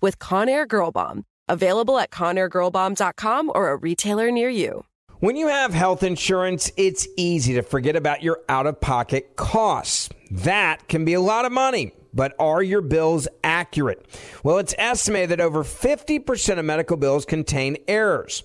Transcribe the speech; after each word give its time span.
with 0.00 0.18
Conair 0.18 0.66
Girl 0.66 0.90
Bomb. 0.90 1.24
Available 1.48 1.98
at 1.98 2.10
ConairGirlBomb.com 2.10 3.52
or 3.54 3.70
a 3.70 3.76
retailer 3.76 4.30
near 4.30 4.48
you. 4.48 4.84
When 5.20 5.34
you 5.34 5.48
have 5.48 5.74
health 5.74 6.04
insurance, 6.04 6.70
it's 6.76 7.08
easy 7.16 7.54
to 7.54 7.62
forget 7.62 7.96
about 7.96 8.22
your 8.22 8.40
out 8.48 8.66
of 8.66 8.80
pocket 8.80 9.34
costs. 9.34 10.08
That 10.30 10.86
can 10.86 11.04
be 11.04 11.14
a 11.14 11.20
lot 11.20 11.44
of 11.44 11.50
money. 11.50 11.92
But 12.14 12.34
are 12.38 12.62
your 12.62 12.80
bills 12.80 13.28
accurate? 13.42 14.06
Well, 14.42 14.58
it's 14.58 14.74
estimated 14.78 15.30
that 15.30 15.40
over 15.40 15.64
50% 15.64 16.58
of 16.58 16.64
medical 16.64 16.96
bills 16.96 17.24
contain 17.24 17.78
errors. 17.86 18.44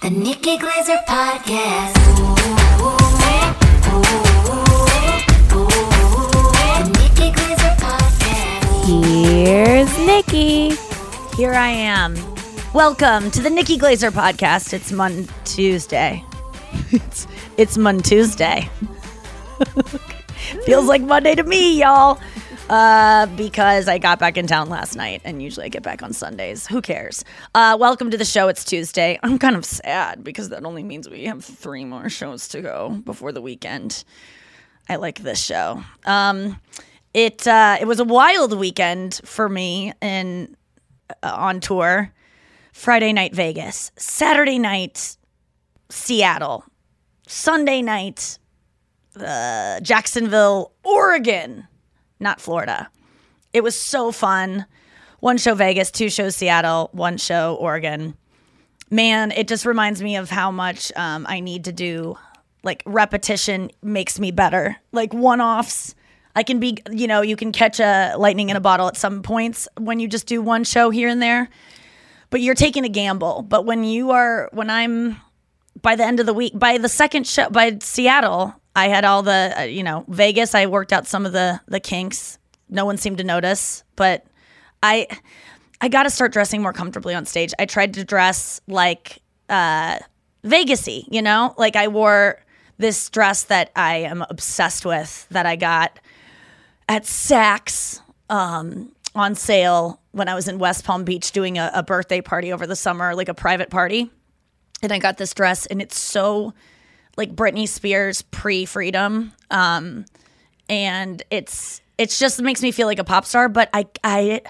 The 0.00 0.10
Nikki 0.10 0.56
Glazer 0.58 1.04
Podcast. 1.06 1.94
The 6.54 6.84
Nikki 7.00 7.32
Glazer 7.32 7.74
Podcast. 7.78 8.86
Here's 8.86 9.98
Nikki. 10.06 10.76
Here 11.36 11.52
I 11.52 11.70
am. 11.70 12.14
Welcome 12.72 13.32
to 13.32 13.42
the 13.42 13.50
Nikki 13.50 13.76
Glazer 13.76 14.12
podcast. 14.12 14.72
It's 14.72 14.92
Mon 14.92 15.26
Tuesday. 15.44 16.24
it's 16.92 17.26
it's 17.56 17.76
Mon 17.76 17.98
Tuesday. 17.98 18.70
Feels 20.64 20.86
like 20.86 21.02
Monday 21.02 21.34
to 21.34 21.42
me, 21.42 21.80
y'all. 21.80 22.20
Uh, 22.68 23.24
because 23.34 23.88
I 23.88 23.96
got 23.96 24.18
back 24.18 24.36
in 24.36 24.46
town 24.46 24.68
last 24.68 24.94
night, 24.94 25.22
and 25.24 25.42
usually 25.42 25.64
I 25.64 25.68
get 25.70 25.82
back 25.82 26.02
on 26.02 26.12
Sundays. 26.12 26.66
Who 26.66 26.82
cares? 26.82 27.24
Uh, 27.54 27.78
welcome 27.80 28.10
to 28.10 28.18
the 28.18 28.26
show. 28.26 28.48
It's 28.48 28.62
Tuesday. 28.62 29.18
I'm 29.22 29.38
kind 29.38 29.56
of 29.56 29.64
sad 29.64 30.22
because 30.22 30.50
that 30.50 30.64
only 30.66 30.82
means 30.82 31.08
we 31.08 31.24
have 31.24 31.42
three 31.42 31.86
more 31.86 32.10
shows 32.10 32.46
to 32.48 32.60
go 32.60 33.00
before 33.04 33.32
the 33.32 33.40
weekend. 33.40 34.04
I 34.86 34.96
like 34.96 35.20
this 35.20 35.42
show. 35.42 35.82
Um, 36.04 36.60
it 37.14 37.46
uh, 37.46 37.78
it 37.80 37.86
was 37.86 38.00
a 38.00 38.04
wild 38.04 38.58
weekend 38.58 39.20
for 39.24 39.48
me 39.48 39.94
in 40.02 40.54
uh, 41.22 41.32
on 41.34 41.60
tour. 41.60 42.12
Friday 42.72 43.12
night 43.14 43.34
Vegas, 43.34 43.92
Saturday 43.96 44.58
night 44.58 45.16
Seattle, 45.88 46.64
Sunday 47.26 47.80
night 47.80 48.38
uh, 49.18 49.80
Jacksonville, 49.80 50.72
Oregon, 50.84 51.67
not 52.20 52.40
Florida. 52.40 52.90
It 53.52 53.62
was 53.62 53.78
so 53.78 54.12
fun. 54.12 54.66
One 55.20 55.38
show 55.38 55.54
Vegas, 55.54 55.90
two 55.90 56.10
shows 56.10 56.36
Seattle, 56.36 56.90
one 56.92 57.16
show 57.16 57.56
Oregon. 57.56 58.16
Man, 58.90 59.32
it 59.32 59.48
just 59.48 59.66
reminds 59.66 60.02
me 60.02 60.16
of 60.16 60.30
how 60.30 60.50
much 60.50 60.92
um, 60.96 61.26
I 61.28 61.40
need 61.40 61.64
to 61.64 61.72
do. 61.72 62.16
Like 62.62 62.82
repetition 62.86 63.70
makes 63.82 64.18
me 64.18 64.30
better. 64.30 64.76
Like 64.92 65.12
one 65.12 65.40
offs. 65.40 65.94
I 66.36 66.42
can 66.42 66.60
be, 66.60 66.78
you 66.90 67.06
know, 67.06 67.20
you 67.20 67.36
can 67.36 67.52
catch 67.52 67.80
a 67.80 68.14
lightning 68.16 68.48
in 68.48 68.56
a 68.56 68.60
bottle 68.60 68.86
at 68.88 68.96
some 68.96 69.22
points 69.22 69.66
when 69.76 69.98
you 69.98 70.08
just 70.08 70.26
do 70.26 70.40
one 70.40 70.64
show 70.64 70.90
here 70.90 71.08
and 71.08 71.20
there 71.20 71.48
but 72.30 72.40
you're 72.40 72.54
taking 72.54 72.84
a 72.84 72.88
gamble. 72.88 73.42
But 73.42 73.64
when 73.64 73.84
you 73.84 74.10
are, 74.10 74.48
when 74.52 74.70
I'm 74.70 75.16
by 75.80 75.96
the 75.96 76.04
end 76.04 76.20
of 76.20 76.26
the 76.26 76.34
week, 76.34 76.58
by 76.58 76.78
the 76.78 76.88
second 76.88 77.26
show, 77.26 77.48
by 77.50 77.78
Seattle, 77.80 78.54
I 78.78 78.86
had 78.86 79.04
all 79.04 79.24
the, 79.24 79.54
uh, 79.58 79.62
you 79.62 79.82
know, 79.82 80.04
Vegas. 80.06 80.54
I 80.54 80.66
worked 80.66 80.92
out 80.92 81.06
some 81.06 81.26
of 81.26 81.32
the 81.32 81.60
the 81.66 81.80
kinks. 81.80 82.38
No 82.68 82.84
one 82.84 82.96
seemed 82.96 83.18
to 83.18 83.24
notice, 83.24 83.82
but 83.96 84.24
I, 84.82 85.08
I 85.80 85.88
got 85.88 86.04
to 86.04 86.10
start 86.10 86.32
dressing 86.32 86.62
more 86.62 86.72
comfortably 86.72 87.14
on 87.14 87.26
stage. 87.26 87.52
I 87.58 87.66
tried 87.66 87.94
to 87.94 88.04
dress 88.04 88.60
like 88.68 89.20
uh, 89.48 89.98
Vegasy, 90.44 91.06
you 91.10 91.22
know, 91.22 91.54
like 91.58 91.74
I 91.74 91.88
wore 91.88 92.40
this 92.76 93.10
dress 93.10 93.44
that 93.44 93.72
I 93.74 93.96
am 93.96 94.24
obsessed 94.30 94.86
with 94.86 95.26
that 95.30 95.44
I 95.44 95.56
got 95.56 95.98
at 96.88 97.02
Saks. 97.02 98.00
Um, 98.30 98.92
on 99.14 99.34
sale 99.34 100.00
when 100.12 100.28
I 100.28 100.34
was 100.34 100.48
in 100.48 100.58
West 100.58 100.84
Palm 100.84 101.02
Beach 101.02 101.32
doing 101.32 101.56
a, 101.56 101.70
a, 101.74 101.82
birthday 101.82 102.20
party 102.20 102.52
over 102.52 102.66
the 102.66 102.76
summer, 102.76 103.14
like 103.14 103.30
a 103.30 103.34
private 103.34 103.70
party. 103.70 104.10
And 104.82 104.92
I 104.92 104.98
got 104.98 105.16
this 105.16 105.32
dress, 105.32 105.64
and 105.64 105.80
it's 105.80 105.98
so 105.98 106.52
like 107.18 107.34
Britney 107.36 107.68
Spears 107.68 108.22
pre 108.22 108.64
freedom. 108.64 109.32
Um, 109.50 110.06
and 110.68 111.22
it's 111.30 111.82
it's 111.98 112.18
just 112.18 112.40
makes 112.40 112.62
me 112.62 112.72
feel 112.72 112.86
like 112.86 112.98
a 112.98 113.04
pop 113.04 113.26
star, 113.26 113.48
but 113.48 113.68
I 113.74 113.86
I 114.02 114.40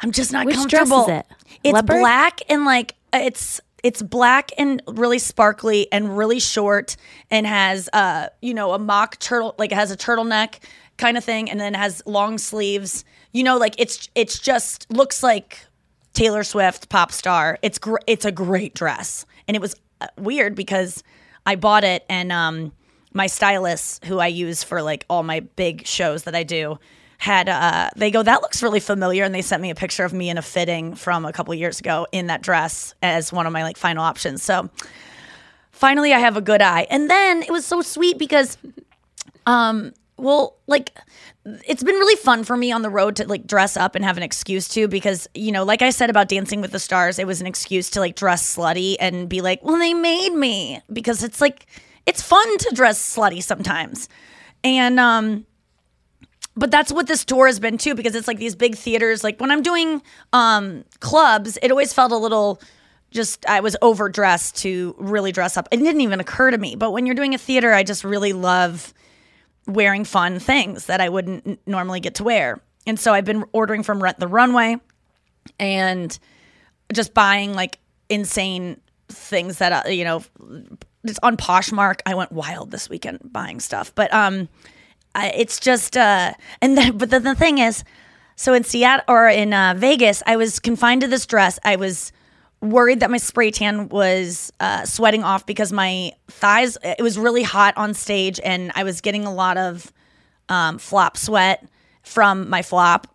I'm 0.00 0.12
just 0.12 0.32
not 0.32 0.46
Which 0.46 0.54
comfortable. 0.54 1.06
Dress 1.06 1.24
is 1.24 1.26
it? 1.48 1.58
It's 1.64 1.74
Leopard? 1.74 2.00
black 2.00 2.40
and 2.48 2.64
like 2.64 2.94
it's 3.12 3.60
it's 3.82 4.02
black 4.02 4.52
and 4.58 4.82
really 4.86 5.18
sparkly 5.18 5.90
and 5.90 6.16
really 6.16 6.38
short 6.38 6.96
and 7.30 7.46
has 7.46 7.88
uh 7.92 8.28
you 8.40 8.54
know 8.54 8.72
a 8.72 8.78
mock 8.78 9.18
turtle 9.18 9.56
like 9.58 9.72
it 9.72 9.76
has 9.76 9.90
a 9.90 9.96
turtleneck 9.96 10.60
kind 10.98 11.16
of 11.16 11.24
thing 11.24 11.50
and 11.50 11.58
then 11.58 11.74
has 11.74 12.02
long 12.06 12.38
sleeves 12.38 13.04
you 13.32 13.44
know, 13.44 13.56
like 13.56 13.74
it's 13.78 14.08
it's 14.14 14.38
just 14.38 14.90
looks 14.90 15.22
like 15.22 15.64
Taylor 16.12 16.42
Swift 16.42 16.88
pop 16.88 17.12
star. 17.12 17.58
It's 17.62 17.78
gr- 17.78 17.98
it's 18.06 18.24
a 18.24 18.32
great 18.32 18.74
dress, 18.74 19.24
and 19.46 19.56
it 19.56 19.60
was 19.60 19.76
uh, 20.00 20.08
weird 20.18 20.54
because 20.54 21.02
I 21.50 21.56
bought 21.56 21.82
it 21.82 22.06
and 22.08 22.30
um 22.30 22.72
my 23.12 23.26
stylist 23.26 24.04
who 24.04 24.20
I 24.20 24.28
use 24.28 24.62
for 24.62 24.82
like 24.82 25.04
all 25.10 25.24
my 25.24 25.40
big 25.40 25.84
shows 25.84 26.22
that 26.22 26.36
I 26.36 26.44
do 26.44 26.78
had 27.18 27.48
uh, 27.48 27.90
they 27.96 28.12
go 28.12 28.22
that 28.22 28.40
looks 28.40 28.62
really 28.62 28.78
familiar 28.78 29.24
and 29.24 29.34
they 29.34 29.42
sent 29.42 29.60
me 29.60 29.70
a 29.70 29.74
picture 29.74 30.04
of 30.04 30.12
me 30.12 30.30
in 30.30 30.38
a 30.38 30.42
fitting 30.42 30.94
from 30.94 31.26
a 31.26 31.32
couple 31.32 31.52
years 31.54 31.80
ago 31.80 32.06
in 32.12 32.28
that 32.28 32.40
dress 32.40 32.94
as 33.02 33.32
one 33.32 33.46
of 33.48 33.52
my 33.52 33.64
like 33.64 33.76
final 33.76 34.04
options. 34.04 34.42
So 34.44 34.70
finally 35.72 36.12
i 36.12 36.18
have 36.20 36.36
a 36.36 36.40
good 36.40 36.62
eye. 36.62 36.86
And 36.88 37.10
then 37.10 37.42
it 37.42 37.50
was 37.50 37.66
so 37.66 37.82
sweet 37.82 38.16
because 38.16 38.56
um 39.44 39.92
well 40.20 40.56
like 40.66 40.96
it's 41.44 41.82
been 41.82 41.94
really 41.94 42.16
fun 42.16 42.44
for 42.44 42.56
me 42.56 42.70
on 42.70 42.82
the 42.82 42.90
road 42.90 43.16
to 43.16 43.26
like 43.26 43.46
dress 43.46 43.76
up 43.76 43.94
and 43.94 44.04
have 44.04 44.16
an 44.16 44.22
excuse 44.22 44.68
to 44.68 44.86
because 44.88 45.28
you 45.34 45.50
know 45.50 45.64
like 45.64 45.82
i 45.82 45.90
said 45.90 46.10
about 46.10 46.28
dancing 46.28 46.60
with 46.60 46.72
the 46.72 46.78
stars 46.78 47.18
it 47.18 47.26
was 47.26 47.40
an 47.40 47.46
excuse 47.46 47.90
to 47.90 48.00
like 48.00 48.16
dress 48.16 48.56
slutty 48.56 48.96
and 49.00 49.28
be 49.28 49.40
like 49.40 49.62
well 49.64 49.78
they 49.78 49.94
made 49.94 50.34
me 50.34 50.80
because 50.92 51.22
it's 51.22 51.40
like 51.40 51.66
it's 52.06 52.22
fun 52.22 52.58
to 52.58 52.74
dress 52.74 52.98
slutty 52.98 53.42
sometimes. 53.42 54.08
And 54.64 54.98
um 54.98 55.46
but 56.56 56.70
that's 56.70 56.92
what 56.92 57.06
this 57.06 57.24
tour 57.24 57.46
has 57.46 57.60
been 57.60 57.78
too 57.78 57.94
because 57.94 58.14
it's 58.14 58.26
like 58.26 58.38
these 58.38 58.56
big 58.56 58.74
theaters 58.74 59.22
like 59.22 59.40
when 59.40 59.50
i'm 59.50 59.62
doing 59.62 60.02
um 60.32 60.84
clubs 60.98 61.56
it 61.62 61.70
always 61.70 61.92
felt 61.92 62.10
a 62.10 62.16
little 62.16 62.60
just 63.12 63.46
i 63.48 63.60
was 63.60 63.76
overdressed 63.80 64.56
to 64.56 64.94
really 64.98 65.32
dress 65.32 65.56
up. 65.56 65.68
It 65.70 65.78
didn't 65.78 66.00
even 66.00 66.20
occur 66.20 66.50
to 66.50 66.58
me 66.58 66.74
but 66.74 66.90
when 66.90 67.06
you're 67.06 67.14
doing 67.14 67.34
a 67.34 67.38
theater 67.38 67.72
i 67.72 67.82
just 67.82 68.02
really 68.04 68.32
love 68.32 68.92
wearing 69.66 70.04
fun 70.04 70.38
things 70.38 70.86
that 70.86 71.00
i 71.00 71.08
wouldn't 71.08 71.60
normally 71.66 72.00
get 72.00 72.14
to 72.14 72.24
wear 72.24 72.60
and 72.86 72.98
so 72.98 73.12
i've 73.12 73.24
been 73.24 73.44
ordering 73.52 73.82
from 73.82 74.02
rent 74.02 74.18
the 74.18 74.28
runway 74.28 74.76
and 75.58 76.18
just 76.92 77.14
buying 77.14 77.54
like 77.54 77.78
insane 78.08 78.80
things 79.08 79.58
that 79.58 79.86
uh, 79.86 79.88
you 79.88 80.04
know 80.04 80.22
it's 81.04 81.18
on 81.22 81.36
Poshmark. 81.36 82.00
I 82.06 82.14
went 82.14 82.32
wild 82.32 82.70
this 82.70 82.88
weekend 82.88 83.20
buying 83.24 83.60
stuff, 83.60 83.94
but 83.94 84.12
um, 84.12 84.48
I, 85.14 85.30
it's 85.30 85.58
just 85.58 85.96
uh, 85.96 86.34
and 86.60 86.76
then 86.76 86.98
but 86.98 87.10
then 87.10 87.24
the 87.24 87.34
thing 87.34 87.58
is, 87.58 87.84
so 88.36 88.52
in 88.52 88.64
Seattle 88.64 89.04
or 89.08 89.28
in 89.28 89.52
uh, 89.52 89.74
Vegas, 89.76 90.22
I 90.26 90.36
was 90.36 90.58
confined 90.58 91.02
to 91.02 91.06
this 91.06 91.26
dress. 91.26 91.58
I 91.64 91.76
was 91.76 92.12
worried 92.60 93.00
that 93.00 93.10
my 93.10 93.16
spray 93.16 93.50
tan 93.50 93.88
was 93.88 94.52
uh, 94.60 94.84
sweating 94.84 95.24
off 95.24 95.46
because 95.46 95.72
my 95.72 96.12
thighs. 96.28 96.76
It 96.82 97.02
was 97.02 97.18
really 97.18 97.42
hot 97.42 97.76
on 97.76 97.94
stage, 97.94 98.40
and 98.42 98.72
I 98.74 98.84
was 98.84 99.00
getting 99.00 99.24
a 99.24 99.32
lot 99.32 99.56
of 99.56 99.92
um, 100.48 100.78
flop 100.78 101.16
sweat 101.16 101.66
from 102.02 102.48
my 102.48 102.62
flop, 102.62 103.06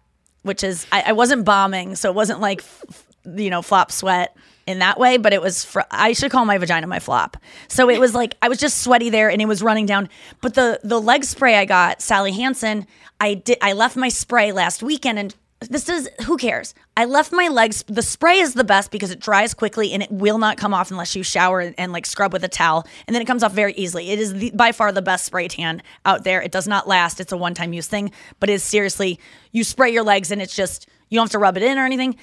which 0.43 0.63
is 0.63 0.85
I, 0.91 1.05
I 1.07 1.11
wasn't 1.13 1.45
bombing, 1.45 1.95
so 1.95 2.09
it 2.09 2.15
wasn't 2.15 2.39
like 2.39 2.59
f- 2.59 3.05
you 3.25 3.49
know 3.49 3.61
flop 3.61 3.91
sweat 3.91 4.35
in 4.67 4.79
that 4.79 4.99
way, 4.99 5.17
but 5.17 5.31
it 5.31 5.41
was 5.41 5.63
fr- 5.63 5.81
I 5.91 6.13
should 6.13 6.31
call 6.31 6.45
my 6.45 6.57
vagina 6.57 6.87
my 6.87 6.99
flop. 6.99 7.37
So 7.67 7.89
it 7.89 7.99
was 7.99 8.15
like 8.15 8.35
I 8.41 8.49
was 8.49 8.57
just 8.57 8.79
sweaty 8.79 9.09
there, 9.09 9.29
and 9.29 9.41
it 9.41 9.47
was 9.47 9.61
running 9.61 9.85
down. 9.85 10.09
But 10.41 10.55
the 10.55 10.79
the 10.83 10.99
leg 10.99 11.23
spray 11.23 11.55
I 11.55 11.65
got, 11.65 12.01
Sally 12.01 12.31
Hansen, 12.31 12.87
I 13.19 13.35
did 13.35 13.57
I 13.61 13.73
left 13.73 13.95
my 13.95 14.09
spray 14.09 14.51
last 14.51 14.81
weekend 14.81 15.19
and. 15.19 15.35
This 15.61 15.87
is 15.87 16.09
who 16.25 16.37
cares. 16.37 16.75
I 16.97 17.05
left 17.05 17.31
my 17.31 17.47
legs. 17.47 17.83
The 17.87 18.01
spray 18.01 18.39
is 18.39 18.53
the 18.53 18.65
best 18.65 18.91
because 18.91 19.09
it 19.09 19.19
dries 19.19 19.53
quickly 19.53 19.93
and 19.93 20.03
it 20.03 20.11
will 20.11 20.37
not 20.37 20.57
come 20.57 20.73
off 20.73 20.91
unless 20.91 21.15
you 21.15 21.23
shower 21.23 21.61
and, 21.61 21.75
and, 21.77 21.93
like 21.93 22.05
scrub 22.05 22.33
with 22.33 22.43
a 22.43 22.49
towel, 22.49 22.85
and 23.07 23.15
then 23.15 23.21
it 23.21 23.25
comes 23.25 23.41
off 23.41 23.53
very 23.53 23.73
easily. 23.73 24.11
It 24.11 24.19
is 24.19 24.33
the, 24.33 24.51
by 24.51 24.73
far 24.73 24.91
the 24.91 25.01
best 25.01 25.25
spray 25.25 25.47
tan 25.47 25.81
out 26.05 26.23
there. 26.23 26.41
It 26.41 26.51
does 26.51 26.67
not 26.67 26.87
last. 26.87 27.19
It's 27.19 27.31
a 27.31 27.37
one 27.37 27.53
time 27.53 27.71
use 27.71 27.87
thing, 27.87 28.11
but 28.39 28.49
it's 28.49 28.63
seriously 28.63 29.19
you 29.53 29.63
spray 29.63 29.91
your 29.91 30.03
legs 30.03 30.29
and 30.29 30.41
it's 30.41 30.55
just 30.55 30.87
you 31.09 31.17
don't 31.17 31.25
have 31.25 31.31
to 31.31 31.39
rub 31.39 31.55
it 31.57 31.63
in 31.63 31.77
or 31.77 31.85
anything. 31.85 32.17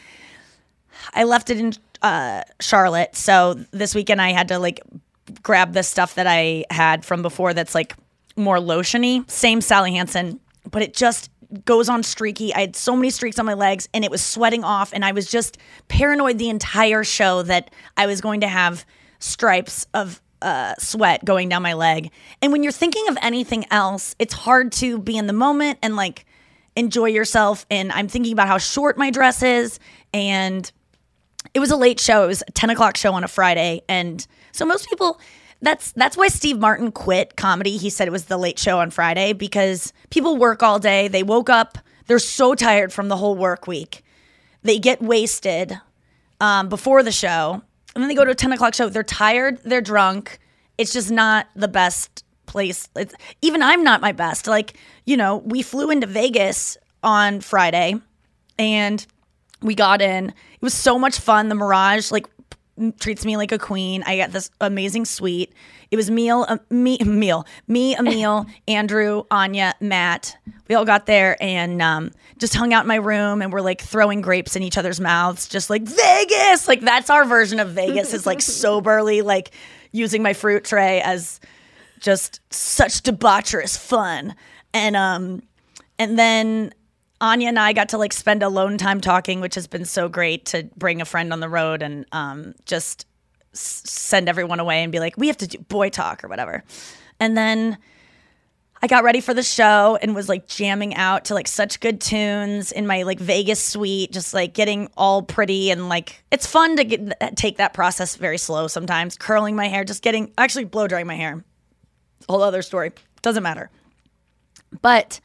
I 1.15 1.25
left 1.25 1.49
it 1.49 1.59
in 1.59 1.73
uh, 2.03 2.43
Charlotte, 2.61 3.17
so 3.17 3.55
this 3.71 3.95
weekend 3.95 4.21
I 4.21 4.33
had 4.33 4.49
to 4.49 4.59
like 4.59 4.83
grab 5.43 5.73
the 5.73 5.83
stuff 5.83 6.15
that 6.17 6.27
I 6.27 6.65
had 6.71 7.05
from 7.05 7.23
before 7.23 7.55
that's 7.55 7.75
like 7.75 7.97
more 8.37 8.59
lotiony. 8.59 9.29
Same 9.31 9.61
Sally 9.63 9.95
Hansen, 9.95 10.39
but 10.71 10.83
it 10.83 10.95
just 10.95 11.31
goes 11.65 11.89
on 11.89 12.03
streaky. 12.03 12.55
I 12.55 12.61
had 12.61 12.77
so 12.77 12.97
many 12.97 13.11
streaks 13.11 13.39
on 13.39 13.47
my 13.47 13.55
legs 13.55 13.89
and 13.93 14.05
it 14.05 14.11
was 14.11 14.23
sweating 14.23 14.65
off 14.65 14.93
and 14.93 15.05
I 15.05 15.13
was 15.13 15.31
just 15.31 15.59
paranoid 15.89 16.39
the 16.39 16.49
entire 16.49 17.05
show 17.05 17.43
that 17.43 17.73
I 17.97 18.07
was 18.07 18.21
going 18.21 18.41
to 18.41 18.49
have 18.49 18.85
stripes 19.19 19.87
of 19.95 20.21
uh, 20.41 20.75
sweat 20.79 21.25
going 21.25 21.49
down 21.49 21.63
my 21.63 21.75
leg. 21.75 22.11
And 22.41 22.53
when 22.53 22.63
you're 22.63 22.73
thinking 22.73 23.07
of 23.09 23.17
anything 23.23 23.65
else, 23.71 24.17
it's 24.19 24.35
hard 24.35 24.73
to 24.73 24.99
be 24.99 25.17
in 25.17 25.27
the 25.27 25.33
moment 25.33 25.79
and 25.83 25.95
like 25.95 26.27
enjoy 26.75 27.07
yourself. 27.07 27.67
And 27.71 27.93
I'm 27.93 28.09
thinking 28.09 28.33
about 28.33 28.49
how 28.49 28.59
short 28.59 28.99
my 28.99 29.11
dress 29.11 29.43
is 29.43 29.79
and 30.13 30.71
it 31.55 31.61
was 31.61 31.71
a 31.71 31.77
late 31.77 32.01
show. 32.01 32.25
It 32.25 32.29
was 32.29 32.43
a 32.47 32.53
10 32.53 32.71
o'clock 32.71 32.97
show 32.97 33.13
on 33.15 33.25
a 33.25 33.29
Friday. 33.29 33.83
And 33.89 34.27
so 34.53 34.65
most 34.65 34.89
people 34.89 35.21
that's 35.63 35.93
that's 35.93 36.17
why 36.17 36.29
Steve 36.29 36.59
Martin 36.59 36.93
quit 36.93 37.37
comedy. 37.37 37.77
He 37.77 37.89
said 37.89 38.09
it 38.09 38.13
was 38.13 38.27
the 38.27 38.37
late 38.37 38.59
show 38.59 38.81
on 38.81 38.91
Friday 38.91 39.33
because 39.33 39.93
people 40.11 40.37
work 40.37 40.63
all 40.63 40.79
day. 40.79 41.09
They 41.09 41.23
woke 41.23 41.49
up, 41.49 41.79
they're 42.07 42.19
so 42.19 42.55
tired 42.55 42.93
from 42.93 43.09
the 43.09 43.17
whole 43.17 43.37
work 43.37 43.67
week. 43.67 44.05
They 44.63 44.79
get 44.79 45.01
wasted 45.01 45.79
um, 46.41 46.69
before 46.69 47.03
the 47.03 47.13
show. 47.13 47.63
And 47.95 48.03
then 48.03 48.09
they 48.09 48.15
go 48.15 48.25
to 48.25 48.31
a 48.31 48.35
10 48.35 48.53
o'clock 48.53 48.75
show. 48.75 48.89
They're 48.89 49.03
tired, 49.03 49.59
they're 49.65 49.81
drunk. 49.81 50.39
It's 50.79 50.93
just 50.93 51.11
not 51.11 51.47
the 51.55 51.69
best 51.69 52.25
place. 52.47 52.89
It's, 52.97 53.15
even 53.41 53.63
I'm 53.63 53.85
not 53.85 54.01
my 54.01 54.13
best. 54.13 54.47
Like, 54.47 54.75
you 55.05 55.17
know, 55.17 55.39
we 55.39 55.63
flew 55.63 55.91
into 55.91 56.07
Vegas 56.07 56.77
on 57.03 57.41
Friday 57.41 57.97
and 58.59 59.07
we 59.61 59.75
got 59.75 60.03
in. 60.03 60.31
It 60.31 60.63
was 60.63 60.75
so 60.75 60.99
much 60.99 61.19
fun. 61.19 61.49
The 61.49 61.55
Mirage 61.55 62.11
like 62.11 62.27
treats 62.91 63.25
me 63.25 63.37
like 63.37 63.53
a 63.53 63.59
queen. 63.59 64.03
I 64.05 64.17
got 64.17 64.33
this 64.33 64.51
amazing 64.61 65.05
suite. 65.05 65.53
It 65.91 65.97
was 65.97 66.11
meal, 66.11 66.47
uh, 66.49 66.59
me, 66.71 66.99
meal, 67.05 67.47
me, 67.69 67.97
Emil, 67.97 68.47
Andrew, 68.69 69.25
Anya, 69.31 69.75
Matt. 69.81 70.37
We 70.69 70.75
all 70.75 70.85
got 70.85 71.07
there 71.07 71.37
and 71.41 71.81
um, 71.83 72.11
just 72.39 72.55
hung 72.55 72.73
out 72.73 72.85
in 72.85 72.89
my 72.89 72.97
room 72.97 73.43
and 73.43 73.53
we're 73.53 73.61
like 73.61 73.81
throwing 73.81 74.21
grapes 74.23 74.57
in 74.57 74.63
each 74.63 74.79
other's 74.79 75.01
mouths, 75.01 75.49
just 75.49 75.71
like 75.71 75.83
Vegas. 75.83 76.67
Like 76.67 76.81
that's 76.81 77.11
our 77.11 77.25
version 77.25 77.61
of 77.61 77.71
Vegas. 77.71 78.15
Is 78.15 78.27
like 78.27 78.41
soberly 78.43 79.23
like 79.23 79.53
using 79.93 80.23
my 80.23 80.33
fruit 80.33 80.65
tray 80.65 81.01
as 81.03 81.41
just 82.01 82.41
such 82.51 83.03
debaucherous 83.03 83.79
fun. 83.79 84.35
And 84.75 84.97
um, 84.97 85.43
and 85.99 86.19
then 86.19 86.73
Anya 87.23 87.49
and 87.49 87.59
I 87.59 87.73
got 87.73 87.91
to 87.91 87.99
like 87.99 88.13
spend 88.13 88.43
alone 88.43 88.77
time 88.79 89.01
talking, 89.01 89.41
which 89.41 89.55
has 89.55 89.69
been 89.69 89.85
so 89.85 90.09
great 90.09 90.45
to 90.47 90.69
bring 90.77 91.01
a 91.01 91.05
friend 91.05 91.33
on 91.33 91.39
the 91.39 91.49
road 91.49 91.81
and 91.81 92.05
um, 92.11 92.55
just 92.67 93.07
s- 93.55 93.83
send 93.87 94.29
everyone 94.29 94.59
away 94.59 94.83
and 94.83 94.91
be 94.91 94.99
like, 94.99 95.17
we 95.17 95.29
have 95.29 95.37
to 95.37 95.47
do 95.47 95.59
boy 95.59 95.89
talk 95.89 96.25
or 96.25 96.29
whatever. 96.29 96.65
And 97.21 97.37
then 97.37 97.79
I 98.83 98.89
got 98.89 99.05
ready 99.05 99.21
for 99.21 99.35
the 99.35 99.45
show 99.45 99.97
and 100.03 100.17
was 100.17 100.29
like 100.29 100.49
jamming 100.49 100.97
out 100.97 101.27
to 101.27 101.35
like 101.35 101.47
such 101.47 101.79
good 101.79 102.01
tunes 102.01 102.73
in 102.73 102.89
my 102.89 103.05
like 103.05 103.21
Vegas 103.21 103.65
suite, 103.65 104.11
just 104.11 104.35
like 104.35 104.53
getting 104.53 104.91
all 104.97 105.23
pretty 105.23 105.71
and 105.71 105.89
like 105.89 106.25
it's 106.33 106.49
fun 106.49 106.77
to 106.77 106.83
get 106.83 107.37
take 107.37 107.59
that 107.59 107.73
process 107.73 108.17
very 108.17 108.39
slow 108.39 108.67
sometimes. 108.67 109.17
Curling 109.17 109.55
my 109.55 109.69
hair, 109.69 109.85
just 109.85 110.03
getting 110.03 110.33
actually 110.37 110.65
blow 110.65 110.89
drying 110.89 111.07
my 111.07 111.15
hair. 111.15 111.45
Whole 112.29 112.43
other 112.43 112.63
story. 112.63 112.91
Doesn't 113.23 113.45
matter. 113.45 113.71
But 114.81 115.21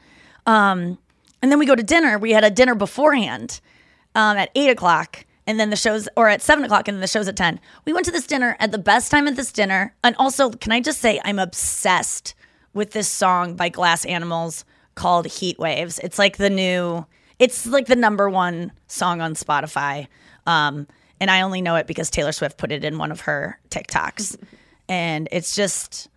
um, 0.46 0.98
and 1.42 1.50
then 1.50 1.58
we 1.58 1.66
go 1.66 1.74
to 1.74 1.82
dinner. 1.82 2.18
We 2.18 2.32
had 2.32 2.44
a 2.44 2.50
dinner 2.50 2.74
beforehand 2.74 3.60
um, 4.14 4.36
at 4.36 4.50
eight 4.54 4.70
o'clock, 4.70 5.24
and 5.46 5.58
then 5.58 5.70
the 5.70 5.76
show's 5.76 6.08
or 6.16 6.28
at 6.28 6.42
seven 6.42 6.64
o'clock, 6.64 6.88
and 6.88 6.96
then 6.96 7.00
the 7.00 7.06
show's 7.06 7.28
at 7.28 7.36
ten. 7.36 7.60
We 7.84 7.92
went 7.92 8.06
to 8.06 8.12
this 8.12 8.26
dinner 8.26 8.56
at 8.58 8.72
the 8.72 8.78
best 8.78 9.10
time 9.10 9.26
at 9.28 9.36
this 9.36 9.52
dinner, 9.52 9.94
and 10.02 10.16
also, 10.16 10.50
can 10.50 10.72
I 10.72 10.80
just 10.80 11.00
say, 11.00 11.20
I'm 11.24 11.38
obsessed 11.38 12.34
with 12.74 12.92
this 12.92 13.08
song 13.08 13.54
by 13.54 13.68
Glass 13.68 14.04
Animals 14.04 14.64
called 14.94 15.26
"Heat 15.26 15.58
Waves." 15.58 15.98
It's 16.00 16.18
like 16.18 16.36
the 16.36 16.50
new, 16.50 17.06
it's 17.38 17.66
like 17.66 17.86
the 17.86 17.96
number 17.96 18.28
one 18.28 18.72
song 18.88 19.20
on 19.20 19.34
Spotify, 19.34 20.08
um, 20.46 20.86
and 21.20 21.30
I 21.30 21.42
only 21.42 21.62
know 21.62 21.76
it 21.76 21.86
because 21.86 22.10
Taylor 22.10 22.32
Swift 22.32 22.58
put 22.58 22.72
it 22.72 22.84
in 22.84 22.98
one 22.98 23.12
of 23.12 23.22
her 23.22 23.58
TikToks, 23.70 24.36
and 24.88 25.28
it's 25.30 25.54
just 25.54 26.08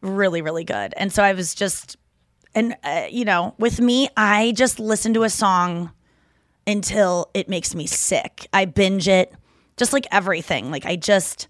really, 0.00 0.42
really 0.42 0.64
good. 0.64 0.94
And 0.96 1.12
so 1.12 1.22
I 1.22 1.32
was 1.32 1.54
just 1.54 1.96
and 2.58 2.76
uh, 2.82 3.06
you 3.10 3.24
know 3.24 3.54
with 3.58 3.80
me 3.80 4.08
i 4.16 4.52
just 4.52 4.80
listen 4.80 5.14
to 5.14 5.22
a 5.22 5.30
song 5.30 5.92
until 6.68 7.30
it 7.32 7.48
makes 7.48 7.74
me 7.74 7.86
sick. 7.86 8.46
I 8.52 8.66
binge 8.66 9.08
it 9.08 9.32
just 9.78 9.94
like 9.94 10.06
everything. 10.12 10.70
Like 10.70 10.84
i 10.84 10.96
just 10.96 11.48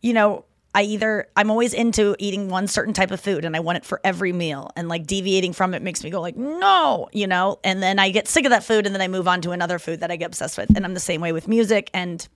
you 0.00 0.12
know 0.12 0.44
i 0.74 0.82
either 0.82 1.26
i'm 1.34 1.50
always 1.50 1.74
into 1.74 2.14
eating 2.20 2.48
one 2.48 2.68
certain 2.68 2.94
type 2.94 3.10
of 3.10 3.18
food 3.20 3.44
and 3.44 3.56
i 3.56 3.60
want 3.60 3.78
it 3.78 3.84
for 3.84 4.00
every 4.04 4.32
meal. 4.32 4.70
And 4.76 4.88
like 4.88 5.06
deviating 5.06 5.54
from 5.54 5.74
it 5.74 5.82
makes 5.82 6.04
me 6.04 6.10
go 6.10 6.20
like 6.20 6.36
no 6.36 7.08
you 7.12 7.26
know? 7.26 7.58
And 7.64 7.82
then 7.82 7.98
i 7.98 8.10
get 8.10 8.28
sick 8.28 8.44
of 8.44 8.50
that 8.50 8.62
food 8.62 8.86
and 8.86 8.94
then 8.94 9.02
i 9.02 9.08
move 9.08 9.26
on 9.26 9.40
to 9.42 9.50
another 9.50 9.78
food 9.78 10.00
that 10.00 10.10
i 10.10 10.16
get 10.16 10.26
obsessed 10.26 10.56
with. 10.56 10.74
And 10.76 10.84
i'm 10.84 10.94
the 10.94 11.00
same 11.00 11.20
way 11.20 11.32
with 11.32 11.48
music 11.48 11.90
and 11.92 12.26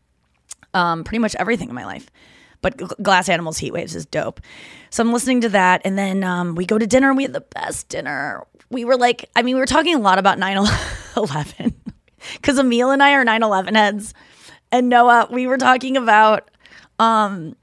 um, 0.75 1.05
pretty 1.05 1.19
much 1.19 1.35
everything 1.37 1.69
in 1.69 1.75
my 1.75 1.85
life. 1.85 2.11
But 2.63 2.77
Glass 3.03 3.29
Animals 3.29 3.59
Heat 3.59 3.73
Waves 3.73 3.95
is 3.95 4.07
dope. 4.07 4.41
So 4.91 5.03
I'm 5.03 5.13
listening 5.13 5.41
to 5.43 5.49
that. 5.51 5.83
And 5.85 5.99
then 5.99 6.25
um, 6.25 6.55
we 6.55 6.65
go 6.65 6.79
to 6.79 6.87
dinner 6.87 7.09
and 7.09 7.17
we 7.17 7.25
had 7.25 7.33
the 7.33 7.41
best 7.43 7.89
dinner. 7.89 8.47
We 8.71 8.85
were 8.87 8.97
like, 8.97 9.29
I 9.37 9.43
mean, 9.43 9.57
we 9.57 9.61
were 9.61 9.67
talking 9.67 9.95
a 9.95 9.99
lot 9.99 10.19
about 10.19 10.39
9 10.39 10.57
11 11.17 11.75
because 12.35 12.59
Emil 12.59 12.91
and 12.91 13.03
I 13.03 13.13
are 13.15 13.25
9 13.25 13.43
11 13.43 13.75
heads. 13.75 14.15
And 14.71 14.89
Noah, 14.89 15.29
we 15.31 15.47
were 15.47 15.59
talking 15.59 15.97
about, 15.99 16.51
um, 16.99 17.55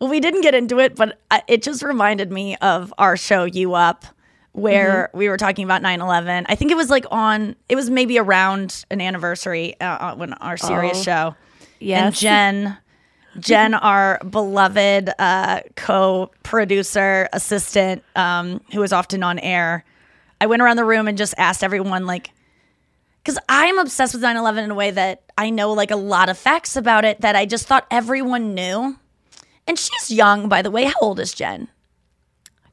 well, 0.00 0.10
we 0.10 0.20
didn't 0.20 0.42
get 0.42 0.54
into 0.54 0.78
it, 0.80 0.96
but 0.96 1.18
it 1.48 1.62
just 1.62 1.82
reminded 1.82 2.30
me 2.30 2.56
of 2.56 2.92
our 2.98 3.16
show, 3.16 3.44
You 3.44 3.74
Up, 3.74 4.04
where 4.52 5.08
we 5.14 5.30
were 5.30 5.38
talking 5.38 5.64
about 5.64 5.80
9-11 5.80 6.44
i 6.46 6.54
think 6.54 6.70
it 6.70 6.76
was 6.76 6.90
like 6.90 7.06
on 7.10 7.56
it 7.70 7.74
was 7.74 7.88
maybe 7.88 8.18
around 8.18 8.84
an 8.90 9.00
anniversary 9.00 9.74
uh, 9.80 9.84
uh, 9.84 10.14
when 10.14 10.34
our 10.34 10.58
Sirius 10.58 10.98
Oh. 10.98 11.02
show 11.02 11.34
yeah 11.80 12.04
and 12.08 12.14
jen 12.14 12.76
jen 13.38 13.74
our 13.74 14.20
beloved 14.28 15.10
uh, 15.18 15.60
co-producer 15.76 17.28
assistant 17.32 18.02
um, 18.16 18.60
who 18.72 18.80
was 18.80 18.92
often 18.92 19.22
on 19.22 19.38
air 19.38 19.84
i 20.40 20.46
went 20.46 20.62
around 20.62 20.76
the 20.76 20.84
room 20.84 21.08
and 21.08 21.18
just 21.18 21.34
asked 21.38 21.64
everyone 21.64 22.06
like 22.06 22.30
because 23.22 23.38
i'm 23.48 23.78
obsessed 23.78 24.14
with 24.14 24.22
9-11 24.22 24.64
in 24.64 24.70
a 24.70 24.74
way 24.74 24.90
that 24.90 25.22
i 25.38 25.50
know 25.50 25.72
like 25.72 25.90
a 25.90 25.96
lot 25.96 26.28
of 26.28 26.36
facts 26.36 26.76
about 26.76 27.04
it 27.04 27.20
that 27.20 27.36
i 27.36 27.46
just 27.46 27.66
thought 27.66 27.86
everyone 27.90 28.54
knew 28.54 28.96
and 29.66 29.78
she's 29.78 30.10
young 30.10 30.48
by 30.48 30.62
the 30.62 30.70
way 30.70 30.84
how 30.84 30.94
old 31.00 31.20
is 31.20 31.32
jen 31.32 31.68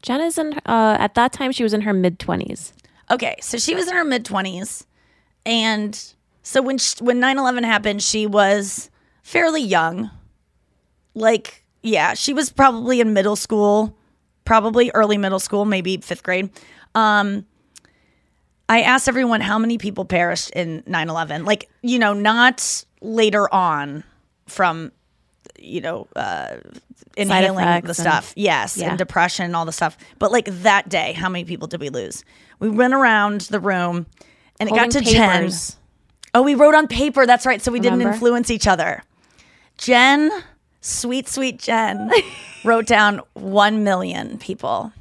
Jen 0.01 0.21
is 0.21 0.37
in, 0.37 0.53
uh, 0.65 0.95
at 0.97 1.15
that 1.15 1.33
time, 1.33 1.51
she 1.51 1.61
was 1.61 1.73
in 1.73 1.81
her 1.81 1.91
mid 1.91 2.19
20s. 2.19 2.71
Okay, 3.11 3.35
so 3.41 3.57
she 3.57 3.75
was 3.75 3.89
in 3.89 3.93
her 3.95 4.05
mid 4.05 4.23
20s 4.23 4.85
and 5.45 6.13
so 6.43 6.61
when 6.61 6.77
sh 6.77 6.99
when 7.01 7.19
9/11 7.19 7.63
happened, 7.63 8.01
she 8.03 8.25
was 8.25 8.89
fairly 9.23 9.61
young. 9.61 10.11
Like, 11.19 11.63
yeah, 11.83 12.13
she 12.13 12.33
was 12.33 12.49
probably 12.51 12.99
in 13.01 13.13
middle 13.13 13.35
school, 13.35 13.95
probably 14.45 14.91
early 14.93 15.17
middle 15.17 15.39
school, 15.39 15.65
maybe 15.65 15.97
5th 15.97 16.23
grade. 16.23 16.49
Um 16.95 17.45
I 18.67 18.81
asked 18.81 19.07
everyone 19.07 19.41
how 19.41 19.57
many 19.57 19.77
people 19.79 20.05
perished 20.05 20.51
in 20.51 20.83
9/11. 20.83 21.45
Like, 21.45 21.69
you 21.81 21.97
know, 21.99 22.13
not 22.13 22.83
later 23.01 23.51
on 23.53 24.03
from 24.47 24.91
you 25.57 25.81
know, 25.81 26.07
uh 26.15 26.55
inhaling 27.17 27.55
the 27.55 27.61
effects 27.61 27.87
and- 27.87 27.97
stuff. 27.97 28.33
Yes, 28.35 28.77
Yeah. 28.77 28.89
and 28.89 28.97
depression 28.97 29.45
and 29.45 29.55
all 29.55 29.65
the 29.65 29.71
stuff. 29.73 29.97
But 30.19 30.31
like 30.31 30.45
that 30.63 30.87
day, 30.89 31.13
how 31.13 31.27
many 31.29 31.43
people 31.45 31.67
did 31.67 31.81
we 31.81 31.89
lose? 31.89 32.23
We 32.59 32.69
went 32.69 32.93
around 32.93 33.41
the 33.41 33.59
room 33.59 34.05
and 34.59 34.69
it 34.69 34.75
got 34.75 34.91
to 34.91 34.99
Holding 34.99 35.13
Jen. 35.13 35.51
Oh, 36.33 36.43
we 36.43 36.53
wrote 36.55 36.75
on 36.75 36.87
paper. 36.87 37.25
That's 37.25 37.45
right. 37.45 37.61
So 37.61 37.71
we 37.71 37.79
didn't 37.79 38.01
influence 38.01 38.51
each 38.51 38.67
other. 38.67 39.03
Jen, 39.77 40.29
sweet, 40.81 41.27
sweet 41.27 41.59
Jen, 41.59 42.11
wrote 42.63 42.85
down 42.85 43.21
1 43.33 43.83
million 43.83 44.37
people. 44.37 44.91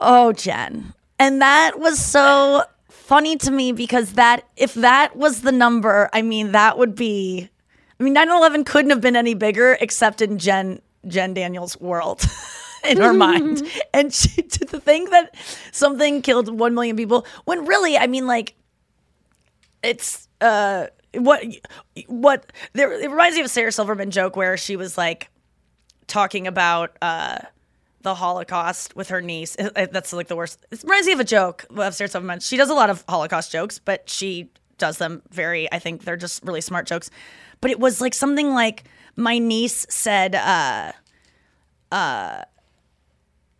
Oh, 0.00 0.32
Jen. 0.32 0.92
And 1.18 1.40
that 1.40 1.78
was 1.78 1.98
so 1.98 2.64
funny 2.88 3.36
to 3.36 3.50
me 3.50 3.72
because 3.72 4.14
that, 4.14 4.48
if 4.56 4.74
that 4.74 5.16
was 5.16 5.42
the 5.42 5.52
number, 5.52 6.10
I 6.12 6.22
mean, 6.22 6.52
that 6.52 6.78
would 6.78 6.94
be, 6.94 7.48
I 7.98 8.02
mean, 8.02 8.12
9 8.12 8.28
11 8.28 8.64
couldn't 8.64 8.90
have 8.90 9.00
been 9.00 9.16
any 9.16 9.34
bigger 9.34 9.76
except 9.80 10.20
in 10.20 10.38
Jen, 10.38 10.80
Jen 11.06 11.34
Daniels' 11.34 11.80
world. 11.80 12.24
in 12.84 12.98
her 12.98 13.12
mind. 13.12 13.62
And 13.94 14.12
she, 14.12 14.42
to 14.42 14.80
think 14.80 15.10
that 15.10 15.34
something 15.70 16.22
killed 16.22 16.48
1 16.48 16.74
million 16.74 16.96
people 16.96 17.26
when 17.44 17.66
really, 17.66 17.96
I 17.96 18.06
mean, 18.06 18.26
like, 18.26 18.54
it's 19.82 20.28
uh 20.40 20.86
what 21.14 21.44
what 22.06 22.52
there 22.72 22.92
it 22.92 23.10
reminds 23.10 23.34
me 23.34 23.40
of 23.40 23.46
a 23.46 23.48
Sarah 23.48 23.72
Silverman 23.72 24.10
joke 24.10 24.36
where 24.36 24.56
she 24.56 24.76
was 24.76 24.96
like 24.96 25.28
talking 26.06 26.46
about 26.46 26.96
uh 27.02 27.38
the 28.02 28.14
Holocaust 28.14 28.96
with 28.96 29.08
her 29.10 29.20
niece. 29.20 29.56
Uh, 29.60 29.70
uh, 29.76 29.86
That's 29.90 30.12
like 30.12 30.28
the 30.28 30.36
worst. 30.36 30.64
It 30.70 30.82
reminds 30.82 31.06
me 31.06 31.12
of 31.12 31.20
a 31.20 31.24
joke 31.24 31.64
of 31.76 31.94
Sarah 31.94 32.08
Silverman. 32.08 32.40
She 32.40 32.56
does 32.56 32.70
a 32.70 32.74
lot 32.74 32.90
of 32.90 33.04
Holocaust 33.08 33.52
jokes, 33.52 33.78
but 33.78 34.08
she 34.08 34.50
does 34.78 34.98
them 34.98 35.22
very. 35.30 35.70
I 35.72 35.78
think 35.78 36.04
they're 36.04 36.16
just 36.16 36.42
really 36.44 36.60
smart 36.60 36.86
jokes. 36.86 37.10
But 37.60 37.70
it 37.70 37.78
was 37.78 38.00
like 38.00 38.14
something 38.14 38.54
like 38.54 38.84
my 39.16 39.38
niece 39.38 39.86
said. 39.88 40.34
uh 40.34 40.92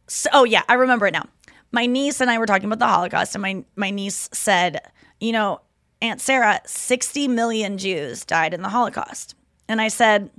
so, 0.09 0.29
oh 0.33 0.45
yeah, 0.45 0.63
I 0.69 0.75
remember 0.75 1.07
it 1.07 1.13
now. 1.13 1.27
My 1.71 1.87
niece 1.87 2.21
and 2.21 2.31
I 2.31 2.39
were 2.39 2.47
talking 2.47 2.67
about 2.67 2.79
the 2.79 2.87
Holocaust, 2.87 3.35
and 3.35 3.43
my 3.43 3.65
my 3.77 3.91
niece 3.91 4.29
said, 4.33 4.81
"You 5.21 5.33
know, 5.33 5.61
Aunt 6.03 6.21
Sarah, 6.21 6.61
sixty 6.67 7.29
million 7.29 7.79
Jews 7.79 8.25
died 8.25 8.53
in 8.53 8.61
the 8.61 8.69
Holocaust," 8.69 9.35
and 9.69 9.81
I 9.81 9.89
said, 9.89 10.31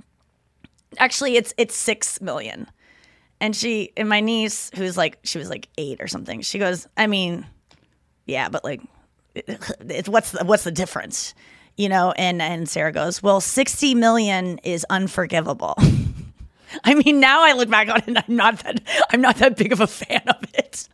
"Actually, 0.98 1.36
it's 1.36 1.54
it's 1.56 1.74
six 1.74 2.20
million. 2.20 2.68
And 3.40 3.56
she 3.56 3.92
and 3.96 4.08
my 4.08 4.20
niece, 4.20 4.70
who's 4.76 4.96
like 4.96 5.18
she 5.24 5.38
was 5.38 5.48
like 5.50 5.68
eight 5.76 6.00
or 6.00 6.06
something, 6.06 6.42
she 6.42 6.58
goes, 6.58 6.86
"I 6.96 7.06
mean, 7.06 7.46
yeah, 8.26 8.48
but 8.48 8.62
like, 8.62 8.82
it's 9.34 10.08
what's 10.08 10.30
the 10.30 10.44
what's 10.44 10.64
the 10.64 10.70
difference?" 10.70 11.34
You 11.76 11.88
know, 11.88 12.12
and 12.12 12.40
and 12.40 12.68
Sarah 12.68 12.92
goes, 12.92 13.22
"Well, 13.22 13.40
sixty 13.40 13.94
million 13.94 14.58
is 14.58 14.86
unforgivable." 14.90 15.74
I 16.84 16.94
mean, 16.94 17.20
now 17.20 17.42
I 17.42 17.52
look 17.52 17.70
back 17.70 17.88
on 17.88 18.02
it, 18.06 18.24
I'm 18.28 18.36
not 18.36 18.58
that 18.60 18.80
I'm 19.10 19.20
not 19.20 19.36
that 19.36 19.56
big 19.56 19.72
of 19.72 19.80
a 19.80 19.86
fan 19.86 20.22
of 20.28 20.44
it. 20.54 20.88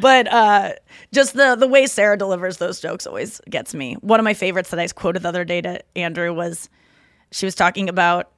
But 0.00 0.32
uh, 0.32 0.72
just 1.12 1.34
the 1.34 1.56
the 1.56 1.68
way 1.68 1.86
Sarah 1.86 2.16
delivers 2.16 2.56
those 2.58 2.80
jokes 2.80 3.06
always 3.06 3.40
gets 3.50 3.74
me. 3.74 3.94
One 4.00 4.20
of 4.20 4.24
my 4.24 4.34
favorites 4.34 4.70
that 4.70 4.80
I 4.80 4.86
quoted 4.88 5.22
the 5.22 5.28
other 5.28 5.44
day 5.44 5.60
to 5.60 5.80
Andrew 5.96 6.32
was 6.32 6.68
she 7.30 7.46
was 7.46 7.54
talking 7.54 7.88
about, 7.88 8.30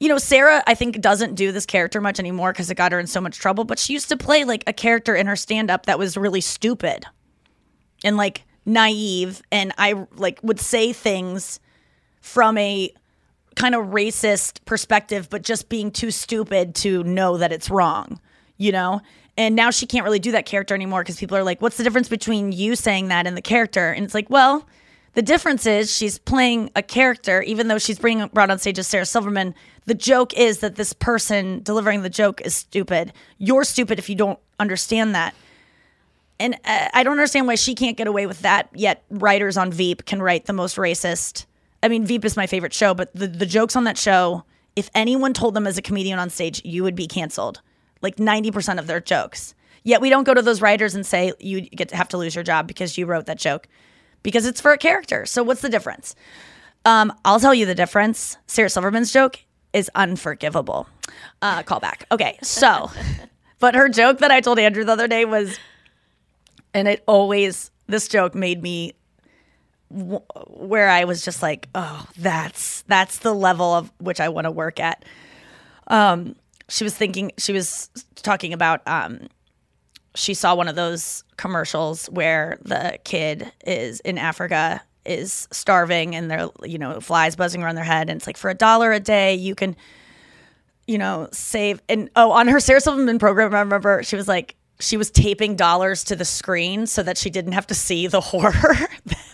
you 0.00 0.08
know, 0.08 0.18
Sarah 0.18 0.62
I 0.66 0.74
think 0.74 1.00
doesn't 1.00 1.34
do 1.34 1.52
this 1.52 1.66
character 1.66 2.00
much 2.00 2.18
anymore 2.18 2.52
because 2.52 2.70
it 2.70 2.74
got 2.74 2.92
her 2.92 3.00
in 3.00 3.06
so 3.06 3.20
much 3.20 3.38
trouble. 3.38 3.64
But 3.64 3.78
she 3.78 3.92
used 3.92 4.08
to 4.10 4.16
play 4.16 4.44
like 4.44 4.64
a 4.66 4.72
character 4.72 5.14
in 5.14 5.26
her 5.26 5.36
stand 5.36 5.70
up 5.70 5.86
that 5.86 5.98
was 5.98 6.16
really 6.16 6.40
stupid 6.40 7.04
and 8.04 8.16
like 8.16 8.44
naive, 8.64 9.42
and 9.50 9.72
I 9.78 10.06
like 10.16 10.40
would 10.42 10.60
say 10.60 10.92
things 10.92 11.58
from 12.20 12.58
a 12.58 12.92
kind 13.56 13.74
of 13.74 13.86
racist 13.86 14.64
perspective, 14.66 15.28
but 15.30 15.42
just 15.42 15.68
being 15.68 15.90
too 15.90 16.10
stupid 16.10 16.74
to 16.76 17.02
know 17.02 17.38
that 17.38 17.52
it's 17.52 17.70
wrong, 17.70 18.20
you 18.56 18.70
know? 18.70 19.00
And 19.38 19.54
now 19.54 19.70
she 19.70 19.86
can't 19.86 20.04
really 20.04 20.18
do 20.18 20.32
that 20.32 20.46
character 20.46 20.74
anymore 20.74 21.02
because 21.02 21.16
people 21.16 21.36
are 21.36 21.44
like, 21.44 21.62
what's 21.62 21.76
the 21.76 21.84
difference 21.84 22.08
between 22.08 22.50
you 22.50 22.74
saying 22.74 23.06
that 23.08 23.24
and 23.24 23.36
the 23.36 23.40
character? 23.40 23.92
And 23.92 24.04
it's 24.04 24.12
like, 24.12 24.28
well, 24.28 24.66
the 25.14 25.22
difference 25.22 25.64
is 25.64 25.96
she's 25.96 26.18
playing 26.18 26.72
a 26.74 26.82
character, 26.82 27.40
even 27.42 27.68
though 27.68 27.78
she's 27.78 28.00
bringing 28.00 28.26
brought 28.28 28.50
on 28.50 28.58
stage 28.58 28.80
as 28.80 28.88
Sarah 28.88 29.06
Silverman. 29.06 29.54
The 29.86 29.94
joke 29.94 30.36
is 30.36 30.58
that 30.58 30.74
this 30.74 30.92
person 30.92 31.62
delivering 31.62 32.02
the 32.02 32.10
joke 32.10 32.40
is 32.40 32.56
stupid. 32.56 33.12
You're 33.38 33.62
stupid 33.62 34.00
if 34.00 34.10
you 34.10 34.16
don't 34.16 34.40
understand 34.58 35.14
that. 35.14 35.36
And 36.40 36.54
uh, 36.64 36.88
I 36.92 37.04
don't 37.04 37.12
understand 37.12 37.46
why 37.46 37.54
she 37.54 37.76
can't 37.76 37.96
get 37.96 38.08
away 38.08 38.26
with 38.26 38.40
that, 38.40 38.68
yet 38.74 39.04
writers 39.08 39.56
on 39.56 39.70
Veep 39.70 40.04
can 40.04 40.20
write 40.20 40.46
the 40.46 40.52
most 40.52 40.76
racist. 40.76 41.46
I 41.80 41.86
mean, 41.86 42.04
Veep 42.04 42.24
is 42.24 42.36
my 42.36 42.48
favorite 42.48 42.74
show, 42.74 42.92
but 42.92 43.14
the, 43.14 43.28
the 43.28 43.46
jokes 43.46 43.76
on 43.76 43.84
that 43.84 43.98
show, 43.98 44.42
if 44.74 44.90
anyone 44.96 45.32
told 45.32 45.54
them 45.54 45.66
as 45.66 45.78
a 45.78 45.82
comedian 45.82 46.18
on 46.18 46.28
stage, 46.28 46.60
you 46.64 46.82
would 46.82 46.96
be 46.96 47.06
canceled. 47.06 47.60
Like 48.00 48.16
90% 48.16 48.78
of 48.78 48.86
their 48.86 49.00
jokes. 49.00 49.54
Yet 49.82 50.00
we 50.00 50.10
don't 50.10 50.24
go 50.24 50.34
to 50.34 50.42
those 50.42 50.60
writers 50.60 50.94
and 50.94 51.06
say, 51.06 51.32
you 51.40 51.62
get 51.62 51.88
to 51.90 51.96
have 51.96 52.08
to 52.08 52.18
lose 52.18 52.34
your 52.34 52.44
job 52.44 52.66
because 52.66 52.98
you 52.98 53.06
wrote 53.06 53.26
that 53.26 53.38
joke 53.38 53.68
because 54.22 54.46
it's 54.46 54.60
for 54.60 54.72
a 54.72 54.78
character. 54.78 55.24
So 55.26 55.42
what's 55.42 55.62
the 55.62 55.68
difference? 55.68 56.14
Um, 56.84 57.12
I'll 57.24 57.40
tell 57.40 57.54
you 57.54 57.66
the 57.66 57.74
difference. 57.74 58.36
Sarah 58.46 58.70
Silverman's 58.70 59.12
joke 59.12 59.40
is 59.72 59.90
unforgivable. 59.94 60.88
Uh, 61.42 61.62
call 61.62 61.80
back. 61.80 62.06
Okay, 62.10 62.38
so, 62.42 62.90
but 63.58 63.74
her 63.74 63.88
joke 63.88 64.18
that 64.18 64.30
I 64.30 64.40
told 64.40 64.58
Andrew 64.58 64.84
the 64.84 64.92
other 64.92 65.08
day 65.08 65.24
was, 65.24 65.58
and 66.74 66.88
it 66.88 67.02
always, 67.06 67.70
this 67.86 68.08
joke 68.08 68.34
made 68.34 68.62
me 68.62 68.94
w- 69.90 70.22
where 70.46 70.88
I 70.88 71.04
was 71.04 71.24
just 71.24 71.42
like, 71.42 71.68
oh, 71.74 72.06
that's 72.18 72.82
that's 72.82 73.18
the 73.18 73.34
level 73.34 73.74
of 73.74 73.92
which 73.98 74.20
I 74.20 74.28
want 74.28 74.44
to 74.46 74.50
work 74.50 74.80
at. 74.80 75.04
Um, 75.86 76.36
she 76.68 76.84
was 76.84 76.94
thinking, 76.94 77.32
she 77.38 77.52
was 77.52 77.90
talking 78.16 78.52
about, 78.52 78.86
um, 78.86 79.28
she 80.14 80.34
saw 80.34 80.54
one 80.54 80.68
of 80.68 80.76
those 80.76 81.24
commercials 81.36 82.06
where 82.06 82.58
the 82.62 82.98
kid 83.04 83.50
is 83.64 84.00
in 84.00 84.18
Africa 84.18 84.82
is 85.04 85.48
starving 85.50 86.14
and 86.14 86.30
they're 86.30 86.48
you 86.64 86.78
know 86.78 87.00
flies 87.00 87.34
buzzing 87.34 87.62
around 87.62 87.76
their 87.76 87.84
head 87.84 88.10
and 88.10 88.18
it's 88.18 88.26
like 88.26 88.36
for 88.36 88.50
a 88.50 88.54
dollar 88.54 88.92
a 88.92 89.00
day 89.00 89.34
you 89.34 89.54
can 89.54 89.74
you 90.86 90.98
know 90.98 91.28
save 91.32 91.80
and 91.88 92.10
oh 92.14 92.30
on 92.30 92.46
her 92.46 92.60
Sarah 92.60 92.80
Silverman 92.80 93.18
program 93.18 93.54
I 93.54 93.60
remember 93.60 94.02
she 94.02 94.16
was 94.16 94.28
like 94.28 94.54
she 94.80 94.96
was 94.96 95.10
taping 95.10 95.56
dollars 95.56 96.04
to 96.04 96.14
the 96.14 96.24
screen 96.24 96.86
so 96.86 97.02
that 97.02 97.16
she 97.16 97.30
didn't 97.30 97.52
have 97.52 97.66
to 97.68 97.74
see 97.74 98.06
the 98.06 98.20
horror 98.20 98.52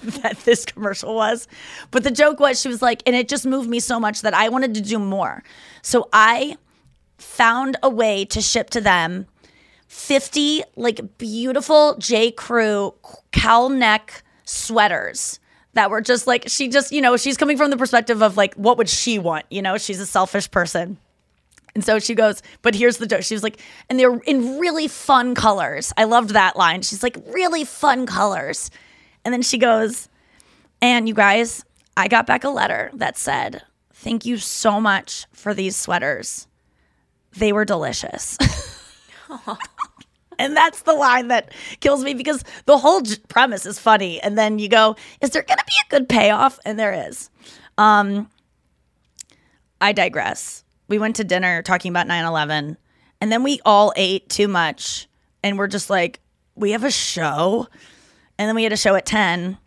that 0.02 0.38
this 0.44 0.64
commercial 0.64 1.14
was. 1.14 1.48
But 1.90 2.04
the 2.04 2.10
joke 2.10 2.40
was 2.40 2.60
she 2.60 2.68
was 2.68 2.80
like 2.80 3.02
and 3.04 3.16
it 3.16 3.28
just 3.28 3.44
moved 3.44 3.68
me 3.68 3.80
so 3.80 3.98
much 3.98 4.22
that 4.22 4.34
I 4.34 4.48
wanted 4.50 4.74
to 4.74 4.80
do 4.80 4.98
more. 4.98 5.42
So 5.82 6.08
I 6.12 6.56
found 7.18 7.76
a 7.82 7.88
way 7.88 8.24
to 8.26 8.40
ship 8.40 8.70
to 8.70 8.80
them. 8.80 9.26
50 9.88 10.62
like 10.76 11.18
beautiful 11.18 11.96
J. 11.98 12.30
Crew 12.32 12.94
cowl 13.32 13.68
neck 13.68 14.24
sweaters 14.44 15.38
that 15.74 15.90
were 15.90 16.00
just 16.00 16.26
like 16.26 16.48
she 16.48 16.68
just 16.68 16.90
you 16.90 17.00
know 17.00 17.16
she's 17.16 17.36
coming 17.36 17.56
from 17.56 17.70
the 17.70 17.76
perspective 17.76 18.22
of 18.22 18.36
like 18.36 18.54
what 18.54 18.78
would 18.78 18.88
she 18.88 19.18
want? 19.18 19.46
You 19.50 19.62
know 19.62 19.78
she's 19.78 20.00
a 20.00 20.06
selfish 20.06 20.50
person. 20.50 20.98
And 21.74 21.84
so 21.84 21.98
she 21.98 22.14
goes 22.14 22.42
but 22.62 22.74
here's 22.74 22.96
the 22.96 23.06
joke 23.06 23.22
she 23.22 23.34
was 23.34 23.42
like 23.42 23.60
and 23.88 23.98
they're 23.98 24.16
in 24.26 24.58
really 24.58 24.88
fun 24.88 25.34
colors. 25.34 25.92
I 25.96 26.04
loved 26.04 26.30
that 26.30 26.56
line. 26.56 26.82
She's 26.82 27.02
like 27.02 27.16
really 27.28 27.64
fun 27.64 28.06
colors. 28.06 28.70
And 29.24 29.32
then 29.32 29.42
she 29.42 29.58
goes 29.58 30.08
and 30.82 31.08
you 31.08 31.14
guys 31.14 31.64
i 31.96 32.08
got 32.08 32.26
back 32.26 32.44
a 32.44 32.50
letter 32.50 32.90
that 32.94 33.16
said 33.16 33.62
thank 33.92 34.26
you 34.26 34.36
so 34.36 34.80
much 34.80 35.26
for 35.32 35.54
these 35.54 35.76
sweaters 35.76 36.46
they 37.36 37.52
were 37.52 37.64
delicious 37.64 38.38
And 40.38 40.56
that's 40.56 40.82
the 40.82 40.94
line 40.94 41.28
that 41.28 41.52
kills 41.80 42.02
me 42.02 42.14
because 42.14 42.44
the 42.66 42.78
whole 42.78 43.00
j- 43.02 43.16
premise 43.28 43.66
is 43.66 43.78
funny. 43.78 44.20
And 44.20 44.36
then 44.36 44.58
you 44.58 44.68
go, 44.68 44.96
is 45.20 45.30
there 45.30 45.42
going 45.42 45.58
to 45.58 45.64
be 45.64 45.72
a 45.86 45.90
good 45.90 46.08
payoff? 46.08 46.58
And 46.64 46.78
there 46.78 47.08
is. 47.08 47.30
Um, 47.78 48.28
I 49.80 49.92
digress. 49.92 50.64
We 50.88 50.98
went 50.98 51.16
to 51.16 51.24
dinner 51.24 51.62
talking 51.62 51.90
about 51.90 52.06
9 52.06 52.24
11, 52.24 52.76
and 53.20 53.32
then 53.32 53.42
we 53.42 53.60
all 53.64 53.92
ate 53.96 54.28
too 54.28 54.48
much. 54.48 55.08
And 55.42 55.58
we're 55.58 55.68
just 55.68 55.90
like, 55.90 56.20
we 56.54 56.72
have 56.72 56.84
a 56.84 56.90
show. 56.90 57.68
And 58.38 58.48
then 58.48 58.54
we 58.56 58.64
had 58.64 58.72
a 58.72 58.76
show 58.76 58.94
at 58.94 59.06
10. 59.06 59.58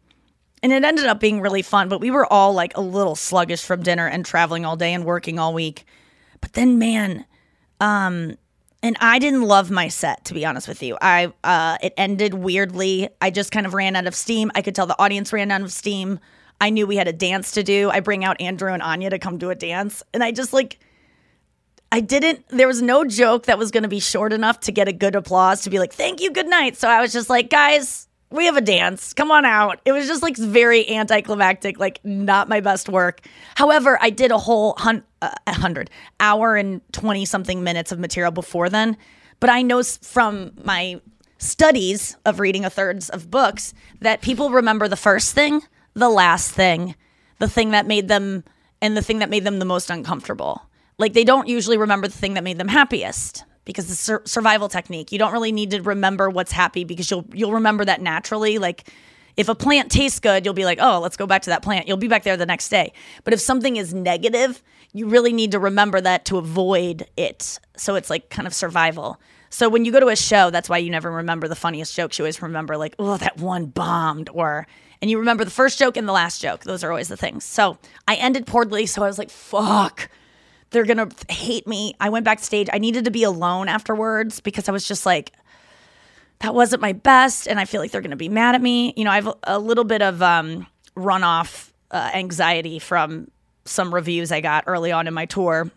And 0.63 0.73
it 0.73 0.83
ended 0.83 1.05
up 1.05 1.19
being 1.19 1.39
really 1.39 1.61
fun, 1.61 1.87
but 1.87 2.01
we 2.01 2.11
were 2.11 2.31
all 2.31 2.53
like 2.53 2.75
a 2.75 2.81
little 2.81 3.15
sluggish 3.15 3.63
from 3.63 3.83
dinner 3.83 4.07
and 4.07 4.25
traveling 4.25 4.65
all 4.65 4.75
day 4.75 4.93
and 4.93 5.05
working 5.05 5.37
all 5.37 5.53
week. 5.53 5.85
But 6.41 6.53
then, 6.53 6.79
man, 6.79 7.25
um, 7.79 8.35
and 8.83 8.95
I 8.99 9.19
didn't 9.19 9.41
love 9.41 9.71
my 9.71 9.87
set 9.87 10.25
to 10.25 10.33
be 10.33 10.45
honest 10.45 10.67
with 10.67 10.83
you. 10.83 10.97
I 11.01 11.33
uh, 11.43 11.77
it 11.81 11.93
ended 11.97 12.33
weirdly. 12.33 13.09
I 13.21 13.31
just 13.31 13.51
kind 13.51 13.65
of 13.65 13.73
ran 13.73 13.95
out 13.95 14.07
of 14.07 14.15
steam. 14.15 14.51
I 14.55 14.61
could 14.61 14.75
tell 14.75 14.87
the 14.87 14.99
audience 15.01 15.33
ran 15.33 15.51
out 15.51 15.61
of 15.61 15.71
steam. 15.71 16.19
I 16.59 16.69
knew 16.69 16.87
we 16.87 16.95
had 16.95 17.07
a 17.07 17.13
dance 17.13 17.51
to 17.51 17.63
do. 17.63 17.89
I 17.89 17.99
bring 17.99 18.23
out 18.23 18.39
Andrew 18.41 18.71
and 18.71 18.81
Anya 18.81 19.09
to 19.11 19.19
come 19.19 19.37
do 19.37 19.49
a 19.49 19.55
dance, 19.55 20.03
and 20.13 20.23
I 20.23 20.31
just 20.31 20.53
like 20.53 20.79
I 21.91 22.01
didn't. 22.01 22.47
There 22.49 22.67
was 22.67 22.81
no 22.81 23.05
joke 23.05 23.45
that 23.45 23.57
was 23.57 23.71
going 23.71 23.83
to 23.83 23.89
be 23.89 23.99
short 23.99 24.33
enough 24.33 24.59
to 24.61 24.71
get 24.71 24.87
a 24.87 24.93
good 24.93 25.15
applause 25.15 25.61
to 25.61 25.69
be 25.69 25.79
like, 25.79 25.93
"Thank 25.93 26.21
you, 26.21 26.31
good 26.31 26.47
night." 26.47 26.77
So 26.77 26.87
I 26.87 27.01
was 27.01 27.13
just 27.13 27.29
like, 27.29 27.49
"Guys, 27.49 28.06
we 28.29 28.45
have 28.45 28.57
a 28.57 28.61
dance. 28.61 29.13
Come 29.13 29.31
on 29.31 29.45
out." 29.45 29.79
It 29.85 29.91
was 29.91 30.07
just 30.07 30.21
like 30.21 30.37
very 30.37 30.89
anticlimactic, 30.89 31.79
like 31.79 31.99
not 32.03 32.49
my 32.49 32.59
best 32.59 32.89
work. 32.89 33.21
However, 33.55 33.97
I 34.01 34.09
did 34.09 34.31
a 34.31 34.37
whole 34.37 34.75
hun- 34.77 35.03
uh, 35.21 35.31
hundred 35.47 35.89
hour 36.19 36.55
and 36.55 36.81
twenty 36.91 37.25
something 37.25 37.63
minutes 37.63 37.91
of 37.91 37.99
material 37.99 38.31
before 38.31 38.69
then. 38.69 38.97
But 39.39 39.49
I 39.49 39.61
know 39.61 39.83
from 39.83 40.51
my 40.63 40.99
studies 41.37 42.17
of 42.25 42.39
reading 42.39 42.65
a 42.65 42.69
thirds 42.69 43.09
of 43.09 43.29
books 43.29 43.73
that 44.01 44.21
people 44.21 44.49
remember 44.49 44.87
the 44.87 44.95
first 44.95 45.33
thing, 45.33 45.61
the 45.93 46.09
last 46.09 46.51
thing, 46.51 46.95
the 47.39 47.47
thing 47.47 47.71
that 47.71 47.85
made 47.85 48.07
them, 48.07 48.43
and 48.81 48.97
the 48.97 49.01
thing 49.01 49.19
that 49.19 49.29
made 49.29 49.43
them 49.43 49.59
the 49.59 49.65
most 49.65 49.89
uncomfortable. 49.89 50.63
Like 50.97 51.13
they 51.13 51.23
don't 51.23 51.47
usually 51.47 51.77
remember 51.77 52.07
the 52.07 52.17
thing 52.17 52.33
that 52.33 52.43
made 52.43 52.57
them 52.57 52.67
happiest 52.69 53.43
because 53.67 53.87
the 53.87 53.95
sur- 53.95 54.21
survival 54.23 54.69
technique. 54.69 55.11
You 55.11 55.19
don't 55.19 55.33
really 55.33 55.51
need 55.51 55.71
to 55.71 55.81
remember 55.81 56.29
what's 56.29 56.53
happy 56.53 56.85
because 56.85 57.11
you'll 57.11 57.25
you'll 57.33 57.51
remember 57.51 57.83
that 57.85 58.01
naturally. 58.01 58.57
Like 58.57 58.89
if 59.35 59.49
a 59.49 59.55
plant 59.55 59.91
tastes 59.91 60.19
good, 60.19 60.45
you'll 60.45 60.55
be 60.55 60.65
like, 60.65 60.79
"Oh, 60.81 60.99
let's 60.99 61.17
go 61.17 61.27
back 61.27 61.43
to 61.43 61.49
that 61.51 61.61
plant." 61.61 61.87
You'll 61.87 61.97
be 61.97 62.07
back 62.07 62.23
there 62.23 62.37
the 62.37 62.45
next 62.45 62.69
day. 62.69 62.93
But 63.25 63.33
if 63.33 63.41
something 63.41 63.75
is 63.75 63.93
negative, 63.93 64.63
you 64.93 65.07
really 65.07 65.33
need 65.33 65.51
to 65.51 65.59
remember 65.59 65.99
that 66.01 66.23
to 66.25 66.37
avoid 66.37 67.07
it. 67.17 67.59
So 67.75 67.95
it's 67.95 68.09
like 68.09 68.29
kind 68.29 68.47
of 68.47 68.53
survival. 68.53 69.19
So 69.49 69.69
when 69.69 69.85
you 69.85 69.91
go 69.91 69.99
to 69.99 70.07
a 70.07 70.15
show, 70.15 70.49
that's 70.49 70.69
why 70.69 70.77
you 70.77 70.89
never 70.89 71.11
remember 71.11 71.47
the 71.47 71.55
funniest 71.55 71.95
jokes. 71.95 72.17
You 72.17 72.23
always 72.23 72.41
remember 72.41 72.77
like, 72.77 72.95
"Oh, 72.97 73.17
that 73.17 73.37
one 73.37 73.65
bombed," 73.65 74.29
or 74.33 74.65
and 75.01 75.11
you 75.11 75.19
remember 75.19 75.43
the 75.43 75.51
first 75.51 75.77
joke 75.77 75.97
and 75.97 76.07
the 76.07 76.13
last 76.13 76.41
joke. 76.41 76.63
Those 76.63 76.85
are 76.85 76.89
always 76.89 77.09
the 77.09 77.17
things. 77.17 77.43
So 77.43 77.77
I 78.07 78.15
ended 78.15 78.47
poorly, 78.47 78.85
so 78.85 79.03
I 79.03 79.07
was 79.07 79.19
like, 79.19 79.29
"Fuck." 79.29 80.09
They're 80.69 80.85
gonna 80.85 81.09
hate 81.29 81.67
me. 81.67 81.93
I 81.99 82.09
went 82.09 82.25
backstage. 82.25 82.67
I 82.71 82.77
needed 82.77 83.05
to 83.05 83.11
be 83.11 83.23
alone 83.23 83.69
afterwards 83.69 84.39
because 84.39 84.67
I 84.67 84.71
was 84.71 84.87
just 84.87 85.05
like, 85.05 85.33
that 86.39 86.53
wasn't 86.53 86.81
my 86.81 86.93
best, 86.93 87.47
and 87.47 87.59
I 87.59 87.65
feel 87.65 87.81
like 87.81 87.91
they're 87.91 88.01
gonna 88.01 88.15
be 88.15 88.29
mad 88.29 88.55
at 88.55 88.61
me. 88.61 88.93
You 88.95 89.05
know, 89.05 89.11
I 89.11 89.15
have 89.15 89.27
a, 89.27 89.35
a 89.43 89.59
little 89.59 89.83
bit 89.83 90.01
of 90.01 90.21
um, 90.21 90.67
runoff 90.95 91.71
uh, 91.91 92.11
anxiety 92.13 92.79
from 92.79 93.31
some 93.65 93.93
reviews 93.93 94.31
I 94.31 94.41
got 94.41 94.65
early 94.67 94.91
on 94.91 95.07
in 95.07 95.13
my 95.13 95.25
tour, 95.25 95.71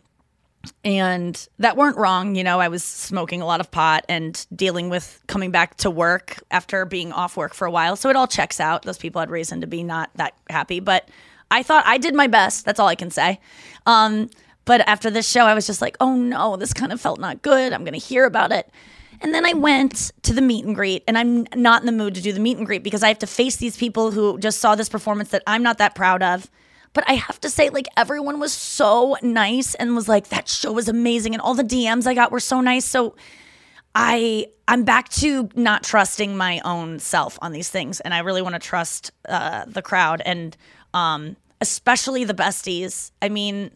and 0.84 1.48
that 1.58 1.76
weren't 1.76 1.96
wrong. 1.96 2.34
You 2.34 2.44
know, 2.44 2.60
I 2.60 2.68
was 2.68 2.84
smoking 2.84 3.40
a 3.40 3.46
lot 3.46 3.60
of 3.60 3.70
pot 3.70 4.04
and 4.08 4.46
dealing 4.54 4.90
with 4.90 5.22
coming 5.28 5.50
back 5.50 5.76
to 5.78 5.90
work 5.90 6.42
after 6.50 6.84
being 6.84 7.12
off 7.12 7.36
work 7.36 7.54
for 7.54 7.66
a 7.66 7.70
while, 7.70 7.96
so 7.96 8.10
it 8.10 8.16
all 8.16 8.26
checks 8.26 8.60
out. 8.60 8.82
Those 8.82 8.98
people 8.98 9.20
had 9.20 9.30
reason 9.30 9.60
to 9.62 9.66
be 9.66 9.82
not 9.82 10.10
that 10.16 10.34
happy, 10.50 10.80
but 10.80 11.08
I 11.50 11.62
thought 11.62 11.84
I 11.86 11.98
did 11.98 12.14
my 12.14 12.26
best. 12.26 12.64
That's 12.64 12.78
all 12.78 12.88
I 12.88 12.94
can 12.94 13.10
say. 13.10 13.40
Um, 13.86 14.30
but 14.70 14.82
after 14.86 15.10
this 15.10 15.28
show, 15.28 15.46
I 15.46 15.54
was 15.54 15.66
just 15.66 15.82
like, 15.82 15.96
oh 15.98 16.14
no, 16.14 16.54
this 16.54 16.72
kind 16.72 16.92
of 16.92 17.00
felt 17.00 17.18
not 17.18 17.42
good. 17.42 17.72
I'm 17.72 17.82
going 17.82 17.98
to 17.98 18.06
hear 18.06 18.24
about 18.24 18.52
it. 18.52 18.70
And 19.20 19.34
then 19.34 19.44
I 19.44 19.52
went 19.52 20.12
to 20.22 20.32
the 20.32 20.40
meet 20.40 20.64
and 20.64 20.76
greet, 20.76 21.02
and 21.08 21.18
I'm 21.18 21.44
not 21.56 21.82
in 21.82 21.86
the 21.86 21.92
mood 21.92 22.14
to 22.14 22.20
do 22.20 22.32
the 22.32 22.38
meet 22.38 22.56
and 22.56 22.64
greet 22.64 22.84
because 22.84 23.02
I 23.02 23.08
have 23.08 23.18
to 23.18 23.26
face 23.26 23.56
these 23.56 23.76
people 23.76 24.12
who 24.12 24.38
just 24.38 24.60
saw 24.60 24.76
this 24.76 24.88
performance 24.88 25.30
that 25.30 25.42
I'm 25.44 25.64
not 25.64 25.78
that 25.78 25.96
proud 25.96 26.22
of. 26.22 26.48
But 26.92 27.02
I 27.08 27.14
have 27.14 27.40
to 27.40 27.50
say, 27.50 27.68
like, 27.70 27.88
everyone 27.96 28.38
was 28.38 28.52
so 28.52 29.16
nice 29.22 29.74
and 29.74 29.96
was 29.96 30.08
like, 30.08 30.28
that 30.28 30.48
show 30.48 30.70
was 30.70 30.88
amazing. 30.88 31.34
And 31.34 31.42
all 31.42 31.54
the 31.54 31.64
DMs 31.64 32.06
I 32.06 32.14
got 32.14 32.30
were 32.30 32.38
so 32.38 32.60
nice. 32.60 32.84
So 32.84 33.16
I 33.96 34.46
I'm 34.68 34.84
back 34.84 35.08
to 35.08 35.48
not 35.56 35.82
trusting 35.82 36.36
my 36.36 36.60
own 36.64 37.00
self 37.00 37.40
on 37.42 37.50
these 37.50 37.70
things, 37.70 37.98
and 37.98 38.14
I 38.14 38.20
really 38.20 38.40
want 38.40 38.54
to 38.54 38.60
trust 38.60 39.10
uh, 39.28 39.64
the 39.66 39.82
crowd 39.82 40.22
and 40.24 40.56
um, 40.94 41.34
especially 41.60 42.22
the 42.22 42.34
besties. 42.34 43.10
I 43.20 43.30
mean, 43.30 43.72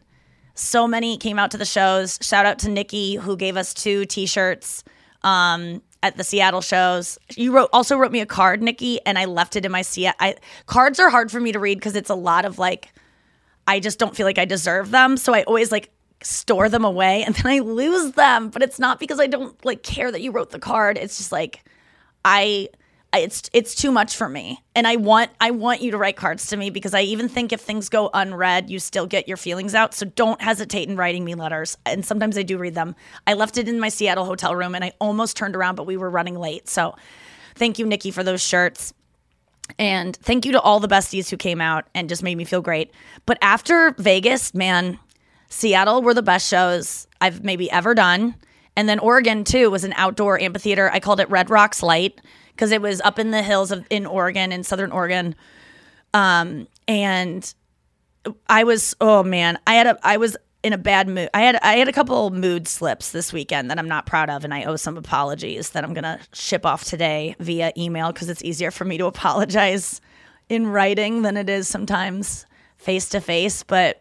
so 0.54 0.86
many 0.86 1.16
came 1.18 1.38
out 1.38 1.50
to 1.50 1.58
the 1.58 1.64
shows. 1.64 2.18
Shout 2.22 2.46
out 2.46 2.58
to 2.60 2.68
Nikki 2.70 3.16
who 3.16 3.36
gave 3.36 3.56
us 3.56 3.74
two 3.74 4.04
T-shirts 4.06 4.84
um, 5.22 5.82
at 6.02 6.16
the 6.16 6.24
Seattle 6.24 6.60
shows. 6.60 7.18
You 7.34 7.52
wrote 7.52 7.70
also 7.72 7.96
wrote 7.96 8.12
me 8.12 8.20
a 8.20 8.26
card, 8.26 8.62
Nikki, 8.62 9.00
and 9.04 9.18
I 9.18 9.24
left 9.24 9.56
it 9.56 9.64
in 9.64 9.72
my 9.72 9.82
Seattle. 9.82 10.16
I 10.20 10.36
cards 10.66 11.00
are 11.00 11.10
hard 11.10 11.30
for 11.30 11.40
me 11.40 11.52
to 11.52 11.58
read 11.58 11.78
because 11.78 11.96
it's 11.96 12.10
a 12.10 12.14
lot 12.14 12.44
of 12.44 12.58
like 12.58 12.92
I 13.66 13.80
just 13.80 13.98
don't 13.98 14.14
feel 14.14 14.26
like 14.26 14.38
I 14.38 14.44
deserve 14.44 14.90
them. 14.90 15.16
So 15.16 15.34
I 15.34 15.42
always 15.44 15.72
like 15.72 15.90
store 16.22 16.68
them 16.68 16.84
away 16.84 17.22
and 17.24 17.34
then 17.34 17.46
I 17.46 17.58
lose 17.60 18.12
them. 18.12 18.50
But 18.50 18.62
it's 18.62 18.78
not 18.78 19.00
because 19.00 19.18
I 19.18 19.26
don't 19.26 19.62
like 19.64 19.82
care 19.82 20.12
that 20.12 20.20
you 20.20 20.30
wrote 20.30 20.50
the 20.50 20.58
card. 20.58 20.98
It's 20.98 21.16
just 21.16 21.32
like 21.32 21.64
I 22.24 22.68
I- 22.72 22.83
it's 23.18 23.50
it's 23.52 23.74
too 23.74 23.92
much 23.92 24.16
for 24.16 24.28
me. 24.28 24.62
And 24.74 24.86
I 24.86 24.96
want 24.96 25.30
I 25.40 25.50
want 25.50 25.82
you 25.82 25.90
to 25.90 25.98
write 25.98 26.16
cards 26.16 26.46
to 26.48 26.56
me 26.56 26.70
because 26.70 26.94
I 26.94 27.02
even 27.02 27.28
think 27.28 27.52
if 27.52 27.60
things 27.60 27.88
go 27.88 28.10
unread, 28.14 28.70
you 28.70 28.78
still 28.78 29.06
get 29.06 29.28
your 29.28 29.36
feelings 29.36 29.74
out. 29.74 29.94
So 29.94 30.06
don't 30.06 30.40
hesitate 30.40 30.88
in 30.88 30.96
writing 30.96 31.24
me 31.24 31.34
letters. 31.34 31.76
And 31.84 32.04
sometimes 32.04 32.38
I 32.38 32.42
do 32.42 32.58
read 32.58 32.74
them. 32.74 32.94
I 33.26 33.34
left 33.34 33.58
it 33.58 33.68
in 33.68 33.80
my 33.80 33.88
Seattle 33.88 34.24
hotel 34.24 34.54
room 34.54 34.74
and 34.74 34.84
I 34.84 34.92
almost 35.00 35.36
turned 35.36 35.56
around, 35.56 35.76
but 35.76 35.86
we 35.86 35.96
were 35.96 36.10
running 36.10 36.38
late. 36.38 36.68
So 36.68 36.94
thank 37.54 37.78
you, 37.78 37.86
Nikki, 37.86 38.10
for 38.10 38.22
those 38.22 38.42
shirts. 38.42 38.94
And 39.78 40.16
thank 40.16 40.44
you 40.44 40.52
to 40.52 40.60
all 40.60 40.80
the 40.80 40.88
besties 40.88 41.30
who 41.30 41.36
came 41.36 41.60
out 41.60 41.86
and 41.94 42.08
just 42.08 42.22
made 42.22 42.36
me 42.36 42.44
feel 42.44 42.60
great. 42.60 42.92
But 43.26 43.38
after 43.40 43.92
Vegas, 43.98 44.52
man, 44.54 44.98
Seattle 45.48 46.02
were 46.02 46.14
the 46.14 46.22
best 46.22 46.48
shows 46.48 47.06
I've 47.20 47.44
maybe 47.44 47.70
ever 47.70 47.94
done. 47.94 48.34
And 48.76 48.88
then 48.88 48.98
Oregon 48.98 49.44
too 49.44 49.70
was 49.70 49.84
an 49.84 49.94
outdoor 49.96 50.40
amphitheater. 50.40 50.90
I 50.90 51.00
called 51.00 51.20
it 51.20 51.30
Red 51.30 51.48
Rocks 51.48 51.82
Light 51.82 52.20
because 52.54 52.70
it 52.72 52.80
was 52.80 53.00
up 53.02 53.18
in 53.18 53.30
the 53.30 53.42
hills 53.42 53.70
of 53.70 53.86
in 53.90 54.06
Oregon, 54.06 54.52
in 54.52 54.64
southern 54.64 54.92
Oregon. 54.92 55.34
Um, 56.12 56.68
and 56.86 57.54
I 58.48 58.64
was 58.64 58.94
oh 59.00 59.22
man, 59.22 59.58
I 59.66 59.74
had 59.74 59.86
a 59.86 59.98
I 60.02 60.16
was 60.16 60.36
in 60.62 60.72
a 60.72 60.78
bad 60.78 61.08
mood. 61.08 61.28
I 61.34 61.42
had 61.42 61.56
I 61.56 61.76
had 61.76 61.88
a 61.88 61.92
couple 61.92 62.30
mood 62.30 62.66
slips 62.66 63.12
this 63.12 63.32
weekend 63.32 63.70
that 63.70 63.78
I'm 63.78 63.88
not 63.88 64.06
proud 64.06 64.30
of, 64.30 64.44
and 64.44 64.54
I 64.54 64.64
owe 64.64 64.76
some 64.76 64.96
apologies 64.96 65.70
that 65.70 65.84
I'm 65.84 65.92
gonna 65.92 66.18
ship 66.32 66.64
off 66.64 66.84
today 66.84 67.36
via 67.38 67.72
email 67.76 68.12
because 68.12 68.30
it's 68.30 68.42
easier 68.42 68.70
for 68.70 68.84
me 68.84 68.96
to 68.98 69.06
apologize 69.14 70.00
in 70.48 70.66
writing 70.66 71.22
than 71.22 71.36
it 71.36 71.48
is 71.48 71.68
sometimes 71.68 72.46
face 72.78 73.08
to 73.10 73.20
face. 73.20 73.62
But 73.62 74.00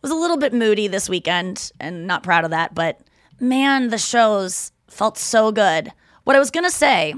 was 0.00 0.12
a 0.12 0.16
little 0.16 0.36
bit 0.36 0.52
moody 0.52 0.86
this 0.86 1.08
weekend 1.08 1.72
and 1.80 2.06
not 2.06 2.22
proud 2.22 2.44
of 2.44 2.50
that. 2.50 2.74
But 2.74 3.00
man, 3.40 3.88
the 3.88 3.98
shows 3.98 4.70
felt 4.86 5.18
so 5.18 5.50
good. 5.50 5.92
What 6.22 6.36
I 6.36 6.38
was 6.38 6.52
gonna 6.52 6.70
say 6.70 7.14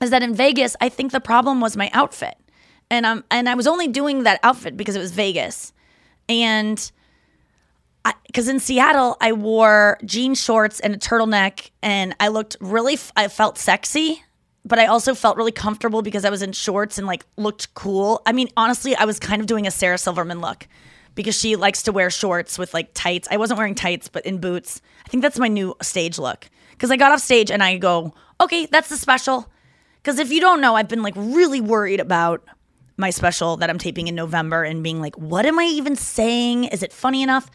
is 0.00 0.10
that 0.10 0.22
in 0.22 0.34
Vegas, 0.34 0.76
I 0.80 0.88
think 0.88 1.12
the 1.12 1.20
problem 1.20 1.60
was 1.60 1.76
my 1.76 1.90
outfit, 1.92 2.36
and 2.90 3.04
um, 3.06 3.24
and 3.30 3.48
I 3.48 3.54
was 3.54 3.66
only 3.66 3.88
doing 3.88 4.22
that 4.24 4.40
outfit 4.42 4.76
because 4.76 4.96
it 4.96 5.00
was 5.00 5.12
Vegas, 5.12 5.72
and 6.28 6.90
because 8.26 8.48
in 8.48 8.60
Seattle 8.60 9.16
I 9.20 9.32
wore 9.32 9.98
jean 10.04 10.34
shorts 10.34 10.80
and 10.80 10.94
a 10.94 10.98
turtleneck, 10.98 11.70
and 11.82 12.14
I 12.20 12.28
looked 12.28 12.56
really, 12.60 12.94
f- 12.94 13.12
I 13.16 13.28
felt 13.28 13.58
sexy, 13.58 14.22
but 14.64 14.78
I 14.78 14.86
also 14.86 15.14
felt 15.14 15.36
really 15.36 15.52
comfortable 15.52 16.02
because 16.02 16.24
I 16.24 16.30
was 16.30 16.42
in 16.42 16.52
shorts 16.52 16.98
and 16.98 17.06
like 17.06 17.24
looked 17.36 17.74
cool. 17.74 18.22
I 18.26 18.32
mean, 18.32 18.48
honestly, 18.56 18.94
I 18.94 19.04
was 19.04 19.18
kind 19.18 19.40
of 19.40 19.46
doing 19.46 19.66
a 19.66 19.70
Sarah 19.70 19.98
Silverman 19.98 20.40
look 20.40 20.68
because 21.14 21.38
she 21.38 21.56
likes 21.56 21.82
to 21.82 21.92
wear 21.92 22.10
shorts 22.10 22.58
with 22.58 22.72
like 22.72 22.90
tights. 22.94 23.26
I 23.30 23.38
wasn't 23.38 23.58
wearing 23.58 23.74
tights, 23.74 24.08
but 24.08 24.24
in 24.24 24.38
boots. 24.38 24.80
I 25.04 25.08
think 25.08 25.22
that's 25.22 25.38
my 25.38 25.48
new 25.48 25.74
stage 25.82 26.18
look. 26.18 26.48
Because 26.70 26.92
I 26.92 26.96
got 26.96 27.10
off 27.10 27.20
stage 27.20 27.50
and 27.50 27.62
I 27.62 27.76
go, 27.76 28.14
okay, 28.40 28.66
that's 28.66 28.88
the 28.88 28.96
special. 28.96 29.50
Because 30.08 30.20
if 30.20 30.32
you 30.32 30.40
don't 30.40 30.62
know, 30.62 30.74
I've 30.74 30.88
been 30.88 31.02
like 31.02 31.12
really 31.18 31.60
worried 31.60 32.00
about 32.00 32.42
my 32.96 33.10
special 33.10 33.58
that 33.58 33.68
I'm 33.68 33.76
taping 33.76 34.08
in 34.08 34.14
November 34.14 34.62
and 34.62 34.82
being 34.82 35.02
like, 35.02 35.14
what 35.16 35.44
am 35.44 35.58
I 35.58 35.64
even 35.64 35.96
saying? 35.96 36.64
Is 36.64 36.82
it 36.82 36.94
funny 36.94 37.22
enough? 37.22 37.50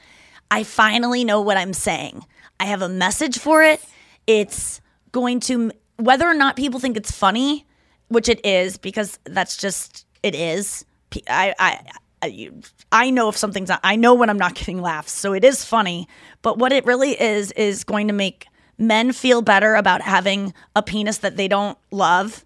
I 0.51 0.61
finally 0.61 1.23
know 1.23 1.41
what 1.41 1.57
I'm 1.57 1.73
saying. 1.73 2.23
I 2.59 2.65
have 2.65 2.83
a 2.83 2.87
message 2.87 3.39
for 3.39 3.63
it. 3.63 3.83
It's 4.27 4.81
going 5.11 5.39
to, 5.39 5.71
whether 5.97 6.29
or 6.29 6.35
not 6.35 6.55
people 6.55 6.79
think 6.79 6.95
it's 6.95 7.09
funny, 7.09 7.65
which 8.09 8.29
it 8.29 8.45
is, 8.45 8.77
because 8.77 9.17
that's 9.23 9.57
just, 9.57 10.05
it 10.21 10.35
is. 10.35 10.85
I, 11.27 11.55
I, 11.57 12.51
I, 12.91 13.09
know 13.09 13.29
if 13.29 13.35
something's 13.35 13.69
not, 13.69 13.79
I 13.83 13.95
know 13.95 14.13
when 14.13 14.29
I'm 14.29 14.37
not 14.37 14.53
getting 14.59 14.79
laughs. 14.79 15.11
So 15.11 15.33
it 15.33 15.43
is 15.43 15.65
funny. 15.65 16.07
But 16.43 16.59
what 16.59 16.71
it 16.71 16.85
really 16.85 17.19
is, 17.19 17.51
is 17.53 17.83
going 17.83 18.09
to 18.09 18.13
make 18.13 18.45
men 18.77 19.11
feel 19.11 19.41
better 19.41 19.75
about 19.75 20.01
having 20.01 20.53
a 20.75 20.81
penis 20.81 21.19
that 21.19 21.37
they 21.37 21.47
don't 21.47 21.77
love. 21.91 22.45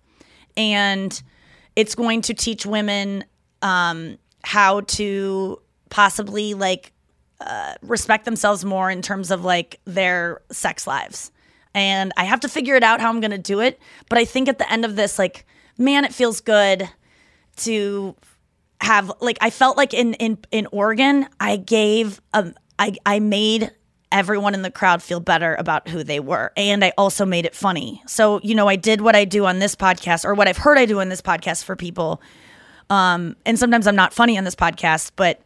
And 0.56 1.22
it's 1.76 1.96
going 1.96 2.22
to 2.24 2.34
teach 2.34 2.66
women 2.66 3.24
um, 3.62 4.18
how 4.44 4.82
to 4.82 5.62
possibly 5.90 6.54
like 6.54 6.92
uh, 7.40 7.76
respect 7.82 8.26
themselves 8.26 8.66
more 8.66 8.90
in 8.90 9.02
terms 9.02 9.32
of 9.32 9.46
like 9.46 9.80
their 9.86 10.42
sex 10.52 10.88
lives. 10.88 11.32
And 11.74 12.12
i 12.18 12.24
have 12.24 12.40
to 12.40 12.50
figure 12.50 12.76
it 12.76 12.82
out 12.82 13.02
how 13.02 13.10
i'm 13.10 13.20
going 13.20 13.32
to 13.32 13.38
do 13.38 13.60
it. 13.60 13.80
But 14.10 14.18
i 14.18 14.26
think 14.26 14.50
at 14.50 14.58
the 14.58 14.72
end 14.72 14.84
of 14.86 14.96
this 14.96 15.20
like 15.20 15.46
man 15.78 16.04
it 16.06 16.14
feels 16.14 16.42
good 16.42 16.90
to 17.58 18.16
have 18.82 19.12
like 19.20 19.38
I 19.42 19.50
felt 19.50 19.78
like 19.78 19.94
in 19.94 20.14
in 20.16 20.38
in 20.52 20.68
Oregon, 20.72 21.28
I 21.40 21.58
gave 21.58 22.22
um 22.34 22.54
I 22.78 22.96
I 23.06 23.20
made 23.20 23.72
everyone 24.12 24.54
in 24.54 24.62
the 24.62 24.72
crowd 24.72 25.04
feel 25.04 25.20
better 25.20 25.56
about 25.56 25.88
who 25.90 26.04
they 26.04 26.20
were 26.20 26.52
and 26.56 26.84
I 26.84 26.94
also 26.98 27.26
made 27.26 27.46
it 27.46 27.54
funny. 27.54 28.02
So, 28.08 28.40
you 28.42 28.56
know, 28.56 28.68
I 28.68 28.76
did 28.76 29.02
what 29.02 29.16
I 29.16 29.26
do 29.26 29.46
on 29.46 29.60
this 29.60 29.76
podcast 29.76 30.24
or 30.24 30.34
what 30.34 30.48
I've 30.48 30.58
heard 30.58 30.78
I 30.78 30.86
do 30.86 31.02
on 31.02 31.10
this 31.10 31.22
podcast 31.22 31.64
for 31.64 31.76
people. 31.76 32.22
Um 32.90 33.36
and 33.46 33.60
sometimes 33.60 33.88
I'm 33.88 33.96
not 33.96 34.14
funny 34.14 34.38
on 34.38 34.44
this 34.44 34.56
podcast, 34.56 35.12
but 35.16 35.42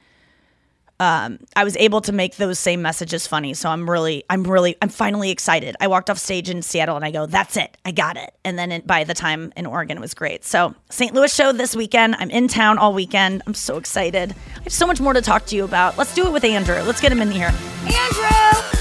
um, 1.01 1.39
I 1.55 1.63
was 1.63 1.75
able 1.77 1.99
to 2.01 2.11
make 2.11 2.35
those 2.35 2.59
same 2.59 2.83
messages 2.83 3.25
funny. 3.25 3.55
So 3.55 3.69
I'm 3.69 3.89
really, 3.89 4.23
I'm 4.29 4.43
really, 4.43 4.77
I'm 4.83 4.89
finally 4.89 5.31
excited. 5.31 5.75
I 5.81 5.87
walked 5.87 6.11
off 6.11 6.19
stage 6.19 6.47
in 6.47 6.61
Seattle 6.61 6.95
and 6.95 7.03
I 7.03 7.09
go, 7.09 7.25
that's 7.25 7.57
it. 7.57 7.75
I 7.83 7.91
got 7.91 8.17
it. 8.17 8.35
And 8.45 8.57
then 8.57 8.71
it, 8.71 8.85
by 8.85 9.03
the 9.03 9.15
time 9.15 9.51
in 9.57 9.65
Oregon, 9.65 9.97
it 9.97 10.01
was 10.01 10.13
great. 10.13 10.45
So 10.45 10.75
St. 10.91 11.11
Louis 11.15 11.33
show 11.33 11.53
this 11.53 11.75
weekend. 11.75 12.17
I'm 12.19 12.29
in 12.29 12.47
town 12.47 12.77
all 12.77 12.93
weekend. 12.93 13.41
I'm 13.47 13.55
so 13.55 13.77
excited. 13.77 14.35
I 14.57 14.63
have 14.63 14.73
so 14.73 14.85
much 14.85 15.01
more 15.01 15.13
to 15.13 15.23
talk 15.23 15.47
to 15.47 15.55
you 15.55 15.63
about. 15.63 15.97
Let's 15.97 16.13
do 16.13 16.27
it 16.27 16.31
with 16.31 16.43
Andrew. 16.43 16.79
Let's 16.83 17.01
get 17.01 17.11
him 17.11 17.21
in 17.23 17.31
here. 17.31 17.51
Andrew! 17.85 18.80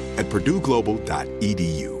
at 0.17 0.25
purdueglobal.edu. 0.29 2.00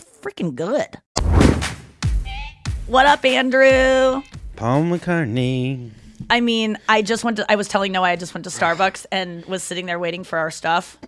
freaking 0.00 0.54
good. 0.54 0.98
What 2.86 3.06
up, 3.06 3.24
Andrew? 3.24 4.22
Paul 4.56 4.82
McCartney. 4.82 5.90
I 6.28 6.40
mean, 6.40 6.76
I 6.88 7.02
just 7.02 7.24
went 7.24 7.36
to. 7.38 7.50
I 7.50 7.56
was 7.56 7.68
telling 7.68 7.92
Noah 7.92 8.08
I 8.08 8.16
just 8.16 8.34
went 8.34 8.44
to 8.44 8.50
Starbucks 8.50 9.06
and 9.10 9.44
was 9.46 9.62
sitting 9.62 9.86
there 9.86 9.98
waiting 9.98 10.24
for 10.24 10.38
our 10.38 10.50
stuff, 10.50 10.98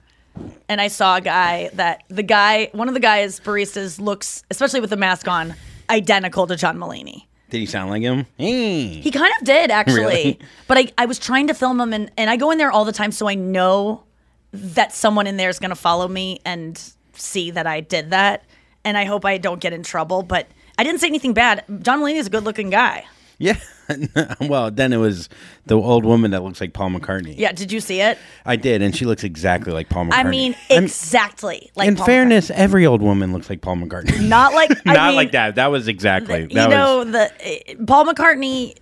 and 0.68 0.80
I 0.80 0.88
saw 0.88 1.16
a 1.16 1.20
guy 1.20 1.70
that 1.74 2.02
the 2.08 2.22
guy, 2.22 2.70
one 2.72 2.88
of 2.88 2.94
the 2.94 3.00
guys 3.00 3.40
baristas 3.40 4.00
looks, 4.00 4.42
especially 4.50 4.80
with 4.80 4.90
the 4.90 4.96
mask 4.96 5.28
on, 5.28 5.54
identical 5.90 6.46
to 6.46 6.56
John 6.56 6.78
Mulaney. 6.78 7.26
Did 7.50 7.58
he 7.58 7.66
sound 7.66 7.90
like 7.90 8.00
him? 8.02 8.24
Hey. 8.38 8.86
He 8.86 9.10
kind 9.10 9.30
of 9.38 9.44
did 9.46 9.70
actually, 9.70 10.04
Really? 10.04 10.38
but 10.68 10.78
I, 10.78 10.92
I 10.96 11.04
was 11.04 11.18
trying 11.18 11.48
to 11.48 11.54
film 11.54 11.78
him 11.78 11.92
and, 11.92 12.10
and 12.16 12.30
I 12.30 12.36
go 12.38 12.50
in 12.50 12.56
there 12.56 12.70
all 12.72 12.86
the 12.86 12.92
time 12.92 13.12
so 13.12 13.28
I 13.28 13.34
know 13.34 14.04
that 14.52 14.94
someone 14.94 15.26
in 15.26 15.36
there 15.36 15.50
is 15.50 15.58
going 15.58 15.68
to 15.68 15.76
follow 15.76 16.08
me 16.08 16.40
and 16.46 16.80
see 17.12 17.50
that 17.50 17.66
I 17.66 17.80
did 17.80 18.08
that, 18.08 18.44
and 18.84 18.96
I 18.96 19.04
hope 19.04 19.24
I 19.24 19.38
don't 19.38 19.60
get 19.60 19.72
in 19.72 19.82
trouble. 19.82 20.22
But 20.22 20.48
I 20.78 20.84
didn't 20.84 21.00
say 21.00 21.06
anything 21.08 21.34
bad. 21.34 21.64
John 21.82 22.00
Mulaney 22.00 22.16
is 22.16 22.26
a 22.26 22.30
good 22.30 22.44
looking 22.44 22.70
guy. 22.70 23.04
Yeah. 23.38 23.56
well, 24.40 24.70
then 24.70 24.92
it 24.92 24.98
was 24.98 25.28
the 25.66 25.74
old 25.74 26.04
woman 26.04 26.30
that 26.30 26.44
looks 26.44 26.60
like 26.60 26.72
Paul 26.72 26.90
McCartney. 26.90 27.34
Yeah, 27.36 27.50
did 27.52 27.72
you 27.72 27.80
see 27.80 28.00
it? 28.00 28.16
I 28.46 28.54
did, 28.54 28.82
and 28.82 28.94
she 28.94 29.04
looks 29.04 29.24
exactly 29.24 29.72
like 29.72 29.88
Paul 29.88 30.06
McCartney. 30.06 30.12
I 30.14 30.22
mean, 30.24 30.54
I'm- 30.70 30.84
exactly 30.84 31.70
like 31.74 31.88
in 31.88 31.96
Paul 31.96 32.06
fairness, 32.06 32.50
every 32.50 32.86
old 32.86 33.02
woman 33.02 33.32
looks 33.32 33.50
like 33.50 33.60
Paul 33.60 33.76
McCartney. 33.76 34.04
McCartney. 34.04 34.28
Not 34.28 34.54
like 34.54 34.70
I 34.86 34.94
Not 34.94 35.06
mean, 35.08 35.16
like 35.16 35.32
that. 35.32 35.56
That 35.56 35.68
was 35.72 35.88
exactly. 35.88 36.42
You 36.42 36.48
that 36.50 36.70
know, 36.70 36.98
was, 36.98 37.10
the 37.10 37.32
eh, 37.40 37.74
Paul 37.86 38.06
McCartney 38.06 38.76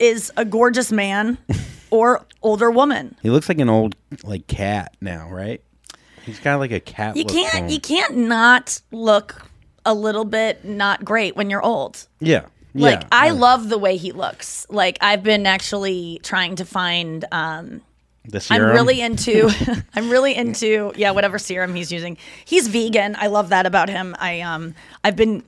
is 0.00 0.32
a 0.36 0.44
gorgeous 0.44 0.90
man 0.90 1.38
or 1.90 2.24
older 2.42 2.70
woman. 2.70 3.16
he 3.22 3.30
looks 3.30 3.48
like 3.48 3.60
an 3.60 3.68
old 3.68 3.94
like 4.24 4.46
cat 4.48 4.96
now, 5.00 5.28
right? 5.30 5.62
He's 6.24 6.38
of 6.46 6.60
like 6.60 6.72
a 6.72 6.80
cat. 6.80 7.16
You 7.16 7.24
can't 7.24 7.54
him. 7.54 7.68
you 7.68 7.80
can't 7.80 8.16
not 8.16 8.80
look 8.90 9.42
a 9.84 9.94
little 9.94 10.24
bit 10.24 10.64
not 10.64 11.04
great 11.04 11.36
when 11.36 11.50
you're 11.50 11.62
old. 11.62 12.06
Yeah. 12.20 12.46
Like 12.74 13.00
yeah. 13.00 13.08
I 13.10 13.30
love 13.30 13.68
the 13.68 13.78
way 13.78 13.96
he 13.96 14.12
looks. 14.12 14.66
Like 14.70 14.98
I've 15.00 15.22
been 15.22 15.46
actually 15.46 16.20
trying 16.22 16.56
to 16.56 16.64
find 16.64 17.24
um 17.32 17.80
the 18.24 18.46
I'm 18.50 18.62
really 18.62 19.00
into 19.00 19.50
I'm 19.94 20.10
really 20.10 20.34
into 20.34 20.92
yeah, 20.96 21.10
whatever 21.10 21.38
serum 21.38 21.74
he's 21.74 21.90
using. 21.90 22.16
He's 22.44 22.68
vegan. 22.68 23.16
I 23.18 23.26
love 23.26 23.48
that 23.48 23.66
about 23.66 23.88
him. 23.88 24.14
I 24.18 24.40
um 24.40 24.74
I've 25.02 25.16
been 25.16 25.42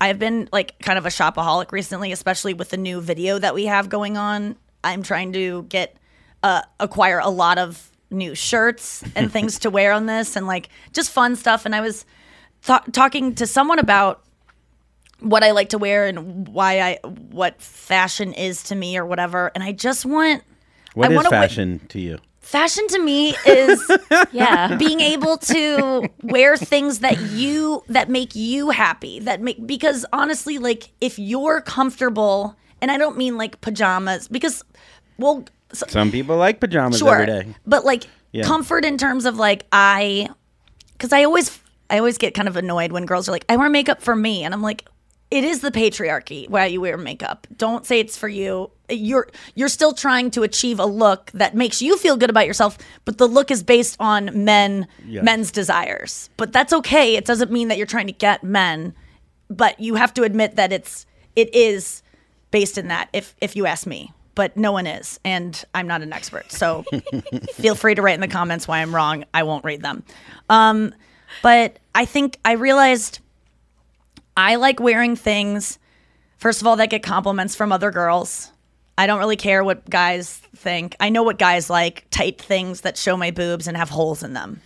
I've 0.00 0.18
been 0.18 0.48
like 0.52 0.78
kind 0.78 0.98
of 0.98 1.06
a 1.06 1.08
shopaholic 1.08 1.72
recently, 1.72 2.12
especially 2.12 2.54
with 2.54 2.70
the 2.70 2.76
new 2.76 3.00
video 3.00 3.38
that 3.38 3.54
we 3.54 3.66
have 3.66 3.88
going 3.88 4.16
on. 4.16 4.56
I'm 4.84 5.02
trying 5.02 5.32
to 5.32 5.64
get 5.64 5.96
uh 6.42 6.62
acquire 6.78 7.18
a 7.18 7.30
lot 7.30 7.58
of 7.58 7.90
new 8.10 8.34
shirts 8.34 9.02
and 9.14 9.32
things 9.36 9.58
to 9.60 9.70
wear 9.70 9.92
on 9.92 10.06
this 10.06 10.36
and 10.36 10.46
like 10.46 10.68
just 10.92 11.10
fun 11.10 11.36
stuff 11.36 11.64
and 11.66 11.74
I 11.74 11.80
was 11.80 12.04
th- 12.66 12.80
talking 12.92 13.34
to 13.36 13.46
someone 13.46 13.78
about 13.78 14.22
what 15.20 15.42
I 15.42 15.50
like 15.50 15.70
to 15.70 15.78
wear 15.78 16.06
and 16.06 16.46
why 16.48 16.80
I 16.80 16.98
what 17.04 17.60
fashion 17.60 18.32
is 18.32 18.62
to 18.64 18.74
me 18.74 18.96
or 18.96 19.04
whatever 19.04 19.50
and 19.54 19.62
I 19.64 19.72
just 19.72 20.06
want 20.06 20.42
What 20.94 21.08
I 21.08 21.10
is 21.12 21.16
wanna 21.16 21.26
wa- 21.30 21.30
fashion 21.42 21.80
to 21.88 22.00
you? 22.00 22.18
Fashion 22.40 22.86
to 22.88 22.98
me 23.00 23.34
is 23.44 23.90
Yeah. 24.32 24.76
being 24.76 25.00
able 25.00 25.36
to 25.36 26.08
wear 26.22 26.56
things 26.56 27.00
that 27.00 27.20
you 27.32 27.82
that 27.88 28.08
make 28.08 28.34
you 28.34 28.70
happy. 28.70 29.18
That 29.20 29.42
make 29.42 29.66
because 29.66 30.06
honestly, 30.14 30.56
like 30.56 30.90
if 31.02 31.18
you're 31.18 31.60
comfortable, 31.60 32.56
and 32.80 32.90
I 32.90 32.96
don't 32.96 33.18
mean 33.18 33.36
like 33.36 33.60
pajamas 33.60 34.28
because, 34.28 34.62
well, 35.18 35.44
so, 35.72 35.86
Some 35.88 36.10
people 36.10 36.36
like 36.36 36.60
pajamas 36.60 36.98
sure, 36.98 37.14
every 37.14 37.26
day. 37.26 37.54
but 37.66 37.84
like 37.84 38.04
Yeah. 38.32 38.44
comfort 38.44 38.84
in 38.84 38.96
terms 38.98 39.24
of 39.24 39.36
like 39.36 39.66
I, 39.72 40.28
because 40.92 41.12
I 41.12 41.24
always 41.24 41.58
I 41.90 41.98
always 41.98 42.18
get 42.18 42.34
kind 42.34 42.48
of 42.48 42.56
annoyed 42.56 42.92
when 42.92 43.06
girls 43.06 43.28
are 43.28 43.32
like, 43.32 43.44
I 43.48 43.56
wear 43.56 43.70
makeup 43.70 44.02
for 44.02 44.14
me, 44.16 44.44
and 44.44 44.52
I'm 44.54 44.62
like. 44.62 44.86
It 45.30 45.44
is 45.44 45.60
the 45.60 45.70
patriarchy 45.70 46.48
why 46.48 46.64
you 46.64 46.80
wear 46.80 46.96
makeup. 46.96 47.46
Don't 47.54 47.84
say 47.84 48.00
it's 48.00 48.16
for 48.16 48.28
you. 48.28 48.70
You're 48.88 49.28
you're 49.54 49.68
still 49.68 49.92
trying 49.92 50.30
to 50.30 50.42
achieve 50.42 50.80
a 50.80 50.86
look 50.86 51.30
that 51.34 51.54
makes 51.54 51.82
you 51.82 51.98
feel 51.98 52.16
good 52.16 52.30
about 52.30 52.46
yourself, 52.46 52.78
but 53.04 53.18
the 53.18 53.28
look 53.28 53.50
is 53.50 53.62
based 53.62 53.94
on 54.00 54.30
men 54.46 54.86
men's 55.04 55.50
desires. 55.52 56.30
But 56.38 56.54
that's 56.54 56.72
okay. 56.72 57.14
It 57.14 57.26
doesn't 57.26 57.52
mean 57.52 57.68
that 57.68 57.76
you're 57.76 57.86
trying 57.86 58.06
to 58.06 58.14
get 58.14 58.42
men, 58.42 58.94
but 59.50 59.78
you 59.78 59.96
have 59.96 60.14
to 60.14 60.22
admit 60.22 60.56
that 60.56 60.72
it's 60.72 61.04
it 61.36 61.54
is 61.54 62.02
based 62.50 62.78
in 62.78 62.88
that 62.88 63.10
if 63.12 63.36
if 63.42 63.54
you 63.54 63.66
ask 63.66 63.86
me. 63.86 64.10
But 64.38 64.56
no 64.56 64.70
one 64.70 64.86
is, 64.86 65.18
and 65.24 65.64
I'm 65.74 65.88
not 65.88 66.02
an 66.02 66.12
expert. 66.12 66.52
So 66.52 66.84
feel 67.54 67.74
free 67.74 67.96
to 67.96 68.02
write 68.02 68.14
in 68.14 68.20
the 68.20 68.28
comments 68.28 68.68
why 68.68 68.78
I'm 68.78 68.94
wrong. 68.94 69.24
I 69.34 69.42
won't 69.42 69.64
read 69.64 69.82
them. 69.82 70.04
Um, 70.48 70.94
but 71.42 71.80
I 71.92 72.04
think 72.04 72.38
I 72.44 72.52
realized 72.52 73.18
I 74.36 74.54
like 74.54 74.78
wearing 74.78 75.16
things, 75.16 75.80
first 76.36 76.60
of 76.60 76.68
all, 76.68 76.76
that 76.76 76.88
get 76.88 77.02
compliments 77.02 77.56
from 77.56 77.72
other 77.72 77.90
girls. 77.90 78.52
I 78.96 79.08
don't 79.08 79.18
really 79.18 79.34
care 79.34 79.64
what 79.64 79.90
guys 79.90 80.36
think. 80.54 80.94
I 81.00 81.08
know 81.08 81.24
what 81.24 81.36
guys 81.40 81.68
like 81.68 82.06
tight 82.10 82.40
things 82.40 82.82
that 82.82 82.96
show 82.96 83.16
my 83.16 83.32
boobs 83.32 83.66
and 83.66 83.76
have 83.76 83.90
holes 83.90 84.22
in 84.22 84.34
them. 84.34 84.60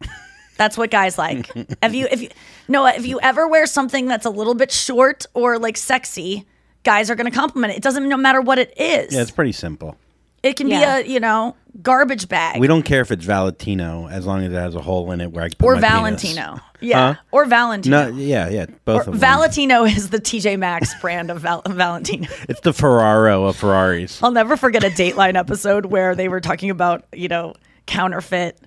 That's 0.56 0.76
what 0.76 0.90
guys 0.90 1.16
like. 1.16 1.48
Have 1.82 1.94
you, 1.94 2.08
if 2.10 2.22
you, 2.22 2.30
Noah, 2.66 2.94
if 2.94 3.06
you 3.06 3.20
ever 3.20 3.46
wear 3.46 3.66
something 3.66 4.08
that's 4.08 4.26
a 4.26 4.30
little 4.30 4.54
bit 4.54 4.72
short 4.72 5.26
or 5.32 5.60
like 5.60 5.76
sexy, 5.76 6.44
guys 6.84 7.10
are 7.10 7.14
going 7.14 7.30
to 7.30 7.36
compliment 7.36 7.72
it. 7.72 7.76
It 7.76 7.82
doesn't 7.82 8.08
no 8.08 8.16
matter 8.16 8.40
what 8.40 8.58
it 8.58 8.72
is. 8.78 9.14
Yeah, 9.14 9.20
it's 9.22 9.30
pretty 9.30 9.52
simple. 9.52 9.96
it 10.42 10.56
can 10.56 10.66
Yeah. 10.68 11.00
be 11.02 11.08
a, 11.08 11.12
you 11.14 11.20
know, 11.20 11.54
garbage 11.82 12.28
bag. 12.28 12.58
We 12.60 12.66
don't 12.66 12.82
care 12.82 13.00
if 13.00 13.12
it's 13.12 13.24
Valentino 13.24 14.08
as 14.08 14.26
long 14.26 14.42
as 14.42 14.52
it 14.52 14.56
has 14.56 14.74
a 14.74 14.80
hole 14.80 15.12
in 15.12 15.20
it 15.20 15.30
where 15.30 15.44
I 15.44 15.48
can 15.48 15.56
put 15.56 15.66
or 15.66 15.74
my 15.76 15.80
penis. 15.80 15.92
Valentino. 15.92 16.60
Yeah. 16.80 17.12
Huh? 17.14 17.20
Or 17.30 17.44
Valentino. 17.44 18.10
No, 18.10 18.16
yeah, 18.16 18.48
yeah, 18.48 18.66
both 18.84 18.96
Or 18.96 19.00
of 19.02 19.06
them. 19.06 19.18
Valentino 19.20 19.84
is 19.96 20.10
the 20.10 20.18
TJ 20.18 20.58
Maxx 20.58 20.92
brand 21.00 21.30
of 21.30 21.38
Val- 21.42 21.62
Valentino. 21.68 22.26
It's 22.48 22.58
the 22.60 22.72
Ferraro 22.72 23.44
of 23.44 23.54
Ferraris. 23.56 24.20
I'll 24.20 24.32
never 24.32 24.56
forget 24.56 24.82
a 24.82 24.88
Dateline 24.90 25.36
episode 25.36 25.86
where 25.86 26.16
they 26.16 26.28
were 26.28 26.40
talking 26.40 26.70
about, 26.70 27.04
you 27.12 27.28
know, 27.28 27.54
counterfeit 27.86 28.58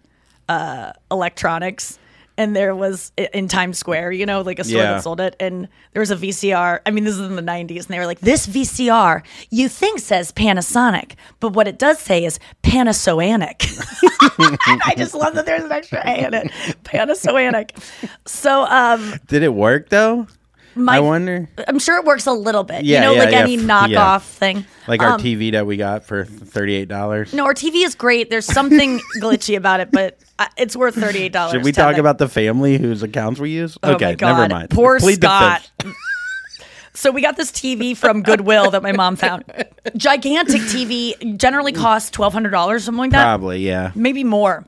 uh, 0.47 0.93
electronics. 1.11 1.99
And 2.37 2.55
there 2.55 2.75
was 2.75 3.11
in 3.33 3.47
Times 3.47 3.77
Square, 3.77 4.11
you 4.11 4.25
know, 4.25 4.41
like 4.41 4.59
a 4.59 4.63
store 4.63 4.81
Yeah. 4.81 4.93
that 4.93 5.03
sold 5.03 5.21
it. 5.21 5.35
And 5.39 5.69
there 5.93 6.01
was 6.01 6.11
a 6.11 6.15
VCR. 6.17 6.81
I 6.85 6.91
mean, 6.91 7.03
this 7.05 7.13
is 7.13 7.21
in 7.21 7.35
the 7.37 7.41
90s. 7.41 7.85
And 7.85 7.87
they 7.87 7.99
were 7.99 8.05
like, 8.05 8.19
this 8.19 8.45
VCR 8.47 9.23
you 9.51 9.69
think 9.69 9.99
says 9.99 10.31
Panasonic, 10.33 11.13
but 11.39 11.53
what 11.53 11.67
it 11.67 11.79
does 11.79 11.99
say 11.99 12.25
is 12.25 12.39
Panasonic. 12.63 13.61
I 14.85 14.95
just 14.97 15.13
love 15.15 15.35
that 15.35 15.45
there's 15.45 15.63
an 15.63 15.71
extra 15.71 16.01
A 16.05 16.25
in 16.27 16.33
it. 16.33 16.51
Panasonic. 16.83 17.71
So, 18.25 18.63
um, 18.65 19.13
Did 19.27 19.43
it 19.43 19.53
work 19.53 19.89
though? 19.89 20.27
My, 20.75 20.97
I 20.97 20.99
wonder. 20.99 21.49
I'm 21.67 21.79
sure 21.79 21.97
it 21.97 22.05
works 22.05 22.27
a 22.27 22.33
little 22.33 22.63
bit. 22.63 22.83
Yeah, 22.83 22.99
you 22.99 23.05
know, 23.05 23.13
yeah, 23.13 23.19
like 23.23 23.31
yeah, 23.31 23.39
any 23.39 23.57
knockoff 23.57 23.89
yeah. 23.89 24.19
thing. 24.19 24.65
Like 24.87 25.01
our 25.01 25.11
Um, 25.13 25.21
TV 25.21 25.53
that 25.53 25.65
we 25.65 25.77
got 25.77 26.03
for 26.05 26.25
thirty-eight 26.25 26.87
dollars. 26.87 27.33
No, 27.33 27.45
our 27.45 27.53
TV 27.53 27.85
is 27.85 27.95
great. 27.95 28.29
There's 28.29 28.45
something 28.45 28.99
glitchy 29.19 29.55
about 29.57 29.79
it, 29.79 29.89
but 29.91 30.19
it's 30.57 30.75
worth 30.75 30.95
thirty 30.95 31.23
eight 31.23 31.31
dollars. 31.33 31.53
Should 31.53 31.63
we 31.63 31.71
talk 31.71 31.97
about 31.97 32.17
the 32.17 32.27
family 32.29 32.77
whose 32.77 33.03
accounts 33.03 33.39
we 33.39 33.51
use? 33.51 33.77
Oh 33.83 33.93
okay, 33.93 34.15
never 34.19 34.47
mind. 34.47 34.69
Poor 34.69 34.99
Plead 34.99 35.21
Scott. 35.21 35.69
So 36.97 37.11
we 37.11 37.21
got 37.21 37.35
this 37.35 37.51
TV 37.51 37.95
from 37.95 38.23
Goodwill 38.23 38.71
that 38.71 38.81
my 38.81 38.93
mom 38.93 39.17
found. 39.17 39.43
Gigantic 39.97 40.61
TV 40.61 41.37
generally 41.37 41.73
costs 41.73 42.09
twelve 42.09 42.31
hundred 42.31 42.51
dollars, 42.51 42.83
or 42.83 42.85
something 42.85 42.99
like 42.99 43.11
that. 43.11 43.21
Probably, 43.23 43.59
yeah. 43.67 43.91
Maybe 43.95 44.23
more. 44.23 44.65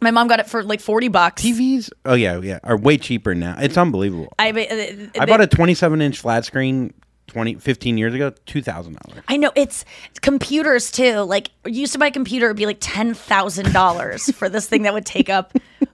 My 0.00 0.10
mom 0.10 0.28
got 0.28 0.40
it 0.40 0.48
for 0.48 0.62
like 0.62 0.80
forty 0.80 1.08
bucks. 1.08 1.42
TVs, 1.42 1.90
oh 2.04 2.14
yeah, 2.14 2.40
yeah, 2.40 2.58
are 2.62 2.76
way 2.76 2.96
cheaper 2.98 3.34
now. 3.34 3.56
It's 3.58 3.76
unbelievable. 3.76 4.32
I, 4.38 4.50
uh, 4.50 5.20
I 5.20 5.26
bought 5.26 5.40
a 5.40 5.46
27 5.46 6.00
inch 6.00 6.20
flat 6.20 6.44
screen 6.44 6.94
20, 7.26 7.56
15 7.56 7.98
years 7.98 8.14
ago, 8.14 8.32
two 8.46 8.62
thousand 8.62 8.98
dollars. 9.02 9.22
I 9.28 9.36
know 9.36 9.52
it's 9.54 9.84
computers 10.20 10.90
too. 10.90 11.18
Like 11.20 11.50
used 11.64 11.92
to 11.92 11.98
buy 11.98 12.08
a 12.08 12.10
computer 12.10 12.48
would 12.48 12.56
be 12.56 12.66
like 12.66 12.78
ten 12.80 13.14
thousand 13.14 13.72
dollars 13.72 14.30
for 14.34 14.48
this 14.48 14.66
thing 14.68 14.82
that 14.82 14.94
would 14.94 15.06
take 15.06 15.28
up 15.28 15.52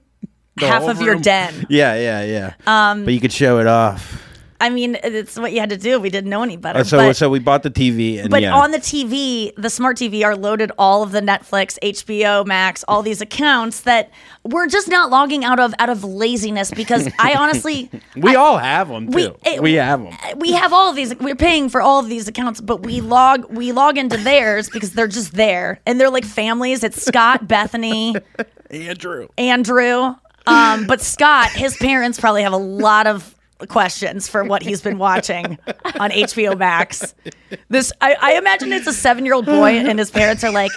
half 0.59 0.85
of 0.85 1.01
your 1.03 1.17
den. 1.17 1.67
Yeah, 1.69 1.95
yeah, 1.95 2.23
yeah. 2.25 2.55
Um, 2.67 3.05
but 3.05 3.13
you 3.13 3.21
could 3.21 3.33
show 3.33 3.59
it 3.59 3.67
off. 3.67 4.23
I 4.61 4.71
mean, 4.71 4.97
it's 5.03 5.39
what 5.39 5.53
you 5.53 5.61
had 5.61 5.71
to 5.71 5.77
do. 5.77 6.01
We 6.01 6.11
didn't 6.11 6.31
know 6.31 6.43
any 6.43 6.57
better. 6.57 6.81
Uh, 6.81 6.85
so, 6.85 6.97
but, 6.99 7.17
so 7.17 7.29
we 7.31 7.39
bought 7.39 7.63
the 7.63 7.71
TV, 7.71 8.19
and 8.21 8.31
but 8.31 8.43
yeah, 8.43 8.55
on 8.55 8.71
the 8.71 8.79
TV, 8.79 9.53
the 9.57 9.71
smart 9.71 9.97
TV 9.97 10.25
are 10.25 10.37
loaded 10.37 10.73
all 10.79 11.03
of 11.03 11.13
the 11.13 11.21
Netflix, 11.21 11.79
HBO 11.83 12.47
Max, 12.47 12.85
all 12.89 13.03
these 13.03 13.21
accounts 13.21 13.81
that 13.81 14.11
we're 14.45 14.67
just 14.69 14.89
not 14.89 15.11
logging 15.11 15.45
out 15.45 15.59
of 15.61 15.75
out 15.79 15.89
of 15.91 16.05
laziness 16.05 16.71
because 16.71 17.09
I 17.19 17.35
honestly 17.39 17.91
we 18.17 18.35
all 18.37 18.59
have 18.59 18.89
them 18.89 19.07
we- 19.07 19.23
too. 19.25 19.37
it- 19.45 19.63
We, 19.63 19.75
have 19.75 20.03
them. 20.03 20.15
we 20.39 20.53
have 20.53 20.73
all 20.73 20.91
of 20.91 20.97
these 20.97 21.15
we're 21.19 21.35
paying 21.35 21.69
for 21.69 21.81
all 21.81 21.99
of 22.01 22.09
these 22.09 22.29
accounts 22.29 22.61
but 22.61 22.83
we 22.85 23.01
log 23.01 23.45
we 23.51 23.73
log 23.73 23.99
into 23.99 24.17
theirs 24.17 24.69
because 24.71 24.93
they're 24.93 25.09
just 25.09 25.33
there 25.33 25.81
and 25.85 26.01
they're 26.01 26.11
like 26.11 26.25
families 26.25 26.85
it's 26.85 27.03
scott 27.05 27.49
bethany 27.49 28.15
Andrew. 28.71 29.29
andrew 29.37 30.15
um, 30.47 30.87
but 30.87 31.01
scott 31.01 31.51
his 31.51 31.77
parents 31.77 32.21
probably 32.21 32.43
have 32.43 32.53
a 32.53 32.57
lot 32.59 33.07
of 33.07 33.35
questions 33.69 34.29
for 34.29 34.45
what 34.45 34.63
he's 34.63 34.81
been 34.83 34.99
watching 34.99 35.59
on 35.99 36.11
hbo 36.11 36.59
max. 36.59 37.15
This 37.69 37.93
i, 38.01 38.17
I 38.21 38.33
imagine 38.35 38.73
it's 38.73 38.87
a 38.87 38.93
seven 38.93 39.25
year 39.25 39.35
old 39.35 39.47
boy 39.47 39.71
and 39.71 39.99
his 39.99 40.11
parents 40.11 40.45
are 40.45 40.53
like 40.53 40.71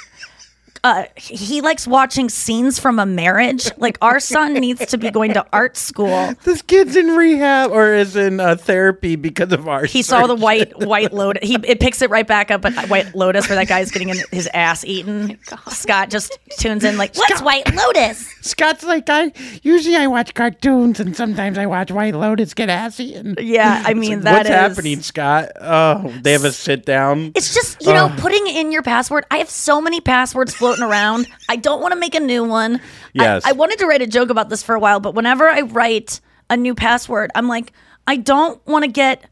uh, 0.84 1.04
he 1.16 1.62
likes 1.62 1.88
watching 1.88 2.30
scenes 2.30 2.80
from 2.80 3.00
a 3.00 3.06
marriage. 3.06 3.70
Like 3.78 3.98
our 4.02 4.20
son 4.20 4.54
needs 4.54 4.86
to 4.88 4.98
be 4.98 5.12
going 5.12 5.34
to 5.34 5.46
art 5.52 5.78
school. 5.78 6.34
This 6.44 6.62
kid's 6.62 6.96
in 6.96 7.08
rehab 7.16 7.72
or 7.72 7.94
is 7.94 8.16
in 8.16 8.40
uh, 8.40 8.56
therapy 8.56 9.16
because 9.16 9.52
of 9.52 9.68
our. 9.68 9.86
He 9.86 10.02
saw 10.02 10.28
the 10.28 10.36
white 10.36 10.78
white 10.86 11.14
lotus. 11.14 11.48
He 11.48 11.56
it 11.64 11.80
picks 11.80 12.02
it 12.02 12.10
right 12.10 12.28
back 12.28 12.52
up 12.52 12.66
at 12.66 12.90
White 12.90 13.14
Lotus 13.16 13.48
where 13.50 13.56
that 13.58 13.68
guy's 13.68 13.92
getting 13.92 14.10
in 14.10 14.18
his 14.32 14.48
ass 14.54 14.86
eaten. 14.86 15.38
Scott 15.70 16.10
just 16.10 16.38
tunes 16.58 16.84
in 16.84 16.98
like, 16.98 17.16
"What's 17.16 17.42
White 17.42 17.74
Lotus?" 17.76 18.28
Scott's 18.42 18.84
like 18.84 19.10
I 19.10 19.32
usually 19.64 19.96
I 19.96 20.08
watch 20.08 20.34
cartoons 20.34 21.00
and 21.00 21.16
sometimes 21.16 21.58
I 21.58 21.66
watch 21.66 21.92
White 21.92 22.16
Lotus 22.16 22.54
get 22.54 22.70
assy 22.70 23.16
and 23.16 23.38
Yeah, 23.42 23.84
I 23.86 23.94
mean 23.94 24.22
Like, 24.22 24.24
that 24.24 24.34
what's 24.38 24.50
is- 24.50 24.56
happening, 24.56 25.02
Scott? 25.02 25.52
Oh, 25.60 26.14
they 26.22 26.32
have 26.34 26.46
a 26.46 26.52
sit 26.52 26.86
down. 26.86 27.32
It's 27.36 27.54
just 27.54 27.82
you 27.86 27.94
know 27.94 28.06
Ugh. 28.06 28.20
putting 28.20 28.48
in 28.48 28.72
your 28.72 28.82
password. 28.84 29.26
I 29.30 29.38
have 29.40 29.50
so 29.50 29.82
many 29.82 30.00
passwords 30.02 30.54
floating 30.54 30.69
around. 30.78 31.28
I 31.50 31.56
don't 31.56 31.82
want 31.82 31.94
to 31.94 32.00
make 32.00 32.14
a 32.14 32.20
new 32.20 32.44
one. 32.44 32.80
Yes. 33.14 33.44
I, 33.46 33.50
I 33.50 33.52
wanted 33.54 33.80
to 33.80 33.88
write 33.88 34.02
a 34.04 34.08
joke 34.08 34.30
about 34.30 34.50
this 34.50 34.62
for 34.62 34.76
a 34.76 34.80
while, 34.80 35.00
but 35.00 35.16
whenever 35.16 35.48
I 35.50 35.62
write 35.62 36.20
a 36.50 36.58
new 36.58 36.76
password, 36.76 37.32
I'm 37.34 37.48
like, 37.48 37.74
I 38.06 38.18
don't 38.18 38.60
want 38.68 38.84
to 38.86 38.92
get. 38.92 39.24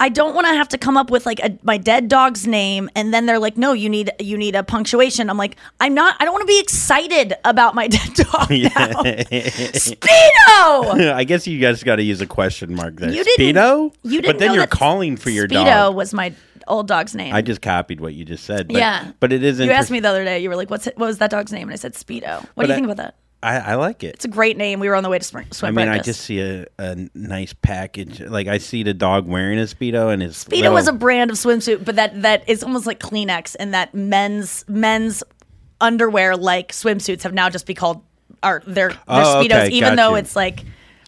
I 0.00 0.08
don't 0.08 0.34
want 0.34 0.48
to 0.48 0.52
have 0.54 0.68
to 0.70 0.78
come 0.78 0.96
up 0.96 1.08
with 1.08 1.24
like 1.24 1.38
a, 1.38 1.56
my 1.62 1.76
dead 1.78 2.08
dog's 2.08 2.48
name, 2.48 2.90
and 2.96 3.14
then 3.14 3.26
they're 3.26 3.38
like, 3.38 3.56
"No, 3.56 3.72
you 3.74 3.88
need 3.88 4.10
you 4.18 4.36
need 4.36 4.56
a 4.56 4.64
punctuation." 4.64 5.30
I'm 5.30 5.36
like, 5.38 5.56
I'm 5.78 5.94
not. 5.94 6.16
I 6.18 6.24
don't 6.24 6.34
want 6.34 6.42
to 6.42 6.48
be 6.48 6.58
excited 6.58 7.34
about 7.44 7.76
my 7.76 7.86
dead 7.96 8.12
dog 8.14 8.50
now. 8.50 9.02
Speedo. 9.78 11.12
I 11.14 11.24
guess 11.24 11.46
you 11.46 11.60
guys 11.60 11.82
got 11.82 11.96
to 11.96 12.02
use 12.02 12.20
a 12.20 12.26
question 12.26 12.74
mark 12.74 12.96
there. 12.96 13.10
You 13.12 13.24
Speedo? 13.38 13.94
you 14.02 14.20
didn't 14.20 14.34
But 14.34 14.38
then 14.40 14.54
you're 14.54 14.66
calling 14.66 15.16
for 15.16 15.30
your 15.30 15.46
Speedo 15.46 15.64
dog. 15.64 15.94
was 15.94 16.12
my 16.12 16.32
old 16.66 16.88
dog's 16.88 17.14
name. 17.14 17.34
I 17.34 17.42
just 17.42 17.60
copied 17.62 18.00
what 18.00 18.14
you 18.14 18.24
just 18.24 18.44
said. 18.44 18.68
But, 18.68 18.76
yeah, 18.76 19.12
But 19.20 19.32
it 19.32 19.42
isn't. 19.42 19.64
You 19.64 19.72
asked 19.72 19.90
me 19.90 20.00
the 20.00 20.08
other 20.08 20.24
day. 20.24 20.38
You 20.40 20.48
were 20.48 20.56
like, 20.56 20.70
"What's 20.70 20.86
it, 20.86 20.96
what 20.98 21.06
was 21.06 21.18
that 21.18 21.30
dog's 21.30 21.52
name?" 21.52 21.64
And 21.68 21.72
I 21.72 21.76
said 21.76 21.94
Speedo. 21.94 22.40
What 22.40 22.48
But 22.54 22.62
do 22.62 22.68
you 22.68 22.72
I- 22.72 22.76
think 22.76 22.84
about 22.86 22.96
that? 22.98 23.16
I, 23.42 23.58
I 23.58 23.74
like 23.74 24.02
it. 24.02 24.14
It's 24.14 24.24
a 24.24 24.28
great 24.28 24.56
name. 24.56 24.80
We 24.80 24.88
were 24.88 24.94
on 24.94 25.02
the 25.02 25.10
way 25.10 25.18
to 25.18 25.24
swim, 25.24 25.44
I 25.62 25.70
mean, 25.70 25.86
I 25.86 25.98
just 25.98 26.22
see 26.22 26.40
a, 26.40 26.64
a 26.78 26.96
nice 27.14 27.52
package. 27.52 28.18
Like 28.22 28.46
I 28.46 28.56
see 28.56 28.82
the 28.84 28.94
dog 28.94 29.26
wearing 29.28 29.58
a 29.58 29.64
speedo 29.64 30.10
and 30.10 30.22
his 30.22 30.42
Speedo 30.42 30.52
little- 30.62 30.72
was 30.72 30.88
a 30.88 30.94
brand 30.94 31.30
of 31.30 31.36
swimsuit, 31.36 31.84
but 31.84 31.96
that 31.96 32.22
that 32.22 32.48
is 32.48 32.62
almost 32.64 32.86
like 32.86 33.00
Kleenex, 33.00 33.54
and 33.60 33.74
that 33.74 33.92
men's 33.94 34.64
men's 34.66 35.22
underwear 35.80 36.36
like 36.36 36.72
swimsuits 36.72 37.22
have 37.24 37.34
now 37.34 37.50
just 37.50 37.66
be 37.66 37.74
called 37.74 38.02
are 38.42 38.62
they're, 38.66 38.88
they're 38.88 38.98
Oh, 39.08 39.42
speedos, 39.44 39.66
okay, 39.66 39.68
even 39.74 39.90
got 39.90 39.96
though 39.96 40.10
you. 40.10 40.16
it's 40.16 40.34
like 40.36 40.64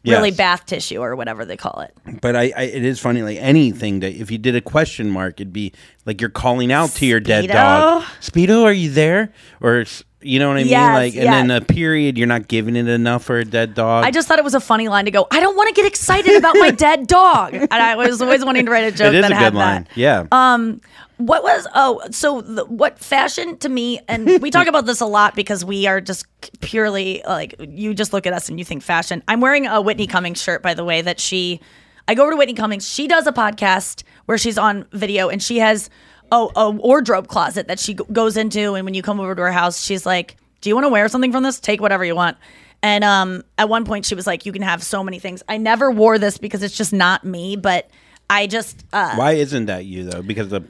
really 0.07 0.29
Yes. 0.29 0.37
bath 0.37 0.67
tissue 0.67 0.99
or 1.01 1.17
whatever 1.17 1.45
they 1.45 1.57
call 1.57 1.81
it. 1.81 2.21
But 2.21 2.37
I, 2.37 2.53
I, 2.57 2.63
it 2.63 2.85
is 2.85 2.99
funny. 3.01 3.23
Like 3.23 3.39
anything 3.39 4.01
that 4.01 4.15
if 4.15 4.31
you 4.31 4.39
did 4.39 4.55
a 4.57 4.61
question 4.61 5.11
mark, 5.11 5.41
it'd 5.41 5.53
be 5.53 5.73
like 6.05 6.21
you're 6.21 6.31
calling 6.31 6.73
out 6.73 6.91
to 6.91 7.07
your 7.07 7.21
dead 7.21 7.49
dog. 7.49 8.05
Speedo, 8.21 8.65
are 8.65 8.73
you 8.73 8.91
there? 8.91 9.33
Or 9.61 9.85
you 10.23 10.39
know 10.39 10.49
what 10.49 10.57
I 10.57 10.65
mean? 10.65 10.73
Like, 10.73 11.15
and 11.15 11.25
yeah. 11.25 11.31
then 11.31 11.51
a 11.51 11.61
period, 11.61 12.19
you're 12.19 12.27
not 12.27 12.49
giving 12.49 12.75
it 12.75 12.89
enough 12.89 13.25
for 13.25 13.39
a 13.39 13.45
dead 13.45 13.75
dog. 13.75 14.05
I 14.05 14.11
just 14.11 14.27
thought 14.27 14.39
it 14.39 14.45
was 14.45 14.55
a 14.55 14.61
funny 14.61 14.89
line 14.89 15.05
to 15.05 15.11
go. 15.11 15.27
I 15.31 15.41
don't 15.41 15.57
want 15.57 15.69
to 15.69 15.75
get 15.75 15.87
excited 15.87 16.37
about 16.37 16.57
my 16.57 16.71
dead 16.77 17.07
dog, 17.07 17.55
and 17.55 17.73
I 17.73 17.95
was 17.97 18.21
always 18.21 18.45
wanting 18.45 18.67
to 18.67 18.73
write 18.73 18.93
a 18.93 18.97
joke 18.97 19.09
it 19.09 19.17
is 19.17 19.23
that 19.23 19.33
a 19.33 19.35
had 19.35 19.53
good 19.53 19.59
line. 19.59 19.85
that. 19.85 19.97
Yeah. 19.97 20.27
Um, 20.33 20.81
what 21.19 21.43
was 21.43 21.67
oh 21.75 22.03
so 22.11 22.43
the, 22.43 22.65
what 22.67 22.99
fashion 22.99 23.57
to 23.59 23.69
me 23.69 24.01
and 24.07 24.27
we 24.43 24.51
talk 24.51 24.67
about 24.67 24.85
this 24.85 25.01
a 25.01 25.07
lot 25.07 25.35
because 25.35 25.65
we 25.65 25.87
are 25.87 26.01
just 26.01 26.27
purely 26.61 27.23
like 27.27 27.55
you 27.59 27.95
just 27.95 28.13
look 28.13 28.27
at 28.27 28.33
us 28.33 28.49
and 28.49 28.59
you 28.59 28.65
think 28.65 28.83
fashion. 28.83 29.23
I'm 29.27 29.41
wearing 29.41 29.67
a 29.67 29.81
Whitney 29.81 30.07
Cummings 30.07 30.43
shirt 30.43 30.63
by 30.63 30.75
the 30.75 30.85
way 30.85 31.01
that 31.03 31.19
she 31.19 31.61
I 32.09 32.15
go 32.15 32.23
over 32.23 32.33
to 32.33 32.37
Whitney 32.37 32.55
Cummings. 32.55 32.89
She 32.89 33.09
does 33.09 33.27
a 33.27 33.33
podcast 33.33 34.05
where 34.27 34.39
she's 34.39 34.59
on 34.59 34.87
video 34.93 35.29
and 35.29 35.43
she 35.43 35.59
has 35.59 35.91
a, 36.31 36.47
a 36.55 36.71
wardrobe 36.71 37.29
closet 37.29 37.67
that 37.69 37.81
she 37.81 37.95
g- 37.95 38.05
goes 38.13 38.37
into 38.37 38.75
and 38.75 38.85
when 38.85 38.95
you 38.95 39.03
come 39.03 39.19
over 39.19 39.35
to 39.35 39.43
her 39.43 39.53
house 39.53 39.83
she's 39.83 40.05
like, 40.05 40.37
"Do 40.61 40.69
you 40.69 40.75
want 40.75 40.85
to 40.85 40.91
wear 40.91 41.09
something 41.09 41.33
from 41.33 41.43
this? 41.43 41.61
Take 41.61 41.81
whatever 41.81 42.05
you 42.05 42.15
want." 42.15 42.37
And 42.83 43.05
um, 43.05 43.43
at 43.57 43.69
one 43.71 43.87
point 43.87 44.05
she 44.05 44.15
was 44.15 44.27
like, 44.27 44.45
"You 44.45 44.53
can 44.53 44.63
have 44.63 44.83
so 44.83 45.03
many 45.03 45.19
things." 45.19 45.43
I 45.49 45.57
never 45.57 45.91
wore 45.91 46.19
this 46.19 46.37
because 46.37 46.63
it's 46.63 46.77
just 46.77 46.93
not 46.93 47.25
me, 47.25 47.57
but 47.57 47.89
I 48.29 48.47
just 48.47 48.85
uh, 48.93 49.15
Why 49.15 49.33
isn't 49.33 49.67
that 49.67 49.87
you 49.87 50.05
though? 50.05 50.23
Because 50.23 50.49
the 50.49 50.63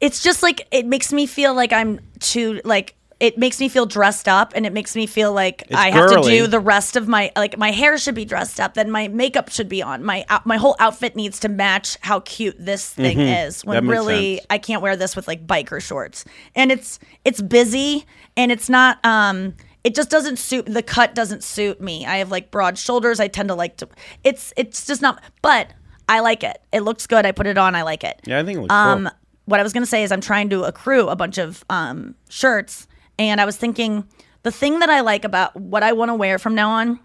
it's 0.00 0.22
just 0.22 0.42
like 0.42 0.66
it 0.70 0.86
makes 0.86 1.12
me 1.12 1.26
feel 1.26 1.54
like 1.54 1.72
I'm 1.72 2.00
too 2.20 2.60
like 2.64 2.94
it 3.18 3.36
makes 3.36 3.60
me 3.60 3.68
feel 3.68 3.84
dressed 3.84 4.26
up 4.28 4.52
and 4.56 4.64
it 4.64 4.72
makes 4.72 4.96
me 4.96 5.06
feel 5.06 5.30
like 5.30 5.60
It's 5.68 5.74
I 5.76 5.90
have 5.90 6.10
to 6.10 6.22
do 6.22 6.46
the 6.46 6.58
rest 6.58 6.96
of 6.96 7.06
my 7.06 7.30
like 7.36 7.58
my 7.58 7.70
hair 7.70 7.98
should 7.98 8.14
be 8.14 8.24
dressed 8.24 8.58
up 8.58 8.72
then 8.74 8.90
my 8.90 9.08
makeup 9.08 9.50
should 9.50 9.68
be 9.68 9.82
on. 9.82 10.02
My 10.02 10.24
my 10.46 10.56
whole 10.56 10.74
outfit 10.78 11.16
needs 11.16 11.38
to 11.40 11.48
match 11.50 11.98
how 12.00 12.20
cute 12.20 12.56
this 12.58 12.88
thing 12.88 13.18
Mhm. 13.18 13.46
is 13.46 13.62
when 13.64 13.86
really 13.86 14.36
sense. 14.36 14.46
I 14.48 14.56
can't 14.58 14.80
wear 14.80 14.96
this 14.96 15.14
with 15.16 15.28
like 15.28 15.46
biker 15.46 15.82
shorts. 15.82 16.24
And 16.56 16.72
it's 16.72 16.98
it's 17.26 17.42
busy 17.42 18.06
and 18.38 18.50
it's 18.50 18.70
not 18.70 19.04
um 19.04 19.54
it 19.84 19.94
just 19.94 20.08
doesn't 20.10 20.38
suit 20.38 20.64
the 20.66 20.82
cut 20.82 21.14
doesn't 21.14 21.42
suit 21.44 21.78
me. 21.80 22.06
I 22.06 22.16
have 22.16 22.30
like 22.30 22.50
broad 22.50 22.78
shoulders. 22.78 23.20
I 23.20 23.28
tend 23.28 23.50
to 23.50 23.54
like 23.54 23.76
to 23.78 23.88
it's 24.24 24.54
it's 24.56 24.86
just 24.86 25.02
not 25.02 25.22
but 25.42 25.68
I 26.08 26.20
like 26.20 26.42
it. 26.42 26.58
It 26.72 26.80
looks 26.80 27.06
good. 27.06 27.24
I 27.26 27.32
put 27.32 27.46
it 27.46 27.56
on. 27.58 27.74
I 27.76 27.82
like 27.82 28.02
it. 28.02 28.20
Yeah, 28.24 28.40
I 28.40 28.44
think 28.44 28.58
it 28.58 28.62
looks 28.62 28.72
um, 28.74 29.04
cool. 29.04 29.12
What 29.50 29.60
I 29.60 29.62
was 29.62 29.72
going 29.72 29.82
to 29.82 29.90
say 29.90 30.04
is 30.04 30.12
I'm 30.12 30.20
trying 30.20 30.48
to 30.50 30.64
accrue 30.64 31.08
a 31.08 31.16
bunch 31.16 31.36
of 31.38 31.64
um, 31.68 32.14
shirts, 32.28 32.86
and 33.18 33.40
I 33.40 33.44
was 33.44 33.56
thinking 33.56 34.06
the 34.42 34.52
thing 34.52 34.78
that 34.78 34.88
I 34.88 35.00
like 35.00 35.24
about 35.24 35.56
what 35.56 35.82
I 35.82 35.92
want 35.92 36.10
to 36.10 36.14
wear 36.14 36.38
from 36.38 36.54
now 36.54 36.70
on, 36.70 37.00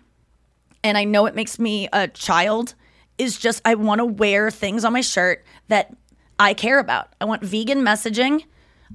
and 0.83 0.97
I 0.97 1.03
know 1.03 1.25
it 1.25 1.35
makes 1.35 1.57
me 1.57 1.89
a 1.91 2.07
child, 2.07 2.75
is 3.17 3.37
just 3.37 3.61
I 3.65 3.75
want 3.75 3.99
to 3.99 4.05
wear 4.05 4.51
things 4.51 4.85
on 4.85 4.93
my 4.93 5.01
shirt 5.01 5.43
that 5.67 5.95
I 6.39 6.53
care 6.53 6.79
about. 6.79 7.13
I 7.19 7.25
want 7.25 7.43
vegan 7.43 7.81
messaging. 7.81 8.43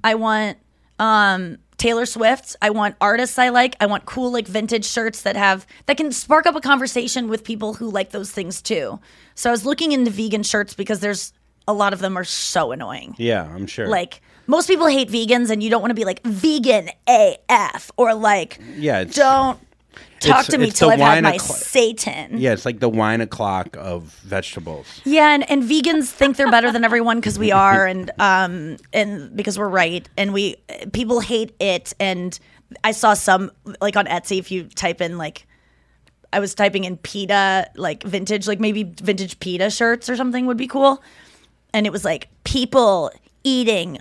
I 0.05 0.15
want 0.15 0.59
um, 0.99 1.59
Taylor 1.77 2.07
Swift. 2.07 2.55
I 2.63 2.71
want 2.71 2.95
artists 3.01 3.39
I 3.39 3.49
like. 3.49 3.75
I 3.81 3.87
want 3.87 4.05
cool 4.05 4.31
like 4.31 4.47
vintage 4.47 4.85
shirts 4.85 5.23
that 5.23 5.37
have 5.37 5.67
that 5.87 5.97
can 5.97 6.13
spark 6.13 6.47
up 6.47 6.55
a 6.55 6.61
conversation 6.61 7.29
with 7.29 7.43
people 7.43 7.75
who 7.75 7.91
like 7.91 8.11
those 8.11 8.31
things 8.31 8.63
too. 8.63 9.01
So 9.35 9.51
I 9.51 9.53
was 9.53 9.67
looking 9.67 9.93
into 9.93 10.11
vegan 10.11 10.43
shirts 10.43 10.75
because 10.75 11.01
there's 11.01 11.33
a 11.71 11.73
lot 11.73 11.93
of 11.93 12.01
them 12.01 12.17
are 12.19 12.25
so 12.25 12.73
annoying. 12.73 13.15
Yeah, 13.19 13.45
I'm 13.45 13.67
sure. 13.67 13.89
Like 13.89 14.21
most 14.47 14.67
people 14.67 14.87
hate 14.87 15.09
vegans, 15.09 15.51
and 15.51 15.63
you 15.63 15.71
don't 15.71 15.81
want 15.81 15.91
to 15.91 15.95
be 15.95 16.05
like 16.05 16.23
vegan 16.25 16.89
AF 17.09 17.91
or 17.97 18.15
like 18.15 18.59
yeah, 18.77 19.05
don't 19.05 19.59
talk 20.19 20.47
to 20.47 20.59
me 20.59 20.71
till 20.71 20.91
I've 20.91 20.99
had 21.01 21.23
my 21.23 21.35
o'clock- 21.35 21.57
Satan. 21.59 22.39
yeah, 22.39 22.53
it's 22.53 22.65
like 22.67 22.81
the 22.81 22.89
wine 22.89 23.21
o'clock 23.21 23.77
of 23.79 24.05
vegetables. 24.25 24.87
Yeah, 25.05 25.33
and, 25.35 25.49
and 25.51 25.63
vegans 25.63 26.09
think 26.09 26.37
they're 26.37 26.51
better 26.51 26.73
than 26.73 26.85
everyone 26.85 27.19
because 27.21 27.39
we 27.39 27.53
are, 27.53 27.87
and 27.87 28.11
um, 28.19 28.77
and 28.93 29.35
because 29.37 29.59
we're 29.59 29.69
right, 29.69 30.09
and 30.17 30.33
we 30.35 30.57
people 30.93 31.21
hate 31.21 31.55
it. 31.61 31.93
And 32.01 32.39
I 32.85 32.91
saw 32.93 33.15
some 33.15 33.53
like 33.81 33.97
on 33.97 34.07
Etsy 34.07 34.39
if 34.39 34.51
you 34.51 34.65
type 34.65 35.01
in 35.01 35.17
like. 35.19 35.47
I 36.33 36.39
was 36.39 36.55
typing 36.55 36.85
in 36.85 36.97
PETA, 36.97 37.71
like 37.75 38.05
vintage, 38.05 38.47
like 38.47 38.61
maybe 38.61 38.85
vintage 38.85 39.41
PETA 39.41 39.69
shirts 39.69 40.09
or 40.09 40.15
something 40.15 40.47
would 40.47 40.57
be 40.57 40.69
cool. 40.69 41.03
And 41.73 41.87
it 41.87 41.91
was 41.91 42.05
like 42.05 42.29
people 42.45 43.11
eating 43.45 43.99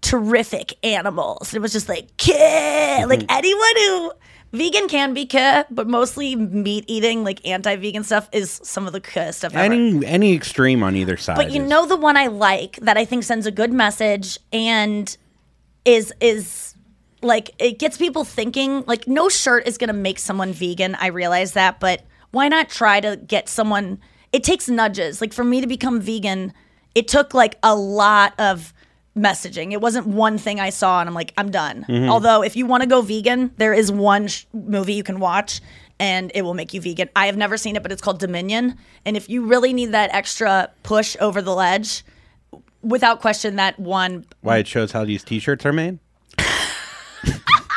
terrific 0.00 0.74
animals. 0.84 1.52
And 1.52 1.56
it 1.56 1.62
was 1.62 1.72
just 1.72 1.88
like, 1.88 2.16
"Keh," 2.16 2.32
mm-hmm. 2.32 3.08
like 3.08 3.24
anyone 3.28 3.76
who 3.76 4.12
vegan 4.52 4.88
can 4.88 5.14
be 5.14 5.26
keh, 5.26 5.64
but 5.70 5.88
mostly 5.88 6.36
meat 6.36 6.84
eating, 6.86 7.24
like 7.24 7.46
anti 7.46 7.76
vegan 7.76 8.04
stuff 8.04 8.28
is 8.32 8.60
some 8.62 8.86
of 8.86 8.92
the 8.92 9.00
keh 9.00 9.32
stuff 9.32 9.54
ever. 9.54 9.62
Any 9.62 10.04
any 10.04 10.34
extreme 10.34 10.82
on 10.82 10.96
either 10.96 11.16
side. 11.16 11.36
But 11.36 11.50
you 11.50 11.62
is- 11.62 11.68
know 11.68 11.86
the 11.86 11.96
one 11.96 12.16
I 12.16 12.26
like 12.26 12.76
that 12.82 12.96
I 12.96 13.04
think 13.04 13.24
sends 13.24 13.46
a 13.46 13.50
good 13.50 13.72
message 13.72 14.38
and 14.52 15.16
is 15.84 16.12
is 16.20 16.74
like 17.22 17.50
it 17.58 17.78
gets 17.78 17.96
people 17.96 18.24
thinking 18.24 18.84
like 18.86 19.06
no 19.06 19.28
shirt 19.28 19.66
is 19.66 19.78
going 19.78 19.88
to 19.88 19.94
make 19.94 20.18
someone 20.18 20.52
vegan. 20.52 20.94
I 20.96 21.08
realize 21.08 21.52
that, 21.52 21.80
but 21.80 22.02
why 22.30 22.48
not 22.48 22.68
try 22.68 23.00
to 23.00 23.16
get 23.16 23.48
someone 23.48 23.98
it 24.32 24.42
takes 24.42 24.68
nudges. 24.68 25.20
Like 25.20 25.32
for 25.32 25.44
me 25.44 25.60
to 25.60 25.66
become 25.66 26.00
vegan, 26.00 26.52
it 26.94 27.08
took 27.08 27.34
like 27.34 27.58
a 27.62 27.74
lot 27.74 28.34
of 28.38 28.72
messaging. 29.16 29.72
It 29.72 29.80
wasn't 29.80 30.06
one 30.06 30.38
thing 30.38 30.58
I 30.60 30.70
saw 30.70 31.00
and 31.00 31.08
I'm 31.08 31.14
like 31.14 31.32
I'm 31.36 31.50
done. 31.50 31.84
Mhm. 31.88 32.08
Although 32.08 32.42
if 32.42 32.56
you 32.56 32.64
want 32.66 32.82
to 32.82 32.88
go 32.88 33.02
vegan, 33.02 33.50
there 33.58 33.74
is 33.74 33.92
one 33.92 34.26
sh- 34.28 34.44
movie 34.52 34.94
you 34.94 35.02
can 35.02 35.20
watch 35.20 35.60
and 36.00 36.32
it 36.34 36.42
will 36.42 36.54
make 36.54 36.72
you 36.72 36.80
vegan. 36.80 37.08
I 37.14 37.26
have 37.26 37.36
never 37.36 37.56
seen 37.58 37.76
it, 37.76 37.82
but 37.82 37.92
it's 37.92 38.00
called 38.02 38.18
Dominion. 38.20 38.76
And 39.04 39.16
if 39.16 39.28
you 39.28 39.44
really 39.46 39.72
need 39.74 39.92
that 39.92 40.12
extra 40.14 40.70
push 40.82 41.16
over 41.20 41.42
the 41.42 41.54
ledge, 41.54 42.04
without 42.82 43.20
question, 43.20 43.56
that 43.56 43.78
one 43.78 44.24
why 44.40 44.58
it 44.58 44.66
shows 44.66 44.92
how 44.92 45.04
these 45.04 45.22
T-shirts 45.22 45.64
are 45.66 45.72
made. 45.72 45.98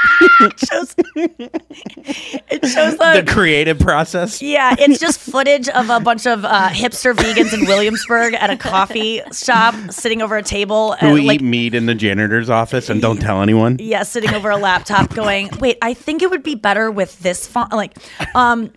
shows 0.57 0.95
it 1.15 2.65
shows 2.65 2.97
the 2.97 3.23
the. 3.25 3.31
creative 3.31 3.79
process. 3.79 4.41
yeah, 4.41 4.75
it's 4.77 4.99
just 4.99 5.19
footage 5.19 5.67
of 5.69 5.89
a 5.89 5.99
bunch 5.99 6.25
of 6.27 6.45
uh, 6.45 6.69
hipster 6.69 7.13
vegans 7.13 7.53
in 7.53 7.65
Williamsburg 7.65 8.33
at 8.33 8.49
a 8.49 8.57
coffee 8.57 9.21
shop, 9.33 9.75
sitting 9.91 10.21
over 10.21 10.37
a 10.37 10.43
table, 10.43 10.93
Who 10.93 11.15
and, 11.15 11.19
eat 11.19 11.41
meat 11.41 11.73
in 11.73 11.85
the 11.85 11.95
janitor's 11.95 12.49
office 12.49 12.89
and 12.89 13.01
don't 13.01 13.19
tell 13.19 13.41
anyone. 13.41 13.77
yeah, 13.79 14.03
sitting 14.03 14.33
over 14.33 14.49
a 14.49 14.57
laptop, 14.57 15.13
going, 15.13 15.49
"Wait, 15.59 15.77
I 15.81 15.93
think 15.93 16.21
it 16.21 16.29
would 16.29 16.43
be 16.43 16.55
better 16.55 16.91
with 16.91 17.19
this 17.19 17.47
font." 17.47 17.71
Like, 17.71 17.97
um, 18.35 18.71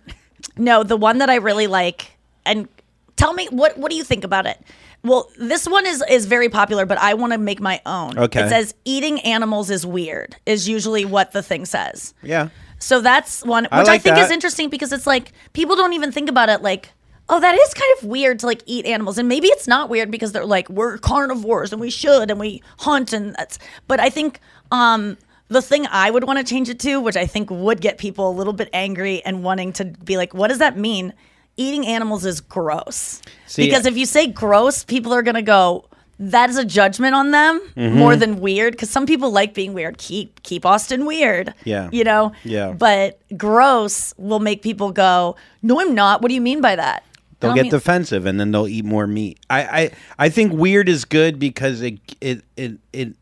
no, 0.57 0.83
the 0.83 0.97
one 0.97 1.19
that 1.19 1.29
I 1.29 1.35
really 1.35 1.67
like, 1.67 2.11
and 2.45 2.67
tell 3.15 3.33
me 3.33 3.47
what 3.51 3.77
what 3.77 3.91
do 3.91 3.97
you 3.97 4.03
think 4.03 4.23
about 4.23 4.45
it? 4.45 4.59
Well, 5.03 5.29
this 5.37 5.67
one 5.67 5.85
is 5.85 6.03
is 6.09 6.25
very 6.25 6.49
popular, 6.49 6.85
but 6.85 6.97
I 6.97 7.13
want 7.13 7.33
to 7.33 7.39
make 7.39 7.61
my 7.61 7.81
own. 7.85 8.17
Okay. 8.17 8.45
It 8.45 8.49
says 8.49 8.75
eating 8.85 9.19
animals 9.21 9.69
is 9.69 9.85
weird. 9.85 10.35
Is 10.45 10.67
usually 10.67 11.05
what 11.05 11.31
the 11.31 11.41
thing 11.41 11.65
says. 11.65 12.13
Yeah. 12.21 12.49
So 12.79 13.01
that's 13.01 13.43
one, 13.45 13.65
which 13.65 13.87
I 13.87 13.95
I, 13.95 13.97
think 13.97 14.17
is 14.17 14.31
interesting 14.31 14.69
because 14.69 14.93
it's 14.93 15.05
like 15.05 15.33
people 15.53 15.75
don't 15.75 15.93
even 15.93 16.11
think 16.11 16.29
about 16.29 16.49
it 16.49 16.61
like, 16.61 16.89
oh, 17.27 17.39
that 17.39 17.55
is 17.55 17.73
kind 17.73 17.93
of 17.97 18.07
weird 18.07 18.39
to 18.39 18.45
like 18.45 18.63
eat 18.65 18.85
animals. 18.85 19.17
And 19.17 19.27
maybe 19.27 19.47
it's 19.49 19.67
not 19.67 19.89
weird 19.89 20.09
because 20.09 20.31
they're 20.31 20.45
like, 20.45 20.69
we're 20.69 20.97
carnivores 20.97 21.71
and 21.71 21.81
we 21.81 21.89
should 21.89 22.31
and 22.31 22.39
we 22.39 22.63
hunt 22.79 23.13
and 23.13 23.35
that's, 23.35 23.59
but 23.87 23.99
I 23.99 24.09
think, 24.09 24.39
um, 24.71 25.17
the 25.49 25.61
thing 25.61 25.87
I 25.87 26.11
would 26.11 26.25
want 26.25 26.37
to 26.37 26.45
change 26.45 26.69
it 26.69 26.79
to, 26.81 26.99
which 26.99 27.17
I 27.17 27.25
think 27.25 27.49
would 27.49 27.81
get 27.81 27.97
people 27.97 28.29
a 28.29 28.31
little 28.31 28.53
bit 28.53 28.69
angry 28.71 29.23
and 29.25 29.43
wanting 29.43 29.73
to 29.73 29.85
be 29.85 30.15
like, 30.15 30.33
what 30.33 30.49
does 30.49 30.59
that 30.59 30.77
mean? 30.77 31.13
Eating 31.59 31.85
animals 31.85 32.25
is 32.25 32.39
gross. 32.41 33.21
See- 33.47 33.65
because 33.65 33.85
if 33.85 33.97
you 33.97 34.05
say 34.05 34.27
gross, 34.27 34.83
people 34.83 35.13
are 35.13 35.21
going 35.21 35.35
to 35.35 35.41
go, 35.41 35.85
that 36.21 36.49
is 36.49 36.57
a 36.57 36.65
judgment 36.65 37.15
on 37.15 37.31
them 37.31 37.59
Mm-hmm. 37.75 37.97
more 37.97 38.15
than 38.15 38.39
weird. 38.39 38.73
Because 38.73 38.89
some 38.89 39.05
people 39.05 39.31
like 39.31 39.53
being 39.53 39.73
weird. 39.73 39.97
Keep 39.97 40.43
keep 40.43 40.65
Austin 40.65 41.05
weird. 41.05 41.53
Yeah. 41.65 41.89
You 41.91 42.03
know? 42.03 42.31
Yeah. 42.43 42.71
But 42.73 43.19
gross 43.37 44.13
will 44.17 44.39
make 44.39 44.61
people 44.61 44.91
go, 44.91 45.35
No, 45.61 45.79
I'm 45.81 45.93
not. 45.95 46.21
What 46.21 46.29
do 46.29 46.35
you 46.35 46.41
mean 46.41 46.61
by 46.61 46.75
that? 46.75 47.03
They'll 47.41 47.53
get 47.53 47.63
mean- 47.63 47.71
defensive 47.71 48.25
and 48.25 48.37
then 48.39 48.51
they'll 48.51 48.67
eat 48.67 48.83
more 48.83 49.07
meat. 49.07 49.39
I, 49.49 49.61
I, 49.63 49.91
I 50.17 50.29
think 50.29 50.51
weird 50.51 50.89
is 50.89 51.05
good 51.05 51.39
because 51.39 51.81
it 51.81 51.99
it 52.19 52.43
it 52.57 52.71
it, 52.91 53.07
it 53.07 53.13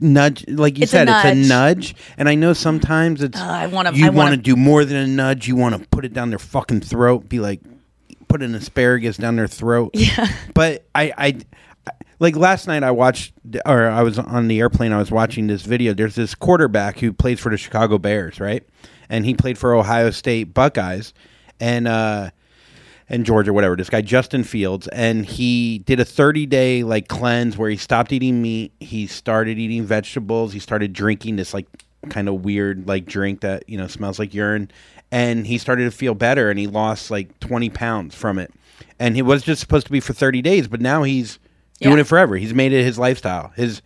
nudge 0.00 0.44
like 0.48 0.78
you 0.78 0.82
It's 0.84 0.92
a 0.92 0.96
said 1.06 1.08
it's 1.08 1.24
a 1.24 1.48
nudge. 1.48 1.94
and 2.18 2.28
I 2.28 2.34
know 2.34 2.52
sometimes 2.52 3.22
it's 3.22 3.38
I 3.38 3.66
wanna- 3.66 3.92
you 3.92 4.06
wanna- 4.06 4.16
want 4.16 4.30
to 4.32 4.36
do 4.36 4.56
more 4.56 4.84
than 4.84 4.96
a 4.96 5.06
nudge. 5.06 5.46
You 5.48 5.56
want 5.56 5.80
to 5.80 5.88
put 5.88 6.04
it 6.04 6.12
down 6.12 6.30
their 6.30 6.38
fucking 6.38 6.80
throat. 6.80 7.28
Be 7.28 7.40
like 7.40 7.60
put 8.28 8.42
an 8.42 8.54
asparagus 8.54 9.16
down 9.16 9.36
their 9.36 9.46
throat. 9.48 9.90
Yeah. 9.94 10.26
But 10.54 10.84
I 10.94 11.12
I 11.18 11.36
like 12.18 12.36
last 12.36 12.66
night 12.66 12.82
I 12.82 12.90
watched 12.90 13.32
or 13.66 13.88
I 13.88 14.02
was 14.02 14.18
on 14.18 14.48
the 14.48 14.60
airplane 14.60 14.92
I 14.92 14.98
was 14.98 15.10
watching 15.10 15.46
this 15.46 15.62
video. 15.62 15.94
There's 15.94 16.14
this 16.14 16.34
quarterback 16.34 16.98
who 17.00 17.12
plays 17.12 17.40
for 17.40 17.50
the 17.50 17.56
Chicago 17.56 17.98
Bears 17.98 18.40
right? 18.40 18.62
And 19.08 19.24
he 19.24 19.34
played 19.34 19.58
for 19.58 19.74
Ohio 19.74 20.10
State 20.10 20.52
Buckeyes. 20.54 21.12
And 21.58 21.88
uh 21.88 22.30
and 23.10 23.26
Georgia, 23.26 23.52
whatever. 23.52 23.76
This 23.76 23.90
guy 23.90 24.00
Justin 24.00 24.44
Fields, 24.44 24.88
and 24.88 25.26
he 25.26 25.80
did 25.80 26.00
a 26.00 26.04
30 26.04 26.46
day 26.46 26.82
like 26.84 27.08
cleanse 27.08 27.58
where 27.58 27.68
he 27.68 27.76
stopped 27.76 28.12
eating 28.12 28.40
meat. 28.40 28.72
He 28.80 29.06
started 29.06 29.58
eating 29.58 29.84
vegetables. 29.84 30.52
He 30.52 30.60
started 30.60 30.92
drinking 30.92 31.36
this 31.36 31.52
like 31.52 31.66
kind 32.08 32.28
of 32.28 32.44
weird 32.44 32.88
like 32.88 33.04
drink 33.04 33.40
that 33.42 33.68
you 33.68 33.76
know 33.76 33.88
smells 33.88 34.18
like 34.18 34.32
urine, 34.32 34.70
and 35.10 35.46
he 35.46 35.58
started 35.58 35.84
to 35.84 35.90
feel 35.90 36.14
better. 36.14 36.48
And 36.48 36.58
he 36.58 36.66
lost 36.68 37.10
like 37.10 37.38
20 37.40 37.68
pounds 37.70 38.14
from 38.14 38.38
it. 38.38 38.52
And 38.98 39.16
he 39.16 39.22
was 39.22 39.42
just 39.42 39.60
supposed 39.60 39.86
to 39.86 39.92
be 39.92 40.00
for 40.00 40.12
30 40.12 40.40
days, 40.40 40.68
but 40.68 40.80
now 40.80 41.02
he's 41.02 41.38
doing 41.80 41.96
Yeah. 41.96 42.02
it 42.02 42.06
forever. 42.06 42.36
He's 42.36 42.54
made 42.54 42.72
it 42.72 42.84
his 42.84 42.98
lifestyle. 42.98 43.52
His 43.56 43.82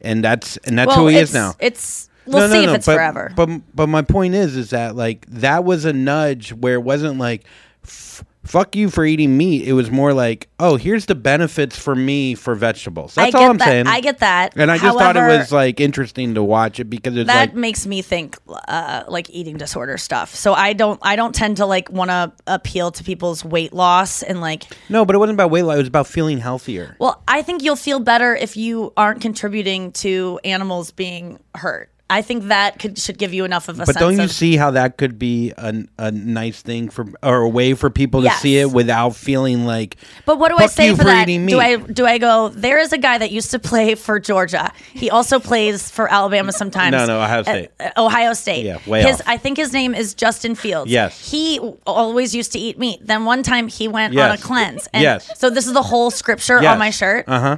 and 0.00 0.22
that's 0.22 0.56
and 0.58 0.78
that's 0.78 0.88
well, 0.88 0.98
who 1.00 1.06
he 1.08 1.16
is 1.16 1.34
now. 1.34 1.54
It's 1.58 2.08
we'll 2.26 2.48
see 2.48 2.62
if 2.64 2.70
it's 2.70 2.86
but, 2.86 2.94
forever. 2.94 3.32
But 3.34 3.48
but 3.74 3.88
my 3.88 4.02
point 4.02 4.34
is, 4.34 4.56
is 4.56 4.70
that 4.70 4.94
like 4.94 5.26
that 5.26 5.64
was 5.64 5.84
a 5.84 5.92
nudge 5.92 6.52
where 6.52 6.74
it 6.74 6.82
wasn't 6.84 7.18
like, 7.18 7.44
f- 7.84 8.22
fuck 8.48 8.74
you 8.74 8.88
for 8.88 9.04
eating 9.04 9.36
meat. 9.36 9.68
It 9.68 9.74
was 9.74 9.90
more 9.90 10.14
like, 10.14 10.48
oh, 10.58 10.76
here's 10.76 11.06
the 11.06 11.14
benefits 11.14 11.78
for 11.78 11.94
me 11.94 12.34
for 12.34 12.54
vegetables. 12.54 13.14
That's 13.14 13.34
all 13.34 13.50
I'm 13.50 13.58
that. 13.58 13.64
saying. 13.66 13.86
I 13.86 14.00
get 14.00 14.20
that. 14.20 14.54
And 14.56 14.70
I 14.70 14.78
just 14.78 14.98
thought 14.98 15.16
it 15.16 15.38
was 15.38 15.52
like 15.52 15.80
interesting 15.80 16.34
to 16.34 16.42
watch 16.42 16.80
it 16.80 16.84
because 16.84 17.16
it's 17.16 17.26
that 17.28 17.50
like 17.50 17.54
makes 17.54 17.86
me 17.86 18.00
think 18.02 18.36
uh, 18.48 19.04
like 19.06 19.28
eating 19.30 19.58
disorder 19.58 19.98
stuff. 19.98 20.34
So 20.34 20.54
I 20.54 20.72
don't 20.72 20.98
I 21.02 21.16
don't 21.16 21.34
tend 21.34 21.58
to 21.58 21.66
like 21.66 21.90
want 21.90 22.10
to 22.10 22.32
appeal 22.46 22.90
to 22.92 23.04
people's 23.04 23.44
weight 23.44 23.72
loss 23.72 24.22
and 24.22 24.40
like 24.40 24.64
no, 24.88 25.04
but 25.04 25.14
it 25.14 25.18
wasn't 25.18 25.36
about 25.36 25.50
weight 25.50 25.62
loss. 25.62 25.76
It 25.76 25.80
was 25.80 25.88
about 25.88 26.06
feeling 26.06 26.38
healthier. 26.38 26.96
well, 26.98 27.22
I 27.28 27.42
think 27.42 27.62
you'll 27.62 27.76
feel 27.76 28.00
better 28.00 28.34
if 28.34 28.56
you 28.56 28.92
aren't 28.96 29.20
contributing 29.20 29.92
to 29.92 30.40
animals 30.44 30.90
being 30.90 31.38
hurt. 31.54 31.90
I 32.10 32.22
think 32.22 32.44
that 32.44 32.78
could 32.78 32.98
should 32.98 33.18
give 33.18 33.34
you 33.34 33.44
enough 33.44 33.68
of 33.68 33.78
a 33.80 33.84
But 33.84 33.96
don't 33.96 34.16
you 34.16 34.22
of 34.22 34.32
see 34.32 34.56
how 34.56 34.70
that 34.70 34.96
could 34.96 35.18
be 35.18 35.52
a, 35.58 35.84
a 35.98 36.10
nice 36.10 36.62
thing 36.62 36.88
for 36.88 37.04
or 37.22 37.42
a 37.42 37.48
way 37.48 37.74
for 37.74 37.90
people 37.90 38.22
to 38.22 38.30
see 38.30 38.58
it 38.58 38.70
without 38.70 39.14
feeling 39.14 39.66
like 39.66 39.96
But 40.24 40.38
what 40.38 40.48
do 40.48 40.56
I 40.58 40.68
say 40.68 40.86
you 40.86 40.96
for 40.96 41.04
that? 41.04 41.26
Do. 41.26 41.60
I 41.60 41.76
do 41.76 42.06
I 42.06 42.16
go? 42.16 42.48
There 42.48 42.78
is 42.78 42.94
a 42.94 42.98
guy 42.98 43.18
that 43.18 43.30
used 43.30 43.50
to 43.50 43.58
play 43.58 43.94
for 43.94 44.18
Georgia. 44.18 44.72
He 44.94 45.10
also 45.10 45.38
plays 45.38 45.90
for 45.90 46.10
Alabama 46.10 46.50
sometimes. 46.52 46.92
No, 46.92 47.04
no, 47.04 47.20
Ohio 47.20 47.40
Uh, 47.40 47.42
State. 47.44 47.70
uh, 47.78 47.90
Ohio 47.98 48.32
State. 48.32 48.64
Yeah, 48.64 48.78
way 48.86 49.02
his, 49.02 49.20
off. 49.20 49.28
I 49.28 49.36
think 49.36 49.58
his 49.58 49.74
name 49.74 49.94
is 49.94 50.14
Justin 50.14 50.54
Fields. 50.54 50.90
Yes. 50.90 51.30
He 51.30 51.58
always 51.86 52.34
used 52.34 52.52
to 52.52 52.58
eat 52.58 52.78
meat. 52.78 53.00
Then 53.06 53.26
one 53.26 53.42
time 53.42 53.68
he 53.68 53.86
went 53.86 54.16
on 54.18 54.30
a 54.30 54.38
cleanse. 54.38 54.88
And 54.94 55.02
Yes. 55.02 55.30
So 55.38 55.50
this 55.50 55.66
is 55.66 55.74
the 55.74 55.82
whole 55.82 56.10
scripture 56.10 56.62
Yes. 56.62 56.72
on 56.72 56.78
my 56.78 56.88
shirt. 56.90 57.24
Uh 57.28 57.40
huh. 57.40 57.56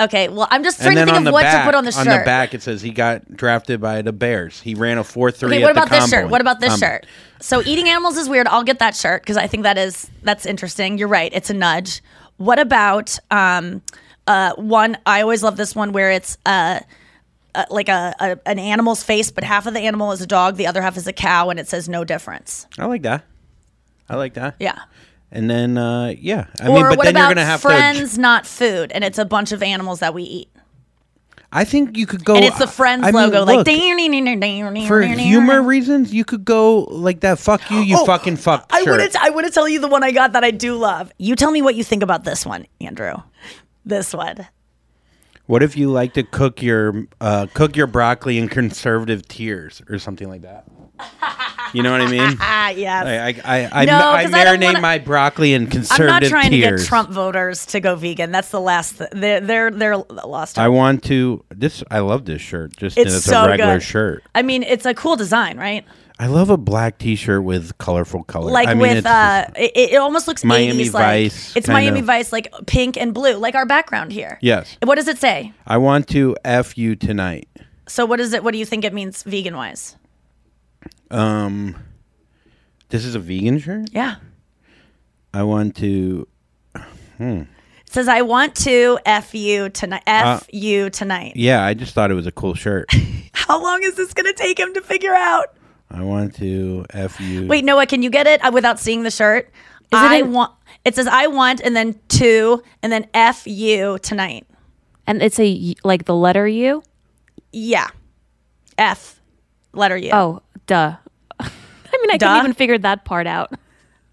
Okay. 0.00 0.28
Well, 0.28 0.48
I'm 0.50 0.64
just 0.64 0.80
trying 0.80 0.96
to 0.96 1.04
think 1.04 1.26
of 1.26 1.32
what 1.32 1.42
back, 1.42 1.62
to 1.62 1.68
put 1.68 1.74
on 1.74 1.84
the 1.84 1.92
shirt. 1.92 2.08
on 2.08 2.18
the 2.18 2.24
back 2.24 2.54
it 2.54 2.62
says 2.62 2.80
he 2.82 2.90
got 2.90 3.36
drafted 3.36 3.80
by 3.80 4.02
the 4.02 4.12
Bears. 4.12 4.60
He 4.60 4.74
ran 4.74 4.98
a 4.98 5.04
four 5.04 5.30
three. 5.30 5.56
Okay, 5.56 5.62
what 5.62 5.72
about 5.72 5.90
this 5.90 6.08
shirt? 6.08 6.30
What 6.30 6.40
about 6.40 6.60
this 6.60 6.72
Um, 6.72 6.78
shirt? 6.80 7.06
So 7.40 7.62
eating 7.64 7.88
animals 7.88 8.16
is 8.16 8.28
weird. 8.28 8.46
I'll 8.48 8.64
get 8.64 8.78
that 8.80 8.96
shirt 8.96 9.22
because 9.22 9.36
I 9.36 9.46
think 9.46 9.62
that 9.64 9.78
is 9.78 10.10
that's 10.22 10.46
interesting. 10.46 10.98
You're 10.98 11.08
right. 11.08 11.30
It's 11.34 11.50
a 11.50 11.54
nudge. 11.54 12.02
What 12.38 12.58
about 12.58 13.18
um 13.30 13.82
uh 14.26 14.54
one 14.56 14.96
I 15.06 15.22
always 15.22 15.42
love 15.42 15.56
this 15.56 15.74
one 15.74 15.92
where 15.92 16.10
it's 16.10 16.38
uh 16.46 16.80
uh, 17.54 17.64
like 17.68 17.88
a, 17.88 18.14
a 18.20 18.38
an 18.46 18.58
animal's 18.60 19.02
face, 19.02 19.30
but 19.30 19.42
half 19.42 19.66
of 19.66 19.74
the 19.74 19.80
animal 19.80 20.12
is 20.12 20.20
a 20.20 20.26
dog, 20.26 20.56
the 20.56 20.66
other 20.68 20.80
half 20.82 20.96
is 20.96 21.06
a 21.08 21.12
cow, 21.12 21.50
and 21.50 21.58
it 21.58 21.66
says 21.68 21.88
no 21.88 22.04
difference. 22.04 22.66
I 22.78 22.86
like 22.86 23.02
that. 23.02 23.24
I 24.08 24.16
like 24.16 24.34
that. 24.34 24.54
Yeah. 24.60 24.78
And 25.32 25.48
then 25.48 25.78
uh, 25.78 26.14
yeah, 26.18 26.46
I 26.60 26.68
or 26.68 26.74
mean, 26.74 26.96
but 26.96 27.02
then 27.04 27.14
you're 27.16 27.28
gonna 27.28 27.44
have 27.44 27.60
friends, 27.60 28.18
not 28.18 28.46
food, 28.46 28.90
and 28.92 29.04
it's 29.04 29.18
a 29.18 29.24
bunch 29.24 29.52
of 29.52 29.62
animals 29.62 30.00
that 30.00 30.12
we 30.12 30.22
eat. 30.24 30.48
I 31.52 31.64
think 31.64 31.96
you 31.96 32.06
could 32.06 32.24
go. 32.24 32.36
and 32.36 32.44
it's 32.44 32.58
the 32.58 32.66
friends 32.68 33.02
I 33.04 33.10
mean, 33.10 33.22
logo, 33.24 33.40
look, 33.40 33.66
like 33.66 34.86
for 34.86 35.02
humor 35.02 35.62
reasons, 35.62 36.12
you 36.12 36.24
could 36.24 36.44
go 36.44 36.80
like 36.82 37.20
that. 37.20 37.38
Fuck 37.40 37.68
you, 37.70 37.78
you 37.78 37.96
Oh, 37.98 38.06
fucking 38.06 38.36
fuck. 38.36 38.66
I 38.70 38.84
shirt. 38.84 38.98
want 38.98 39.12
to. 39.12 39.22
I 39.22 39.30
want 39.30 39.46
to 39.46 39.52
tell 39.52 39.68
you 39.68 39.80
the 39.80 39.88
one 39.88 40.04
I 40.04 40.12
got 40.12 40.32
that 40.32 40.44
I 40.44 40.52
do 40.52 40.76
love. 40.76 41.12
You 41.18 41.34
tell 41.34 41.50
me 41.50 41.60
what 41.62 41.74
you 41.74 41.82
think 41.82 42.02
about 42.04 42.24
this 42.24 42.46
one, 42.46 42.66
Andrew. 42.80 43.14
This 43.84 44.14
one. 44.14 44.46
What 45.46 45.64
if 45.64 45.76
you 45.76 45.90
like 45.90 46.12
to 46.14 46.22
cook 46.22 46.62
your 46.62 47.06
uh, 47.20 47.48
cook 47.52 47.74
your 47.76 47.88
broccoli 47.88 48.38
in 48.38 48.48
conservative 48.48 49.26
tears 49.26 49.82
or 49.88 49.98
something 49.98 50.28
like 50.28 50.42
that? 50.42 50.64
You 51.72 51.82
know 51.84 51.92
what 51.92 52.00
I 52.00 52.10
mean? 52.10 52.36
Ah, 52.40 52.68
yes. 52.76 53.42
I 53.44 53.58
I 53.62 53.82
I, 53.82 53.84
No, 53.84 53.98
I, 53.98 54.22
I 54.22 54.26
marinate 54.26 54.64
wanna- 54.64 54.80
my 54.80 54.98
broccoli 54.98 55.52
in 55.54 55.68
I'm 55.90 56.06
not 56.06 56.22
trying 56.24 56.50
tears. 56.50 56.80
to 56.80 56.84
get 56.84 56.88
Trump 56.88 57.10
voters 57.10 57.64
to 57.66 57.80
go 57.80 57.94
vegan. 57.94 58.32
That's 58.32 58.50
the 58.50 58.60
last. 58.60 58.98
Th- 58.98 59.10
they're 59.12 59.40
they're 59.40 59.70
they're 59.70 59.96
lost. 59.96 60.58
I 60.58 60.68
want 60.68 61.04
to 61.04 61.44
this. 61.50 61.84
I 61.90 62.00
love 62.00 62.24
this 62.24 62.40
shirt. 62.42 62.76
Just 62.76 62.98
It's 62.98 63.14
as 63.14 63.24
so 63.24 63.44
a 63.44 63.48
regular 63.48 63.74
good. 63.74 63.82
shirt. 63.84 64.24
I 64.34 64.42
mean, 64.42 64.62
it's 64.64 64.84
a 64.84 64.94
cool 64.94 65.14
design, 65.16 65.58
right? 65.58 65.84
I 66.18 66.26
love 66.26 66.50
a 66.50 66.58
black 66.58 66.98
T-shirt 66.98 67.42
with 67.42 67.78
colorful 67.78 68.24
colors. 68.24 68.52
Like 68.52 68.68
I 68.68 68.74
mean, 68.74 68.80
with 68.82 68.96
it's 68.98 69.06
uh, 69.06 69.50
it, 69.56 69.92
it 69.92 69.96
almost 69.96 70.28
looks 70.28 70.44
Miami 70.44 70.84
80s, 70.84 70.92
like- 70.92 71.02
Vice, 71.04 71.56
It's 71.56 71.66
Miami 71.68 72.00
of. 72.00 72.04
Vice, 72.06 72.30
like 72.32 72.52
pink 72.66 72.98
and 72.98 73.14
blue, 73.14 73.36
like 73.36 73.54
our 73.54 73.64
background 73.64 74.12
here. 74.12 74.38
Yes. 74.42 74.76
What 74.82 74.96
does 74.96 75.08
it 75.08 75.16
say? 75.18 75.52
I 75.66 75.78
want 75.78 76.08
to 76.08 76.36
f 76.44 76.76
you 76.76 76.94
tonight. 76.96 77.48
So 77.88 78.04
what 78.04 78.20
is 78.20 78.32
it? 78.34 78.44
What 78.44 78.52
do 78.52 78.58
you 78.58 78.66
think 78.66 78.84
it 78.84 78.92
means 78.92 79.22
vegan 79.22 79.56
wise? 79.56 79.96
Um, 81.10 81.76
this 82.88 83.04
is 83.04 83.14
a 83.14 83.18
vegan 83.18 83.58
shirt. 83.58 83.88
Yeah. 83.92 84.16
I 85.32 85.42
want 85.44 85.76
to. 85.76 86.26
Hmm. 87.18 87.42
It 87.86 87.92
says, 87.92 88.08
"I 88.08 88.22
want 88.22 88.54
to 88.56 88.98
f 89.04 89.34
you 89.34 89.68
tonight. 89.68 90.02
F 90.06 90.42
Uh, 90.42 90.46
you 90.52 90.90
tonight." 90.90 91.32
Yeah, 91.36 91.64
I 91.64 91.74
just 91.74 91.92
thought 91.94 92.10
it 92.10 92.14
was 92.14 92.26
a 92.26 92.32
cool 92.32 92.54
shirt. 92.54 92.88
How 93.32 93.60
long 93.62 93.82
is 93.82 93.94
this 93.96 94.12
gonna 94.14 94.32
take 94.32 94.58
him 94.58 94.72
to 94.74 94.80
figure 94.80 95.14
out? 95.14 95.54
I 95.90 96.02
want 96.02 96.34
to 96.36 96.86
f 96.90 97.20
you. 97.20 97.46
Wait, 97.46 97.64
Noah, 97.64 97.86
can 97.86 98.02
you 98.02 98.10
get 98.10 98.26
it 98.28 98.44
uh, 98.44 98.50
without 98.52 98.78
seeing 98.78 99.02
the 99.02 99.10
shirt? 99.10 99.46
Is 99.46 99.52
it 99.92 99.96
I 99.96 100.16
in- 100.18 100.32
want. 100.32 100.52
It 100.84 100.94
says, 100.94 101.06
"I 101.08 101.26
want," 101.26 101.60
and 101.60 101.74
then 101.76 101.98
two, 102.08 102.62
and 102.82 102.92
then 102.92 103.06
f 103.12 103.46
you 103.46 103.98
tonight. 104.02 104.46
And 105.06 105.20
it's 105.22 105.38
a 105.40 105.44
y- 105.52 105.74
like 105.84 106.04
the 106.04 106.14
letter 106.14 106.46
U. 106.46 106.82
Yeah, 107.52 107.88
F, 108.78 109.20
letter 109.72 109.96
U. 109.96 110.10
Oh, 110.12 110.42
duh. 110.70 110.96
I 111.40 111.48
mean, 112.00 112.10
I 112.12 112.16
Duh? 112.16 112.26
couldn't 112.28 112.38
even 112.44 112.54
figure 112.54 112.78
that 112.78 113.04
part 113.04 113.26
out. 113.26 113.52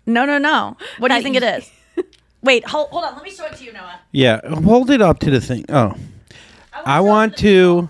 no, 0.08 0.26
no, 0.26 0.40
no. 0.40 0.76
What 0.98 1.10
do 1.10 1.14
you 1.14 1.20
That 1.20 1.24
think 1.24 1.36
it 1.38 1.44
is? 1.44 1.72
Wait, 2.42 2.66
hold, 2.66 2.90
hold 2.90 3.04
on. 3.04 3.14
Let 3.14 3.24
me 3.24 3.30
show 3.30 3.46
it 3.46 3.54
to 3.58 3.64
you, 3.64 3.74
Noah. 3.74 4.00
Yeah, 4.12 4.40
hold 4.64 4.90
it 4.90 5.02
up 5.02 5.20
to 5.20 5.30
the 5.30 5.40
thing. 5.40 5.66
Oh, 5.70 5.94
I 6.74 7.00
want 7.02 7.38
to 7.38 7.90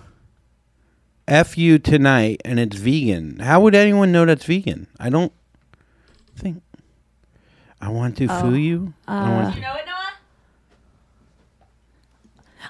f 1.28 1.58
you 1.58 1.80
tonight, 1.80 2.42
and 2.44 2.60
it's 2.60 2.76
vegan. 2.76 3.40
How 3.40 3.62
would 3.62 3.74
anyone 3.76 4.12
know 4.12 4.26
that's 4.26 4.44
vegan? 4.46 4.88
I 5.00 5.10
don't 5.10 5.32
think. 6.36 6.62
I 7.80 7.88
want 7.90 8.18
to 8.18 8.28
Oh. 8.30 8.42
foo 8.42 8.56
you. 8.56 8.94
I 9.08 9.30
want 9.32 9.46
uh, 9.48 9.56
You 9.56 9.62
know 9.62 9.76
it, 9.76 9.86
Noah? 9.86 10.14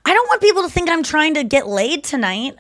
I 0.06 0.14
don't 0.14 0.28
want 0.28 0.42
people 0.42 0.64
to 0.64 0.70
think 0.70 0.90
I'm 0.90 1.04
trying 1.04 1.34
to 1.36 1.44
get 1.44 1.68
laid 1.68 2.04
tonight. 2.04 2.56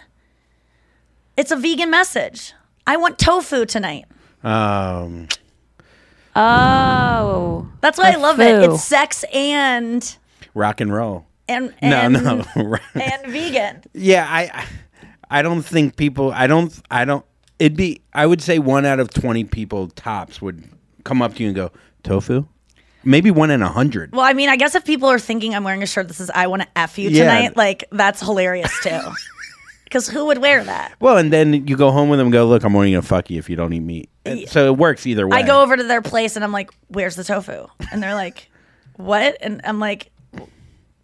It's 1.35 1.51
a 1.51 1.55
vegan 1.55 1.89
message. 1.91 2.53
I 2.87 2.97
want 2.97 3.19
tofu 3.19 3.65
tonight. 3.65 4.05
Um, 4.43 5.27
Oh, 6.35 7.67
That's 7.81 7.97
why 7.97 8.09
I 8.09 8.11
The 8.13 8.19
love 8.19 8.39
it. 8.39 8.63
It's 8.63 8.83
sex 8.83 9.25
and 9.33 10.17
rock 10.53 10.81
and 10.81 10.93
roll. 10.93 11.25
and 11.49 11.73
No, 11.81 11.97
and, 11.97 12.13
no. 12.13 12.45
and 12.95 13.31
vegan. 13.31 13.81
yeah, 13.93 14.25
I 14.29 14.65
I 15.29 15.41
don't 15.41 15.63
think 15.63 15.95
people 15.95 16.31
I 16.31 16.45
don't 16.47 16.71
I 16.91 17.05
don't 17.05 17.25
it'd 17.59 17.75
be 17.75 18.01
I 18.13 18.25
would 18.25 18.41
say 18.41 18.59
one 18.59 18.85
out 18.85 18.99
of 18.99 19.09
20 19.09 19.45
people 19.45 19.87
tops 19.89 20.41
would 20.41 20.63
come 21.03 21.21
up 21.23 21.35
to 21.35 21.41
you 21.43 21.49
and 21.49 21.55
go, 21.55 21.71
"Tofu?" 22.03 22.45
Maybe 23.03 23.31
one 23.31 23.51
in 23.51 23.61
a 23.61 23.65
100. 23.65 24.11
Well, 24.13 24.25
I 24.25 24.33
mean, 24.33 24.49
I 24.49 24.57
guess 24.57 24.75
if 24.75 24.83
people 24.83 25.07
are 25.09 25.19
thinking 25.19 25.55
I'm 25.55 25.63
wearing 25.63 25.81
a 25.81 25.87
shirt 25.87 26.07
that 26.09 26.13
says 26.15 26.29
"I 26.35 26.47
want 26.47 26.61
to 26.63 26.67
f 26.75 26.99
you 26.99 27.09
Yeah. 27.09 27.23
tonight," 27.23 27.57
like 27.57 27.85
that's 27.91 28.19
hilarious 28.21 28.71
too. 28.83 28.99
Because 29.87 30.09
who 30.09 30.25
would 30.25 30.39
wear 30.39 30.63
that? 30.65 30.93
Well, 30.99 31.17
and 31.17 31.31
then 31.31 31.65
you 31.65 31.77
go 31.77 31.91
home 31.91 32.09
with 32.09 32.19
them 32.19 32.27
and 32.27 32.33
go, 32.33 32.45
"Look, 32.45 32.63
I'm 32.63 32.75
only 32.75 32.91
going 32.91 33.01
to 33.01 33.07
fuck 33.07 33.29
you 33.29 33.39
if 33.39 33.49
you 33.49 33.55
don't 33.55 33.71
eat 33.71 33.79
meat." 33.79 34.09
And 34.25 34.47
So 34.49 34.65
it 34.67 34.77
works 34.77 35.07
either 35.07 35.25
way. 35.25 35.37
I 35.37 35.43
go 35.43 35.61
over 35.61 35.77
to 35.77 35.83
their 35.83 36.01
place 36.01 36.35
and 36.35 36.43
I'm 36.43 36.51
like, 36.51 36.71
"Where's 36.89 37.15
the 37.15 37.23
tofu?" 37.23 37.67
And 37.91 38.03
they're 38.03 38.13
like, 38.15 38.49
"What?" 38.97 39.37
And 39.39 39.61
I'm 39.63 39.79
like, 39.79 40.11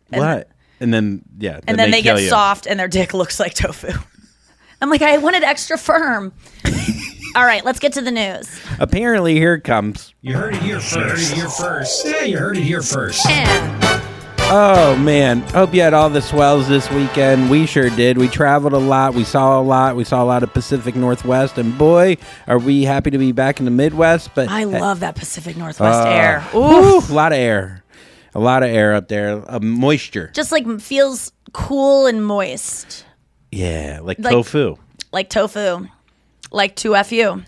What? 0.10 0.50
And 0.82 0.94
then 0.94 1.22
yeah, 1.38 1.62
and 1.66 1.80
then 1.80 1.92
they, 1.92 2.02
kill 2.02 2.18
get 2.18 2.24
you. 2.24 2.30
soft 2.30 2.68
and 2.68 2.78
their 2.80 2.90
dick 2.90 3.14
looks 3.14 3.40
like 3.40 3.54
tofu. 3.54 3.92
I'm 4.82 4.90
like, 4.90 5.02
I 5.02 5.18
wanted 5.18 5.44
extra 5.44 5.78
firm. 5.78 6.34
All 7.36 7.46
right, 7.46 7.64
let's 7.64 7.80
get 7.80 7.94
to 7.94 8.02
the 8.02 8.12
news. 8.12 8.60
Apparently, 8.80 9.36
here 9.36 9.54
it 9.54 9.62
comes. 9.64 10.14
You 10.22 10.36
heard 10.36 10.56
it 10.56 10.62
here 10.62 10.80
first. 10.82 10.94
You 10.94 11.08
heard 11.08 11.20
it 11.20 11.36
here 11.36 11.50
first. 11.50 12.06
Yeah, 12.06 12.24
you 12.24 12.38
heard 12.38 12.58
it 12.58 12.64
here 12.64 12.82
first. 12.82 13.26
Oh 14.56 14.96
man, 14.98 15.40
hope 15.50 15.74
you 15.74 15.82
had 15.82 15.96
all 15.96 16.12
the 16.12 16.22
swells 16.22 16.68
this 16.68 16.88
weekend. 16.92 17.50
We 17.50 17.66
sure 17.66 17.90
did. 17.90 18.20
We 18.20 18.28
traveled 18.28 18.74
a 18.74 18.78
lot. 18.78 19.16
We 19.16 19.24
saw 19.24 19.60
a 19.60 19.64
lot. 19.64 19.96
We 19.96 20.04
saw 20.04 20.22
a 20.24 20.26
lot 20.26 20.44
of 20.44 20.54
Pacific 20.54 20.96
Northwest, 20.96 21.58
and 21.58 21.76
boy, 21.76 22.18
are 22.46 22.60
we 22.60 22.84
happy 22.84 23.10
to 23.10 23.18
be 23.18 23.32
back 23.32 23.58
in 23.58 23.66
the 23.66 23.72
Midwest. 23.72 24.30
But 24.36 24.50
I 24.50 24.66
love 24.66 25.00
that 25.00 25.16
Pacific 25.16 25.58
Northwest 25.58 26.06
Uh, 26.06 26.10
air. 26.12 26.42
whew, 26.52 27.00
a 27.00 27.14
lot 27.14 27.32
of 27.32 27.40
air, 27.40 27.84
a 28.36 28.40
lot 28.40 28.62
of 28.62 28.70
air 28.70 28.94
up 28.94 29.08
there, 29.08 29.44
uh, 29.52 29.60
moisture. 29.60 30.30
Just 30.36 30.52
like 30.52 30.68
feels 30.80 31.32
cool 31.54 32.06
and 32.06 32.24
moist, 32.24 33.06
Yeah, 33.52 34.02
like, 34.04 34.20
Like- 34.20 34.34
tofu. 34.34 34.76
like 35.12 35.30
tofu, 35.32 35.88
like 36.52 36.76
2FU. 36.76 37.42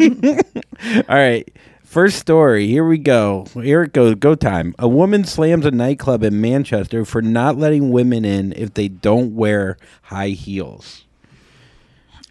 All 1.06 1.16
right. 1.16 1.46
First 1.94 2.18
story. 2.18 2.66
Here 2.66 2.84
we 2.84 2.98
go. 2.98 3.46
Here 3.54 3.84
it 3.84 3.92
goes. 3.92 4.16
Go 4.16 4.34
time. 4.34 4.74
A 4.80 4.88
woman 4.88 5.22
slams 5.22 5.64
a 5.64 5.70
nightclub 5.70 6.24
in 6.24 6.40
Manchester 6.40 7.04
for 7.04 7.22
not 7.22 7.56
letting 7.56 7.90
women 7.92 8.24
in 8.24 8.52
if 8.54 8.74
they 8.74 8.88
don't 8.88 9.36
wear 9.36 9.76
high 10.02 10.30
heels. 10.30 11.04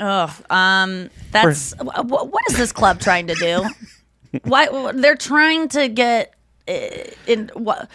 Oh, 0.01 0.38
Um. 0.49 1.09
That's 1.32 1.72
wh- 1.76 1.95
wh- 2.01 2.30
what 2.30 2.43
is 2.49 2.57
this 2.57 2.74
club 2.74 2.99
trying 2.99 3.28
to 3.28 3.36
do? 3.36 3.64
Why 4.43 4.91
they're 4.91 5.16
trying 5.16 5.70
to 5.70 5.88
get 5.88 6.34
uh, 6.68 6.74
in? 7.26 7.49
What? 7.53 7.89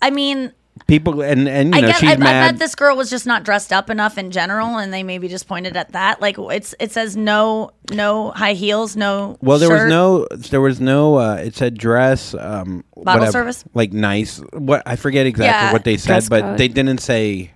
I 0.00 0.10
mean, 0.10 0.52
People 0.86 1.22
and 1.22 1.48
and 1.48 1.72
you 1.74 1.78
I 1.78 1.80
know 1.80 1.86
guess 1.88 1.98
she's 2.00 2.10
I, 2.10 2.14
I 2.14 2.16
bet 2.18 2.58
this 2.58 2.74
girl 2.74 2.96
was 2.96 3.08
just 3.10 3.26
not 3.26 3.44
dressed 3.44 3.72
up 3.72 3.88
enough 3.90 4.18
in 4.18 4.30
general, 4.30 4.78
and 4.78 4.92
they 4.92 5.02
maybe 5.02 5.28
just 5.28 5.46
pointed 5.48 5.76
at 5.76 5.92
that. 5.92 6.20
Like 6.20 6.36
it's 6.38 6.74
it 6.80 6.92
says 6.92 7.16
no 7.16 7.70
no 7.90 8.30
high 8.32 8.54
heels, 8.54 8.96
no. 8.96 9.36
well, 9.40 9.58
there 9.58 9.68
shirt. 9.68 9.84
was 9.84 9.90
no. 9.90 10.26
There 10.50 10.60
was 10.60 10.80
no. 10.80 11.16
Uh, 11.16 11.34
it 11.36 11.54
said 11.54 11.78
dress. 11.78 12.34
Um, 12.34 12.84
Bottle 12.96 13.20
whatever, 13.20 13.32
service? 13.32 13.64
Like 13.74 13.92
nice. 13.92 14.38
What 14.52 14.82
I 14.86 14.96
forget 14.96 15.26
exactly 15.26 15.46
Yeah. 15.66 15.72
what 15.72 15.84
they 15.84 15.96
said, 15.96 16.08
Dress 16.08 16.28
but 16.28 16.42
code. 16.42 16.58
they 16.58 16.68
didn't 16.68 16.98
say. 16.98 17.52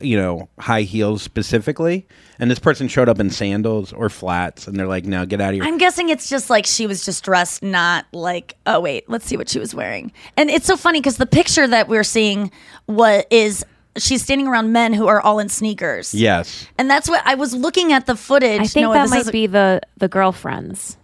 You 0.00 0.18
know, 0.18 0.48
high 0.58 0.82
heels 0.82 1.22
specifically, 1.22 2.06
and 2.38 2.50
this 2.50 2.58
person 2.58 2.86
showed 2.86 3.08
up 3.08 3.18
in 3.18 3.30
sandals 3.30 3.94
or 3.94 4.10
flats, 4.10 4.66
and 4.66 4.78
they're 4.78 4.86
like, 4.86 5.06
"No, 5.06 5.24
get 5.24 5.40
out 5.40 5.50
of 5.50 5.54
here." 5.54 5.64
I'm 5.64 5.78
guessing 5.78 6.10
it's 6.10 6.28
just 6.28 6.50
like 6.50 6.66
she 6.66 6.86
was 6.86 7.04
just 7.04 7.24
dressed 7.24 7.62
not 7.62 8.04
like 8.12 8.56
oh 8.66 8.78
wait, 8.80 9.08
let's 9.08 9.24
see 9.24 9.36
what 9.38 9.48
she 9.48 9.58
was 9.58 9.74
wearing. 9.74 10.12
And 10.36 10.50
it's 10.50 10.66
so 10.66 10.76
funny 10.76 11.00
because 11.00 11.16
the 11.16 11.24
picture 11.26 11.66
that 11.66 11.88
we're 11.88 12.04
seeing 12.04 12.50
what 12.84 13.26
is 13.30 13.64
she's 13.96 14.22
standing 14.22 14.46
around 14.46 14.72
men 14.72 14.92
who 14.92 15.06
are 15.06 15.22
all 15.22 15.38
in 15.38 15.48
sneakers. 15.48 16.12
yes. 16.14 16.66
And 16.76 16.90
that's 16.90 17.08
what 17.08 17.22
I 17.24 17.34
was 17.34 17.54
looking 17.54 17.94
at 17.94 18.04
the 18.04 18.16
footage. 18.16 18.60
I 18.60 18.66
think 18.66 18.84
Noah, 18.84 18.94
that 18.96 19.02
this 19.04 19.10
might 19.12 19.20
is 19.20 19.30
be 19.30 19.46
the 19.46 19.80
the 19.96 20.08
girlfriends. 20.08 20.98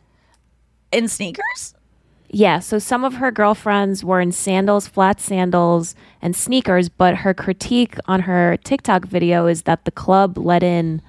in 0.93 1.09
sneakers. 1.09 1.75
Yeah, 2.35 2.61
so 2.61 2.79
some 2.79 3.05
of 3.05 3.15
her 3.15 3.31
girlfriends 3.31 4.03
were 4.03 4.21
in 4.21 4.33
sandals, 4.33 4.89
flat 4.89 5.21
sandals, 5.21 5.95
and 6.23 6.35
sneakers, 6.35 6.89
but 6.89 7.17
her 7.17 7.35
critique 7.35 7.97
on 8.07 8.21
her 8.21 8.57
TikTok 8.65 9.05
video 9.05 9.47
is 9.47 9.63
that 9.63 9.85
the 9.85 9.91
club 9.91 10.39
let 10.39 10.63
in 10.63 11.03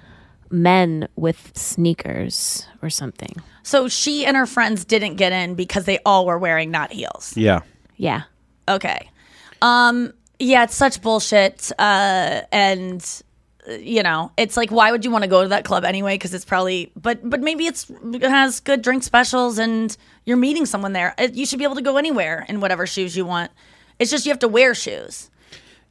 men 0.51 1.07
with 1.15 1.57
sneakers 1.57 2.67
or 2.81 2.89
something. 2.89 3.41
So 3.63 3.87
she 3.87 4.25
and 4.25 4.35
her 4.35 4.45
friends 4.45 4.83
didn't 4.83 5.15
get 5.15 5.31
in 5.31 5.55
because 5.55 5.85
they 5.85 5.99
all 6.05 6.25
were 6.25 6.37
wearing 6.37 6.69
not 6.69 6.91
heels. 6.91 7.35
Yeah. 7.37 7.61
Yeah. 7.95 8.23
Okay. 8.67 9.09
Um 9.61 10.13
yeah, 10.39 10.63
it's 10.63 10.75
such 10.75 11.01
bullshit 11.01 11.71
uh 11.79 12.41
and 12.51 13.23
you 13.67 14.03
know, 14.03 14.31
it's 14.37 14.57
like 14.57 14.71
why 14.71 14.91
would 14.91 15.05
you 15.05 15.11
want 15.11 15.23
to 15.23 15.29
go 15.29 15.43
to 15.43 15.49
that 15.49 15.63
club 15.65 15.83
anyway 15.85 16.17
cuz 16.17 16.33
it's 16.33 16.45
probably 16.45 16.91
but 16.95 17.27
but 17.29 17.41
maybe 17.41 17.65
it's 17.65 17.89
it 18.13 18.21
has 18.23 18.59
good 18.59 18.81
drink 18.81 19.03
specials 19.03 19.57
and 19.57 19.95
you're 20.25 20.37
meeting 20.37 20.65
someone 20.65 20.93
there. 20.93 21.13
It, 21.17 21.33
you 21.33 21.45
should 21.45 21.59
be 21.59 21.65
able 21.65 21.75
to 21.75 21.81
go 21.81 21.97
anywhere 21.97 22.45
in 22.49 22.59
whatever 22.59 22.85
shoes 22.87 23.15
you 23.15 23.25
want. 23.25 23.51
It's 23.99 24.11
just 24.11 24.25
you 24.25 24.31
have 24.31 24.39
to 24.39 24.47
wear 24.47 24.73
shoes. 24.73 25.29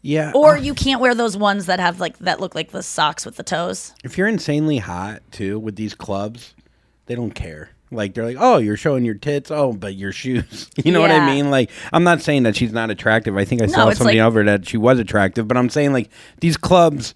Yeah. 0.03 0.33
Or 0.35 0.57
uh, 0.57 0.59
you 0.61 0.75
can't 0.75 1.01
wear 1.01 1.15
those 1.15 1.37
ones 1.37 1.67
that 1.67 1.79
have 1.81 2.01
like 2.01 2.19
that 2.19 2.41
look 2.41 2.55
like 2.55 2.73
the 2.73 2.83
socks 2.83 3.25
with 3.25 3.37
the 3.37 3.43
toes. 3.45 3.95
if 4.05 4.19
you're 4.19 4.27
insanely 4.29 4.79
hot 4.79 5.23
too 5.31 5.59
with 5.59 5.77
these 5.77 5.95
clubs, 5.95 6.55
they 7.07 7.15
don't 7.15 7.33
care. 7.35 7.71
Like 7.93 8.15
they're 8.15 8.25
like, 8.25 8.39
oh, 8.41 8.57
you're 8.57 8.77
showing 8.79 9.05
your 9.05 9.15
tits. 9.15 9.51
Oh, 9.51 9.73
but 9.73 9.95
your 9.95 10.13
shoes. 10.13 10.69
You 10.85 10.91
know 10.93 11.01
what 11.01 11.11
I 11.11 11.25
mean? 11.27 11.51
Like 11.51 11.71
I'm 11.93 12.05
not 12.05 12.21
saying 12.23 12.43
that 12.45 12.57
she's 12.57 12.73
not 12.73 12.91
attractive. 12.91 13.37
I 13.37 13.45
think 13.45 13.63
I 13.63 13.67
saw 13.67 13.89
it's 13.89 13.99
something 13.99 14.19
like- 14.19 14.27
over 14.27 14.43
that 14.45 14.67
she 14.69 14.77
was 14.77 14.99
attractive, 14.99 15.47
but 15.47 15.57
I'm 15.57 15.69
saying 15.69 15.93
like 15.93 16.11
these 16.41 16.57
clubs, 16.57 17.15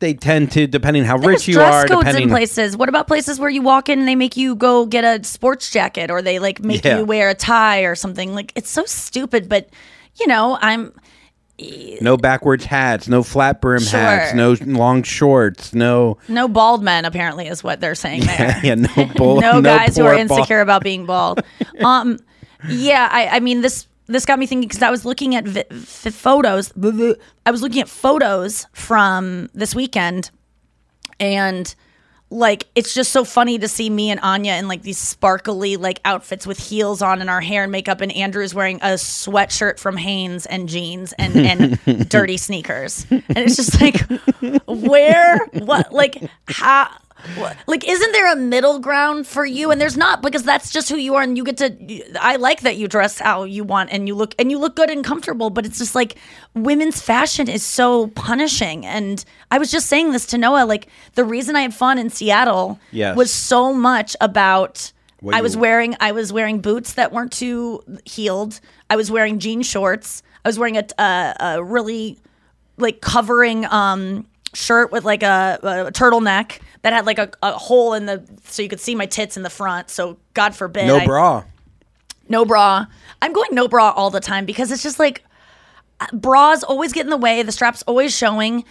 they 0.00 0.14
tend 0.14 0.52
to 0.52 0.66
depending 0.66 1.04
how 1.04 1.16
There's 1.18 1.26
rich 1.28 1.48
you 1.48 1.54
dress 1.54 1.74
are, 1.84 1.86
codes 1.86 2.00
depending. 2.00 2.24
in 2.24 2.28
places. 2.30 2.76
What 2.76 2.88
about 2.88 3.06
places 3.06 3.38
where 3.40 3.50
you 3.50 3.62
walk 3.62 3.88
in 3.88 3.98
and 3.98 4.06
they 4.08 4.14
make 4.16 4.36
you 4.36 4.54
go 4.54 4.86
get 4.86 5.04
a 5.04 5.24
sports 5.24 5.70
jacket 5.70 6.10
or 6.10 6.22
they 6.22 6.38
like 6.38 6.60
make 6.60 6.84
Yeah. 6.84 6.98
you 6.98 7.04
wear 7.04 7.30
a 7.30 7.34
tie 7.34 7.80
or 7.80 7.94
something? 7.94 8.34
Like 8.34 8.52
it's 8.56 8.70
so 8.70 8.84
stupid, 8.86 9.48
but 9.48 9.68
you 10.20 10.26
know, 10.26 10.58
I'm 10.60 10.92
No 12.00 12.16
backwards 12.16 12.64
hats, 12.66 13.08
no 13.08 13.22
flat 13.22 13.60
brim 13.62 13.82
hats, 13.82 14.34
no 14.34 14.56
long 14.60 15.02
shorts, 15.02 15.72
no 15.74 16.18
no 16.28 16.48
bald 16.48 16.82
men 16.82 17.04
apparently 17.04 17.46
is 17.48 17.64
what 17.64 17.80
they're 17.80 17.94
saying 17.94 18.20
there. 18.26 18.60
yeah, 18.62 18.74
no 18.74 19.06
bull, 19.16 19.40
no, 19.40 19.62
guys 19.62 19.96
who 19.96 20.04
are 20.04 20.12
ball- 20.12 20.38
insecure 20.38 20.60
about 20.60 20.82
being 20.82 21.06
bald. 21.06 21.42
um, 21.82 22.18
yeah, 22.68 23.08
I, 23.10 23.28
I 23.36 23.40
mean 23.40 23.60
this. 23.62 23.86
This 24.08 24.24
got 24.24 24.38
me 24.38 24.46
thinking 24.46 24.68
because 24.68 24.82
I 24.82 24.90
was 24.90 25.04
looking 25.04 25.34
at 25.34 25.46
vi- 25.46 25.64
photos. 25.70 26.72
I 27.44 27.50
was 27.50 27.62
looking 27.62 27.80
at 27.80 27.88
photos 27.88 28.66
from 28.72 29.50
this 29.52 29.74
weekend, 29.74 30.30
and 31.18 31.74
like 32.30 32.66
it's 32.74 32.92
just 32.94 33.12
so 33.12 33.24
funny 33.24 33.58
to 33.58 33.68
see 33.68 33.88
me 33.88 34.10
and 34.10 34.18
Anya 34.20 34.54
in 34.54 34.66
like 34.68 34.82
these 34.82 34.98
sparkly 34.98 35.76
like 35.76 36.00
outfits 36.04 36.46
with 36.46 36.58
heels 36.58 37.00
on 37.00 37.20
and 37.20 37.30
our 37.30 37.40
hair 37.40 37.62
and 37.64 37.72
makeup, 37.72 38.00
and 38.00 38.12
Andrew's 38.12 38.54
wearing 38.54 38.76
a 38.76 38.94
sweatshirt 38.94 39.78
from 39.78 39.96
Hanes 39.96 40.46
and 40.46 40.68
jeans 40.68 41.12
and 41.14 41.36
and 41.36 42.08
dirty 42.08 42.36
sneakers, 42.36 43.06
and 43.10 43.24
it's 43.30 43.56
just 43.56 43.80
like 43.80 44.00
where 44.66 45.38
what 45.52 45.92
like 45.92 46.28
how. 46.46 46.90
Like, 47.66 47.88
isn't 47.88 48.12
there 48.12 48.32
a 48.32 48.36
middle 48.36 48.78
ground 48.78 49.26
for 49.26 49.44
you? 49.44 49.70
And 49.70 49.80
there's 49.80 49.96
not 49.96 50.22
because 50.22 50.42
that's 50.44 50.70
just 50.70 50.88
who 50.88 50.96
you 50.96 51.14
are, 51.16 51.22
and 51.22 51.36
you 51.36 51.44
get 51.44 51.56
to. 51.58 52.16
I 52.20 52.36
like 52.36 52.60
that 52.60 52.76
you 52.76 52.88
dress 52.88 53.18
how 53.18 53.44
you 53.44 53.64
want, 53.64 53.90
and 53.92 54.06
you 54.06 54.14
look 54.14 54.34
and 54.38 54.50
you 54.50 54.58
look 54.58 54.76
good 54.76 54.90
and 54.90 55.04
comfortable. 55.04 55.50
But 55.50 55.66
it's 55.66 55.78
just 55.78 55.94
like 55.94 56.16
women's 56.54 57.00
fashion 57.00 57.48
is 57.48 57.62
so 57.64 58.08
punishing. 58.08 58.86
And 58.86 59.24
I 59.50 59.58
was 59.58 59.70
just 59.70 59.86
saying 59.88 60.12
this 60.12 60.26
to 60.26 60.38
Noah. 60.38 60.66
Like 60.66 60.88
the 61.14 61.24
reason 61.24 61.56
I 61.56 61.62
had 61.62 61.74
fun 61.74 61.98
in 61.98 62.10
Seattle 62.10 62.78
Yes. 62.92 63.16
was 63.16 63.32
so 63.32 63.72
much 63.72 64.14
about. 64.20 64.92
What 65.20 65.34
I 65.34 65.38
you- 65.38 65.42
was 65.44 65.56
wearing 65.56 65.96
I 65.98 66.12
was 66.12 66.32
wearing 66.32 66.60
boots 66.60 66.92
that 66.92 67.10
weren't 67.12 67.32
too 67.32 67.82
heeled. 68.04 68.60
I 68.90 68.96
was 68.96 69.10
wearing 69.10 69.38
jean 69.38 69.62
shorts. 69.62 70.22
I 70.44 70.48
was 70.50 70.58
wearing 70.58 70.76
a 70.76 70.84
a, 70.98 71.34
a 71.40 71.64
really 71.64 72.18
like 72.76 73.00
covering 73.00 73.64
um 73.64 74.26
shirt 74.56 74.90
with 74.90 75.04
like 75.04 75.22
a, 75.22 75.58
a 75.62 75.92
turtleneck 75.92 76.60
that 76.82 76.92
had 76.92 77.04
like 77.06 77.18
a, 77.18 77.30
a 77.42 77.52
hole 77.52 77.92
in 77.94 78.06
the 78.06 78.24
so 78.44 78.62
you 78.62 78.68
could 78.68 78.80
see 78.80 78.94
my 78.94 79.06
tits 79.06 79.36
in 79.36 79.42
the 79.42 79.50
front. 79.50 79.90
So 79.90 80.16
God 80.34 80.54
forbid 80.54 80.86
no 80.86 80.96
I- 80.98 81.04
bra. 81.06 81.44
no 82.28 82.44
bra. 82.44 82.86
I'm 83.22 83.32
going 83.32 83.54
no 83.54 83.68
bra 83.68 83.90
all 83.90 84.10
the 84.10 84.20
time 84.20 84.46
because 84.46 84.70
it's 84.70 84.82
just 84.82 84.98
like 84.98 85.22
bras 86.12 86.62
always 86.62 86.92
get 86.92 87.04
in 87.04 87.10
the 87.10 87.16
way. 87.16 87.42
The 87.42 87.52
strap's 87.52 87.82
always 87.82 88.16
showing. 88.16 88.64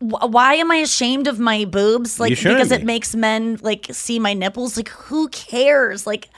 Why 0.00 0.54
am 0.54 0.70
I 0.72 0.76
ashamed 0.76 1.28
of 1.28 1.38
my 1.38 1.64
boobs? 1.64 2.18
Like 2.18 2.30
because 2.36 2.72
it 2.72 2.84
makes 2.84 3.14
men 3.14 3.58
like 3.62 3.86
see 3.92 4.18
my 4.18 4.34
nipples. 4.34 4.76
Like 4.76 4.88
who 4.88 5.28
cares? 5.28 6.06
Like 6.06 6.28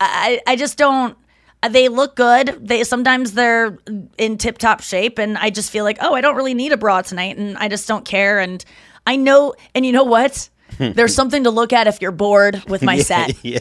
I 0.00 0.40
I 0.46 0.56
just 0.56 0.76
don't. 0.76 1.16
Uh, 1.62 1.68
They 1.68 1.88
look 1.88 2.16
good. 2.16 2.58
They 2.60 2.84
sometimes 2.84 3.32
they're 3.32 3.78
in 4.18 4.38
tip 4.38 4.58
top 4.58 4.80
shape, 4.82 5.18
and 5.18 5.38
I 5.38 5.50
just 5.50 5.70
feel 5.70 5.84
like 5.84 5.98
oh 6.00 6.14
I 6.14 6.20
don't 6.20 6.36
really 6.36 6.54
need 6.54 6.72
a 6.72 6.76
bra 6.76 7.02
tonight, 7.02 7.36
and 7.36 7.56
I 7.58 7.68
just 7.68 7.86
don't 7.88 8.04
care. 8.04 8.38
And 8.40 8.64
I 9.06 9.16
know, 9.16 9.54
and 9.74 9.84
you 9.86 9.92
know 9.92 10.04
what? 10.04 10.48
There's 10.78 11.14
something 11.14 11.44
to 11.44 11.50
look 11.50 11.74
at 11.74 11.86
if 11.86 12.00
you're 12.00 12.12
bored 12.12 12.64
with 12.66 12.82
my 12.82 12.98
set. 13.10 13.36
yeah. 13.44 13.58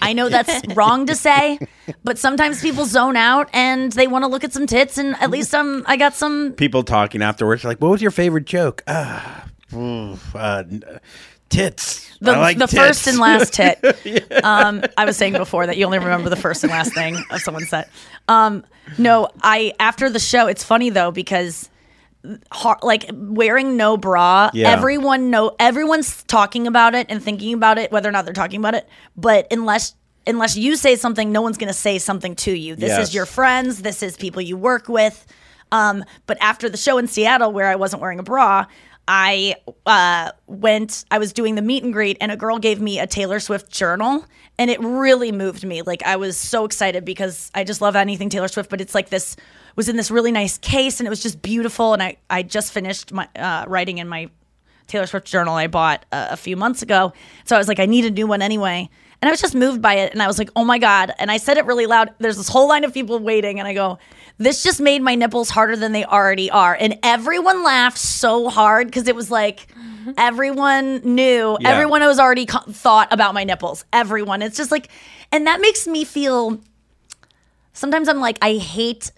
I 0.00 0.12
know 0.12 0.28
that's 0.28 0.62
wrong 0.76 1.06
to 1.06 1.16
say, 1.16 1.58
but 2.04 2.18
sometimes 2.18 2.62
people 2.62 2.84
zone 2.84 3.16
out 3.16 3.48
and 3.52 3.90
they 3.90 4.06
want 4.06 4.22
to 4.22 4.28
look 4.28 4.44
at 4.44 4.52
some 4.52 4.66
tits, 4.66 4.96
and 4.96 5.16
at 5.20 5.30
least 5.30 5.52
um, 5.54 5.82
I 5.86 5.96
got 5.96 6.14
some. 6.14 6.52
People 6.52 6.84
talking 6.84 7.20
afterwards, 7.20 7.64
like, 7.64 7.78
"What 7.80 7.90
was 7.90 8.00
your 8.02 8.12
favorite 8.12 8.44
joke?" 8.44 8.84
Ah, 8.86 9.48
oof, 9.74 10.36
uh, 10.36 10.62
tits. 11.48 12.16
The, 12.20 12.32
like 12.32 12.58
the 12.58 12.66
tits. 12.66 12.74
first 12.80 13.06
and 13.06 13.18
last 13.18 13.52
tit. 13.52 13.78
um, 14.44 14.82
I 14.96 15.04
was 15.04 15.16
saying 15.16 15.34
before 15.34 15.66
that 15.66 15.76
you 15.76 15.84
only 15.84 15.98
remember 15.98 16.30
the 16.30 16.36
first 16.36 16.64
and 16.64 16.70
last 16.70 16.94
thing 16.94 17.22
of 17.30 17.40
someone's 17.40 17.68
set. 17.68 17.90
Um, 18.28 18.64
no, 18.98 19.28
I 19.42 19.72
after 19.78 20.08
the 20.08 20.18
show. 20.18 20.46
It's 20.46 20.64
funny 20.64 20.90
though 20.90 21.10
because 21.10 21.68
har 22.50 22.78
like 22.82 23.08
wearing 23.12 23.76
no 23.76 23.96
bra. 23.96 24.50
Yeah. 24.54 24.70
Everyone 24.70 25.30
know 25.30 25.54
everyone's 25.58 26.22
talking 26.24 26.66
about 26.66 26.94
it 26.94 27.06
and 27.10 27.22
thinking 27.22 27.52
about 27.54 27.78
it, 27.78 27.92
whether 27.92 28.08
or 28.08 28.12
not 28.12 28.24
they're 28.24 28.34
talking 28.34 28.60
about 28.60 28.74
it. 28.74 28.88
But 29.16 29.46
unless 29.50 29.94
unless 30.26 30.56
you 30.56 30.74
say 30.76 30.96
something, 30.96 31.30
no 31.30 31.42
one's 31.42 31.56
going 31.56 31.68
to 31.68 31.74
say 31.78 31.98
something 31.98 32.34
to 32.34 32.52
you. 32.52 32.74
This 32.74 32.88
Yes. 32.90 33.08
is 33.08 33.14
your 33.14 33.26
friends. 33.26 33.82
This 33.82 34.02
is 34.02 34.16
people 34.16 34.42
you 34.42 34.56
work 34.56 34.88
with. 34.88 35.24
Um, 35.72 36.04
but 36.26 36.36
after 36.40 36.68
the 36.68 36.76
show 36.76 36.98
in 36.98 37.06
Seattle, 37.08 37.52
where 37.52 37.68
I 37.68 37.76
wasn't 37.76 38.02
wearing 38.02 38.18
a 38.18 38.22
bra, 38.24 38.66
I 39.08 39.56
uh, 39.84 40.32
went. 40.46 41.04
I 41.10 41.18
was 41.18 41.32
doing 41.32 41.54
the 41.54 41.62
meet 41.62 41.84
and 41.84 41.92
greet, 41.92 42.16
and 42.20 42.32
a 42.32 42.36
girl 42.36 42.58
gave 42.58 42.80
me 42.80 42.98
a 42.98 43.06
Taylor 43.06 43.38
Swift 43.38 43.70
journal, 43.70 44.24
and 44.58 44.70
it 44.70 44.80
really 44.80 45.30
moved 45.32 45.64
me. 45.64 45.82
Like 45.82 46.02
I 46.02 46.16
was 46.16 46.36
so 46.36 46.64
excited 46.64 47.04
because 47.04 47.50
I 47.54 47.64
just 47.64 47.80
love 47.80 47.94
anything 47.94 48.28
Taylor 48.28 48.48
Swift. 48.48 48.68
But 48.68 48.80
it's 48.80 48.94
like 48.94 49.08
this 49.10 49.36
was 49.76 49.88
in 49.88 49.96
this 49.96 50.10
really 50.10 50.32
nice 50.32 50.58
case, 50.58 50.98
and 50.98 51.06
it 51.06 51.10
was 51.10 51.22
just 51.22 51.40
beautiful. 51.40 51.92
And 51.92 52.02
I 52.02 52.16
I 52.28 52.42
just 52.42 52.72
finished 52.72 53.12
my 53.12 53.28
uh, 53.36 53.64
writing 53.68 53.98
in 53.98 54.08
my 54.08 54.28
Taylor 54.86 55.06
Swift 55.06 55.26
journal 55.26 55.54
I 55.54 55.66
bought 55.68 56.04
uh, 56.10 56.28
a 56.30 56.36
few 56.36 56.56
months 56.56 56.82
ago. 56.82 57.12
So 57.44 57.56
I 57.56 57.58
was 57.58 57.68
like, 57.68 57.78
I 57.78 57.86
need 57.86 58.04
a 58.04 58.10
new 58.10 58.26
one 58.26 58.42
anyway. 58.42 58.88
And 59.26 59.30
I 59.30 59.32
was 59.32 59.40
just 59.40 59.56
moved 59.56 59.82
by 59.82 59.94
it. 59.94 60.12
And 60.12 60.22
I 60.22 60.28
was 60.28 60.38
like, 60.38 60.50
oh 60.54 60.64
my 60.64 60.78
God. 60.78 61.12
And 61.18 61.32
I 61.32 61.38
said 61.38 61.56
it 61.58 61.64
really 61.64 61.86
loud. 61.86 62.14
There's 62.18 62.36
this 62.36 62.48
whole 62.48 62.68
line 62.68 62.84
of 62.84 62.94
people 62.94 63.18
waiting. 63.18 63.58
And 63.58 63.66
I 63.66 63.74
go, 63.74 63.98
this 64.38 64.62
just 64.62 64.80
made 64.80 65.02
my 65.02 65.16
nipples 65.16 65.50
harder 65.50 65.74
than 65.74 65.90
they 65.90 66.04
already 66.04 66.48
are. 66.48 66.76
And 66.78 66.96
everyone 67.02 67.64
laughed 67.64 67.98
so 67.98 68.48
hard 68.48 68.86
because 68.86 69.08
it 69.08 69.16
was 69.16 69.28
like, 69.28 69.66
everyone 70.16 70.98
knew, 70.98 71.56
Yeah. 71.60 71.68
everyone 71.70 72.02
was 72.02 72.20
already 72.20 72.46
co- 72.46 72.60
thought 72.70 73.12
about 73.12 73.34
my 73.34 73.42
nipples. 73.42 73.84
Everyone. 73.92 74.42
It's 74.42 74.56
just 74.56 74.70
like, 74.70 74.90
and 75.32 75.48
that 75.48 75.60
makes 75.60 75.88
me 75.88 76.04
feel, 76.04 76.60
sometimes 77.72 78.08
I'm 78.08 78.20
like, 78.20 78.38
I 78.42 78.54
hate 78.58 79.10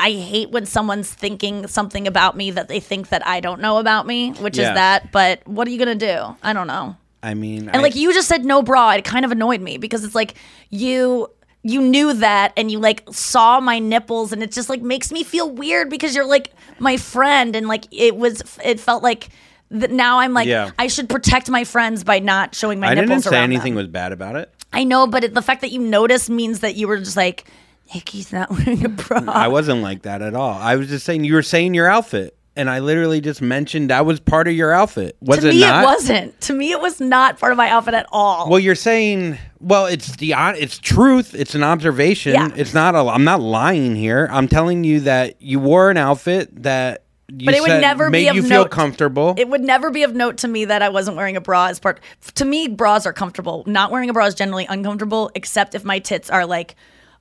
I 0.00 0.12
hate 0.12 0.50
when 0.52 0.64
someone's 0.64 1.12
thinking 1.12 1.66
something 1.66 2.06
about 2.06 2.36
me 2.36 2.52
that 2.52 2.68
they 2.68 2.78
think 2.80 3.08
that 3.08 3.26
I 3.26 3.40
don't 3.40 3.60
know 3.60 3.78
about 3.78 4.06
me, 4.06 4.30
which 4.34 4.56
Yes. 4.56 4.68
is 4.68 4.74
that. 4.76 5.10
But 5.10 5.40
what 5.46 5.66
are 5.66 5.72
you 5.72 5.78
gonna 5.78 5.96
do? 5.96 6.36
I 6.40 6.52
don't 6.52 6.68
know. 6.68 6.96
I 7.28 7.34
mean, 7.34 7.68
And 7.68 7.82
like 7.82 7.94
you 7.94 8.12
just 8.12 8.28
said 8.28 8.44
no 8.44 8.62
bra, 8.62 8.92
it 8.92 9.04
kind 9.04 9.24
of 9.24 9.32
annoyed 9.32 9.60
me 9.60 9.76
because 9.78 10.04
it's 10.04 10.14
like 10.14 10.34
you 10.70 11.28
you 11.62 11.80
knew 11.82 12.14
that 12.14 12.52
and 12.56 12.70
you 12.70 12.78
like 12.78 13.02
saw 13.10 13.60
my 13.60 13.78
nipples 13.78 14.32
and 14.32 14.42
it 14.42 14.52
just 14.52 14.68
like 14.70 14.80
makes 14.80 15.12
me 15.12 15.24
feel 15.24 15.50
weird 15.50 15.90
because 15.90 16.14
you're 16.14 16.24
like 16.26 16.52
my 16.78 16.96
friend 16.96 17.54
and 17.56 17.66
like 17.68 17.84
it 17.90 18.16
was 18.16 18.42
it 18.64 18.80
felt 18.80 19.02
like 19.02 19.28
that 19.70 19.90
now 19.90 20.20
I'm 20.20 20.32
like 20.32 20.46
Yeah. 20.46 20.70
I 20.78 20.86
should 20.86 21.08
protect 21.10 21.50
my 21.50 21.64
friends 21.64 22.04
by 22.04 22.20
not 22.20 22.54
showing 22.54 22.80
my 22.80 22.86
I 22.86 22.94
nipples 22.94 23.08
didn't 23.24 23.24
say 23.24 23.38
anything 23.42 23.74
them. 23.74 23.82
was 23.84 23.88
bad 23.88 24.12
about 24.12 24.36
it. 24.36 24.50
I 24.72 24.84
know, 24.84 25.06
but 25.06 25.24
it, 25.24 25.34
the 25.34 25.42
fact 25.42 25.60
that 25.60 25.72
you 25.72 25.80
noticed 25.80 26.30
means 26.30 26.60
that 26.60 26.76
you 26.76 26.88
were 26.88 26.96
just 26.98 27.16
like 27.16 27.44
Nikki's 27.92 28.32
not 28.32 28.50
wearing 28.50 28.84
a 28.84 28.88
bra. 28.88 29.24
I 29.26 29.48
wasn't 29.48 29.82
like 29.82 30.02
that 30.02 30.22
at 30.22 30.34
all. 30.34 30.52
I 30.52 30.76
was 30.76 30.88
just 30.88 31.04
saying 31.04 31.24
you 31.24 31.34
were 31.34 31.42
saying 31.42 31.74
your 31.74 31.88
outfit, 31.88 32.36
and 32.58 32.68
I 32.68 32.80
literally 32.80 33.20
just 33.20 33.40
mentioned 33.40 33.90
that 33.90 34.04
was 34.04 34.18
part 34.18 34.48
of 34.48 34.54
your 34.54 34.72
outfit. 34.72 35.16
Was 35.20 35.38
to 35.38 35.48
it 35.48 35.54
me, 35.54 35.60
not? 35.60 35.84
it 35.84 35.86
wasn't. 35.86 36.40
To 36.42 36.52
me, 36.52 36.72
it 36.72 36.80
was 36.80 37.00
not 37.00 37.38
part 37.38 37.52
of 37.52 37.56
my 37.56 37.70
outfit 37.70 37.94
at 37.94 38.06
all. 38.10 38.50
Well, 38.50 38.58
you're 38.58 38.74
saying, 38.74 39.38
well, 39.60 39.86
it's 39.86 40.16
the 40.16 40.34
it's 40.36 40.78
truth. 40.78 41.34
It's 41.34 41.54
an 41.54 41.62
observation. 41.62 42.34
Yeah. 42.34 42.50
It's 42.56 42.74
not. 42.74 42.96
A, 42.96 42.98
I'm 42.98 43.24
not 43.24 43.40
lying 43.40 43.94
here. 43.94 44.28
I'm 44.30 44.48
telling 44.48 44.82
you 44.82 45.00
that 45.00 45.40
you 45.40 45.60
wore 45.60 45.90
an 45.90 45.96
outfit 45.96 46.64
that 46.64 47.04
you 47.28 47.44
but 47.44 47.54
it 47.54 47.60
would 47.60 47.80
never 47.80 48.10
made 48.10 48.24
be 48.24 48.28
of 48.28 48.36
you 48.36 48.42
feel 48.42 48.66
comfortable. 48.66 49.34
It 49.36 49.48
would 49.48 49.60
never 49.60 49.90
be 49.90 50.02
of 50.02 50.14
note 50.14 50.38
to 50.38 50.48
me 50.48 50.64
that 50.64 50.82
I 50.82 50.88
wasn't 50.88 51.16
wearing 51.16 51.36
a 51.36 51.40
bra 51.40 51.66
as 51.66 51.78
part. 51.78 52.00
To 52.34 52.44
me, 52.44 52.68
bras 52.68 53.06
are 53.06 53.12
comfortable. 53.12 53.62
Not 53.66 53.92
wearing 53.92 54.10
a 54.10 54.12
bra 54.12 54.26
is 54.26 54.34
generally 54.34 54.66
uncomfortable, 54.66 55.30
except 55.34 55.74
if 55.74 55.84
my 55.84 56.00
tits 56.00 56.28
are 56.28 56.44
like 56.44 56.74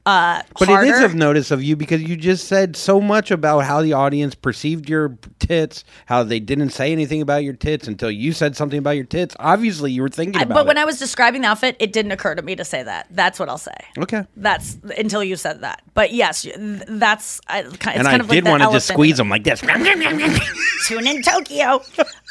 uh, 0.07 0.41
but 0.57 0.69
harder. 0.69 0.87
it 0.87 0.95
is 0.95 1.01
of 1.03 1.15
notice 1.15 1.51
of 1.51 1.61
you 1.61 1.75
because 1.75 2.01
you 2.01 2.15
just 2.15 2.47
said 2.47 2.75
so 2.75 3.01
much 3.01 3.29
about 3.29 3.59
how 3.65 3.81
the 3.81 3.91
audience 3.93 4.33
perceived 4.35 4.87
your 4.89 5.17
tits, 5.39 5.83
how 6.05 6.23
they 6.23 6.39
didn't 6.39 6.69
say 6.69 6.91
anything 6.93 7.21
about 7.21 7.43
your 7.43 7.53
tits 7.53 7.87
until 7.87 8.09
you 8.09 8.31
said 8.31 8.55
something 8.55 8.79
about 8.79 8.91
your 8.91 9.03
tits. 9.05 9.35
Obviously, 9.39 9.91
you 9.91 10.01
were 10.01 10.09
thinking 10.09 10.39
I- 10.39 10.43
about 10.43 10.55
but 10.55 10.67
when 10.67 10.77
it. 10.77 10.81
I 10.81 10.85
was 10.85 10.97
describing 10.97 11.41
the 11.41 11.49
outfit, 11.49 11.75
it 11.79 11.91
didn't 11.91 12.11
occur 12.13 12.35
to 12.35 12.41
me 12.41 12.55
to 12.55 12.63
say 12.63 12.83
that. 12.83 13.07
That's 13.11 13.37
what 13.39 13.49
I'll 13.49 13.57
say. 13.57 13.75
okay. 13.99 14.25
That's 14.37 14.77
until 14.97 15.23
you 15.23 15.35
said 15.35 15.61
that. 15.61 15.81
But 15.93 16.13
yes, 16.13 16.47
that's 16.57 17.41
I, 17.47 17.59
it's 17.59 17.77
kind 17.77 17.97
and 17.99 18.07
I 18.07 18.15
of 18.15 18.27
did 18.29 18.45
the 18.45 18.49
want 18.49 18.63
to 18.63 18.71
just 18.71 18.87
squeeze 18.87 19.17
them 19.17 19.29
like 19.29 19.43
this. 19.43 19.61
Tune 20.87 21.05
in 21.07 21.21
Tokyo. 21.21 21.81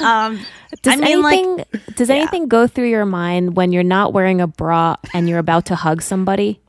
Um, 0.00 0.40
Does 0.82 0.94
I 0.94 0.96
mean, 0.96 1.22
like- 1.22 1.38
anything 1.38 1.64
does 1.94 2.10
anything 2.10 2.48
go 2.48 2.66
through 2.66 2.88
your 2.88 3.06
mind 3.06 3.56
when 3.56 3.72
you're 3.72 3.82
not 3.84 4.12
wearing 4.12 4.40
a 4.40 4.46
bra 4.46 4.96
and 5.14 5.28
you're 5.28 5.38
about 5.38 5.66
to 5.66 5.74
hug 5.76 6.02
somebody? 6.02 6.60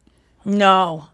No. 0.48 1.06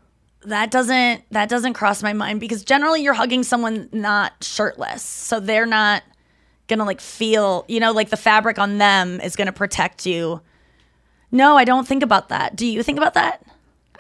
That 0.46 0.72
doesn't 0.72 1.24
that 1.32 1.50
doesn't 1.50 1.74
cross 1.74 2.04
my 2.04 2.14
mind 2.14 2.40
because 2.40 2.64
generally 2.64 3.02
you're 3.02 3.14
hugging 3.14 3.44
someone 3.44 3.90
not 3.92 4.34
shirtless. 4.42 5.02
So 5.02 5.40
they're 5.40 5.66
not 5.66 6.04
going 6.68 6.80
to 6.80 6.86
like 6.86 7.02
feel, 7.02 7.66
you 7.68 7.80
know, 7.80 7.92
like 7.92 8.10
the 8.10 8.18
fabric 8.18 8.60
on 8.60 8.78
them 8.78 9.20
is 9.22 9.36
going 9.36 9.48
to 9.48 9.54
protect 9.54 10.06
you. 10.06 10.42
No, 11.32 11.58
I 11.58 11.64
don't 11.66 11.88
think 11.88 12.04
about 12.04 12.30
that. 12.30 12.56
Do 12.56 12.66
you 12.66 12.84
think 12.84 12.98
about 12.98 13.14
that? 13.16 13.44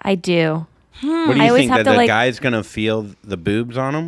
I 0.01 0.15
do. 0.15 0.67
What 1.01 1.07
do 1.09 1.31
I 1.31 1.35
you 1.35 1.41
always 1.49 1.61
think 1.61 1.71
have 1.71 1.79
that 1.79 1.83
to, 1.85 1.89
the 1.91 1.97
like- 1.97 2.07
guy's 2.07 2.39
gonna 2.39 2.63
feel 2.63 3.07
the 3.23 3.35
boobs 3.37 3.77
on 3.77 3.95
him? 3.95 4.05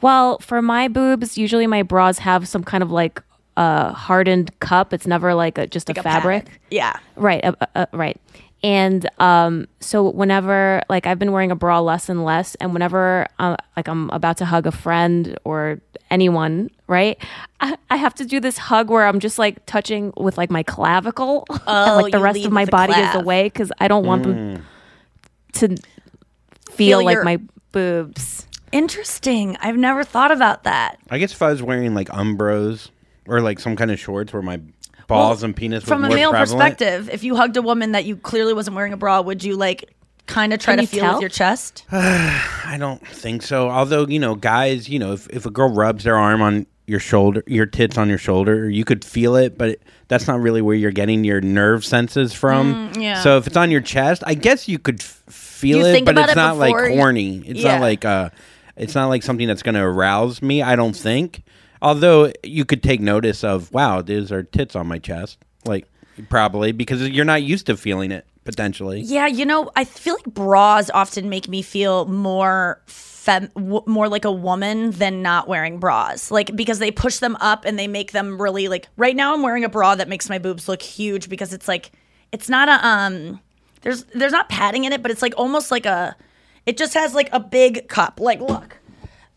Well, 0.00 0.38
for 0.40 0.60
my 0.60 0.88
boobs, 0.88 1.38
usually 1.38 1.66
my 1.66 1.82
bras 1.82 2.18
have 2.18 2.48
some 2.48 2.64
kind 2.64 2.82
of 2.82 2.90
like 2.90 3.22
uh, 3.56 3.92
hardened 3.92 4.58
cup. 4.60 4.92
It's 4.92 5.06
never 5.06 5.34
like 5.34 5.56
a, 5.56 5.66
just 5.66 5.88
Like 5.88 5.98
a 5.98 6.00
a 6.00 6.02
fabric. 6.02 6.44
padding. 6.46 6.60
Yeah. 6.70 6.96
Right, 7.14 7.44
uh, 7.44 7.54
uh, 7.74 7.86
right. 7.92 8.20
And 8.62 9.08
um, 9.20 9.68
so 9.80 10.08
whenever, 10.10 10.82
like, 10.88 11.06
I've 11.06 11.18
been 11.18 11.30
wearing 11.30 11.50
a 11.50 11.54
bra 11.56 11.80
less 11.80 12.08
and 12.08 12.24
less, 12.24 12.54
and 12.56 12.72
whenever, 12.72 13.26
uh, 13.38 13.56
like, 13.76 13.86
I'm 13.86 14.10
about 14.10 14.38
to 14.38 14.44
hug 14.44 14.66
a 14.66 14.72
friend 14.72 15.38
or 15.44 15.80
anyone, 16.10 16.70
right, 16.88 17.18
I, 17.60 17.76
I 17.90 17.96
have 17.96 18.14
to 18.14 18.24
do 18.24 18.40
this 18.40 18.56
hug 18.58 18.88
where 18.90 19.06
I'm 19.06 19.20
just 19.20 19.38
like 19.38 19.64
touching 19.66 20.12
with 20.16 20.36
like 20.38 20.50
my 20.50 20.62
clavicle, 20.62 21.44
and 21.50 21.60
Oh, 21.66 22.00
like 22.02 22.12
the 22.12 22.18
rest 22.20 22.44
of 22.44 22.50
my 22.52 22.62
with 22.62 22.68
the 22.68 22.72
body 22.72 22.92
is 22.94 23.14
away 23.14 23.44
because 23.44 23.70
I 23.78 23.88
don't 23.88 24.04
want 24.06 24.24
Mm. 24.24 24.54
them 24.54 24.64
to 25.52 25.68
feel, 25.68 25.76
Feel 26.98 27.04
like 27.04 27.14
your- 27.14 27.24
my 27.24 27.38
boobs. 27.72 28.46
Interesting. 28.72 29.56
I've 29.60 29.76
never 29.76 30.02
thought 30.02 30.32
about 30.32 30.64
that. 30.64 30.98
I 31.10 31.18
guess 31.18 31.32
if 31.32 31.40
I 31.40 31.50
was 31.50 31.62
wearing 31.62 31.94
like 31.94 32.08
umbros 32.08 32.90
or 33.26 33.40
like 33.40 33.58
some 33.60 33.76
kind 33.76 33.90
of 33.90 33.98
shorts 33.98 34.32
where 34.32 34.42
my 34.42 34.60
balls 35.06 35.42
and 35.42 35.54
penis 35.54 35.84
From 35.84 36.02
was 36.02 36.06
a 36.06 36.08
more 36.10 36.16
male 36.16 36.30
prevalent, 36.30 36.58
perspective, 36.78 37.10
if 37.12 37.22
you 37.24 37.36
hugged 37.36 37.56
a 37.56 37.62
woman 37.62 37.92
that 37.92 38.04
you 38.04 38.16
clearly 38.16 38.52
wasn't 38.52 38.76
wearing 38.76 38.92
a 38.92 38.96
bra, 38.96 39.20
would 39.20 39.42
you 39.44 39.56
like 39.56 39.92
kind 40.26 40.52
of 40.52 40.58
try 40.60 40.74
Can 40.76 40.84
to 40.84 40.90
feel 40.90 41.00
tell? 41.04 41.12
with 41.14 41.20
your 41.20 41.30
chest? 41.30 41.84
I 41.92 42.76
don't 42.78 43.06
think 43.06 43.42
so. 43.42 43.68
Although 43.70 44.06
you 44.06 44.18
know, 44.18 44.34
guys, 44.34 44.88
you 44.88 44.98
know, 44.98 45.12
if, 45.12 45.28
if 45.30 45.46
a 45.46 45.50
girl 45.50 45.68
rubs 45.68 46.04
their 46.04 46.16
arm 46.16 46.42
on 46.42 46.66
your 46.88 47.00
shoulder, 47.00 47.42
your 47.46 47.66
tits 47.66 47.98
on 47.98 48.08
your 48.08 48.18
shoulder, 48.18 48.70
you 48.70 48.84
could 48.84 49.04
feel 49.04 49.34
it, 49.36 49.58
but 49.58 49.78
that's 50.08 50.28
not 50.28 50.40
really 50.40 50.62
where 50.62 50.76
you're 50.76 50.92
getting 50.92 51.24
your 51.24 51.40
nerve 51.40 51.84
senses 51.84 52.32
from. 52.32 52.92
Mm, 52.92 53.02
yeah. 53.02 53.22
So 53.22 53.38
if 53.38 53.46
it's 53.48 53.56
on 53.56 53.70
your 53.72 53.80
chest, 53.80 54.22
I 54.24 54.34
guess 54.34 54.68
you 54.68 54.78
could 54.78 55.00
f- 55.00 55.22
feel 55.28 55.78
You 55.78 55.86
it, 55.86 56.04
but 56.04 56.16
it's 56.16 56.32
it 56.32 56.36
not 56.36 56.56
like 56.58 56.74
before 56.76 56.88
horny. 56.90 57.38
It's 57.44 57.60
Yeah. 57.60 57.72
not 57.72 57.80
like 57.80 58.04
uh, 58.04 58.30
it's 58.76 58.94
not 58.94 59.06
like 59.08 59.24
something 59.24 59.48
that's 59.48 59.62
going 59.64 59.74
to 59.74 59.80
arouse 59.82 60.40
me. 60.42 60.62
I 60.62 60.76
don't 60.76 60.94
think. 60.94 61.42
Although 61.86 62.32
you 62.42 62.64
could 62.64 62.82
take 62.82 63.00
notice 63.00 63.44
of, 63.44 63.72
wow, 63.72 64.02
these 64.02 64.32
are 64.32 64.42
tits 64.42 64.74
on 64.74 64.88
my 64.88 64.98
chest, 64.98 65.38
like 65.64 65.86
probably 66.28 66.72
because 66.72 67.08
you're 67.08 67.24
not 67.24 67.44
used 67.44 67.66
to 67.66 67.76
feeling 67.76 68.10
it 68.10 68.26
potentially. 68.44 69.02
Yeah, 69.02 69.28
you 69.28 69.46
know, 69.46 69.70
I 69.76 69.84
feel 69.84 70.14
like 70.14 70.24
bras 70.24 70.90
often 70.90 71.28
make 71.28 71.46
me 71.46 71.62
feel 71.62 72.06
more 72.06 72.82
fem- 72.86 73.52
w- 73.54 73.84
more 73.86 74.08
like 74.08 74.24
a 74.24 74.32
woman 74.32 74.90
than 74.90 75.22
not 75.22 75.46
wearing 75.46 75.78
bras. 75.78 76.32
Like 76.32 76.56
because 76.56 76.80
they 76.80 76.90
push 76.90 77.18
them 77.18 77.36
up 77.36 77.64
and 77.64 77.78
they 77.78 77.86
make 77.86 78.10
them 78.10 78.42
really 78.42 78.66
like 78.66 78.88
right 78.96 79.14
now 79.14 79.32
I'm 79.32 79.44
wearing 79.44 79.62
a 79.62 79.68
bra 79.68 79.94
that 79.94 80.08
makes 80.08 80.28
my 80.28 80.38
boobs 80.38 80.68
look 80.68 80.82
huge 80.82 81.28
because 81.28 81.52
it's 81.52 81.68
like 81.68 81.92
it's 82.32 82.48
not 82.48 82.68
a 82.68 82.84
um 82.84 83.40
there's 83.82 84.02
there's 84.06 84.32
not 84.32 84.48
padding 84.48 84.82
in 84.82 84.92
it, 84.92 85.02
but 85.02 85.12
it's 85.12 85.22
like 85.22 85.34
almost 85.36 85.70
like 85.70 85.86
a 85.86 86.16
it 86.66 86.76
just 86.76 86.94
has 86.94 87.14
like 87.14 87.28
a 87.30 87.38
big 87.38 87.86
cup. 87.86 88.18
Like 88.18 88.40
look. 88.40 88.78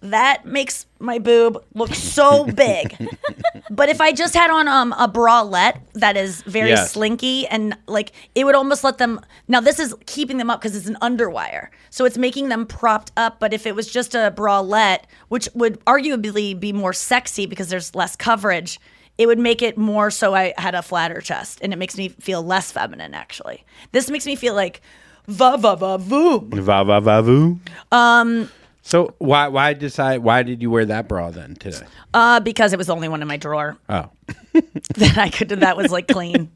That 0.01 0.45
makes 0.45 0.85
my 0.99 1.19
boob 1.19 1.61
look 1.73 1.93
so 1.93 2.45
big. 2.45 2.95
but 3.69 3.89
if 3.89 3.99
I 3.99 4.13
just 4.13 4.33
had 4.33 4.49
on 4.49 4.67
um, 4.67 4.93
a 4.93 5.09
bralette 5.09 5.79
that 5.95 6.15
is 6.15 6.41
very 6.43 6.69
Yes. 6.69 6.91
slinky 6.93 7.45
and 7.47 7.77
like 7.85 8.13
it 8.33 8.45
would 8.45 8.55
almost 8.55 8.83
let 8.85 8.97
them. 8.97 9.19
Now 9.49 9.59
this 9.59 9.77
is 9.77 9.93
keeping 10.05 10.37
them 10.37 10.49
up 10.49 10.61
because 10.61 10.75
it's 10.77 10.87
an 10.87 10.97
underwire, 11.01 11.67
so 11.89 12.05
it's 12.05 12.17
making 12.17 12.47
them 12.47 12.65
propped 12.65 13.11
up. 13.17 13.39
But 13.41 13.53
if 13.53 13.65
it 13.67 13.75
was 13.75 13.91
just 13.91 14.15
a 14.15 14.33
bralette, 14.35 15.01
which 15.27 15.49
would 15.53 15.83
arguably 15.85 16.57
be 16.57 16.71
more 16.71 16.93
sexy 16.93 17.45
because 17.45 17.67
there's 17.67 17.93
less 17.93 18.15
coverage, 18.15 18.79
it 19.17 19.27
would 19.27 19.39
make 19.39 19.61
it 19.61 19.77
more 19.77 20.09
so 20.11 20.33
I 20.33 20.53
had 20.57 20.75
a 20.75 20.81
flatter 20.81 21.19
chest, 21.19 21.59
and 21.61 21.73
it 21.73 21.75
makes 21.75 21.97
me 21.97 22.07
feel 22.07 22.41
less 22.41 22.71
feminine. 22.71 23.13
Actually, 23.13 23.65
this 23.91 24.09
makes 24.09 24.25
me 24.25 24.37
feel 24.37 24.53
like 24.53 24.79
va 25.27 25.57
va 25.57 25.75
va 25.75 25.97
voom. 25.97 26.49
Va 26.53 26.83
va 26.85 27.01
va 27.01 27.21
voo. 27.21 27.59
Um. 27.91 28.49
So 28.82 29.13
why 29.19 29.47
why 29.49 29.73
decide 29.73 30.19
why 30.19 30.41
did 30.43 30.61
you 30.61 30.71
wear 30.71 30.86
that 30.86 31.07
bra 31.07 31.30
then 31.32 31.55
today? 31.55 31.86
Uh, 32.13 32.39
because 32.39 32.73
it 32.73 32.77
was 32.77 32.88
the 32.88 32.95
only 32.95 33.07
one 33.07 33.21
in 33.21 33.27
my 33.27 33.38
drawer 33.38 33.77
Oh, 33.88 34.09
that 34.95 35.17
I 35.17 35.30
could 35.30 35.49
that 35.49 35.77
was 35.77 35.91
like 35.91 36.07
clean. 36.07 36.49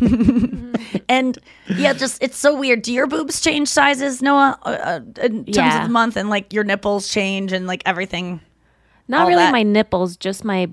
and 1.08 1.38
yeah, 1.76 1.92
just 1.92 2.22
it's 2.22 2.36
so 2.36 2.54
weird. 2.58 2.82
Do 2.82 2.92
your 2.92 3.06
boobs 3.06 3.40
change 3.40 3.68
sizes, 3.68 4.22
Noah? 4.22 4.58
Uh, 4.62 4.68
uh, 4.68 5.00
in 5.22 5.44
terms 5.46 5.56
Yeah. 5.56 5.82
of 5.82 5.88
the 5.88 5.92
month, 5.92 6.16
and 6.16 6.28
like 6.28 6.52
your 6.52 6.64
nipples 6.64 7.08
change, 7.08 7.52
and 7.52 7.66
like 7.66 7.82
everything. 7.86 8.40
Not 9.08 9.26
really 9.26 9.42
that. 9.42 9.52
my 9.52 9.62
nipples, 9.64 10.16
just 10.16 10.44
my 10.44 10.68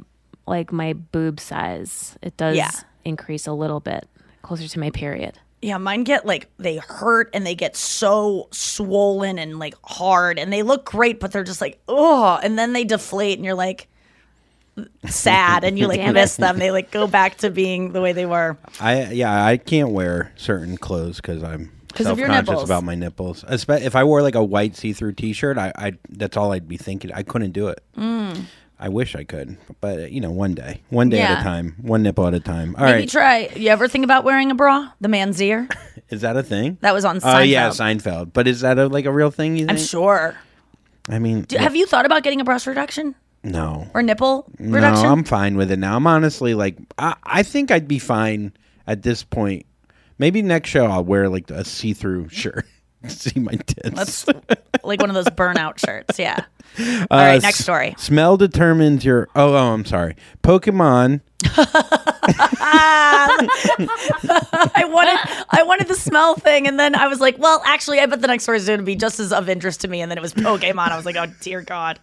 like 0.45 0.71
my 0.71 0.93
boob 0.93 1.39
size. 1.39 2.17
It 2.21 2.37
does 2.37 2.55
Yeah. 2.57 2.69
increase 3.05 3.47
a 3.47 3.53
little 3.53 3.79
bit 3.79 4.07
closer 4.43 4.67
to 4.67 4.79
my 4.79 4.91
period. 4.91 5.39
Yeah, 5.67 5.77
mine 5.79 6.05
get 6.05 6.25
like 6.25 6.47
they 6.57 6.77
hurt 6.77 7.29
and 7.33 7.45
they 7.45 7.53
get 7.53 7.75
so 7.75 8.47
swollen 8.51 9.37
and 9.37 9.59
like 9.59 9.75
hard, 9.83 10.39
and 10.39 10.53
they 10.53 10.63
look 10.63 10.85
great, 10.85 11.19
but 11.19 11.33
they're 11.33 11.43
just 11.43 11.59
like 11.59 11.77
oh, 11.89 12.39
and 12.41 12.57
then 12.57 12.71
they 12.71 12.85
deflate, 12.85 13.37
and 13.37 13.43
you're 13.43 13.53
like 13.53 13.89
sad, 15.07 15.65
and 15.65 15.77
you 15.77 15.87
like 15.87 16.01
miss 16.13 16.37
them. 16.37 16.57
They 16.57 16.71
like 16.71 16.89
go 16.91 17.05
back 17.05 17.39
to 17.39 17.49
being 17.49 17.91
the 17.91 17.99
way 17.99 18.13
they 18.13 18.25
were. 18.25 18.57
I 18.79 19.11
yeah 19.11 19.45
I 19.45 19.57
can't 19.57 19.89
wear 19.91 20.31
certain 20.37 20.77
clothes 20.77 21.17
because 21.17 21.43
I'm 21.43 21.69
'Cause 21.93 22.05
self 22.05 22.13
of 22.13 22.19
your 22.19 22.27
conscious 22.29 22.49
nipples. 22.51 22.69
about 22.69 22.83
my 22.85 22.95
nipples. 22.95 23.43
If 23.49 23.95
I 23.97 24.05
wore 24.05 24.21
like 24.21 24.35
a 24.35 24.43
white 24.43 24.77
see 24.77 24.93
through 24.93 25.13
T 25.13 25.33
shirt, 25.33 25.57
I, 25.57 25.73
I 25.75 25.93
that's 26.09 26.37
all 26.37 26.53
I'd 26.53 26.69
be 26.69 26.77
thinking. 26.77 27.11
I 27.13 27.23
couldn't 27.23 27.51
do 27.51 27.67
it. 27.67 27.83
Mm. 27.97 28.45
I 28.79 28.89
wish 28.89 29.15
I 29.15 29.23
could, 29.23 29.57
but 29.81 30.11
you 30.11 30.21
know, 30.21 30.31
one 30.31 30.53
day, 30.53 30.81
one 30.89 31.09
day 31.09 31.19
at. 31.19 31.29
Yeah. 31.29 31.41
a 31.41 31.43
time, 31.43 31.75
one 31.81 32.03
nipple 32.03 32.27
at 32.27 32.33
a 32.35 32.39
time. 32.39 32.75
All 32.77 32.85
Maybe 32.85 32.99
right, 32.99 33.09
try. 33.09 33.49
You 33.55 33.69
ever 33.69 33.87
think 33.87 34.03
about 34.03 34.23
wearing 34.23 34.51
a 34.51 34.55
bra? 34.55 34.91
The 35.01 35.07
man's 35.07 35.41
ear. 35.41 35.67
is 36.09 36.21
that 36.21 36.37
a 36.37 36.43
thing? 36.43 36.77
That 36.81 36.93
was 36.93 37.03
on 37.03 37.19
Oh 37.23 37.39
yeah, 37.39 37.69
Seinfeld. 37.69 38.01
Seinfeld. 38.01 38.33
But 38.33 38.47
is 38.47 38.61
that 38.61 38.77
a, 38.77 38.87
like 38.87 39.05
a 39.05 39.11
real 39.11 39.31
thing? 39.31 39.57
You 39.57 39.65
I'm 39.67 39.77
think? 39.77 39.89
sure. 39.89 40.35
I 41.09 41.19
mean, 41.19 41.41
Do, 41.43 41.57
have 41.57 41.75
you 41.75 41.85
thought 41.85 42.05
about 42.05 42.23
getting 42.23 42.41
a 42.41 42.43
breast 42.43 42.67
reduction 42.67 43.15
no, 43.43 43.87
or 43.93 44.03
nipple 44.03 44.51
no. 44.59 44.77
I'm 44.77 45.23
fine 45.23 45.55
with 45.55 45.71
it 45.71 45.79
now. 45.79 45.95
I'm 45.95 46.05
honestly 46.05 46.53
like, 46.53 46.77
I, 46.97 47.15
I 47.23 47.43
think 47.43 47.71
I'd 47.71 47.87
be 47.87 47.99
fine 47.99 48.51
at 48.85 49.03
this 49.03 49.23
point. 49.23 49.65
Maybe 50.17 50.41
next 50.41 50.69
show 50.69 50.85
I'll 50.85 51.03
wear 51.03 51.29
like 51.29 51.49
a 51.49 51.63
see 51.63 51.93
through 51.93 52.29
shirt, 52.29 52.65
see 53.07 53.39
my 53.39 53.53
tits. 53.53 53.89
That's 53.91 54.25
like 54.83 54.99
one 55.01 55.09
of 55.09 55.15
those 55.15 55.25
burnout 55.27 55.79
shirts. 55.85 56.17
Yeah. 56.19 56.45
Uh, 56.79 57.07
All 57.11 57.17
right, 57.19 57.41
next 57.41 57.59
s- 57.59 57.63
story. 57.63 57.95
Smell 57.97 58.37
determines 58.37 59.03
your. 59.05 59.27
Oh, 59.35 59.53
oh, 59.53 59.73
I'm 59.73 59.85
sorry. 59.85 60.15
Pokemon. 60.43 61.21
I 64.69 64.83
wanted 64.87 65.17
I 65.49 65.63
wanted 65.63 65.87
the 65.87 65.95
smell 65.95 66.35
thing, 66.35 66.67
and 66.67 66.79
then 66.79 66.95
I 66.95 67.07
was 67.07 67.19
like, 67.19 67.37
well, 67.37 67.61
actually, 67.65 67.99
I 67.99 68.05
bet 68.05 68.21
the 68.21 68.27
next 68.27 68.43
story 68.43 68.57
is 68.57 68.67
going 68.67 68.79
to 68.79 68.85
be 68.85 68.95
just 68.95 69.19
as 69.19 69.31
of 69.31 69.49
interest 69.49 69.81
to 69.81 69.87
me. 69.87 70.01
And 70.01 70.09
then 70.11 70.17
it 70.17 70.21
was 70.21 70.33
Pokemon. 70.33 70.89
I 70.89 70.95
was 70.95 71.05
like, 71.05 71.15
oh 71.15 71.27
dear 71.41 71.61
God, 71.61 71.99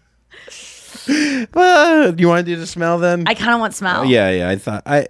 Uh, 1.54 2.12
you 2.16 2.28
want 2.28 2.44
to 2.46 2.52
do 2.54 2.58
the 2.58 2.66
smell 2.66 2.98
then? 2.98 3.24
I 3.26 3.34
kind 3.34 3.52
of 3.52 3.60
want 3.60 3.74
smell. 3.74 4.04
yeah, 4.04 4.30
yeah. 4.30 4.48
I 4.48 4.56
thought 4.56 4.82
I, 4.86 5.06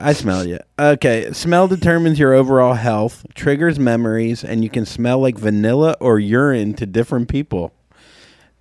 I 0.00 0.12
smell 0.12 0.46
you. 0.46 0.58
Okay. 0.78 1.32
Smell 1.32 1.68
determines 1.68 2.18
your 2.18 2.32
overall 2.34 2.74
health, 2.74 3.24
triggers 3.34 3.78
memories, 3.78 4.42
and 4.44 4.62
you 4.64 4.70
can 4.70 4.84
smell 4.86 5.18
like 5.20 5.36
vanilla 5.38 5.96
or 6.00 6.18
urine 6.18 6.74
to 6.74 6.86
different 6.86 7.28
people. 7.28 7.72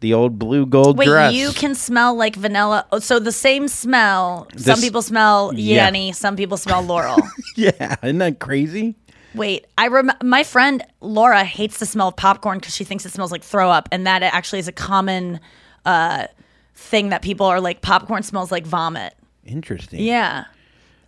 The 0.01 0.13
old 0.13 0.37
blue 0.37 0.65
gold 0.65 0.97
Wait, 0.97 1.05
dress. 1.07 1.33
you 1.33 1.51
can 1.53 1.75
smell 1.75 2.13
like 2.15 2.35
vanilla. 2.35 2.85
Oh, 2.91 2.99
so 2.99 3.19
the 3.19 3.31
same 3.31 3.67
smell. 3.69 4.47
some 4.57 4.75
This- 4.75 4.81
people 4.81 5.01
smell 5.01 5.51
Yeah. 5.55 5.89
Yanny. 5.89 6.13
Some 6.13 6.35
people 6.35 6.57
smell 6.57 6.81
Laurel. 6.81 7.17
Yeah, 7.55 7.95
isn't 8.03 8.17
that 8.17 8.39
crazy? 8.39 8.95
Wait, 9.35 9.65
I 9.77 9.87
rem- 9.87 10.11
my 10.23 10.43
friend 10.43 10.83
Laura 11.01 11.43
hates 11.43 11.77
the 11.79 11.85
smell 11.85 12.09
of 12.09 12.15
popcorn 12.17 12.57
because 12.59 12.75
she 12.75 12.83
thinks 12.83 13.05
it 13.05 13.11
smells 13.11 13.31
like 13.31 13.43
throw 13.43 13.69
up, 13.69 13.87
and 13.91 14.05
that 14.07 14.21
actually 14.23 14.59
is 14.59 14.67
a 14.67 14.71
common 14.71 15.39
uh, 15.85 16.27
thing 16.75 17.09
that 17.09 17.21
people 17.21 17.45
are 17.45 17.59
like. 17.61 17.81
Popcorn 17.81 18.23
smells 18.23 18.51
like 18.51 18.65
vomit. 18.65 19.13
Interesting. 19.45 19.99
Yeah, 20.01 20.45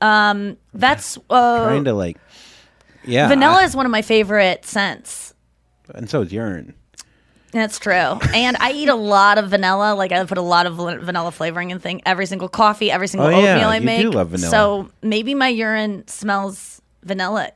um, 0.01 0.57
that's 0.74 1.18
uh, 1.30 1.66
Trying 1.66 1.86
to 1.86 1.93
like. 1.93 2.18
Yeah. 3.05 3.28
vanilla 3.28 3.61
I- 3.61 3.63
is 3.66 3.76
one 3.76 3.86
of 3.86 3.91
my 3.91 4.01
favorite 4.01 4.66
scents. 4.66 5.34
and 5.93 6.09
so 6.09 6.22
is 6.22 6.32
urine. 6.34 6.74
That's 7.51 7.80
true, 7.80 7.93
and 7.93 8.57
I 8.59 8.74
eat 8.74 8.89
a 8.89 8.95
lot 8.95 9.38
of 9.38 9.49
vanilla. 9.49 9.95
Like 9.95 10.11
I 10.11 10.22
put 10.26 10.38
a 10.38 10.41
lot 10.41 10.66
of 10.66 10.76
vanilla 10.76 11.32
flavoring 11.32 11.70
in 11.70 11.80
thing 11.80 12.01
every 12.05 12.26
single 12.26 12.49
coffee, 12.49 12.91
every 12.91 13.07
single 13.07 13.28
Oh, 13.28 13.39
yeah, 13.39 13.53
oatmeal 13.55 13.70
I 13.70 13.76
you 13.76 13.80
do 14.01 14.07
make. 14.07 14.13
love 14.16 14.30
vanilla. 14.30 14.49
So 14.51 14.89
maybe 15.01 15.34
my 15.36 15.47
urine 15.47 16.05
smells 16.07 16.82
vanilla. 17.03 17.51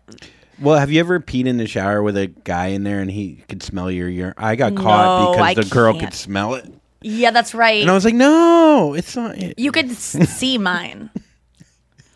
Well, 0.62 0.78
have 0.80 0.90
you 0.90 1.02
ever 1.02 1.20
peed 1.20 1.48
in 1.48 1.58
the 1.58 1.68
shower 1.68 2.02
with 2.02 2.16
a 2.16 2.28
guy 2.28 2.68
in 2.68 2.84
there 2.84 3.02
and 3.02 3.12
he 3.12 3.44
could 3.50 3.62
smell 3.62 3.92
your 3.92 4.08
urine? 4.08 4.36
I 4.38 4.56
got 4.56 4.72
No, 4.74 4.82
caught 4.84 5.32
because 5.34 5.46
I 5.46 5.54
the 5.56 5.64
girl 5.66 5.92
can't. 5.94 6.06
could 6.06 6.14
smell 6.14 6.54
it. 6.56 6.66
Yeah, 7.02 7.32
that's 7.32 7.54
right. 7.54 7.82
And 7.82 7.90
I 7.90 7.94
was 7.94 8.06
like, 8.06 8.14
no, 8.16 8.94
it's 8.94 9.16
not. 9.16 9.58
you 9.60 9.72
could 9.72 9.92
s- 9.92 10.30
see 10.30 10.58
mine. 10.58 11.10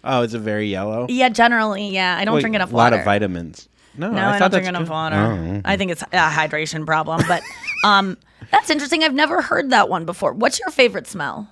Oh, 0.04 0.24
is 0.24 0.34
it 0.34 0.40
very 0.40 0.68
yellow? 0.68 1.06
Yeah, 1.10 1.30
generally, 1.30 1.90
yeah. 1.90 2.18
I 2.20 2.26
don't 2.26 2.36
Wait, 2.36 2.42
drink 2.42 2.56
enough 2.56 2.72
water. 2.72 2.96
A 2.96 2.98
lot 2.98 3.00
of 3.00 3.06
vitamins. 3.06 3.70
No, 3.96 4.12
No, 4.12 4.22
I, 4.22 4.36
I, 4.36 4.40
don't 4.40 4.52
drink 4.52 4.68
enough 4.68 4.84
good. 4.84 4.90
water. 4.90 5.16
Oh. 5.16 5.62
I 5.64 5.78
think 5.78 5.92
it's 5.92 6.02
a 6.02 6.06
hydration 6.08 6.86
problem. 6.86 7.22
But 7.28 7.44
um, 7.86 8.18
that's 8.52 8.70
interesting. 8.70 9.04
I've 9.04 9.14
never 9.14 9.42
heard 9.42 9.70
that 9.70 9.88
one 9.88 10.04
before. 10.06 10.34
What's 10.34 10.60
your 10.60 10.70
favorite 10.72 11.08
smell? 11.08 11.48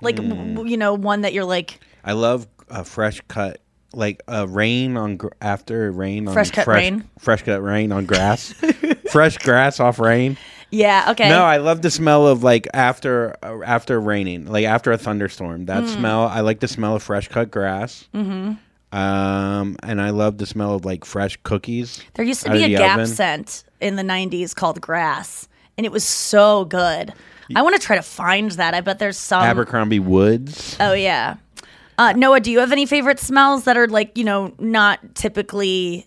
Like, 0.00 0.18
Hmm. 0.18 0.54
w- 0.54 0.70
you 0.70 0.76
know, 0.76 0.94
one 0.94 1.22
that 1.22 1.32
you're 1.32 1.44
like, 1.44 1.80
I 2.04 2.12
love 2.12 2.46
a 2.68 2.84
fresh 2.84 3.20
cut, 3.28 3.60
like 3.92 4.22
a 4.28 4.46
rain 4.46 4.96
on 4.96 5.16
gr- 5.16 5.28
after 5.40 5.90
rain 5.90 6.28
on 6.28 6.34
Fresh 6.34 6.52
cut 6.52 6.66
rain? 6.68 7.08
fresh 7.18 7.42
cut 7.42 7.60
rain 7.62 7.90
on 7.92 8.06
grass, 8.06 8.52
fresh 9.10 9.36
grass 9.38 9.80
off 9.80 9.98
rain. 9.98 10.36
Yeah, 10.70 11.06
okay. 11.10 11.28
No, 11.28 11.42
I 11.44 11.56
love 11.58 11.82
the 11.82 11.90
smell 11.90 12.26
of 12.26 12.42
like 12.42 12.66
after 12.74 13.36
uh, 13.42 13.60
after 13.64 14.00
raining, 14.00 14.46
like 14.46 14.64
after 14.64 14.92
a 14.92 14.98
thunderstorm. 14.98 15.66
That 15.66 15.84
Mm. 15.84 15.88
smell, 15.96 16.26
I 16.26 16.40
like 16.40 16.60
the 16.60 16.68
smell 16.68 16.96
of 16.96 17.02
fresh 17.02 17.28
cut 17.28 17.50
grass. 17.50 18.08
Mm-hmm. 18.14 18.52
Um, 18.96 19.76
and 19.84 20.00
I 20.02 20.10
love 20.10 20.38
the 20.38 20.46
smell 20.46 20.74
of 20.74 20.84
like 20.84 21.04
fresh 21.04 21.38
cookies. 21.44 22.02
there 22.14 22.24
used 22.24 22.42
to 22.42 22.50
out 22.50 22.54
be 22.54 22.64
of 22.64 22.70
a 22.70 22.72
the 22.74 22.78
Gap 22.78 22.94
oven. 22.98 23.06
scent 23.06 23.64
in 23.80 23.94
the 23.96 24.02
90s 24.02 24.54
called 24.54 24.80
Grass, 24.80 25.48
and 25.78 25.86
it 25.86 25.92
was 25.92 26.04
so 26.04 26.64
good. 26.64 27.12
I 27.54 27.62
want 27.62 27.74
to 27.80 27.84
try 27.84 27.96
to 27.96 28.02
find 28.02 28.50
that. 28.52 28.74
I 28.74 28.80
bet 28.80 28.98
there's 29.00 29.16
some. 29.16 29.42
Abercrombie 29.42 29.98
Woods. 30.00 30.76
Oh 30.80 30.92
yeah. 30.92 31.36
Uh, 31.98 32.12
Noah, 32.14 32.40
do 32.40 32.50
you 32.50 32.60
have 32.60 32.72
any 32.72 32.86
favorite 32.86 33.18
smells 33.20 33.64
that 33.64 33.76
are 33.76 33.86
like 33.88 34.16
you 34.16 34.24
know 34.24 34.54
not 34.58 35.14
typically, 35.14 36.06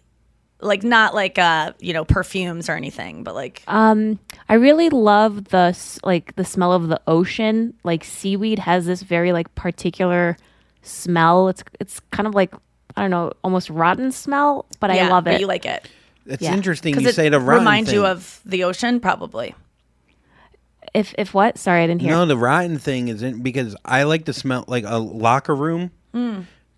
like 0.64 0.84
not 0.84 1.14
like 1.14 1.38
uh 1.38 1.74
you 1.80 1.94
know 1.94 2.06
perfumes 2.06 2.70
or 2.70 2.74
anything, 2.74 3.24
but 3.24 3.36
like 3.36 3.64
Um, 3.68 4.20
I 4.50 4.56
really 4.56 4.90
love 4.90 5.46
the 5.46 5.78
like 6.04 6.36
the 6.36 6.46
smell 6.46 6.74
of 6.74 6.88
the 6.88 7.00
ocean. 7.08 7.74
Like 7.84 8.04
seaweed 8.04 8.60
has 8.60 8.86
this 8.86 9.02
very 9.04 9.32
like 9.32 9.54
particular 9.56 10.38
smell. 10.82 11.50
It's 11.50 11.64
it's 11.80 12.00
kind 12.12 12.28
of 12.28 12.34
like 12.36 12.54
I 12.96 13.02
don't 13.02 13.12
know, 13.12 13.34
almost 13.44 13.70
rotten 13.70 14.12
smell, 14.12 14.66
but 14.80 14.92
I 14.92 15.08
love 15.10 15.24
but 15.24 15.34
it. 15.36 15.42
you 15.42 15.48
like 15.48 15.66
it 15.66 15.88
It's 16.26 16.42
Yeah. 16.44 16.54
interesting 16.54 17.00
you 17.00 17.08
it 17.08 17.16
say 17.16 17.30
the 17.30 17.40
rotten 17.40 17.60
reminds 17.62 17.92
you 17.92 18.06
of 18.06 18.40
the 18.46 18.64
ocean, 18.66 19.00
probably. 19.00 19.56
if 20.94 21.14
if 21.18 21.34
what? 21.34 21.58
Sorry, 21.58 21.84
I 21.84 21.88
didn't 21.88 22.02
hear. 22.02 22.12
No, 22.12 22.26
the 22.26 22.38
rotten 22.38 22.78
thing 22.78 23.08
isn't 23.08 23.42
because 23.42 23.76
I 23.84 24.04
like 24.04 24.26
to 24.26 24.34
smell 24.34 24.64
like 24.68 24.84
a 24.88 24.98
locker 25.00 25.56
room 25.56 25.92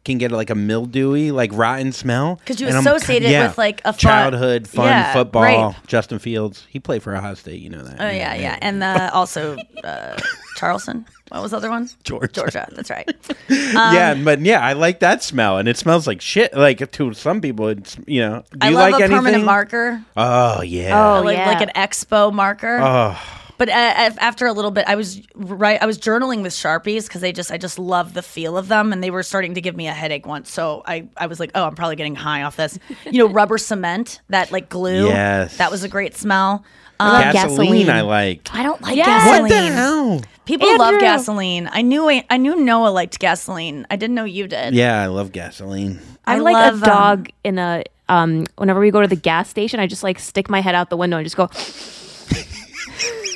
can 0.06 0.20
get 0.20 0.32
like 0.32 0.50
a 0.50 0.56
mildewy, 0.56 1.32
like 1.32 1.52
rotten 1.54 1.92
smell. 1.92 2.36
Because 2.36 2.62
you 2.62 2.68
And 2.68 2.78
I'm 2.78 2.86
associate 2.88 3.24
it 3.24 3.32
yeah, 3.32 3.48
with, 3.48 3.58
like, 3.58 3.82
a 3.84 3.92
fun- 3.92 3.98
childhood 4.00 4.68
fun 4.68 4.86
yeah, 4.86 5.14
football. 5.14 5.42
rape. 5.44 5.76
Justin 5.88 6.20
Fields, 6.20 6.66
he 6.70 6.80
played 6.80 7.04
for 7.04 7.14
Ohio 7.16 7.34
State. 7.34 7.60
You 7.62 7.70
know 7.72 7.84
that. 7.84 8.00
Oh 8.00 8.10
yeah, 8.10 8.36
yeah, 8.36 8.58
and 8.62 8.84
uh, 8.84 9.10
also 9.14 9.58
uh, 9.84 10.18
Charleston. 10.56 11.06
What 11.30 11.42
was 11.42 11.52
the 11.52 11.58
other 11.58 11.72
one? 11.72 11.90
Georgia. 12.04 12.28
Georgia. 12.32 12.68
That's 12.72 12.92
right. 12.92 13.10
yeah, 13.50 14.14
but 14.14 14.40
yeah, 14.42 14.64
I 14.64 14.74
like 14.74 15.00
that 15.00 15.24
smell, 15.24 15.58
and 15.58 15.68
it 15.68 15.76
smells 15.76 16.06
like 16.06 16.22
shit. 16.22 16.54
Like 16.56 16.90
to 16.92 17.14
some 17.14 17.42
people, 17.42 17.68
it's 17.70 17.98
you 18.06 18.22
know. 18.22 18.44
Do 18.52 18.58
I 18.62 18.70
you 18.70 18.76
love 18.76 18.92
like 18.92 19.02
a 19.02 19.04
anything? 19.06 19.18
permanent 19.18 19.44
marker. 19.46 20.06
Oh 20.16 20.62
yeah. 20.62 21.18
Oh, 21.18 21.22
like, 21.24 21.38
yeah. 21.38 21.48
like 21.48 21.62
an 21.62 21.72
expo 21.76 22.32
marker. 22.32 22.80
Oh, 22.80 23.20
But 23.58 23.70
uh, 23.70 23.72
after 23.74 24.46
a 24.48 24.54
little 24.54 24.72
bit, 24.72 24.86
I 24.88 24.96
was 24.96 25.22
right. 25.36 25.82
I 25.82 25.86
was 25.86 25.98
journaling 25.98 26.42
with 26.42 26.54
sharpies 26.54 27.08
because 27.08 27.22
they 27.22 27.32
just, 27.32 27.52
I 27.52 27.58
just 27.58 27.80
love 27.80 28.14
the 28.14 28.22
feel 28.22 28.58
of 28.58 28.68
them, 28.68 28.92
and 28.92 29.04
they 29.04 29.12
were 29.12 29.24
starting 29.24 29.54
to 29.56 29.62
give 29.62 29.76
me 29.76 29.88
a 29.88 29.94
headache 29.94 30.26
once. 30.28 30.52
So 30.52 30.84
I, 30.86 31.08
I 31.18 31.28
was 31.28 31.40
like, 31.40 31.52
oh, 31.56 31.64
I'm 31.64 31.76
probably 31.76 31.96
getting 31.96 32.16
high 32.16 32.44
off 32.44 32.58
this. 32.58 32.78
You 33.06 33.20
know, 33.20 33.28
rubber 33.28 33.58
cement, 33.58 34.20
that 34.30 34.52
like 34.52 34.68
glue. 34.70 35.08
Yes. 35.08 35.58
that 35.58 35.72
was 35.72 35.84
a 35.84 35.90
great 35.90 36.16
smell. 36.18 36.66
I 37.00 37.28
Um, 37.28 37.34
gasoline, 37.34 37.86
gasoline. 37.86 37.90
I 37.90 38.02
like. 38.02 38.50
I 38.54 38.64
don't 38.64 38.82
like 38.82 38.96
Yes. 38.96 39.08
gasoline. 39.08 39.42
What 39.42 39.50
the 39.50 39.74
hell? 39.74 40.22
People 40.46 40.78
love 40.78 41.00
gasoline. 41.00 41.70
I 41.72 41.82
knew 41.82 42.08
I 42.30 42.38
knew 42.38 42.56
Noah 42.56 42.90
liked 42.90 43.20
gasoline. 43.20 43.86
I 43.90 43.96
didn't 43.96 44.16
know 44.16 44.26
you 44.26 44.48
did. 44.48 44.74
Yeah, 44.76 45.02
I 45.02 45.08
love 45.08 45.32
gasoline. 45.32 46.00
I, 46.26 46.36
I 46.36 46.38
like 46.40 46.54
love, 46.54 46.74
um, 46.76 46.84
a 46.84 46.86
dog 46.86 47.30
in 47.44 47.58
a 47.58 47.84
um. 48.10 48.46
Whenever 48.58 48.80
we 48.80 48.92
go 48.92 49.02
to 49.02 49.08
the 49.08 49.16
gas 49.16 49.50
station, 49.50 49.80
I 49.80 49.88
just 49.88 50.04
like 50.04 50.20
stick 50.20 50.50
my 50.50 50.62
head 50.62 50.76
out 50.76 50.90
the 50.90 50.98
window 50.98 51.18
and 51.18 51.26
just 51.26 51.36
go. 51.36 51.50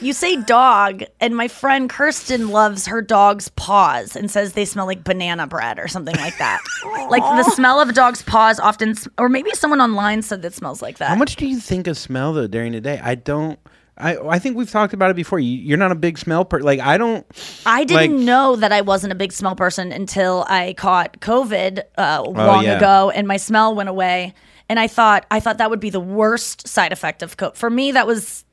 You 0.01 0.13
say 0.13 0.35
dog, 0.43 1.03
and 1.19 1.35
my 1.35 1.47
friend 1.47 1.89
Kirsten 1.89 2.49
loves 2.49 2.87
her 2.87 3.01
dog's 3.01 3.49
paws 3.49 4.15
and 4.15 4.29
says 4.29 4.53
they 4.53 4.65
smell 4.65 4.85
like 4.85 5.03
banana 5.03 5.47
bread 5.47 5.79
or 5.79 5.87
something 5.87 6.15
like 6.15 6.37
that. 6.37 6.59
like 7.09 7.23
the 7.23 7.49
smell 7.51 7.79
of 7.81 7.89
a 7.89 7.93
dog's 7.93 8.21
paws 8.21 8.59
often, 8.59 8.95
or 9.17 9.29
maybe 9.29 9.51
someone 9.53 9.81
online 9.81 10.21
said 10.21 10.41
that 10.41 10.53
smells 10.53 10.81
like 10.81 10.97
that. 10.99 11.09
How 11.09 11.15
much 11.15 11.35
do 11.35 11.45
you 11.47 11.59
think 11.59 11.87
of 11.87 11.97
smell 11.97 12.33
though 12.33 12.47
during 12.47 12.71
the 12.73 12.81
day? 12.81 12.99
I 13.03 13.15
don't. 13.15 13.59
I 13.97 14.15
I 14.17 14.39
think 14.39 14.55
we've 14.55 14.69
talked 14.71 14.93
about 14.93 15.11
it 15.11 15.15
before. 15.15 15.39
You, 15.39 15.57
you're 15.57 15.77
not 15.77 15.91
a 15.91 15.95
big 15.95 16.17
smell 16.17 16.45
person. 16.45 16.65
Like 16.65 16.79
I 16.79 16.97
don't. 16.97 17.25
I 17.65 17.83
didn't 17.83 18.15
like- 18.17 18.25
know 18.25 18.55
that 18.55 18.71
I 18.71 18.81
wasn't 18.81 19.11
a 19.11 19.15
big 19.15 19.33
smell 19.33 19.55
person 19.55 19.91
until 19.91 20.45
I 20.47 20.73
caught 20.77 21.19
COVID 21.19 21.81
uh, 21.97 22.23
long 22.25 22.59
Oh, 22.59 22.61
yeah. 22.61 22.77
ago, 22.77 23.11
and 23.13 23.27
my 23.27 23.37
smell 23.37 23.75
went 23.75 23.89
away. 23.89 24.33
And 24.69 24.79
I 24.79 24.87
thought 24.87 25.25
I 25.31 25.39
thought 25.39 25.57
that 25.57 25.69
would 25.71 25.79
be 25.79 25.89
the 25.89 25.99
worst 25.99 26.67
side 26.67 26.91
effect 26.93 27.23
of 27.23 27.35
COVID. 27.37 27.55
For 27.55 27.69
me, 27.69 27.91
that 27.93 28.05
was 28.05 28.45
Not 28.45 28.48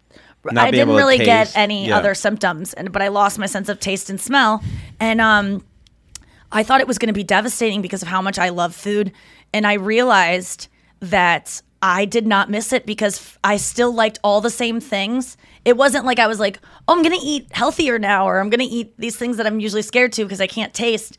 I 0.56 0.70
didn't 0.70 0.94
really 0.94 1.18
get 1.18 1.56
any 1.56 1.88
Yeah. 1.88 1.98
other 1.98 2.14
symptoms, 2.14 2.72
and 2.74 2.92
but 2.92 3.02
I 3.02 3.08
lost 3.08 3.38
my 3.38 3.46
sense 3.46 3.68
of 3.68 3.80
taste 3.80 4.10
and 4.10 4.20
smell, 4.20 4.62
and 5.00 5.20
um, 5.20 5.64
I 6.52 6.62
thought 6.62 6.80
it 6.80 6.86
was 6.88 6.98
going 6.98 7.08
to 7.08 7.12
be 7.12 7.24
devastating 7.24 7.82
because 7.82 8.02
of 8.02 8.08
how 8.08 8.22
much 8.22 8.38
I 8.38 8.50
love 8.50 8.74
food, 8.74 9.12
and 9.52 9.66
I 9.66 9.74
realized 9.74 10.68
that 11.00 11.60
I 11.82 12.04
did 12.06 12.26
not 12.26 12.50
miss 12.50 12.72
it 12.72 12.86
because 12.86 13.38
I 13.44 13.58
still 13.58 13.92
liked 13.92 14.18
all 14.24 14.40
the 14.40 14.50
same 14.50 14.80
things. 14.80 15.36
It 15.64 15.76
wasn't 15.76 16.04
like 16.06 16.18
I 16.18 16.26
was 16.26 16.40
like, 16.40 16.58
"Oh, 16.88 16.94
I'm 16.94 17.02
going 17.02 17.18
to 17.18 17.26
eat 17.26 17.48
healthier 17.52 17.98
now," 17.98 18.26
or 18.26 18.40
"I'm 18.40 18.48
going 18.50 18.60
to 18.66 18.74
eat 18.74 18.94
these 18.98 19.16
things 19.16 19.36
that 19.36 19.46
I'm 19.46 19.60
usually 19.60 19.82
scared 19.82 20.12
to 20.14 20.24
because 20.24 20.40
I 20.40 20.46
can't 20.46 20.72
taste." 20.72 21.18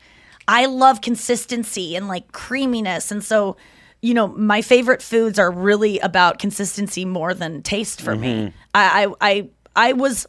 I 0.50 0.64
love 0.64 1.02
consistency 1.02 1.94
and 1.94 2.08
like 2.08 2.32
creaminess, 2.32 3.10
and 3.10 3.22
so 3.22 3.56
you 4.00 4.14
know 4.14 4.28
my 4.28 4.62
favorite 4.62 5.02
foods 5.02 5.38
are 5.38 5.50
really 5.50 5.98
about 6.00 6.38
consistency 6.38 7.04
more 7.04 7.34
than 7.34 7.62
taste 7.62 8.00
for 8.00 8.14
me. 8.14 8.52
I, 8.74 9.06
I 9.06 9.14
I 9.20 9.48
I 9.76 9.92
was 9.92 10.26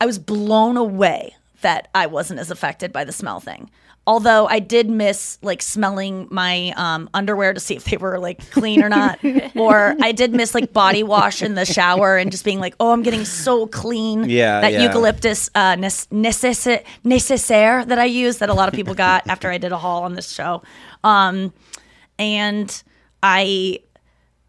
I 0.00 0.06
was 0.06 0.18
blown 0.18 0.76
away 0.76 1.34
that 1.62 1.88
I 1.94 2.06
wasn't 2.06 2.40
as 2.40 2.50
affected 2.50 2.92
by 2.92 3.04
the 3.04 3.12
smell 3.12 3.40
thing. 3.40 3.70
Although 4.06 4.46
I 4.46 4.58
did 4.58 4.88
miss 4.88 5.38
like 5.42 5.60
smelling 5.60 6.28
my 6.30 6.72
um, 6.76 7.10
underwear 7.12 7.52
to 7.52 7.60
see 7.60 7.76
if 7.76 7.84
they 7.84 7.98
were 7.98 8.18
like 8.18 8.50
clean 8.50 8.82
or 8.82 8.88
not, 8.88 9.18
or 9.54 9.94
I 10.00 10.12
did 10.12 10.32
miss 10.32 10.54
like 10.54 10.72
body 10.72 11.02
wash 11.02 11.42
in 11.42 11.54
the 11.54 11.66
shower 11.66 12.16
and 12.16 12.30
just 12.30 12.42
being 12.42 12.58
like, 12.58 12.74
"Oh, 12.80 12.92
I'm 12.92 13.02
getting 13.02 13.26
so 13.26 13.66
clean." 13.66 14.24
Yeah, 14.30 14.62
that 14.62 14.72
yeah. 14.72 14.84
eucalyptus 14.84 15.50
uh, 15.54 15.76
nes- 15.76 16.06
necess- 16.06 16.82
necessaire 17.04 17.84
that 17.84 17.98
I 17.98 18.06
use 18.06 18.38
that 18.38 18.48
a 18.48 18.54
lot 18.54 18.68
of 18.68 18.74
people 18.74 18.94
got 18.94 19.28
after 19.28 19.50
I 19.50 19.58
did 19.58 19.72
a 19.72 19.76
haul 19.76 20.04
on 20.04 20.14
this 20.14 20.32
show, 20.32 20.62
um, 21.04 21.52
and 22.18 22.82
I 23.22 23.80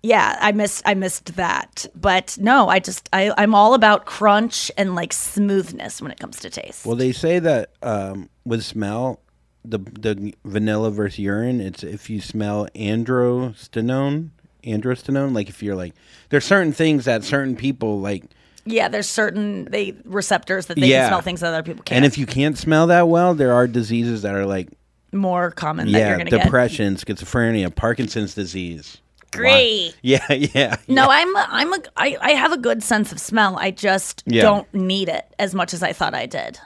yeah, 0.02 0.38
I 0.40 0.52
missed 0.54 0.82
I 0.86 0.94
missed 0.94 1.36
that. 1.36 1.86
But 1.96 2.38
no, 2.40 2.70
I 2.70 2.80
just 2.80 3.10
I, 3.12 3.32
I'm 3.38 3.54
all 3.56 3.74
about 3.74 4.06
crunch 4.06 4.72
and 4.78 4.96
like 4.96 5.12
smoothness 5.14 6.02
when 6.02 6.12
it 6.12 6.20
comes 6.20 6.40
to 6.40 6.50
taste. 6.50 6.86
Well, 6.86 6.96
they 6.96 7.12
say 7.12 7.40
that 7.40 7.72
um, 7.84 8.30
with 8.46 8.64
smell, 8.64 9.20
the 9.66 9.80
the 9.80 10.34
vanilla 10.46 10.90
versus 10.92 11.20
urine. 11.20 11.60
It's 11.62 11.84
if 11.84 12.10
you 12.10 12.22
smell 12.22 12.68
androstenone, 12.76 14.30
androstenone. 14.64 15.34
Like 15.34 15.50
if 15.50 15.62
you're 15.64 15.76
like, 15.76 15.94
there's 16.30 16.46
certain 16.46 16.72
things 16.74 17.06
that 17.06 17.24
certain 17.24 17.56
people 17.56 18.00
like. 18.00 18.24
yeah, 18.66 18.88
there's 18.88 19.10
certain 19.10 19.66
they 19.66 19.96
receptors 20.06 20.68
that 20.68 20.76
they 20.80 20.88
Yeah. 20.88 21.02
can 21.04 21.10
smell 21.10 21.22
things 21.22 21.42
that 21.42 21.48
other 21.54 21.64
people 21.64 21.84
can't. 21.84 21.98
And 21.98 22.06
if 22.06 22.18
you 22.18 22.26
can't 22.26 22.58
smell 22.58 22.88
that 22.88 23.08
well, 23.08 23.34
there 23.34 23.54
are 23.54 23.68
diseases 23.68 24.22
that 24.22 24.34
are 24.36 24.46
like 24.46 24.70
more 25.14 25.52
common 25.52 25.86
that 25.92 25.92
you're 25.92 26.00
yeah, 26.08 26.18
gonna 26.18 26.30
get. 26.30 26.44
depression, 26.44 26.96
schizophrenia, 26.96 27.74
Parkinson's 27.74 28.36
disease. 28.36 28.98
Great. 29.32 29.94
Yeah, 30.02 30.26
yeah. 30.32 30.78
No, 30.88 31.08
I'm 31.10 31.36
a, 31.36 31.46
I'm 31.50 31.74
a 31.74 31.78
I, 31.96 32.18
I 32.22 32.32
have 32.32 32.52
a 32.52 32.58
good 32.58 32.82
sense 32.84 33.12
of 33.12 33.20
smell. 33.20 33.58
I 33.58 33.70
just 33.72 34.24
Yeah. 34.26 34.42
don't 34.42 34.74
need 34.74 35.08
it 35.10 35.26
as 35.38 35.54
much 35.54 35.74
as 35.74 35.84
I 35.84 35.94
thought 35.94 36.16
I 36.16 36.26
did. 36.26 36.60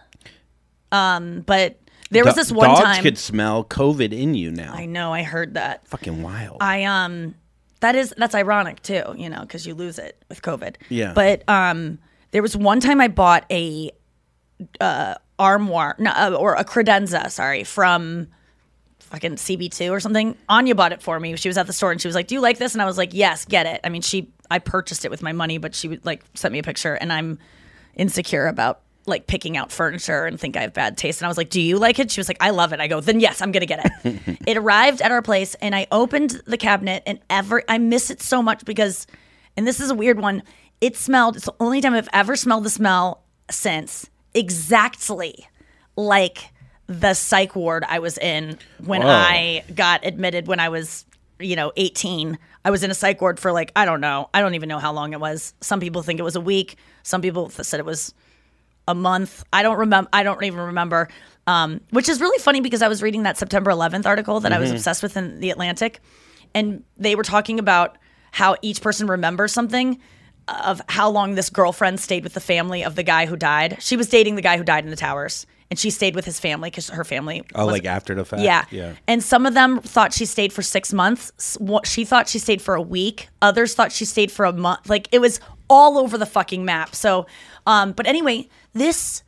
Um, 0.92 1.42
but 1.42 1.80
there 2.12 2.24
was 2.24 2.36
Do- 2.36 2.42
this 2.42 2.52
one 2.52 2.70
dogs 2.70 2.80
time. 2.82 2.94
Dogs 2.96 3.02
could 3.02 3.18
smell 3.18 3.64
COVID 3.66 4.14
in 4.14 4.36
you 4.36 4.52
now. 4.52 4.74
I 4.74 4.86
know, 4.86 5.12
I 5.14 5.24
heard 5.24 5.56
that. 5.56 5.88
Fucking 5.88 6.22
wild. 6.22 6.58
I 6.62 6.84
um 6.84 7.36
that 7.82 7.96
is 7.96 8.14
that's 8.18 8.36
ironic 8.36 8.82
too, 8.82 9.04
you 9.18 9.30
know, 9.30 9.42
because 9.42 9.66
you 9.68 9.74
lose 9.74 9.98
it 10.00 10.24
with 10.30 10.42
COVID. 10.42 10.76
Yeah. 10.90 11.14
But 11.14 11.44
um 11.50 12.00
there 12.32 12.42
was 12.42 12.56
one 12.56 12.80
time 12.80 13.02
I 13.02 13.08
bought 13.08 13.46
a 13.52 13.92
uh 14.80 15.16
armoire 15.40 15.96
no, 16.00 16.12
uh, 16.12 16.36
or 16.38 16.56
a 16.56 16.64
credenza, 16.64 17.30
sorry, 17.32 17.64
from 17.64 18.28
fucking 19.00 19.36
CB2 19.36 19.92
or 19.92 20.00
something. 20.00 20.36
Anya 20.50 20.74
bought 20.74 20.92
it 20.92 21.02
for 21.02 21.20
me. 21.20 21.36
She 21.36 21.48
was 21.48 21.58
at 21.58 21.68
the 21.68 21.74
store 21.74 21.92
and 21.92 22.02
she 22.02 22.08
was 22.08 22.16
like, 22.16 22.28
"Do 22.28 22.36
you 22.36 22.42
like 22.42 22.58
this?" 22.58 22.74
And 22.74 22.82
I 22.82 22.86
was 22.86 22.98
like, 22.98 23.14
"Yes, 23.14 23.46
get 23.46 23.66
it." 23.66 23.80
I 23.84 23.90
mean, 23.90 24.02
she 24.02 24.30
I 24.50 24.60
purchased 24.60 25.06
it 25.06 25.12
with 25.12 25.22
my 25.22 25.32
money, 25.32 25.58
but 25.58 25.76
she 25.76 25.88
would 25.88 26.06
like 26.06 26.24
sent 26.34 26.52
me 26.52 26.60
a 26.60 26.64
picture 26.64 26.96
and 26.96 27.14
I'm 27.14 27.40
insecure 27.96 28.48
about 28.48 28.82
like 29.06 29.28
picking 29.28 29.58
out 29.58 29.72
furniture 29.72 30.26
and 30.26 30.40
think 30.40 30.56
I 30.56 30.62
have 30.62 30.74
bad 30.74 30.98
taste. 30.98 31.22
And 31.22 31.26
I 31.26 31.30
was 31.30 31.38
like, 31.38 31.50
"Do 31.50 31.62
you 31.62 31.78
like 31.78 32.00
it?" 32.00 32.10
She 32.10 32.20
was 32.20 32.28
like, 32.28 32.38
"I 32.42 32.50
love 32.50 32.74
it." 32.74 32.80
I 32.80 32.88
go, 32.88 33.02
"Then 33.02 33.20
yes, 33.20 33.42
I'm 33.42 33.52
going 33.52 33.62
to 33.62 33.68
get 33.68 33.86
it." 34.04 34.40
it 34.48 34.58
arrived 34.58 35.02
at 35.02 35.12
our 35.12 35.22
place 35.22 35.56
and 35.56 35.76
I 35.76 35.88
opened 35.92 36.42
the 36.48 36.58
cabinet 36.58 37.04
and 37.06 37.20
ever 37.30 37.64
I 37.68 37.78
miss 37.78 38.10
it 38.10 38.22
so 38.22 38.42
much 38.42 38.66
because 38.66 39.06
and 39.56 39.68
this 39.68 39.80
is 39.80 39.92
a 39.92 39.96
weird 39.96 40.20
one. 40.20 40.42
It 40.82 40.98
smelled 40.98 41.36
it's 41.36 41.46
the 41.46 41.56
only 41.60 41.82
time 41.82 41.94
I've 41.94 42.10
ever 42.14 42.36
smelled 42.36 42.64
the 42.64 42.70
smell 42.70 43.24
since 43.52 44.10
exactly 44.34 45.48
like 45.96 46.52
the 46.88 47.14
psych 47.14 47.56
ward 47.56 47.84
I 47.88 48.00
was 48.00 48.18
in 48.18 48.58
when 48.84 49.02
Whoa. 49.02 49.10
I 49.10 49.64
got 49.74 50.06
admitted 50.06 50.48
when 50.48 50.60
I 50.60 50.70
was, 50.70 51.06
you 51.40 51.56
know, 51.56 51.72
18. 51.76 52.38
I 52.66 52.72
was 52.72 52.84
in 52.84 52.92
a 52.92 52.94
psych 52.94 53.22
ward 53.22 53.40
for 53.40 53.52
like, 53.52 53.72
I 53.76 53.86
don't 53.86 54.02
know. 54.02 54.30
I 54.34 54.42
don't 54.42 54.56
even 54.56 54.70
know 54.70 54.80
how 54.80 54.92
long 54.94 55.14
it 55.14 55.20
was. 55.20 55.54
Some 55.62 55.80
people 55.80 56.02
think 56.02 56.20
it 56.20 56.24
was 56.24 56.36
a 56.36 56.42
week. 56.42 56.78
Some 57.04 57.22
people 57.22 57.50
said 57.50 57.80
it 57.80 57.86
was 57.86 58.14
a 58.88 58.96
month. 58.96 59.44
I 59.54 59.64
don't 59.64 59.78
remember. 59.78 60.10
I 60.14 60.24
don't 60.24 60.44
even 60.44 60.60
remember. 60.60 61.10
Um, 61.46 61.82
which 61.90 62.08
is 62.08 62.22
really 62.22 62.40
funny 62.40 62.62
because 62.62 62.82
I 62.82 62.88
was 62.88 63.02
reading 63.02 63.24
that 63.24 63.38
September 63.38 63.72
11th 63.72 64.06
article 64.06 64.40
that 64.42 64.54
I 64.54 64.60
was 64.60 64.72
obsessed 64.72 65.04
with 65.04 65.18
in 65.18 65.42
the 65.42 65.50
Atlantic, 65.50 66.00
and 66.56 66.84
they 66.96 67.16
were 67.16 67.24
talking 67.24 67.60
about 67.60 67.98
how 68.32 68.56
each 68.62 68.82
person 68.82 69.08
remembers 69.08 69.52
something 69.52 70.00
of 70.48 70.82
how 70.90 71.10
long 71.10 71.36
this 71.36 71.50
girlfriend 71.50 72.00
stayed 72.00 72.24
with 72.24 72.34
the 72.34 72.40
family 72.40 72.84
of 72.84 72.96
the 72.96 73.04
guy 73.04 73.26
who 73.26 73.36
died. 73.36 73.78
She 73.80 73.96
was 73.96 74.10
dating 74.10 74.36
the 74.36 74.42
guy 74.42 74.58
who 74.58 74.64
died 74.64 74.84
in 74.84 74.90
the 74.90 74.96
towers, 74.96 75.46
and 75.70 75.80
she 75.80 75.90
stayed 75.90 76.16
with 76.16 76.26
his 76.26 76.40
family 76.40 76.70
because 76.70 76.90
her 76.90 77.04
family. 77.04 77.44
oh, 77.56 77.66
was- 77.66 77.74
like 77.74 77.86
after 77.86 78.14
the 78.14 78.26
fact. 78.26 78.42
yeah. 78.42 78.66
yeah. 78.70 78.94
And 79.08 79.24
some 79.24 79.46
of 79.46 79.54
them 79.54 79.80
thought 79.80 80.14
she 80.14 80.26
stayed 80.26 80.52
for 80.52 80.62
six 80.62 80.94
months. 80.94 81.58
She 81.86 82.06
thought 82.06 82.28
she 82.28 82.40
stayed 82.40 82.62
for 82.62 82.76
a 82.76 82.82
week. 82.82 83.30
Others 83.42 83.76
thought 83.76 83.92
she 83.92 84.06
stayed 84.06 84.32
for 84.32 84.46
a 84.46 84.54
month. 84.54 84.90
Like 84.90 85.08
it 85.12 85.20
was 85.20 85.40
all 85.70 85.98
over 85.98 86.18
the 86.18 86.26
fucking 86.26 86.66
map. 86.66 86.94
So, 86.94 87.26
um, 87.66 87.94
but 87.94 88.06
anyway, 88.06 88.48
this 88.74 89.24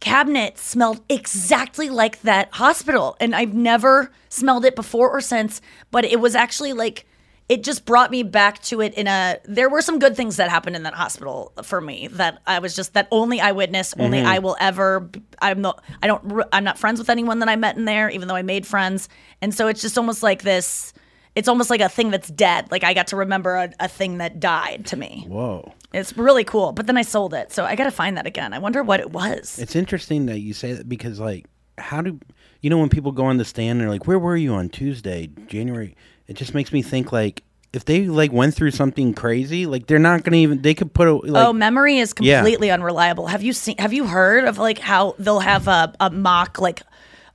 cabinet 0.00 0.58
smelled 0.58 1.00
exactly 1.08 1.88
like 1.88 2.20
that 2.22 2.52
hospital. 2.52 3.16
And 3.18 3.34
I've 3.34 3.54
never 3.54 4.12
smelled 4.28 4.64
it 4.64 4.76
before 4.76 5.10
or 5.10 5.20
since, 5.20 5.60
but 5.90 6.04
it 6.04 6.20
was 6.20 6.36
actually 6.36 6.72
like, 6.72 7.04
it 7.48 7.64
just 7.64 7.86
brought 7.86 8.10
me 8.10 8.22
back 8.22 8.60
to 8.62 8.80
it 8.80 8.94
in 8.94 9.06
a 9.06 9.38
there 9.44 9.68
were 9.70 9.80
some 9.80 9.98
good 9.98 10.16
things 10.16 10.36
that 10.36 10.50
happened 10.50 10.76
in 10.76 10.82
that 10.82 10.94
hospital 10.94 11.52
for 11.62 11.80
me 11.80 12.08
that 12.08 12.42
I 12.46 12.58
was 12.58 12.76
just 12.76 12.94
that 12.94 13.08
only 13.10 13.40
I 13.40 13.52
witnessed 13.52 13.94
only 13.98 14.18
mm-hmm. 14.18 14.28
I 14.28 14.38
will 14.38 14.56
ever 14.60 15.10
I'm 15.40 15.60
not 15.60 15.82
I 16.02 16.06
don't 16.06 16.42
I'm 16.52 16.64
not 16.64 16.78
friends 16.78 16.98
with 16.98 17.08
anyone 17.08 17.38
that 17.38 17.48
I 17.48 17.56
met 17.56 17.76
in 17.76 17.84
there 17.84 18.10
even 18.10 18.28
though 18.28 18.36
I 18.36 18.42
made 18.42 18.66
friends. 18.66 19.08
And 19.40 19.54
so 19.54 19.68
it's 19.68 19.80
just 19.80 19.96
almost 19.96 20.22
like 20.22 20.42
this 20.42 20.92
it's 21.34 21.48
almost 21.48 21.70
like 21.70 21.80
a 21.80 21.88
thing 21.88 22.10
that's 22.10 22.28
dead. 22.28 22.70
Like 22.70 22.84
I 22.84 22.94
got 22.94 23.08
to 23.08 23.16
remember 23.16 23.54
a, 23.54 23.72
a 23.80 23.88
thing 23.88 24.18
that 24.18 24.40
died 24.40 24.86
to 24.86 24.96
me. 24.96 25.24
Whoa. 25.28 25.72
it's 25.94 26.16
really 26.16 26.44
cool 26.44 26.72
but 26.72 26.86
then 26.86 26.98
I 26.98 27.02
sold 27.02 27.32
it. 27.32 27.52
So 27.52 27.64
I 27.64 27.76
got 27.76 27.84
to 27.84 27.90
find 27.90 28.16
that 28.18 28.26
again. 28.26 28.52
I 28.52 28.58
wonder 28.58 28.82
what 28.82 29.00
it 29.00 29.10
was. 29.10 29.58
It's 29.58 29.76
interesting 29.76 30.26
that 30.26 30.40
you 30.40 30.52
say 30.52 30.74
that 30.74 30.88
because, 30.88 31.18
like, 31.18 31.46
how 31.78 32.02
do 32.02 32.18
you 32.60 32.68
know 32.70 32.78
when 32.78 32.88
people 32.88 33.12
go 33.12 33.24
on 33.26 33.36
the 33.36 33.44
stand 33.44 33.72
and 33.72 33.80
they're 33.80 33.88
like, 33.88 34.06
"Where 34.06 34.18
were 34.18 34.36
you 34.36 34.52
on 34.52 34.68
Tuesday, 34.68 35.30
January?" 35.46 35.94
It 36.28 36.34
just 36.36 36.54
makes 36.54 36.72
me 36.72 36.82
think 36.82 37.10
like 37.10 37.42
if 37.72 37.84
they 37.84 38.06
like 38.06 38.32
went 38.32 38.54
through 38.54 38.70
something 38.70 39.14
crazy, 39.14 39.66
like 39.66 39.86
they're 39.86 39.98
not 39.98 40.22
gonna 40.24 40.36
even. 40.36 40.62
They 40.62 40.74
could 40.74 40.92
put 40.94 41.08
a 41.08 41.14
like. 41.14 41.46
oh, 41.46 41.52
memory 41.52 41.98
is 41.98 42.14
Yeah. 42.20 42.38
completely 42.38 42.70
unreliable. 42.70 43.26
Have 43.26 43.42
you 43.42 43.52
seen? 43.52 43.76
Have 43.78 43.92
you 43.92 44.06
heard 44.06 44.44
of 44.44 44.58
like 44.58 44.78
how 44.78 45.14
they'll 45.18 45.40
have 45.40 45.68
a, 45.68 45.92
a 46.00 46.10
mock 46.10 46.60
like, 46.60 46.82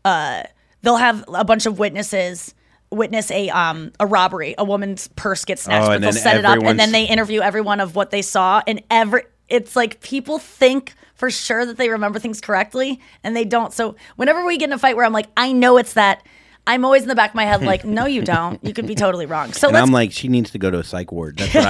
uh, 0.05 0.43
they'll 0.81 0.97
have 0.97 1.23
a 1.27 1.43
bunch 1.43 1.65
of 1.65 1.79
witnesses 1.79 2.53
witness 2.91 3.31
a 3.31 3.49
um 3.49 3.91
a 3.99 4.05
robbery. 4.05 4.55
A 4.57 4.63
woman's 4.63 5.07
purse 5.09 5.45
gets 5.45 5.63
snatched, 5.63 5.85
Oh, 5.85 5.87
but 5.89 6.01
they'll 6.01 6.11
set 6.13 6.37
it 6.37 6.45
up 6.45 6.61
and 6.63 6.79
then 6.79 6.91
they 6.91 7.05
interview 7.05 7.41
everyone 7.41 7.79
of 7.79 7.95
what 7.95 8.11
they 8.11 8.21
saw 8.21 8.61
and 8.67 8.81
every. 8.89 9.23
It's 9.49 9.75
like 9.75 10.01
people 10.01 10.39
think 10.39 10.93
for 11.15 11.29
sure 11.29 11.65
that 11.65 11.77
they 11.77 11.89
remember 11.89 12.19
things 12.19 12.41
correctly 12.41 12.99
and 13.23 13.35
they 13.35 13.45
don't. 13.45 13.73
So 13.73 13.95
whenever 14.15 14.45
we 14.45 14.57
get 14.57 14.69
in 14.69 14.73
a 14.73 14.77
fight 14.79 14.95
where 14.95 15.05
I'm 15.05 15.13
like, 15.13 15.27
I 15.37 15.51
know 15.53 15.77
it's 15.77 15.93
that. 15.93 16.25
I'm 16.65 16.85
always 16.85 17.01
in 17.01 17.09
the 17.09 17.15
back 17.15 17.31
of 17.31 17.35
my 17.35 17.43
head 17.45 17.61
like, 17.61 17.83
no, 17.83 18.05
you 18.05 18.21
don't. 18.25 18.63
You 18.63 18.73
could 18.73 18.87
be 18.87 18.95
totally 18.95 19.25
wrong. 19.25 19.51
So 19.53 19.67
and 19.67 19.75
let's 19.75 19.87
I'm 19.87 19.93
like, 19.93 20.11
she 20.11 20.27
needs 20.27 20.51
to 20.51 20.57
go 20.57 20.71
to 20.71 20.79
a 20.79 20.83
psych 20.83 21.11
ward. 21.11 21.37
That's 21.37 21.53
what 21.53 21.65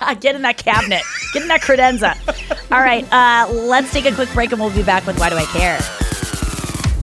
I. 0.00 0.14
Get 0.20 0.34
in 0.34 0.42
that 0.42 0.56
cabinet. 0.56 1.02
Get 1.32 1.42
in 1.42 1.48
that 1.48 1.60
credenza. 1.60 2.16
All 2.72 2.80
right, 2.80 3.10
uh, 3.12 3.50
let's 3.52 3.92
take 3.92 4.06
a 4.06 4.14
quick 4.14 4.32
break 4.32 4.52
and 4.52 4.60
we'll 4.60 4.74
be 4.74 4.82
back 4.82 5.06
with 5.06 5.18
Why 5.18 5.30
Do 5.30 5.36
I 5.36 5.44
Care? 5.44 5.78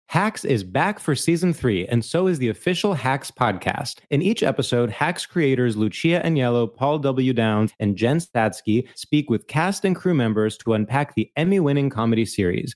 Hacks 0.08 0.44
is 0.44 0.64
back 0.64 1.00
for 1.00 1.16
season 1.16 1.54
three, 1.54 1.88
and 1.88 2.04
so 2.04 2.28
is 2.28 2.38
the 2.38 2.50
official 2.50 2.94
Hacks 2.94 3.32
podcast. 3.32 4.00
In 4.10 4.22
each 4.22 4.44
episode, 4.44 4.90
Hacks 4.90 5.26
creators 5.26 5.78
Lucia 5.78 6.22
Aniello, 6.26 6.76
Paul 6.76 7.00
W. 7.00 7.32
Downs, 7.32 7.72
and 7.80 7.96
Jen 7.96 8.20
Statsky 8.20 8.88
speak 8.94 9.30
with 9.30 9.48
cast 9.48 9.86
and 9.86 9.96
crew 9.96 10.14
members 10.14 10.58
to 10.58 10.74
unpack 10.74 11.16
the 11.16 11.32
Emmy 11.38 11.62
winning 11.62 11.90
comedy 11.90 12.26
series. 12.26 12.76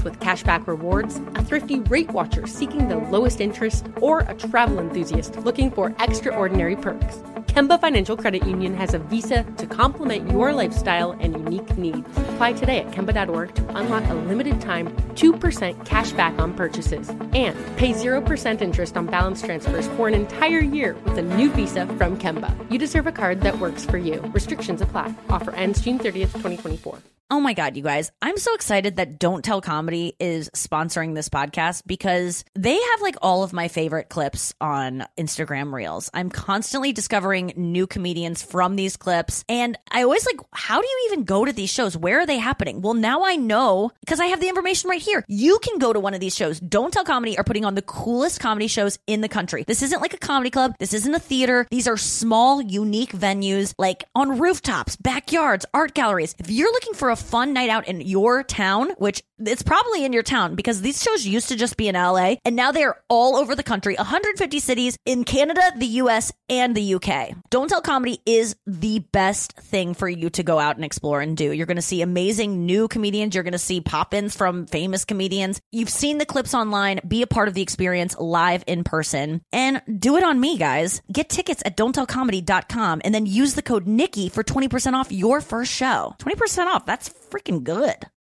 with 0.03 0.19
cashback 0.19 0.67
rewards, 0.67 1.21
a 1.35 1.43
thrifty 1.43 1.79
rate 1.81 2.11
watcher 2.11 2.47
seeking 2.47 2.87
the 2.87 2.97
lowest 2.97 3.41
interest, 3.41 3.87
or 3.97 4.19
a 4.21 4.33
travel 4.33 4.79
enthusiast 4.79 5.37
looking 5.37 5.71
for 5.71 5.95
extraordinary 5.99 6.75
perks, 6.75 7.19
Kemba 7.47 7.79
Financial 7.81 8.15
Credit 8.15 8.45
Union 8.47 8.73
has 8.75 8.93
a 8.93 8.99
visa 8.99 9.43
to 9.57 9.67
complement 9.67 10.29
your 10.29 10.53
lifestyle 10.53 11.11
and 11.11 11.33
unique 11.33 11.77
needs. 11.77 12.07
Apply 12.29 12.53
today 12.53 12.79
at 12.79 12.91
Kemba.org 12.91 13.53
to 13.55 13.77
unlock 13.77 14.07
a 14.09 14.13
limited 14.13 14.61
time 14.61 14.87
2% 15.15 15.85
cash 15.85 16.11
back 16.13 16.37
on 16.39 16.53
purchases 16.53 17.09
and 17.09 17.55
pay 17.77 17.93
0% 17.93 18.61
interest 18.61 18.97
on 18.97 19.07
balance 19.07 19.41
transfers 19.41 19.87
for 19.89 20.07
an 20.07 20.13
entire 20.13 20.59
year 20.59 20.95
with 21.05 21.17
a 21.17 21.21
new 21.21 21.49
visa 21.51 21.85
from 21.85 22.17
Kemba. 22.17 22.55
You 22.71 22.77
deserve 22.77 23.07
a 23.07 23.11
card 23.11 23.41
that 23.41 23.59
works 23.59 23.85
for 23.85 23.97
you. 23.97 24.21
Restrictions 24.33 24.81
apply. 24.81 25.13
Offer 25.29 25.51
ends 25.55 25.81
June 25.81 25.99
30th, 25.99 26.33
2024. 26.33 26.99
Oh 27.33 27.39
my 27.39 27.53
God, 27.53 27.77
you 27.77 27.81
guys. 27.81 28.11
I'm 28.21 28.35
so 28.35 28.53
excited 28.55 28.97
that 28.97 29.17
Don't 29.17 29.41
Tell 29.41 29.61
Comedy 29.61 30.17
is 30.19 30.49
sponsoring 30.49 31.15
this 31.15 31.29
podcast 31.29 31.83
because 31.87 32.43
they 32.55 32.73
have 32.73 33.01
like 33.01 33.15
all 33.21 33.43
of 33.43 33.53
my 33.53 33.69
favorite 33.69 34.09
clips 34.09 34.53
on 34.59 35.05
Instagram 35.17 35.71
Reels. 35.71 36.09
I'm 36.13 36.29
constantly 36.29 36.91
discovering 36.91 37.30
new 37.39 37.87
comedians 37.87 38.43
from 38.43 38.75
these 38.75 38.97
clips. 38.97 39.43
And 39.47 39.77
I 39.89 40.03
always 40.03 40.25
like, 40.25 40.39
how 40.53 40.81
do 40.81 40.87
you 40.87 41.09
even 41.11 41.23
go 41.23 41.45
to 41.45 41.53
these 41.53 41.69
shows? 41.69 41.95
Where 41.97 42.19
are 42.19 42.25
they 42.25 42.37
happening? 42.37 42.81
Well, 42.81 42.93
now 42.93 43.23
I 43.23 43.35
know 43.35 43.91
because 44.01 44.19
I 44.19 44.25
have 44.25 44.39
the 44.39 44.49
information 44.49 44.89
right 44.89 45.01
here. 45.01 45.23
You 45.27 45.59
can 45.59 45.79
go 45.79 45.93
to 45.93 45.99
one 45.99 46.13
of 46.13 46.19
these 46.19 46.35
shows. 46.35 46.59
Don't 46.59 46.91
Tell 46.91 47.03
Comedy 47.03 47.37
are 47.37 47.43
putting 47.43 47.65
on 47.65 47.75
the 47.75 47.81
coolest 47.81 48.39
comedy 48.39 48.67
shows 48.67 48.99
in 49.07 49.21
the 49.21 49.29
country. 49.29 49.63
This 49.65 49.81
isn't 49.81 50.01
like 50.01 50.13
a 50.13 50.17
comedy 50.17 50.49
club. 50.49 50.75
This 50.79 50.93
isn't 50.93 51.15
a 51.15 51.19
theater. 51.19 51.67
These 51.71 51.87
are 51.87 51.97
small, 51.97 52.61
unique 52.61 53.13
venues 53.13 53.73
like 53.77 54.03
on 54.15 54.39
rooftops, 54.39 54.95
backyards, 54.95 55.65
art 55.73 55.93
galleries. 55.93 56.35
If 56.39 56.49
you're 56.49 56.71
looking 56.71 56.93
for 56.93 57.09
a 57.09 57.15
fun 57.15 57.53
night 57.53 57.69
out 57.69 57.87
in 57.87 58.01
your 58.01 58.43
town, 58.43 58.91
which 58.97 59.23
it's 59.39 59.63
probably 59.63 60.05
in 60.05 60.13
your 60.13 60.23
town 60.23 60.55
because 60.55 60.81
these 60.81 61.01
shows 61.01 61.25
used 61.25 61.49
to 61.49 61.55
just 61.55 61.77
be 61.77 61.87
in 61.87 61.95
LA 61.95 62.35
and 62.45 62.55
now 62.55 62.71
they 62.71 62.83
are 62.83 63.01
all 63.09 63.35
over 63.35 63.55
the 63.55 63.63
country, 63.63 63.95
150 63.95 64.59
cities 64.59 64.97
in 65.05 65.23
Canada, 65.23 65.61
the 65.77 65.87
US, 65.87 66.31
and 66.49 66.75
the 66.75 66.95
UK. 66.95 67.20
Don't 67.49 67.67
Tell 67.67 67.81
Comedy 67.81 68.21
is 68.25 68.55
the 68.65 68.99
best 68.99 69.53
thing 69.53 69.93
for 69.93 70.07
you 70.07 70.29
to 70.31 70.43
go 70.43 70.59
out 70.59 70.75
and 70.75 70.85
explore 70.85 71.21
and 71.21 71.35
do. 71.35 71.51
You're 71.51 71.65
going 71.65 71.75
to 71.75 71.81
see 71.81 72.01
amazing 72.01 72.65
new 72.65 72.87
comedians. 72.87 73.35
You're 73.35 73.43
going 73.43 73.51
to 73.53 73.57
see 73.59 73.81
pop 73.81 74.13
ins 74.13 74.35
from 74.35 74.65
famous 74.65 75.05
comedians. 75.05 75.61
You've 75.71 75.89
seen 75.89 76.17
the 76.17 76.25
clips 76.25 76.53
online. 76.53 76.99
Be 77.07 77.21
a 77.21 77.27
part 77.27 77.47
of 77.47 77.53
the 77.53 77.61
experience 77.61 78.15
live 78.17 78.63
in 78.67 78.83
person 78.83 79.41
and 79.51 79.81
do 79.99 80.17
it 80.17 80.23
on 80.23 80.39
me, 80.39 80.57
guys. 80.57 81.01
Get 81.11 81.29
tickets 81.29 81.61
at 81.65 81.77
don'ttellcomedy.com 81.77 83.01
and 83.03 83.13
then 83.13 83.25
use 83.25 83.53
the 83.53 83.61
code 83.61 83.87
Nikki 83.87 84.29
for 84.29 84.43
20% 84.43 84.93
off 84.93 85.11
your 85.11 85.41
first 85.41 85.73
show. 85.73 86.15
20% 86.19 86.67
off. 86.67 86.85
That's 86.85 87.09
freaking 87.29 87.63
good. 87.63 88.05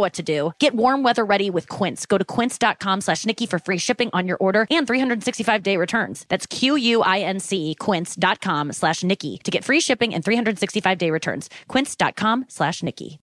what 0.00 0.12
to 0.14 0.22
do. 0.22 0.52
Get 0.58 0.74
warm 0.74 1.02
weather 1.02 1.24
ready 1.24 1.50
with 1.50 1.68
Quince. 1.68 2.06
Go 2.06 2.18
to 2.18 2.24
quince.com 2.24 3.00
slash 3.00 3.26
Nikki 3.26 3.46
for 3.46 3.58
free 3.58 3.78
shipping 3.78 4.10
on 4.12 4.28
your 4.28 4.36
order 4.38 4.66
and 4.70 4.86
365 4.86 5.62
day 5.62 5.76
returns. 5.76 6.24
That's 6.28 6.46
Q-U-I-N-C 6.46 7.74
quince.com 7.78 8.72
slash 8.72 9.02
Nikki 9.02 9.38
to 9.44 9.50
get 9.50 9.64
free 9.64 9.80
shipping 9.80 10.14
and 10.14 10.24
365 10.24 10.98
day 10.98 11.10
returns. 11.10 11.48
Quince.com 11.68 12.46
slash 12.48 12.82
Nikki. 12.82 13.18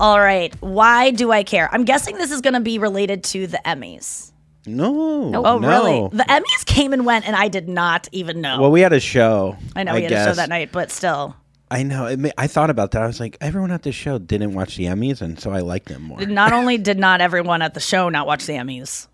All 0.00 0.18
right. 0.18 0.54
Why 0.60 1.12
do 1.12 1.30
I 1.30 1.44
care? 1.44 1.68
I'm 1.72 1.84
guessing 1.84 2.16
this 2.18 2.32
is 2.32 2.40
going 2.40 2.54
to 2.54 2.60
be 2.60 2.78
related 2.78 3.22
to 3.24 3.46
the 3.46 3.60
Emmys. 3.64 4.32
No. 4.66 5.32
Oh, 5.34 5.42
oh, 5.44 5.58
no. 5.58 5.68
really? 5.68 6.08
The 6.16 6.24
Emmys 6.24 6.64
came 6.66 6.92
and 6.92 7.04
went, 7.04 7.26
and 7.26 7.36
I 7.36 7.48
did 7.48 7.68
not 7.68 8.08
even 8.12 8.40
know. 8.40 8.60
Well, 8.60 8.70
we 8.70 8.80
had 8.80 8.92
a 8.92 9.00
show. 9.00 9.56
I 9.76 9.84
know 9.84 9.94
we 9.94 10.02
had 10.02 10.12
a 10.12 10.24
show 10.24 10.32
that 10.32 10.48
night, 10.48 10.72
but 10.72 10.90
still. 10.90 11.36
I 11.74 11.82
know. 11.82 12.06
It 12.06 12.18
ma- 12.18 12.28
I 12.38 12.46
thought 12.46 12.70
about 12.70 12.92
that. 12.92 13.02
I 13.02 13.06
was 13.06 13.18
like, 13.20 13.36
everyone 13.40 13.70
at 13.72 13.82
this 13.82 13.94
show 13.94 14.18
didn't 14.18 14.54
watch 14.54 14.76
the 14.76 14.84
Emmys, 14.84 15.20
and 15.20 15.38
so 15.40 15.50
I 15.50 15.60
liked 15.60 15.88
them 15.88 16.02
more. 16.02 16.20
Not 16.20 16.52
only 16.52 16.78
did 16.78 16.98
not 16.98 17.20
everyone 17.20 17.62
at 17.62 17.74
the 17.74 17.80
show 17.80 18.08
not 18.08 18.26
watch 18.26 18.46
the 18.46 18.52
Emmys, 18.54 19.08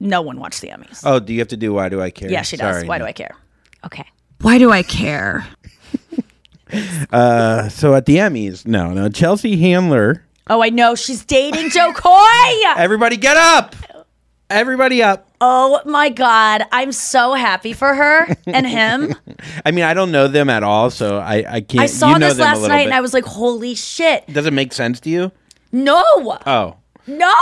no 0.00 0.22
one 0.22 0.40
watched 0.40 0.60
the 0.62 0.68
Emmys. 0.68 1.02
Oh, 1.04 1.20
do 1.20 1.32
you 1.32 1.38
have 1.40 1.48
to 1.48 1.56
do 1.56 1.74
Why 1.74 1.88
Do 1.90 2.00
I 2.00 2.10
Care? 2.10 2.30
yeah, 2.30 2.42
she 2.42 2.56
does. 2.56 2.76
Sorry. 2.76 2.88
Why 2.88 2.98
do 2.98 3.04
I 3.04 3.12
care? 3.12 3.36
Okay. 3.84 4.04
Why 4.40 4.58
do 4.58 4.70
I 4.70 4.82
care? 4.82 5.46
Uh, 7.12 7.68
so 7.68 7.94
at 7.94 8.06
the 8.06 8.16
Emmys, 8.16 8.66
no, 8.66 8.94
no. 8.94 9.10
Chelsea 9.10 9.58
Handler. 9.58 10.24
Oh, 10.48 10.62
I 10.62 10.70
know. 10.70 10.94
She's 10.94 11.22
dating 11.22 11.68
Jo 11.68 11.92
Koy. 11.92 12.72
Everybody 12.76 13.18
get 13.18 13.36
up! 13.36 13.76
Everybody 14.52 15.02
up! 15.02 15.28
Oh 15.40 15.80
my 15.86 16.08
God. 16.10 16.62
I'm 16.70 16.92
so 16.92 17.34
happy 17.34 17.72
for 17.72 17.94
her 17.94 18.36
and 18.46 18.66
him. 18.66 19.14
I 19.64 19.70
mean, 19.70 19.84
I 19.84 19.94
don't 19.94 20.12
know 20.12 20.28
them 20.28 20.48
at 20.50 20.62
all, 20.62 20.90
so 20.90 21.18
I, 21.18 21.44
I 21.48 21.60
can't. 21.62 21.82
I 21.82 21.86
saw 21.86 22.12
you 22.12 22.18
know 22.18 22.28
this 22.28 22.36
them 22.36 22.46
a 22.46 22.50
last 22.50 22.56
little 22.60 22.68
night 22.68 22.82
bit. 22.82 22.86
and 22.88 22.94
I 22.94 23.00
was 23.00 23.12
like, 23.14 23.24
holy 23.24 23.74
shit. 23.74 24.26
Does 24.32 24.46
it 24.46 24.52
make 24.52 24.72
sense 24.72 25.00
to 25.00 25.10
you? 25.10 25.32
No. 25.72 26.02
Oh, 26.46 26.76
No. 27.06 27.32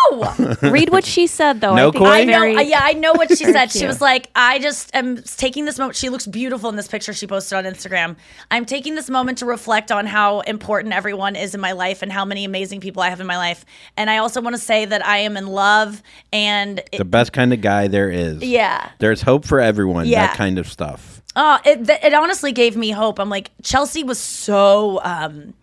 Read 0.63 0.91
what 0.91 1.05
she 1.05 1.27
said 1.27 1.61
though. 1.61 1.75
No 1.75 1.89
I 1.89 1.93
think 1.93 2.05
I 2.07 2.25
know. 2.25 2.33
very- 2.41 2.63
yeah, 2.65 2.81
I 2.83 2.95
know 2.95 3.13
what 3.13 3.29
she 3.37 3.45
said. 3.53 3.71
she 3.71 3.87
was 3.87 4.01
like, 4.01 4.31
"I 4.35 4.59
just 4.59 4.95
am 4.95 5.23
taking 5.23 5.65
this 5.67 5.79
moment." 5.79 5.97
She 5.97 6.09
looks 6.09 6.27
beautiful 6.27 6.71
in 6.71 6.77
this 6.77 6.89
picture 6.89 7.13
she 7.13 7.27
posted 7.27 7.59
on 7.59 7.65
Instagram. 7.65 8.17
I'm 8.51 8.65
taking 8.65 8.95
this 8.95 9.11
moment 9.11 9.39
to 9.39 9.47
reflect 9.47 9.93
on 9.93 10.07
how 10.07 10.41
important 10.41 10.95
everyone 10.95 11.37
is 11.37 11.55
in 11.55 11.61
my 11.61 11.73
life 11.73 12.03
and 12.03 12.11
how 12.11 12.25
many 12.25 12.45
amazing 12.45 12.81
people 12.81 13.03
I 13.03 13.11
have 13.11 13.21
in 13.21 13.27
my 13.27 13.37
life. 13.37 13.65
And 13.97 14.09
I 14.09 14.19
also 14.19 14.41
want 14.41 14.57
to 14.57 14.61
say 14.63 14.85
that 14.85 15.05
I 15.07 15.19
am 15.19 15.37
in 15.37 15.47
love. 15.47 16.03
And 16.33 16.79
it, 16.93 16.99
the 16.99 17.05
best 17.05 17.33
kind 17.33 17.53
of 17.53 17.61
guy 17.61 17.89
there 17.89 18.11
is. 18.11 18.43
yeah, 18.43 18.91
There's 18.99 19.23
hope 19.23 19.45
for 19.45 19.61
everyone. 19.61 20.07
Yeah. 20.07 20.27
That 20.29 20.37
kind 20.37 20.59
of 20.59 20.69
stuff. 20.69 21.23
Oh, 21.37 21.59
it, 21.65 21.89
it 21.89 22.13
honestly 22.15 22.51
gave 22.53 22.77
me 22.77 22.91
hope. 22.91 23.21
I'm 23.21 23.29
like, 23.31 23.51
Chelsea 23.63 24.03
was 24.03 24.19
so, 24.19 25.01
um, 25.05 25.55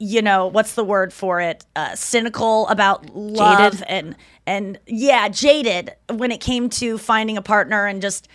you 0.00 0.22
know, 0.22 0.46
what's 0.46 0.74
the 0.74 0.82
word 0.82 1.12
for 1.12 1.40
it? 1.40 1.64
Uh, 1.76 1.94
cynical 1.94 2.66
about 2.68 3.14
love 3.14 3.72
Jaded. 3.72 3.84
and 3.86 4.16
and 4.46 4.78
yeah, 4.86 5.28
jaded 5.28 5.92
when 6.08 6.32
it 6.32 6.40
came 6.40 6.70
to 6.70 6.96
finding 6.98 7.36
a 7.36 7.42
partner 7.42 7.86
and 7.86 8.00
just, 8.00 8.26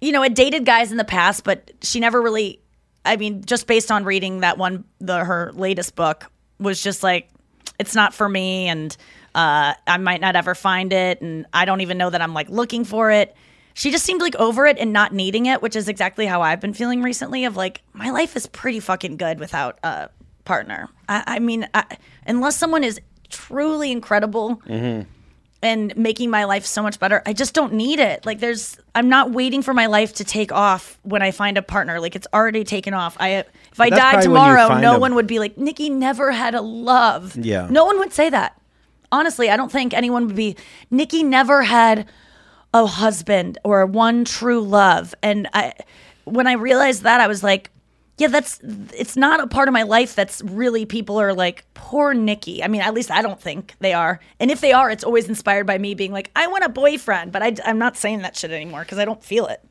you 0.00 0.10
know, 0.10 0.22
it 0.24 0.34
dated 0.34 0.66
guys 0.66 0.90
in 0.90 0.98
the 0.98 1.04
past, 1.04 1.44
but 1.44 1.70
she 1.80 2.00
never 2.00 2.20
really. 2.20 2.58
I 3.04 3.16
mean, 3.16 3.44
just 3.44 3.66
based 3.66 3.90
on 3.90 4.04
reading 4.04 4.40
that 4.40 4.58
one, 4.58 4.84
the 5.00 5.24
her 5.24 5.50
latest 5.54 5.96
book 5.96 6.30
was 6.60 6.82
just 6.82 7.02
like, 7.02 7.28
it's 7.78 7.94
not 7.94 8.14
for 8.14 8.28
me, 8.28 8.68
and 8.68 8.96
uh, 9.34 9.74
I 9.86 9.96
might 9.98 10.20
not 10.20 10.36
ever 10.36 10.54
find 10.54 10.92
it, 10.92 11.20
and 11.20 11.46
I 11.52 11.64
don't 11.64 11.80
even 11.80 11.98
know 11.98 12.10
that 12.10 12.20
I'm 12.20 12.34
like 12.34 12.48
looking 12.48 12.84
for 12.84 13.10
it. 13.10 13.34
She 13.74 13.90
just 13.90 14.04
seemed 14.04 14.20
like 14.20 14.36
over 14.36 14.66
it 14.66 14.76
and 14.78 14.92
not 14.92 15.12
needing 15.14 15.46
it, 15.46 15.62
which 15.62 15.76
is 15.76 15.88
exactly 15.88 16.26
how 16.26 16.42
I've 16.42 16.60
been 16.60 16.74
feeling 16.74 17.02
recently. 17.02 17.44
Of 17.44 17.56
like, 17.56 17.80
my 17.92 18.10
life 18.10 18.36
is 18.36 18.46
pretty 18.46 18.80
fucking 18.80 19.16
good 19.16 19.40
without 19.40 19.78
a 19.82 20.10
partner. 20.44 20.88
I, 21.08 21.22
I 21.26 21.38
mean, 21.38 21.68
I, 21.74 21.84
unless 22.26 22.56
someone 22.56 22.84
is 22.84 23.00
truly 23.28 23.92
incredible 23.92 24.56
mm-hmm. 24.66 25.08
and 25.62 25.96
making 25.96 26.30
my 26.30 26.44
life 26.44 26.66
so 26.66 26.82
much 26.82 26.98
better, 26.98 27.22
I 27.24 27.32
just 27.32 27.54
don't 27.54 27.72
need 27.72 27.98
it. 27.98 28.26
Like, 28.26 28.40
there's, 28.40 28.76
I'm 28.94 29.08
not 29.08 29.30
waiting 29.30 29.62
for 29.62 29.72
my 29.72 29.86
life 29.86 30.14
to 30.14 30.24
take 30.24 30.52
off 30.52 30.98
when 31.02 31.22
I 31.22 31.30
find 31.30 31.56
a 31.56 31.62
partner. 31.62 32.00
Like, 32.00 32.16
it's 32.16 32.26
already 32.34 32.64
taken 32.64 32.92
off. 32.92 33.16
I, 33.20 33.28
if 33.72 33.80
I 33.80 33.90
That's 33.90 34.02
died 34.02 34.12
probably 34.12 34.28
when 34.28 34.50
you 34.50 34.56
tomorrow, 34.56 34.80
no 34.80 34.96
a- 34.96 34.98
one 34.98 35.14
would 35.14 35.26
be 35.26 35.38
like, 35.38 35.56
Nikki 35.56 35.90
never 35.90 36.32
had 36.32 36.54
a 36.54 36.60
love. 36.60 37.36
Yeah. 37.36 37.68
No 37.70 37.84
one 37.84 37.98
would 37.98 38.12
say 38.12 38.28
that. 38.30 38.60
Honestly, 39.10 39.50
I 39.50 39.56
don't 39.56 39.70
think 39.70 39.94
anyone 39.94 40.26
would 40.26 40.36
be, 40.36 40.56
Nikki 40.90 41.22
never 41.22 41.62
had 41.62 42.08
a 42.74 42.86
husband 42.86 43.58
or 43.64 43.84
one 43.84 44.24
true 44.24 44.60
love. 44.60 45.14
And 45.22 45.48
I, 45.52 45.74
when 46.24 46.46
I 46.46 46.52
realized 46.52 47.02
that, 47.02 47.20
I 47.20 47.26
was 47.26 47.42
like, 47.42 47.70
yeah, 48.22 48.28
that's 48.28 48.60
it's 48.94 49.16
not 49.16 49.40
a 49.40 49.46
part 49.48 49.68
of 49.68 49.72
my 49.72 49.82
life 49.82 50.14
that's 50.14 50.40
really 50.42 50.86
people 50.86 51.20
are 51.20 51.34
like 51.34 51.64
poor 51.74 52.14
Nikki. 52.14 52.62
I 52.62 52.68
mean, 52.68 52.80
at 52.80 52.94
least 52.94 53.10
I 53.10 53.20
don't 53.20 53.40
think 53.40 53.74
they 53.80 53.92
are. 53.92 54.20
And 54.38 54.50
if 54.50 54.60
they 54.60 54.72
are, 54.72 54.90
it's 54.90 55.02
always 55.04 55.28
inspired 55.28 55.66
by 55.66 55.76
me 55.78 55.94
being 55.94 56.12
like, 56.12 56.30
I 56.36 56.46
want 56.46 56.64
a 56.64 56.68
boyfriend, 56.68 57.32
but 57.32 57.42
I, 57.42 57.54
I'm 57.64 57.78
not 57.78 57.96
saying 57.96 58.22
that 58.22 58.36
shit 58.36 58.52
anymore 58.52 58.82
because 58.82 58.98
I 58.98 59.04
don't 59.04 59.22
feel 59.22 59.46
it. 59.46 59.62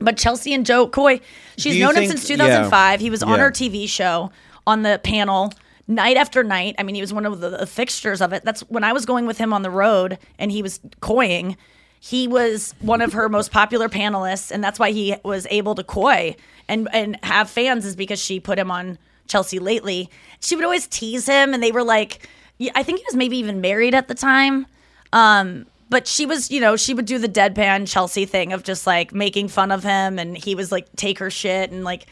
But 0.00 0.16
Chelsea 0.18 0.52
and 0.52 0.66
Jo 0.66 0.86
Koy, 0.86 1.20
she's 1.56 1.78
known 1.78 1.96
him 1.96 2.06
since 2.06 2.26
2005. 2.28 3.00
He 3.00 3.10
was 3.10 3.22
on 3.22 3.30
Yeah. 3.30 3.36
her 3.38 3.50
TV 3.50 3.88
show 3.88 4.30
on 4.66 4.82
the 4.82 5.00
panel 5.02 5.52
night 5.88 6.16
after 6.16 6.44
night. 6.44 6.74
I 6.78 6.82
mean, 6.82 6.94
he 6.94 7.00
was 7.00 7.12
one 7.12 7.24
of 7.26 7.40
the, 7.40 7.50
the 7.50 7.66
fixtures 7.66 8.20
of 8.20 8.32
it. 8.32 8.44
That's 8.44 8.60
when 8.62 8.84
I 8.84 8.92
was 8.92 9.06
going 9.06 9.26
with 9.26 9.38
him 9.38 9.52
on 9.52 9.62
the 9.62 9.70
road 9.70 10.18
and 10.38 10.50
he 10.52 10.62
was 10.62 10.80
coying. 11.00 11.56
He 12.04 12.26
was 12.26 12.74
one 12.80 13.00
of 13.00 13.12
her 13.12 13.28
most 13.28 13.52
popular 13.52 13.88
panelists, 13.88 14.50
and 14.50 14.62
that's 14.62 14.76
why 14.80 14.90
he 14.90 15.14
was 15.22 15.46
able 15.50 15.76
to 15.76 15.84
coy 15.84 16.34
and 16.68 16.88
and 16.92 17.16
have 17.22 17.48
fans 17.48 17.86
is 17.86 17.94
because 17.94 18.18
she 18.20 18.40
put 18.40 18.58
him 18.58 18.72
on 18.72 18.98
Chelsea 19.28 19.60
Lately. 19.60 20.10
She 20.40 20.56
would 20.56 20.64
always 20.64 20.88
tease 20.88 21.26
him, 21.26 21.54
and 21.54 21.62
they 21.62 21.70
were 21.70 21.84
like, 21.84 22.28
I 22.74 22.82
think 22.82 22.98
he 22.98 23.04
was 23.06 23.14
maybe 23.14 23.36
even 23.38 23.60
married 23.60 23.94
at 23.94 24.08
the 24.08 24.14
time. 24.16 24.66
Um, 25.12 25.66
but 25.90 26.08
she 26.08 26.26
was, 26.26 26.50
you 26.50 26.60
know, 26.60 26.74
she 26.74 26.92
would 26.92 27.04
do 27.06 27.18
the 27.18 27.28
deadpan 27.28 27.86
Chelsea 27.88 28.24
thing 28.24 28.52
of 28.52 28.64
just 28.64 28.84
like 28.84 29.14
making 29.14 29.46
fun 29.46 29.70
of 29.70 29.84
him, 29.84 30.18
and 30.18 30.36
he 30.36 30.56
was 30.56 30.72
like 30.72 30.86
take 30.96 31.20
her 31.20 31.30
shit 31.30 31.70
and 31.70 31.84
like, 31.84 32.06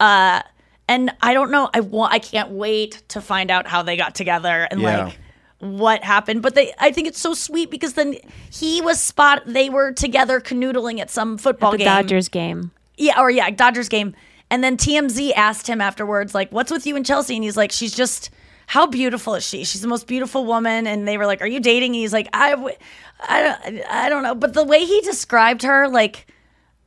uh, 0.00 0.40
and 0.88 1.10
I 1.20 1.34
don't 1.34 1.50
know, 1.50 1.68
I 1.74 1.80
want, 1.80 2.14
I 2.14 2.18
can't 2.18 2.48
wait 2.50 3.02
to 3.08 3.20
find 3.20 3.50
out 3.50 3.66
how 3.66 3.82
they 3.82 3.98
got 3.98 4.14
together 4.14 4.66
and 4.70 4.80
Yeah. 4.80 5.04
like 5.04 5.18
what 5.60 6.02
happened. 6.04 6.42
But 6.42 6.54
they, 6.54 6.72
I 6.78 6.90
think 6.90 7.08
it's 7.08 7.20
so 7.20 7.34
sweet 7.34 7.70
because 7.70 7.94
then 7.94 8.16
he 8.50 8.80
was 8.80 9.00
spot, 9.00 9.42
they 9.46 9.70
were 9.70 9.92
together 9.92 10.40
canoodling 10.40 11.00
at 11.00 11.10
some 11.10 11.38
football 11.38 11.72
the 11.72 11.78
game. 11.78 11.86
Dodgers 11.86 12.28
game. 12.28 12.70
Yeah, 12.96 13.20
or 13.20 13.30
yeah, 13.30 13.50
Dodgers 13.50 13.88
game. 13.88 14.14
And 14.50 14.62
then 14.62 14.76
TMZ 14.76 15.32
asked 15.34 15.66
him 15.66 15.80
afterwards, 15.80 16.34
like, 16.34 16.50
what's 16.52 16.70
with 16.70 16.86
you 16.86 16.96
and 16.96 17.04
Chelsea? 17.04 17.34
And 17.34 17.42
he's 17.42 17.56
like, 17.56 17.72
she's 17.72 17.94
just, 17.94 18.30
how 18.66 18.86
beautiful 18.86 19.34
is 19.34 19.44
she? 19.44 19.64
She's 19.64 19.80
the 19.80 19.88
most 19.88 20.06
beautiful 20.06 20.44
woman. 20.44 20.86
And 20.86 21.08
they 21.08 21.18
were 21.18 21.26
like, 21.26 21.40
are 21.40 21.46
you 21.46 21.60
dating? 21.60 21.90
And 21.92 21.96
he's 21.96 22.12
like, 22.12 22.28
"I, 22.32 22.76
I 23.20 24.08
don't 24.08 24.22
know. 24.22 24.34
But 24.34 24.54
the 24.54 24.64
way 24.64 24.84
he 24.84 25.00
described 25.00 25.62
her, 25.62 25.88
like, 25.88 26.26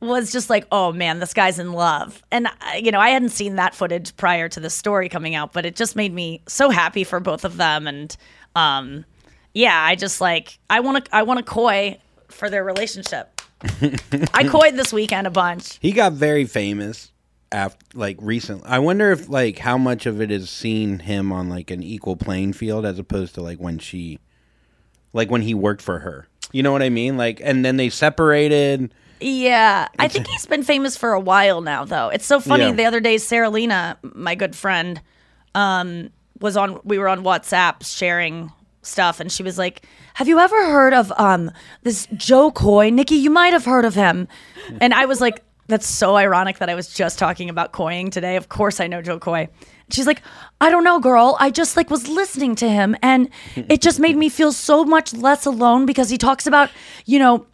was 0.00 0.30
just 0.30 0.48
like, 0.48 0.66
oh 0.70 0.92
man, 0.92 1.18
this 1.18 1.34
guy's 1.34 1.58
in 1.58 1.72
love. 1.72 2.22
And, 2.30 2.46
uh, 2.46 2.50
you 2.80 2.92
know, 2.92 3.00
I 3.00 3.10
hadn't 3.10 3.30
seen 3.30 3.56
that 3.56 3.74
footage 3.74 4.16
prior 4.16 4.48
to 4.48 4.60
the 4.60 4.70
story 4.70 5.08
coming 5.08 5.34
out, 5.34 5.52
but 5.52 5.66
it 5.66 5.74
just 5.74 5.96
made 5.96 6.14
me 6.14 6.42
so 6.46 6.70
happy 6.70 7.02
for 7.02 7.18
both 7.18 7.44
of 7.44 7.56
them. 7.56 7.86
And, 7.88 8.16
um, 8.54 9.04
yeah, 9.54 9.82
I 9.82 9.94
just 9.94 10.20
like, 10.20 10.58
I 10.68 10.80
want 10.80 11.04
to, 11.04 11.16
I 11.16 11.22
want 11.22 11.38
to 11.38 11.44
coy 11.44 11.98
for 12.28 12.50
their 12.50 12.64
relationship. 12.64 13.40
I 14.32 14.44
coyed 14.48 14.74
this 14.74 14.92
weekend 14.92 15.26
a 15.26 15.30
bunch. 15.30 15.78
He 15.80 15.92
got 15.92 16.12
very 16.12 16.44
famous 16.44 17.12
after 17.50 17.84
like 17.94 18.16
recently. 18.20 18.68
I 18.68 18.78
wonder 18.78 19.10
if 19.10 19.28
like 19.28 19.58
how 19.58 19.78
much 19.78 20.06
of 20.06 20.20
it 20.20 20.30
is 20.30 20.50
seeing 20.50 21.00
him 21.00 21.32
on 21.32 21.48
like 21.48 21.70
an 21.70 21.82
equal 21.82 22.16
playing 22.16 22.52
field 22.52 22.84
as 22.84 22.98
opposed 22.98 23.34
to 23.34 23.42
like 23.42 23.58
when 23.58 23.78
she 23.78 24.18
like 25.12 25.30
when 25.30 25.42
he 25.42 25.54
worked 25.54 25.82
for 25.82 26.00
her. 26.00 26.28
You 26.52 26.62
know 26.62 26.72
what 26.72 26.82
I 26.82 26.90
mean? 26.90 27.16
Like 27.16 27.40
and 27.42 27.64
then 27.64 27.76
they 27.76 27.88
separated. 27.90 28.92
Yeah, 29.20 29.88
I 29.98 30.06
think 30.06 30.28
he's 30.28 30.46
been 30.46 30.62
famous 30.62 30.96
for 30.96 31.12
a 31.12 31.18
while 31.18 31.60
now, 31.60 31.84
though. 31.84 32.08
It's 32.08 32.24
so 32.24 32.38
funny. 32.38 32.66
Yeah. 32.66 32.72
The 32.72 32.84
other 32.84 33.00
day, 33.00 33.18
Sarah 33.18 33.50
Lena, 33.50 33.98
my 34.02 34.36
good 34.36 34.54
friend, 34.54 35.00
um, 35.56 36.10
was 36.40 36.56
on. 36.56 36.80
We 36.84 36.98
were 36.98 37.08
on 37.08 37.22
WhatsApp 37.22 37.84
sharing 37.84 38.52
stuff, 38.82 39.20
and 39.20 39.30
she 39.30 39.42
was 39.42 39.58
like, 39.58 39.82
"Have 40.14 40.28
you 40.28 40.38
ever 40.38 40.70
heard 40.70 40.94
of 40.94 41.12
um 41.16 41.50
this 41.82 42.06
Jo 42.14 42.50
Koy? 42.50 42.90
Nikki, 42.90 43.16
you 43.16 43.30
might 43.30 43.52
have 43.52 43.64
heard 43.64 43.84
of 43.84 43.94
him." 43.94 44.28
And 44.80 44.94
I 44.94 45.06
was 45.06 45.20
like, 45.20 45.42
"That's 45.66 45.86
so 45.86 46.16
ironic 46.16 46.58
that 46.58 46.68
I 46.68 46.74
was 46.74 46.92
just 46.92 47.18
talking 47.18 47.50
about 47.50 47.72
coying 47.72 48.10
today. 48.10 48.36
Of 48.36 48.48
course, 48.48 48.80
I 48.80 48.86
know 48.86 49.02
Jo 49.02 49.18
Koy." 49.18 49.48
She's 49.90 50.06
like, 50.06 50.20
I 50.60 50.68
don't 50.68 50.84
know, 50.84 51.00
girl. 51.00 51.36
I 51.40 51.50
just 51.50 51.74
like 51.74 51.88
was 51.88 52.08
listening 52.08 52.54
to 52.56 52.68
him, 52.68 52.94
and 53.02 53.30
it 53.56 53.80
just 53.80 53.98
made 53.98 54.16
me 54.16 54.28
feel 54.28 54.52
so 54.52 54.84
much 54.84 55.14
less 55.14 55.46
alone 55.46 55.86
because 55.86 56.10
he 56.10 56.18
talks 56.18 56.46
about, 56.46 56.68
you 57.06 57.18
know, 57.18 57.46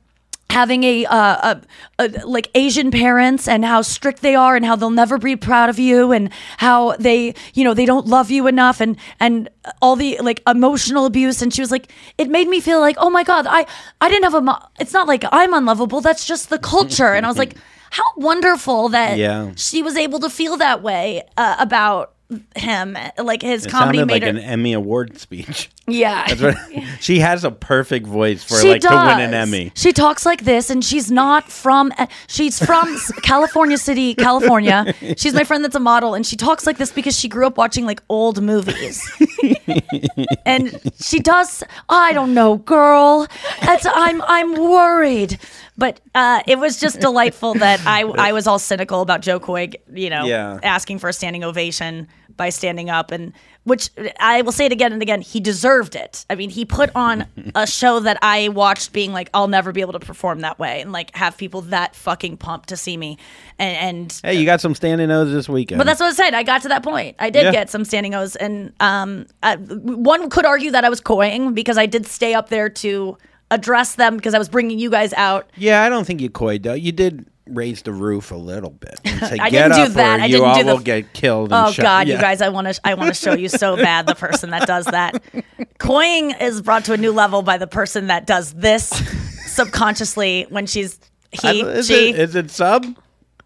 having 0.51 0.85
a, 0.85 1.05
uh, 1.07 1.55
a, 1.99 2.05
a 2.05 2.27
like 2.27 2.49
Asian 2.55 2.91
parents 2.91 3.49
and 3.49 3.65
how 3.65 3.83
strict 3.83 4.21
they 4.23 4.35
are 4.37 4.55
and 4.55 4.65
how 4.65 4.77
they'll 4.77 4.91
never 4.91 5.19
be 5.19 5.35
proud 5.37 5.69
of 5.69 5.79
you 5.79 6.13
and 6.13 6.31
how 6.59 6.95
they 6.97 7.35
you 7.55 7.65
know 7.65 7.75
they 7.75 7.87
don't 7.87 8.07
love 8.07 8.31
you 8.31 8.47
enough 8.47 8.81
and 8.81 8.97
and 9.19 9.49
all 9.83 9.97
the 9.97 10.17
like 10.21 10.43
emotional 10.47 11.07
abuse. 11.07 11.43
And 11.43 11.53
she 11.53 11.61
was 11.61 11.71
like 11.71 11.91
it 12.19 12.29
made 12.29 12.49
me 12.49 12.61
feel 12.61 12.81
like 12.81 12.97
oh 13.01 13.11
my 13.11 13.25
god 13.25 13.47
I 13.49 13.67
I 14.01 14.09
didn't 14.09 14.25
have 14.25 14.35
a 14.35 14.41
mo- 14.43 14.63
it's 14.79 14.93
not 14.93 15.09
like 15.09 15.25
I'm 15.33 15.53
unlovable. 15.55 16.01
That's 16.01 16.25
just 16.25 16.51
the 16.51 16.59
culture. 16.59 17.13
And 17.15 17.27
I 17.27 17.29
was 17.29 17.39
like 17.39 17.57
how 17.91 18.05
wonderful 18.17 18.89
that 18.91 19.19
Yeah. 19.19 19.53
she 19.57 19.83
was 19.83 19.97
able 19.97 20.19
to 20.21 20.31
feel 20.31 20.57
that 20.59 20.83
way 20.83 21.23
uh, 21.37 21.57
about 21.59 22.14
him 22.57 22.97
like 23.19 23.43
his 23.43 23.67
It 23.67 23.71
comedy 23.71 23.99
sounded 23.99 24.07
made 24.07 24.23
like 24.23 24.33
her 24.35 24.39
an 24.39 24.39
Emmy 24.39 24.73
award 24.73 25.19
speech. 25.19 25.71
yeah 25.87 26.25
That's 26.35 26.41
what, 26.41 26.85
she 27.01 27.19
has 27.19 27.45
a 27.45 27.51
perfect 27.51 28.07
voice 28.07 28.43
for 28.43 28.59
she 28.59 28.71
like 28.71 28.81
does. 28.81 28.91
to 28.91 28.97
win 28.97 29.21
an 29.29 29.35
Emmy. 29.35 29.71
She 29.75 29.93
talks 29.93 30.25
like 30.25 30.45
this, 30.45 30.71
and 30.71 30.83
she's 30.83 31.11
not 31.11 31.51
from. 31.53 31.93
Uh, 31.99 32.07
she's 32.27 32.65
from 32.65 32.97
California 33.23 33.77
City, 33.77 34.15
California. 34.15 34.95
She's 35.19 35.35
my 35.35 35.45
friend 35.45 35.63
that's 35.63 35.75
a 35.77 35.81
model, 35.81 36.15
and 36.15 36.25
she 36.27 36.37
talks 36.37 36.67
like 36.67 36.79
this 36.79 36.91
because 36.91 37.19
she 37.19 37.29
grew 37.29 37.47
up 37.47 37.59
watching 37.59 37.85
like 37.85 38.03
old 38.09 38.43
movies. 38.43 39.03
and 40.47 40.81
she 41.01 41.21
does. 41.21 41.63
I 41.91 42.13
don't 42.15 42.33
know, 42.33 42.57
girl. 42.57 43.27
That's, 43.61 43.87
I'm 43.87 44.23
I'm 44.23 44.55
worried. 44.55 45.39
But 45.77 46.01
uh, 46.15 46.41
it 46.47 46.59
was 46.59 46.79
just 46.79 47.01
delightful 47.01 47.55
that 47.55 47.81
I 47.87 48.03
I 48.03 48.33
was 48.33 48.47
all 48.47 48.59
cynical 48.61 49.01
about 49.01 49.23
Jo 49.23 49.41
Koy, 49.41 49.71
you 49.93 50.09
know, 50.11 50.25
Yeah. 50.27 50.59
asking 50.63 51.01
for 51.01 51.09
a 51.09 51.13
standing 51.13 51.43
ovation 51.43 52.07
by 52.37 52.49
standing 52.51 52.91
up 52.91 53.11
and 53.13 53.33
which 53.63 53.91
I 54.21 54.43
will 54.43 54.53
say 54.53 54.67
it 54.67 54.73
again 54.73 54.93
and 54.93 55.01
again 55.03 55.21
he 55.21 55.41
deserved 55.41 55.95
it. 55.97 56.27
I 56.31 56.35
mean, 56.37 56.51
he 56.51 56.65
put 56.65 56.91
on 56.95 57.27
a 57.55 57.67
show 57.67 57.99
that 58.01 58.19
I 58.23 58.49
watched 58.49 58.93
being 58.93 59.13
like 59.13 59.31
I'll 59.35 59.49
never 59.49 59.73
be 59.73 59.81
able 59.81 59.93
to 59.95 60.01
perform 60.01 60.41
that 60.41 60.59
way 60.61 60.81
and 60.81 60.93
like 60.93 61.15
have 61.17 61.37
people 61.37 61.63
that 61.63 61.95
fucking 61.97 62.37
pumped 62.37 62.69
to 62.71 62.77
see 62.77 62.97
me. 62.97 63.19
And, 63.59 63.77
and 63.77 64.21
Hey, 64.23 64.35
you 64.39 64.45
got 64.45 64.61
some 64.61 64.75
standing 64.77 65.11
O's 65.11 65.33
this 65.33 65.49
weekend. 65.49 65.79
but 65.79 65.87
that's 65.87 65.99
what 66.01 66.07
I 66.09 66.13
said. 66.13 66.35
I 66.35 66.43
got 66.45 66.63
to 66.63 66.69
that 66.69 66.83
point. 66.85 67.17
I 67.19 67.31
did 67.31 67.45
Yeah. 67.45 67.53
get 67.53 67.71
some 67.71 67.85
standing 67.85 68.15
O's, 68.15 68.37
and 68.37 68.73
um, 68.81 69.27
uh, 69.43 69.57
one 69.57 70.29
could 70.31 70.45
argue 70.45 70.71
that 70.73 70.85
I 70.85 70.89
was 70.89 71.01
coying 71.01 71.53
because 71.55 71.79
I 71.79 71.87
did 71.87 72.07
stay 72.07 72.35
up 72.35 72.49
there 72.49 72.69
to 72.69 73.17
address 73.51 73.95
them 73.97 74.17
because 74.17 74.35
I 74.35 74.39
was 74.39 74.49
bringing 74.49 74.79
you 74.79 74.91
guys 74.91 75.13
out. 75.15 75.49
Yeah, 75.57 75.83
I 75.83 75.89
don't 75.89 76.05
think 76.07 76.21
you 76.21 76.31
coyed 76.31 76.63
though. 76.63 76.75
You 76.75 76.93
did 76.93 77.27
raise 77.47 77.83
the 77.83 77.93
roof 77.93 78.31
a 78.33 78.37
little 78.37 78.71
bit. 78.71 78.99
And 79.05 79.21
say, 79.29 79.39
I 79.39 79.51
get 79.51 79.69
didn't 79.69 79.77
do 79.77 79.83
up 79.83 79.93
that. 79.93 80.21
Or 80.21 80.23
I 80.23 80.27
you 80.27 80.33
didn't 80.37 80.49
all 80.49 80.55
do 80.57 80.65
the- 80.65 80.73
will 80.75 80.81
get 80.83 81.13
killed. 81.13 81.53
And 81.53 81.69
Oh 81.69 81.73
shot. 81.73 81.83
God, 81.83 82.09
you 82.09 82.17
guys! 82.19 82.41
I 82.41 82.49
want 82.49 82.73
to. 82.75 82.81
I 82.85 82.95
want 82.95 83.15
to 83.15 83.21
show 83.21 83.35
you 83.35 83.49
so 83.49 83.77
bad 83.89 84.07
the 84.07 84.15
person 84.15 84.51
that 84.51 84.67
does 84.67 84.87
that. 84.87 85.23
Coying 85.79 86.31
is 86.41 86.63
brought 86.63 86.85
to 86.87 86.93
a 86.95 86.97
new 86.97 87.13
level 87.13 87.43
by 87.43 87.59
the 87.59 87.67
person 87.67 88.07
that 88.09 88.27
does 88.27 88.53
this 88.55 88.89
subconsciously 89.47 90.47
when 90.49 90.67
she's 90.67 90.99
he 91.33 91.63
don't- 91.63 91.71
is, 91.77 91.87
she. 91.87 92.11
it, 92.11 92.19
is 92.19 92.35
it 92.35 92.51
sub? 92.51 92.85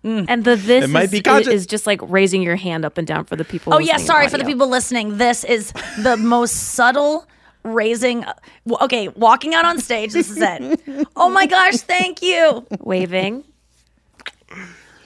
Mm. 0.05 0.27
And 0.29 0.45
the 0.45 0.55
this 0.55 0.85
It 0.85 0.91
might 0.91 1.05
is, 1.05 1.11
be 1.11 1.21
conscious. 1.23 1.53
is 1.53 1.67
just 1.67 1.85
like 1.87 2.01
raising 2.09 2.41
your 2.41 2.55
hand 2.55 2.85
up 2.85 2.99
and 2.99 3.07
down 3.07 3.25
for 3.25 3.35
the 3.35 3.45
people. 3.45 3.75
Oh 3.75 3.79
yeah, 3.79 3.95
listening 3.95 4.07
sorry 4.07 4.25
to 4.27 4.31
for 4.31 4.37
the 4.39 4.45
audio. 4.45 4.55
people 4.55 4.69
listening. 4.69 5.19
This 5.19 5.43
is 5.43 5.73
the 6.03 6.17
most 6.17 6.53
subtle 6.75 7.27
raising. 7.75 8.25
Okay, 8.81 9.09
walking 9.09 9.55
out 9.55 9.65
on 9.65 9.79
stage. 9.81 10.13
This 10.13 10.31
is 10.31 10.39
it. 10.41 10.81
Oh 11.17 11.29
my 11.29 11.47
gosh, 11.47 11.77
thank 11.79 12.23
you. 12.23 12.67
waving. 12.81 13.45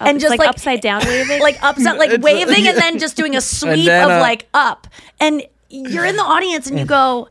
and 0.00 0.20
just 0.20 0.30
like, 0.30 0.40
like, 0.40 0.48
upside 0.48 0.80
down 0.80 1.02
waving. 1.04 1.40
like 1.40 1.62
upside, 1.62 1.98
like 1.98 2.10
It's- 2.18 2.22
waving, 2.22 2.66
and 2.66 2.76
then 2.76 2.98
just 2.98 3.16
doing 3.16 3.36
a 3.36 3.40
sweep 3.58 3.86
then, 3.86 4.04
of 4.04 4.10
uh, 4.10 4.20
like 4.20 4.48
up, 4.54 4.86
and 5.20 5.42
you're 5.68 6.04
in 6.04 6.16
the 6.16 6.22
audience, 6.22 6.66
and 6.68 6.78
you 6.78 6.84
go. 6.84 7.28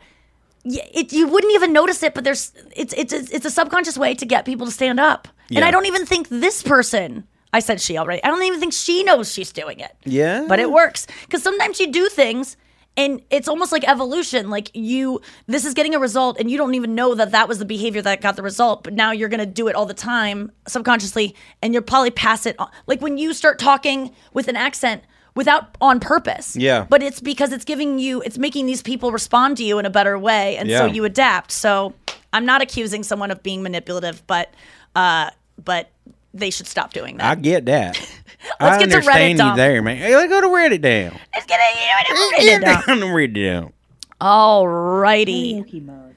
It, 0.64 1.12
you 1.12 1.28
wouldn't 1.28 1.52
even 1.54 1.74
notice 1.74 2.04
it, 2.04 2.14
but 2.14 2.24
there's 2.24 2.52
it's 2.76 2.94
it's 2.94 3.12
it's 3.12 3.32
it's 3.32 3.46
a 3.48 3.50
subconscious 3.50 3.98
way 3.98 4.14
to 4.14 4.26
get 4.28 4.46
people 4.46 4.68
to 4.68 4.72
stand 4.72 5.00
up, 5.00 5.28
and 5.50 5.66
I 5.66 5.72
don't 5.72 5.88
even 5.88 6.06
think 6.06 6.30
this 6.30 6.62
person. 6.62 7.28
I 7.52 7.60
said 7.60 7.82
she 7.82 7.98
already. 7.98 8.24
I 8.24 8.28
don't 8.28 8.44
even 8.44 8.60
think 8.60 8.72
she 8.72 9.04
knows 9.04 9.34
she's 9.34 9.52
doing 9.52 9.80
it. 9.80 9.92
Yeah. 10.06 10.46
but 10.48 10.60
it 10.60 10.72
works 10.72 11.08
because 11.26 11.42
sometimes 11.44 11.80
you 11.80 11.92
do 11.92 12.08
things 12.10 12.56
and 12.98 13.22
it's 13.30 13.48
almost 13.48 13.72
like 13.72 13.88
evolution 13.88 14.50
like 14.50 14.70
you 14.74 15.22
this 15.48 15.66
is 15.66 15.74
getting 15.74 15.96
a 15.96 16.00
result 16.00 16.40
and 16.40 16.52
you 16.52 16.58
don't 16.58 16.76
even 16.76 16.94
know 16.96 17.16
that 17.16 17.32
that 17.32 17.48
was 17.48 17.60
the 17.60 17.66
behavior 17.66 18.02
that 18.02 18.22
got 18.22 18.36
the 18.36 18.44
result 18.44 18.84
but 18.84 18.94
now 18.94 19.12
you're 19.12 19.30
going 19.30 19.40
to 19.40 19.46
do 19.46 19.68
it 19.68 19.76
all 19.76 19.86
the 19.86 19.94
time 19.94 20.52
subconsciously 20.68 21.36
and 21.62 21.74
you'll 21.74 21.84
probably 21.84 22.12
pass 22.12 22.46
it 22.46 22.56
on 22.60 22.70
like 22.88 23.02
when 23.02 23.18
you 23.18 23.34
start 23.34 23.60
talking 23.60 24.14
with 24.34 24.48
an 24.48 24.56
accent 24.56 25.04
without 25.34 25.78
on 25.80 26.00
purpose. 26.02 26.58
Yeah. 26.58 26.86
but 26.90 27.02
it's 27.02 27.22
because 27.22 27.54
it's 27.54 27.64
giving 27.64 28.00
you 28.00 28.22
it's 28.22 28.38
making 28.38 28.66
these 28.66 28.82
people 28.82 29.12
respond 29.12 29.58
to 29.58 29.64
you 29.64 29.80
in 29.80 29.86
a 29.86 29.90
better 29.90 30.20
way 30.20 30.58
and 30.58 30.70
so 30.70 30.86
you 30.86 31.06
adapt. 31.06 31.52
So 31.52 31.94
i'm 32.34 32.46
not 32.46 32.62
accusing 32.62 33.04
someone 33.04 33.32
of 33.32 33.44
being 33.44 33.62
manipulative 33.62 34.26
but 34.28 34.54
uh 34.96 35.30
but 35.64 35.90
they 36.34 36.50
should 36.50 36.68
stop 36.68 36.94
doing 36.94 37.18
that 37.18 37.26
I 37.26 37.36
get 37.36 37.66
that. 37.66 37.98
Let's 38.60 38.78
I 38.78 38.80
get 38.80 38.90
to 38.90 38.98
Reddit, 38.98 38.98
understand 38.98 39.32
you 39.34 39.38
Dom. 39.46 39.58
there, 39.58 39.82
man. 39.84 39.98
Hey, 39.98 40.16
let's 40.16 40.30
go 40.32 40.42
to 40.42 40.48
Reddit 40.48 40.82
down. 40.82 41.16
Let's 41.32 41.46
get 41.46 41.60
it. 41.62 42.42
Get 42.42 42.62
down 42.62 42.98
to 42.98 43.06
Reddit 43.06 43.36
down. 43.36 43.74
Alrighty. 44.20 46.10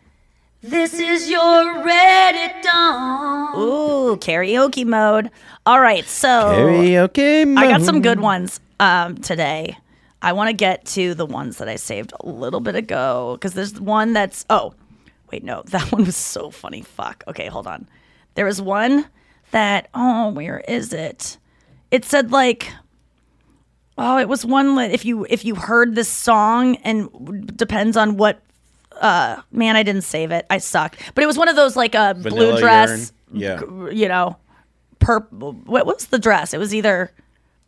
This 0.62 0.94
is 0.94 1.28
your 1.28 1.40
Reddit 1.84 2.62
dawn. 2.62 3.54
Ooh, 3.58 4.16
karaoke 4.16 4.86
mode. 4.86 5.30
All 5.66 5.80
right, 5.80 6.06
so 6.06 6.28
Karaoke. 6.28 7.58
I 7.58 7.68
got 7.68 7.82
some 7.82 8.00
good 8.00 8.20
ones 8.20 8.60
um, 8.80 9.18
today. 9.18 9.76
I 10.24 10.32
want 10.32 10.48
to 10.48 10.54
get 10.54 10.86
to 10.86 11.14
the 11.14 11.26
ones 11.26 11.58
that 11.58 11.68
I 11.68 11.76
saved 11.76 12.14
a 12.18 12.26
little 12.26 12.60
bit 12.60 12.74
ago 12.76 13.36
because 13.38 13.52
there's 13.52 13.78
one 13.78 14.14
that's 14.14 14.46
oh 14.48 14.72
wait 15.30 15.44
no 15.44 15.62
that 15.66 15.92
one 15.92 16.06
was 16.06 16.16
so 16.16 16.50
funny 16.50 16.80
fuck 16.80 17.22
okay 17.28 17.48
hold 17.48 17.66
on 17.66 17.86
there 18.34 18.46
was 18.46 18.60
one 18.60 19.04
that 19.54 19.88
oh 19.94 20.30
where 20.30 20.60
is 20.66 20.92
it 20.92 21.38
it 21.90 22.04
said 22.04 22.30
like 22.32 22.72
oh 23.96 24.18
it 24.18 24.28
was 24.28 24.44
one 24.44 24.74
that 24.76 24.90
if 24.90 25.04
you 25.04 25.24
if 25.30 25.44
you 25.44 25.54
heard 25.54 25.94
this 25.94 26.08
song 26.08 26.74
and 26.82 27.46
depends 27.56 27.96
on 27.96 28.16
what 28.16 28.42
uh 29.00 29.40
man 29.52 29.76
I 29.76 29.82
didn't 29.82 30.02
save 30.02 30.30
it 30.32 30.44
I 30.50 30.58
suck 30.58 30.96
but 31.14 31.22
it 31.22 31.26
was 31.26 31.38
one 31.38 31.48
of 31.48 31.56
those 31.56 31.76
like 31.76 31.94
a 31.94 32.14
blue 32.14 32.58
dress 32.58 32.90
urine. 32.90 33.06
Yeah. 33.34 33.60
you 33.90 34.08
know, 34.08 34.36
purple. 35.00 35.52
What 35.52 35.86
was 35.86 36.06
the 36.06 36.18
dress? 36.18 36.54
It 36.54 36.58
was 36.58 36.74
either 36.74 37.10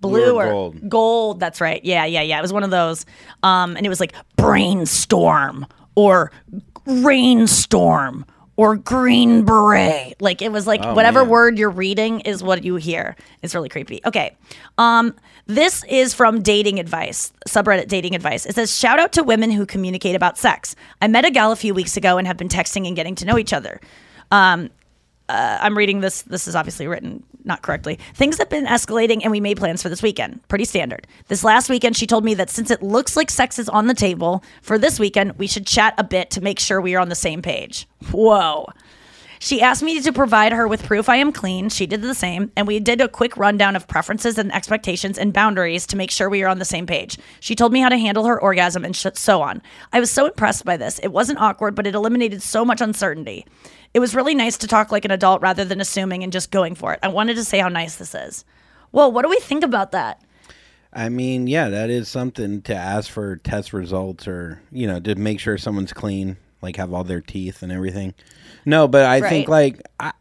blue 0.00 0.26
Blue 0.26 0.36
or 0.36 0.46
or 0.46 0.50
gold. 0.50 0.88
Gold. 0.88 1.40
That's 1.40 1.60
right. 1.60 1.84
Yeah, 1.84 2.04
yeah, 2.04 2.22
yeah. 2.22 2.38
It 2.38 2.42
was 2.42 2.52
one 2.52 2.62
of 2.62 2.70
those. 2.70 3.04
Um, 3.42 3.76
and 3.76 3.84
it 3.84 3.88
was 3.88 4.00
like 4.00 4.14
brainstorm 4.36 5.66
or 5.94 6.30
rainstorm 6.86 8.24
or 8.56 8.76
green 8.76 9.44
beret. 9.44 10.20
Like 10.20 10.40
it 10.42 10.50
was 10.50 10.66
like 10.66 10.82
whatever 10.94 11.20
Oh, 11.20 11.24
man. 11.24 11.30
word 11.30 11.58
you're 11.58 11.70
reading 11.70 12.20
is 12.20 12.42
what 12.42 12.64
you 12.64 12.76
hear. 12.76 13.14
It's 13.42 13.54
really 13.54 13.68
creepy. 13.68 14.00
Okay. 14.04 14.34
Um, 14.78 15.14
this 15.46 15.84
is 15.88 16.12
from 16.14 16.42
dating 16.42 16.80
advice, 16.80 17.32
subreddit 17.48 17.86
dating 17.88 18.14
advice. 18.14 18.46
It 18.46 18.54
says, 18.54 18.76
shout 18.76 18.98
out 18.98 19.12
to 19.12 19.22
women 19.22 19.50
who 19.50 19.64
communicate 19.66 20.16
about 20.16 20.38
sex. 20.38 20.74
I 21.00 21.06
met 21.08 21.24
a 21.24 21.30
gal 21.30 21.52
a 21.52 21.56
few 21.56 21.72
weeks 21.74 21.96
ago 21.96 22.18
and 22.18 22.26
have 22.26 22.36
been 22.36 22.48
texting 22.48 22.86
and 22.86 22.96
getting 22.96 23.14
to 23.16 23.24
know 23.24 23.38
each 23.38 23.52
other. 23.52 23.80
Um, 24.32 24.70
uh, 25.28 25.58
I'm 25.60 25.76
reading 25.76 26.00
this. 26.00 26.22
This 26.22 26.48
is 26.48 26.54
obviously 26.54 26.86
written 26.86 27.22
not 27.46 27.62
correctly. 27.62 27.98
Things 28.14 28.38
have 28.38 28.50
been 28.50 28.66
escalating, 28.66 29.20
and 29.22 29.30
we 29.30 29.40
made 29.40 29.56
plans 29.56 29.80
for 29.80 29.88
this 29.88 30.02
weekend. 30.02 30.46
Pretty 30.48 30.64
standard. 30.64 31.06
This 31.28 31.44
last 31.44 31.70
weekend, 31.70 31.96
she 31.96 32.06
told 32.06 32.24
me 32.24 32.34
that 32.34 32.50
since 32.50 32.70
it 32.70 32.82
looks 32.82 33.16
like 33.16 33.30
sex 33.30 33.58
is 33.58 33.68
on 33.68 33.86
the 33.86 33.94
table 33.94 34.42
for 34.60 34.78
this 34.78 34.98
weekend, 34.98 35.38
we 35.38 35.46
should 35.46 35.66
chat 35.66 35.94
a 35.96 36.04
bit 36.04 36.30
to 36.32 36.40
make 36.40 36.58
sure 36.58 36.80
we 36.80 36.94
are 36.96 37.00
on 37.00 37.08
the 37.08 37.14
same 37.14 37.40
page. 37.40 37.86
Whoa. 38.10 38.66
She 39.38 39.60
asked 39.60 39.82
me 39.82 40.00
to 40.00 40.12
provide 40.12 40.52
her 40.52 40.66
with 40.66 40.84
proof 40.84 41.08
I 41.08 41.16
am 41.16 41.30
clean. 41.30 41.68
She 41.68 41.86
did 41.86 42.00
the 42.00 42.14
same, 42.14 42.50
and 42.56 42.66
we 42.66 42.80
did 42.80 43.00
a 43.00 43.08
quick 43.08 43.36
rundown 43.36 43.76
of 43.76 43.86
preferences 43.86 44.38
and 44.38 44.52
expectations 44.52 45.18
and 45.18 45.32
boundaries 45.32 45.86
to 45.88 45.96
make 45.96 46.10
sure 46.10 46.28
we 46.28 46.42
are 46.42 46.48
on 46.48 46.58
the 46.58 46.64
same 46.64 46.86
page. 46.86 47.18
She 47.38 47.54
told 47.54 47.72
me 47.72 47.80
how 47.80 47.90
to 47.90 47.98
handle 47.98 48.24
her 48.24 48.40
orgasm 48.40 48.84
and 48.84 48.96
so 48.96 49.42
on. 49.42 49.62
I 49.92 50.00
was 50.00 50.10
so 50.10 50.26
impressed 50.26 50.64
by 50.64 50.76
this. 50.78 50.98
It 51.00 51.12
wasn't 51.12 51.40
awkward, 51.40 51.74
but 51.74 51.86
it 51.86 51.94
eliminated 51.94 52.42
so 52.42 52.64
much 52.64 52.80
uncertainty. 52.80 53.46
It 53.96 53.98
was 53.98 54.14
really 54.14 54.34
nice 54.34 54.58
to 54.58 54.66
talk 54.66 54.92
like 54.92 55.06
an 55.06 55.10
adult 55.10 55.40
rather 55.40 55.64
than 55.64 55.80
assuming 55.80 56.22
and 56.22 56.30
just 56.30 56.50
going 56.50 56.74
for 56.74 56.92
it. 56.92 56.98
I 57.02 57.08
wanted 57.08 57.36
to 57.36 57.44
say 57.44 57.60
how 57.60 57.70
nice 57.70 57.96
this 57.96 58.14
is. 58.14 58.44
Well, 58.92 59.10
what 59.10 59.22
do 59.22 59.30
we 59.30 59.40
think 59.40 59.64
about 59.64 59.92
that? 59.92 60.22
I 60.92 61.08
mean, 61.08 61.46
yeah, 61.46 61.70
that 61.70 61.88
is 61.88 62.06
something 62.06 62.60
to 62.62 62.74
ask 62.74 63.10
for 63.10 63.36
test 63.36 63.72
results 63.72 64.28
or, 64.28 64.60
you 64.70 64.86
know, 64.86 65.00
to 65.00 65.14
make 65.14 65.40
sure 65.40 65.56
someone's 65.56 65.94
clean, 65.94 66.36
like 66.60 66.76
have 66.76 66.92
all 66.92 67.04
their 67.04 67.22
teeth 67.22 67.62
and 67.62 67.72
everything. 67.72 68.12
No, 68.66 68.86
but 68.86 69.06
I 69.06 69.26
think 69.26 69.48
like 69.48 69.80
I, 69.98 70.12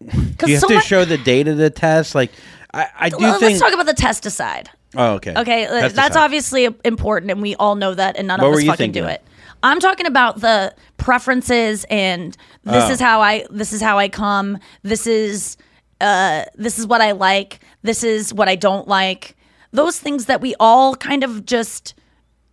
you 0.00 0.58
have 0.58 0.66
to 0.66 0.80
show 0.80 1.04
the 1.04 1.18
date 1.18 1.46
of 1.46 1.56
the 1.56 1.70
test. 1.70 2.16
Like 2.16 2.32
I, 2.72 2.88
I 2.98 3.08
do 3.08 3.18
Let's 3.18 3.38
think. 3.38 3.60
talk 3.60 3.72
about 3.72 3.86
the 3.86 3.94
test 3.94 4.26
aside. 4.26 4.68
oh, 4.96 5.12
okay. 5.12 5.32
Okay, 5.36 5.66
Test 5.66 5.94
that's 5.94 6.16
obviously 6.16 6.74
important, 6.84 7.30
and 7.30 7.40
we 7.40 7.54
all 7.54 7.76
know 7.76 7.94
that, 7.94 8.16
and 8.16 8.26
none 8.26 8.40
What 8.40 8.48
of 8.48 8.54
us 8.56 8.64
fucking 8.64 8.90
do 8.90 9.04
it. 9.04 9.22
I'm 9.64 9.80
talking 9.80 10.06
about 10.06 10.40
the 10.40 10.74
preferences, 10.98 11.84
and 11.90 12.36
this 12.64 12.84
Oh. 12.84 12.92
is 12.92 13.00
how 13.00 13.20
I 13.20 13.46
this 13.50 13.72
is 13.72 13.80
how 13.80 13.98
I 13.98 14.08
come. 14.08 14.58
This 14.82 15.06
is 15.06 15.56
uh, 16.00 16.44
this 16.54 16.78
is 16.78 16.86
what 16.86 17.00
I 17.00 17.12
like. 17.12 17.60
This 17.82 18.04
is 18.04 18.32
what 18.32 18.48
I 18.48 18.56
don't 18.56 18.86
like. 18.86 19.36
Those 19.72 19.98
things 19.98 20.26
that 20.26 20.40
we 20.40 20.54
all 20.60 20.94
kind 20.96 21.24
of 21.24 21.46
just 21.46 21.94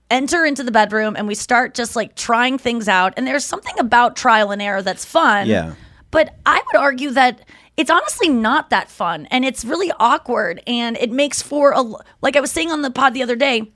enter 0.10 0.46
into 0.46 0.64
the 0.64 0.72
bedroom 0.72 1.16
and 1.16 1.28
we 1.28 1.36
start 1.36 1.74
just 1.74 1.96
like 1.96 2.16
trying 2.16 2.58
things 2.58 2.88
out. 2.88 3.14
And 3.18 3.26
there's 3.28 3.46
something 3.46 3.78
about 3.80 4.16
trial 4.16 4.52
and 4.52 4.62
error 4.62 4.82
that's 4.82 5.06
fun. 5.06 5.48
Yeah. 5.48 5.74
But 6.12 6.36
I 6.46 6.62
would 6.68 6.76
argue 6.80 7.12
that 7.12 7.42
it's 7.78 7.90
honestly 7.90 8.28
not 8.30 8.70
that 8.70 8.90
fun 8.90 9.26
and 9.32 9.46
it's 9.46 9.64
really 9.64 9.92
awkward 10.00 10.62
and 10.68 10.98
it 10.98 11.12
makes 11.12 11.42
for 11.42 11.72
a 11.72 11.82
like 12.22 12.36
I 12.36 12.42
was 12.42 12.52
saying 12.52 12.72
on 12.72 12.82
the 12.82 12.92
pod 12.92 13.14
the 13.14 13.24
other 13.24 13.36
day 13.38 13.72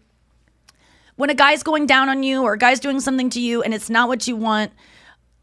when 1.16 1.30
a 1.30 1.34
guy's 1.36 1.64
going 1.64 1.86
down 1.86 2.10
on 2.10 2.24
you 2.24 2.44
or 2.44 2.54
a 2.54 2.58
guy's 2.58 2.80
doing 2.80 3.00
something 3.00 3.30
to 3.32 3.40
you 3.40 3.62
and 3.64 3.74
it's 3.74 3.90
not 3.90 4.08
what 4.08 4.28
you 4.28 4.36
want 4.36 4.72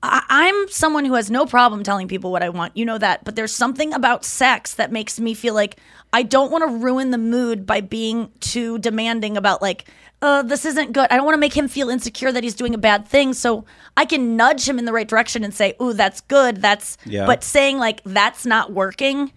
I- 0.05 0.25
I'm 0.29 0.69
someone 0.69 1.05
who 1.05 1.15
has 1.15 1.31
no 1.31 1.47
problem 1.47 1.85
telling 1.85 2.09
people 2.09 2.33
what 2.33 2.43
I 2.43 2.49
want. 2.49 2.77
You 2.77 2.85
know 2.85 2.99
that. 2.99 3.25
But 3.25 3.37
there's 3.37 3.55
something 3.55 3.95
about 3.95 4.25
sex 4.25 4.75
that 4.75 4.91
makes 4.91 5.21
me 5.21 5.33
feel 5.33 5.55
like 5.55 5.77
I 6.13 6.25
don't 6.25 6.51
want 6.51 6.69
to 6.69 6.77
ruin 6.77 7.13
the 7.13 7.19
mood 7.19 7.65
by 7.67 7.83
being 7.83 8.33
too 8.41 8.79
demanding 8.79 9.37
about, 9.37 9.63
like, 9.63 9.85
uh, 10.21 10.43
this 10.43 10.65
isn't 10.65 10.91
good. 10.91 11.07
I 11.13 11.15
don't 11.15 11.25
want 11.25 11.35
to 11.37 11.41
make 11.41 11.57
him 11.57 11.69
feel 11.69 11.89
insecure 11.89 12.33
that 12.33 12.43
he's 12.43 12.55
doing 12.57 12.75
a 12.75 12.79
bad 12.79 13.07
thing. 13.07 13.33
So 13.33 13.65
I 13.97 14.05
can 14.05 14.37
nudge 14.37 14.69
him 14.69 14.77
in 14.81 14.87
the 14.87 14.93
right 14.93 15.07
direction 15.07 15.45
and 15.45 15.55
say, 15.55 15.75
ooh, 15.81 15.93
that's 15.93 16.21
good. 16.23 16.57
That's, 16.61 16.99
Yeah. 17.07 17.25
but 17.25 17.45
saying, 17.45 17.79
like, 17.79 18.01
that's 18.05 18.45
not 18.45 18.73
working. 18.73 19.31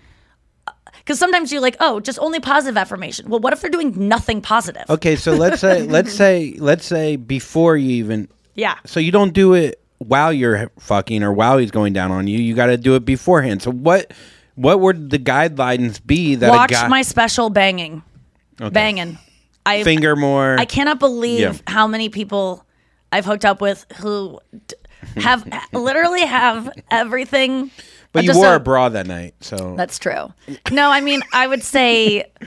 Because 1.05 1.19
sometimes 1.19 1.51
you're 1.51 1.61
like, 1.61 1.77
oh, 1.79 1.99
just 1.99 2.17
only 2.17 2.39
positive 2.39 2.77
affirmation. 2.77 3.29
Well, 3.29 3.39
what 3.39 3.53
if 3.53 3.61
they're 3.61 3.69
doing 3.69 3.93
nothing 4.07 4.41
positive? 4.41 4.83
Okay, 4.89 5.15
so 5.15 5.33
let's 5.33 5.61
say 5.61 5.81
let's 5.87 6.11
say 6.11 6.55
let's 6.57 6.83
say 6.83 7.15
before 7.15 7.77
you 7.77 7.91
even 7.91 8.27
Yeah. 8.55 8.75
so 8.85 8.99
you 8.99 9.11
don't 9.11 9.31
do 9.33 9.53
it 9.53 9.79
while 9.99 10.33
you're 10.33 10.71
fucking 10.79 11.21
or 11.21 11.31
while 11.31 11.59
he's 11.59 11.69
going 11.71 11.93
down 11.93 12.11
on 12.11 12.25
you. 12.27 12.39
You 12.39 12.55
got 12.55 12.67
to 12.67 12.77
do 12.77 12.95
it 12.95 13.05
beforehand. 13.05 13.61
So 13.61 13.71
what 13.71 14.11
what 14.55 14.79
would 14.79 15.11
the 15.11 15.19
guidelines 15.19 16.03
be 16.03 16.35
that 16.35 16.49
Watch 16.49 16.71
guy 16.71 16.87
my 16.87 17.03
special 17.03 17.49
banging. 17.51 18.01
Okay. 18.59 18.69
banging. 18.71 19.19
I 19.65 19.83
finger 19.83 20.15
more? 20.15 20.57
I 20.59 20.65
cannot 20.65 20.97
believe 20.99 21.39
Yeah. 21.39 21.53
how 21.67 21.85
many 21.87 22.09
people 22.09 22.65
I've 23.11 23.25
hooked 23.25 23.45
up 23.45 23.61
with 23.61 23.85
who 23.97 24.39
have 25.17 25.45
literally 25.71 26.21
have 26.25 26.69
everything. 26.89 27.69
But 28.15 28.23
you 28.23 28.33
wore 28.35 28.53
a- 28.53 28.57
a 28.57 28.59
bra 28.59 28.89
that 28.89 29.05
night, 29.07 29.35
so 29.41 29.75
That's 29.77 29.99
true. 29.99 30.33
No, 30.71 30.89
I 30.89 31.01
mean 31.01 31.21
I 31.33 31.47
would 31.47 31.63
say 31.63 32.25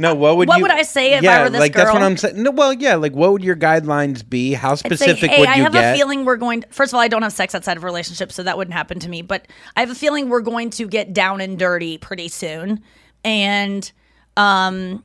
No, 0.00 0.14
what 0.14 0.36
would 0.36 0.46
What 0.46 0.58
you, 0.58 0.62
would 0.62 0.70
I 0.70 0.82
say 0.82 1.14
if 1.14 1.24
I 1.26 1.42
were 1.42 1.50
this 1.50 1.58
like 1.58 1.74
that's 1.74 1.92
what? 1.92 2.00
I'm 2.00 2.16
saying. 2.16 2.40
No, 2.40 2.52
well, 2.52 2.72
yeah, 2.72 2.94
like 2.94 3.14
what 3.14 3.32
would 3.32 3.42
your 3.42 3.56
guidelines 3.56 4.26
be? 4.26 4.52
How 4.52 4.76
specific 4.76 5.08
would 5.08 5.18
say, 5.18 5.26
hey, 5.26 5.40
would 5.40 5.48
I 5.48 5.56
you 5.56 5.62
have 5.64 5.72
get? 5.72 5.92
a 5.92 5.96
feeling 5.98 6.24
we're 6.24 6.36
going. 6.36 6.60
To, 6.60 6.68
first 6.68 6.92
of 6.92 6.94
all, 6.94 7.00
I 7.00 7.08
don't 7.08 7.22
have 7.22 7.32
sex 7.32 7.52
outside 7.52 7.76
of 7.76 7.82
a 7.82 7.86
relationship, 7.86 8.30
so 8.30 8.44
that 8.44 8.56
wouldn't 8.56 8.74
happen 8.74 9.00
to 9.00 9.08
me. 9.08 9.22
But 9.22 9.48
I 9.76 9.80
have 9.80 9.90
a 9.90 9.96
feeling 9.96 10.28
we're 10.28 10.40
going 10.40 10.70
to 10.70 10.86
get 10.86 11.12
down 11.12 11.40
and 11.40 11.58
dirty 11.58 11.98
pretty 11.98 12.28
soon, 12.28 12.84
and 13.24 13.90
um, 14.36 15.02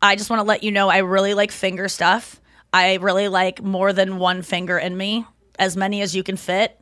I 0.00 0.14
just 0.14 0.30
want 0.30 0.38
to 0.38 0.44
let 0.44 0.62
you 0.62 0.70
know 0.70 0.88
I 0.88 0.98
really 0.98 1.34
like 1.34 1.50
finger 1.50 1.88
stuff. 1.88 2.40
I 2.72 2.94
really 2.98 3.26
like 3.26 3.60
more 3.60 3.92
than 3.92 4.18
one 4.18 4.42
finger 4.42 4.78
in 4.78 4.96
me, 4.96 5.24
as 5.58 5.76
many 5.76 6.02
as 6.02 6.14
you 6.14 6.22
can 6.22 6.36
fit. 6.36 6.80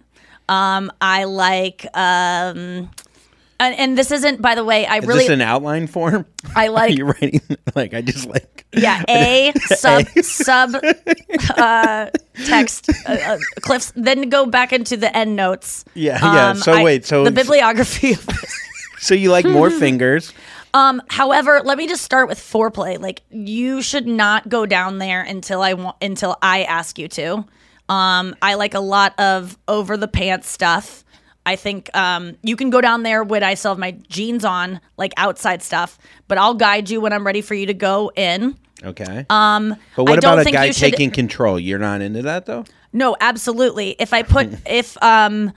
Um, 0.48 0.90
I 1.00 1.24
like. 1.24 1.86
Um, 1.94 2.90
and, 3.60 3.74
and 3.74 3.98
this 3.98 4.12
isn't, 4.12 4.40
by 4.40 4.54
the 4.54 4.64
way, 4.64 4.86
I 4.86 4.98
Is 4.98 5.06
really 5.06 5.20
this 5.20 5.30
an 5.30 5.40
outline 5.40 5.86
form? 5.86 6.26
I 6.54 6.68
like- 6.68 6.96
you 6.96 7.06
writing 7.06 7.40
like 7.74 7.92
I 7.92 8.02
just 8.02 8.26
like 8.28 8.64
Yeah, 8.72 9.02
a 9.08 9.52
sub 9.74 10.06
sub 10.22 10.76
uh, 11.56 12.10
text 12.46 12.88
uh, 13.06 13.12
uh, 13.12 13.38
cliffs. 13.60 13.92
Then 13.96 14.28
go 14.28 14.46
back 14.46 14.72
into 14.72 14.96
the 14.96 15.14
end 15.16 15.34
notes. 15.36 15.84
Yeah, 15.94 16.18
yeah. 16.22 16.52
So 16.52 16.82
wait, 16.82 17.04
so- 17.04 17.24
the 17.24 17.32
bibliography. 17.32 18.12
Of 18.12 18.26
this. 18.26 18.60
so 18.98 19.14
you 19.14 19.30
like 19.30 19.44
more 19.44 19.70
fingers? 19.70 20.32
Um, 20.74 21.02
however, 21.08 21.60
let 21.64 21.78
me 21.78 21.88
just 21.88 22.04
start 22.04 22.28
with 22.28 22.38
foreplay. 22.38 23.00
Like 23.00 23.22
you 23.30 23.82
should 23.82 24.06
not 24.06 24.48
go 24.48 24.66
down 24.66 24.98
there 24.98 25.22
until 25.22 25.62
I 25.62 25.74
want 25.74 25.96
until 26.00 26.36
I 26.42 26.62
ask 26.64 26.98
you 26.98 27.08
to. 27.08 27.44
Um, 27.88 28.34
I 28.42 28.54
like 28.54 28.74
a 28.74 28.80
lot 28.80 29.18
of 29.18 29.56
over 29.66 29.96
the 29.96 30.08
pants 30.08 30.48
stuff. 30.48 31.04
I 31.46 31.56
think 31.56 31.94
um, 31.96 32.36
you 32.42 32.56
can 32.56 32.68
go 32.68 32.80
down 32.82 33.02
there 33.04 33.24
when 33.24 33.42
I 33.42 33.54
still 33.54 33.70
have 33.70 33.78
my 33.78 33.92
jeans 34.08 34.44
on, 34.44 34.80
like 34.98 35.14
outside 35.16 35.62
stuff. 35.62 35.98
But 36.28 36.36
I'll 36.36 36.54
guide 36.54 36.90
you 36.90 37.00
when 37.00 37.12
I'm 37.14 37.24
ready 37.26 37.40
for 37.40 37.54
you 37.54 37.64
to 37.66 37.74
go 37.74 38.12
in. 38.14 38.54
Okay. 38.84 39.24
Um, 39.30 39.74
but 39.96 40.04
what 40.04 40.12
I 40.24 40.32
about 40.32 40.46
a 40.46 40.50
guy 40.50 40.70
should- 40.70 40.90
taking 40.90 41.10
control? 41.10 41.58
You're 41.58 41.78
not 41.78 42.02
into 42.02 42.22
that 42.22 42.46
though? 42.46 42.64
No, 42.92 43.16
absolutely. 43.20 43.96
If 43.98 44.12
I 44.12 44.22
put 44.22 44.48
if 44.66 45.02
um 45.02 45.52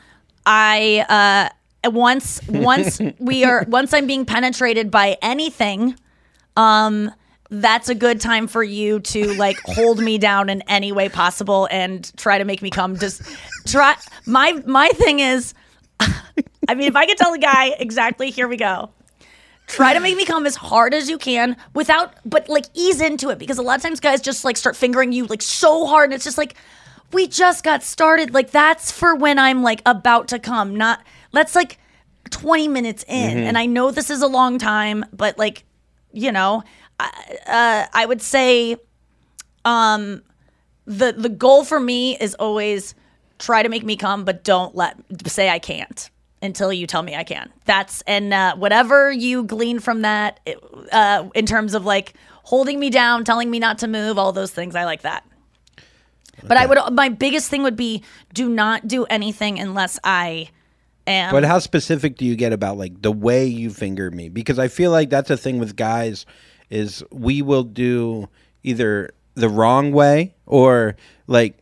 I 0.46 1.50
uh 1.84 1.90
once 1.92 2.42
once 2.48 3.02
we 3.20 3.44
are 3.44 3.66
once 3.68 3.94
I'm 3.94 4.08
being 4.08 4.26
penetrated 4.26 4.92
by 4.92 5.18
anything, 5.22 5.96
um 6.56 7.12
that's 7.54 7.90
a 7.90 7.96
good 7.96 8.22
time 8.22 8.48
for 8.48 8.64
you 8.64 9.00
to 9.02 9.34
like 9.34 9.58
hold 9.66 10.00
me 10.00 10.18
down 10.18 10.50
in 10.50 10.62
any 10.70 10.92
way 10.92 11.10
possible 11.10 11.68
and 11.70 12.12
try 12.18 12.38
to 12.38 12.46
make 12.46 12.62
me 12.62 12.70
come 12.70 12.98
just 12.98 13.22
try 13.68 13.96
my 14.26 14.54
my 14.66 14.88
thing 14.90 15.20
is 15.20 15.54
I 16.00 16.74
mean 16.76 16.88
if 16.88 16.96
I 16.96 17.06
could 17.06 17.18
tell 17.18 17.34
a 17.34 17.38
guy 17.38 17.76
exactly 17.78 18.32
here 18.32 18.48
we 18.48 18.58
go. 18.58 18.90
Try 19.68 19.94
to 19.94 20.02
make 20.02 20.18
me 20.18 20.26
come 20.26 20.46
as 20.46 20.56
hard 20.58 20.94
as 20.94 21.10
you 21.10 21.18
can 21.18 21.56
without, 21.74 22.14
but 22.26 22.50
like 22.50 22.66
ease 22.74 23.00
into 23.00 23.30
it 23.30 23.40
because 23.40 23.58
a 23.58 23.62
lot 23.62 23.78
of 23.78 23.82
times 23.84 24.02
guys 24.02 24.20
just 24.20 24.44
like 24.44 24.58
start 24.58 24.76
fingering 24.76 25.14
you 25.14 25.26
like 25.28 25.42
so 25.42 25.86
hard 25.86 26.06
and 26.06 26.14
it's 26.14 26.26
just 26.26 26.38
like, 26.38 26.56
we 27.14 27.26
just 27.28 27.64
got 27.64 27.82
started. 27.82 28.34
Like 28.34 28.52
that's 28.52 28.92
for 28.92 29.16
when 29.16 29.40
I'm 29.40 29.64
like 29.64 29.82
about 29.86 30.28
to 30.30 30.40
come, 30.40 30.76
not 30.76 31.02
let's 31.32 31.56
like 31.56 31.78
20 32.32 32.68
minutes 32.68 33.06
in. 33.08 33.38
Mhm. 33.38 33.44
And 33.44 33.58
I 33.58 33.66
know 33.66 33.92
this 33.92 34.10
is 34.10 34.22
a 34.22 34.28
long 34.28 34.58
time, 34.58 35.06
but 35.14 35.38
like, 35.38 35.64
you 36.12 36.34
know, 36.34 36.64
uh, 37.48 37.86
I 37.94 38.06
would 38.06 38.22
say, 38.22 38.78
um, 39.66 40.24
the 40.86 41.14
the 41.14 41.30
goal 41.30 41.64
for 41.64 41.80
me 41.80 42.18
is 42.18 42.36
always 42.36 42.96
try 43.40 43.64
to 43.64 43.70
make 43.70 43.84
me 43.84 43.96
come, 43.96 44.24
but 44.24 44.44
don't 44.44 44.76
let 44.76 44.98
say 45.28 45.50
I 45.50 45.60
can't 45.60 46.10
until 46.42 46.74
you 46.74 46.88
tell 46.88 47.04
me 47.04 47.16
I 47.16 47.24
can. 47.24 47.52
That's 47.66 48.02
and 48.08 48.34
uh, 48.34 48.56
whatever 48.56 49.12
you 49.12 49.44
glean 49.44 49.80
from 49.80 50.02
that, 50.02 50.40
uh, 50.92 51.30
in 51.36 51.46
terms 51.46 51.74
of 51.74 51.86
like 51.86 52.14
holding 52.44 52.80
me 52.80 52.90
down, 52.90 53.24
telling 53.24 53.50
me 53.50 53.60
not 53.60 53.80
to 53.80 53.88
move, 53.88 54.18
all 54.18 54.32
those 54.32 54.52
things, 54.52 54.76
I 54.76 54.86
like 54.86 55.02
that. 55.02 55.26
But 56.44 56.58
I 56.58 56.66
would 56.66 56.80
my 56.94 57.10
biggest 57.10 57.50
thing 57.50 57.64
would 57.64 57.76
be 57.76 58.04
do 58.34 58.50
not 58.50 58.88
do 58.88 59.06
anything 59.06 59.60
unless 59.60 60.00
I 60.04 60.50
am. 61.06 61.32
But 61.32 61.44
how 61.44 61.60
specific 61.60 62.18
do 62.18 62.26
you 62.26 62.36
get 62.36 62.54
about 62.54 62.78
like 62.78 63.02
the 63.02 63.12
way 63.12 63.46
you 63.46 63.70
finger 63.70 64.10
me? 64.10 64.30
Because 64.30 64.58
I 64.58 64.68
feel 64.68 64.92
like 64.92 65.10
that's 65.10 65.30
a 65.30 65.38
thing 65.38 65.60
with 65.60 65.76
guys 65.76 66.26
is 66.72 67.04
we 67.12 67.42
will 67.42 67.64
do 67.64 68.28
either 68.64 69.12
the 69.36 69.50
wrong 69.50 69.92
way 69.92 70.34
or 70.46 70.96
like 71.28 71.58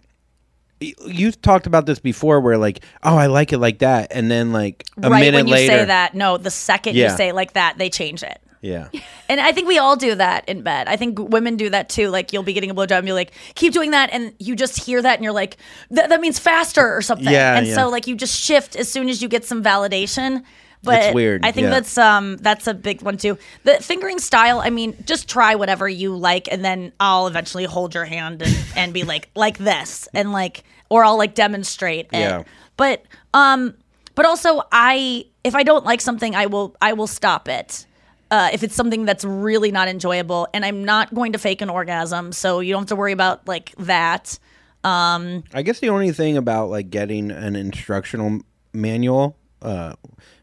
you've 0.79 1.41
talked 1.41 1.67
about 1.67 1.85
this 1.85 1.99
before 1.99 2.39
where 2.39 2.57
like 2.57 2.83
oh 3.03 3.17
I 3.17 3.27
like 3.27 3.51
it 3.51 3.57
like 3.57 3.79
that 3.79 4.07
and 4.11 4.31
then 4.31 4.53
like 4.53 4.85
a 5.01 5.09
right 5.09 5.19
minute 5.19 5.37
when 5.37 5.47
you 5.47 5.53
later 5.53 5.79
say 5.79 5.85
that, 5.85 6.15
no, 6.15 6.37
the 6.37 6.51
second 6.51 6.95
Yeah. 6.95 7.11
you 7.11 7.17
say 7.17 7.31
like 7.31 7.53
that, 7.53 7.77
they 7.77 7.89
change 7.89 8.23
it. 8.23 8.39
yeah 8.61 8.87
And 9.29 9.39
I 9.41 9.51
think 9.51 9.67
we 9.67 9.77
all 9.77 9.95
do 9.95 10.15
that 10.15 10.47
in 10.47 10.61
bed. 10.63 10.87
I 10.87 10.95
think 10.95 11.19
women 11.19 11.57
do 11.57 11.69
that 11.69 11.89
too. 11.89 12.09
Like 12.09 12.31
you'll 12.33 12.43
be 12.43 12.53
getting 12.53 12.69
a 12.71 12.75
blowjob 12.75 12.99
and 12.99 13.07
you're 13.07 13.13
like, 13.15 13.31
keep 13.55 13.73
doing 13.73 13.91
that, 13.91 14.09
and 14.11 14.33
you 14.39 14.55
just 14.55 14.83
hear 14.83 15.01
that 15.01 15.15
and 15.15 15.23
you're 15.23 15.33
like, 15.33 15.57
that, 15.91 16.09
that 16.09 16.19
means 16.21 16.39
faster 16.39 16.95
or 16.95 17.01
something. 17.01 17.27
Yeah, 17.31 17.57
and 17.57 17.67
yeah. 17.67 17.75
so 17.75 17.89
like 17.89 18.07
you 18.07 18.15
just 18.15 18.35
shift 18.39 18.75
as 18.75 18.91
soon 18.91 19.07
as 19.09 19.21
you 19.21 19.27
get 19.27 19.45
some 19.45 19.61
validation. 19.63 20.43
But 20.81 21.03
It's 21.03 21.15
weird, 21.15 21.45
I 21.45 21.51
think 21.51 21.65
yeah. 21.65 21.71
that's 21.71 21.97
um 21.97 22.37
that's 22.37 22.65
a 22.67 22.73
big 22.73 23.01
one 23.01 23.17
too. 23.17 23.37
The 23.63 23.75
fingering 23.75 24.19
style. 24.19 24.59
I 24.59 24.69
mean, 24.69 24.95
just 25.05 25.27
try 25.27 25.55
whatever 25.55 25.89
you 25.89 26.15
like, 26.15 26.47
and 26.51 26.63
then 26.63 26.93
I'll 26.99 27.27
eventually 27.27 27.65
hold 27.65 27.93
your 27.93 28.05
hand 28.05 28.41
and, 28.41 28.57
and 28.75 28.93
be 28.93 29.03
like 29.03 29.29
like 29.35 29.57
this, 29.57 30.07
and 30.13 30.31
like 30.31 30.63
or 30.89 31.03
I'll 31.03 31.17
like 31.17 31.35
demonstrate. 31.35 32.07
it. 32.07 32.19
Yeah. 32.19 32.43
But 32.77 33.03
um, 33.33 33.73
but 34.15 34.25
also 34.25 34.61
I 34.71 35.25
if 35.43 35.55
I 35.55 35.63
don't 35.63 35.85
like 35.85 36.01
something, 36.01 36.35
I 36.35 36.45
will 36.45 36.75
I 36.81 36.93
will 36.93 37.07
stop 37.07 37.47
it. 37.49 37.85
Uh, 38.31 38.49
if 38.53 38.61
it's 38.61 38.75
something 38.75 39.05
that's 39.05 39.25
really 39.25 39.71
not 39.71 39.87
enjoyable, 39.87 40.47
and 40.53 40.63
I'm 40.63 40.85
not 40.85 41.13
going 41.13 41.33
to 41.33 41.39
fake 41.39 41.61
an 41.61 41.69
orgasm, 41.69 42.31
so 42.31 42.59
you 42.59 42.73
don't 42.73 42.83
have 42.83 42.89
to 42.89 42.95
worry 42.95 43.11
about 43.11 43.47
like 43.47 43.73
that. 43.79 44.37
Um, 44.83 45.43
I 45.53 45.61
guess 45.63 45.79
the 45.79 45.89
only 45.89 46.11
thing 46.11 46.37
about 46.37 46.69
like 46.69 46.89
getting 46.89 47.31
an 47.31 47.55
instructional 47.55 48.41
manual, 48.71 49.35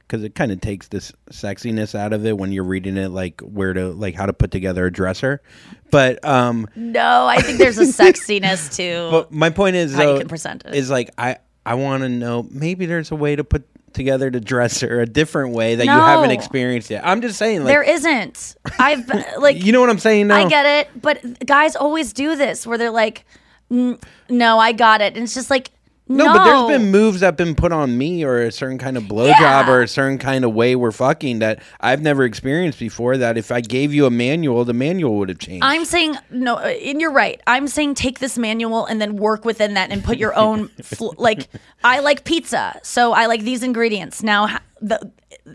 because 0.07 0.23
it 0.23 0.35
kind 0.35 0.53
of 0.53 0.61
takes 0.61 0.89
this 0.89 1.13
sexiness 1.31 1.95
out 1.95 2.13
of 2.13 2.25
it 2.25 2.39
when 2.39 2.53
you're 2.53 2.65
reading 2.65 2.97
it, 2.97 3.09
like 3.09 3.41
where 3.41 3.73
to, 3.73 3.89
like 3.89 4.15
how 4.15 4.27
to 4.27 4.33
put 4.33 4.51
together 4.51 4.87
a 4.87 4.93
dresser. 4.93 5.43
But 5.91 6.25
um, 6.25 6.69
no, 6.77 7.27
I 7.27 7.41
think 7.41 7.59
there's 7.59 7.79
a 7.79 7.83
sexiness 8.03 8.77
to. 8.77 9.11
but 9.11 9.33
my 9.33 9.51
point 9.51 9.77
is, 9.77 9.95
how 9.95 10.03
you 10.03 10.07
though, 10.09 10.19
can 10.19 10.29
present 10.29 10.65
it. 10.65 10.75
is 10.75 10.91
like 10.91 11.11
I 11.19 11.39
I 11.65 11.75
want 11.75 12.03
to 12.03 12.09
know 12.09 12.47
maybe 12.51 12.87
there's 12.87 13.11
a 13.11 13.17
way 13.17 13.35
to 13.37 13.45
put 13.45 13.67
together 13.93 14.31
the 14.31 14.41
dresser 14.41 15.01
a 15.01 15.07
different 15.07 15.55
way 15.55 15.75
that 15.75 15.85
you 15.85 15.91
haven't 15.91 16.31
experienced 16.31 16.91
yet. 16.91 17.05
I'm 17.05 17.23
just 17.23 17.39
saying, 17.39 17.65
like 17.65 17.69
there 17.69 17.83
isn't. 17.83 18.57
I've 18.79 19.09
like 19.39 19.65
you 19.65 19.73
know 19.73 19.81
what 19.81 19.91
I'm 19.91 19.99
saying? 19.99 20.29
Now? 20.29 20.37
I 20.37 20.49
get 20.49 20.67
it, 20.67 21.03
but 21.03 21.45
guys 21.45 21.75
always 21.75 22.13
do 22.13 22.37
this 22.37 22.67
where 22.67 22.79
they're 22.79 22.91
like, 22.91 23.25
"No, 23.71 24.59
I 24.59 24.73
got 24.73 25.01
it," 25.01 25.15
and 25.15 25.25
it's 25.25 25.35
just 25.35 25.51
like, 25.51 25.71
No, 26.09 26.27
no, 26.27 26.33
but 26.35 26.45
there's 26.45 26.79
been 26.79 26.91
moves 26.93 27.21
that 27.21 27.27
have 27.27 27.37
been 27.37 27.57
put 27.57 27.73
on 27.73 27.99
me 27.99 28.25
or 28.25 28.39
a 28.39 28.53
certain 28.53 28.79
kind 28.79 28.97
of 28.97 29.05
blowjob 29.05 29.67
or 29.67 29.83
a 29.83 29.89
certain 29.89 30.19
kind 30.19 30.45
of 30.45 30.55
way 30.55 30.77
we're 30.77 30.93
fucking 30.93 31.41
that 31.41 31.61
I've 31.81 32.01
never 32.01 32.25
experienced 32.25 32.79
before. 32.79 33.17
That 33.17 33.37
if 33.37 33.51
I 33.51 33.61
gave 33.61 33.93
you 33.93 34.07
a 34.07 34.11
manual, 34.11 34.65
the 34.65 34.73
manual 34.73 35.17
would 35.19 35.29
have 35.31 35.39
changed. 35.39 35.65
I'm 35.65 35.85
saying 35.85 36.17
no, 36.31 36.57
uh, 36.59 36.67
and 36.69 37.01
you're 37.01 37.13
right. 37.13 37.41
I'm 37.49 37.67
saying 37.67 37.95
take 37.95 38.21
this 38.21 38.39
manual 38.39 38.87
and 38.87 39.01
then 39.01 39.17
work 39.17 39.45
within 39.45 39.75
that 39.75 39.91
and 39.91 40.05
put 40.05 40.19
your 40.19 40.37
own. 40.37 40.69
fl- 40.83 41.15
like 41.19 41.49
I 41.83 41.99
like 41.99 42.23
pizza, 42.25 42.79
so 42.85 43.13
I 43.13 43.27
like 43.27 43.43
these 43.43 43.65
ingredients. 43.65 44.23
Now 44.23 44.59
the 44.81 45.11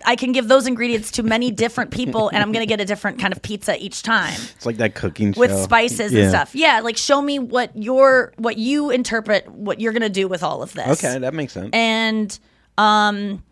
I 0.05 0.15
can 0.15 0.31
give 0.31 0.47
those 0.47 0.67
ingredients 0.67 1.11
to 1.11 1.23
many 1.23 1.51
different 1.51 1.91
people, 1.91 2.29
and 2.29 2.37
I'm 2.41 2.51
gonna 2.51 2.65
get 2.65 2.79
a 2.79 2.85
different 2.85 3.19
kind 3.19 3.33
of 3.33 3.41
pizza 3.41 3.77
each 3.83 4.03
time 4.03 4.33
it's 4.55 4.65
like 4.65 4.77
that 4.77 4.95
cooking 4.95 5.33
with 5.37 5.51
show. 5.51 5.63
spices 5.63 6.13
Yeah. 6.13 6.21
and 6.21 6.29
stuff. 6.31 6.55
Yeah, 6.55 6.79
like 6.79 6.95
show 6.97 7.21
me 7.21 7.39
what 7.39 7.75
your 7.75 8.33
what 8.37 8.57
you 8.57 8.89
interpret 8.89 9.47
what 9.49 9.79
you're 9.81 9.93
gonna 9.93 10.09
do 10.09 10.27
with 10.27 10.43
all 10.43 10.63
of 10.63 10.73
this. 10.73 11.03
Okay, 11.03 11.19
that 11.19 11.33
makes 11.33 11.53
sense. 11.53 11.69
And 11.73 12.39
um, 12.77 13.43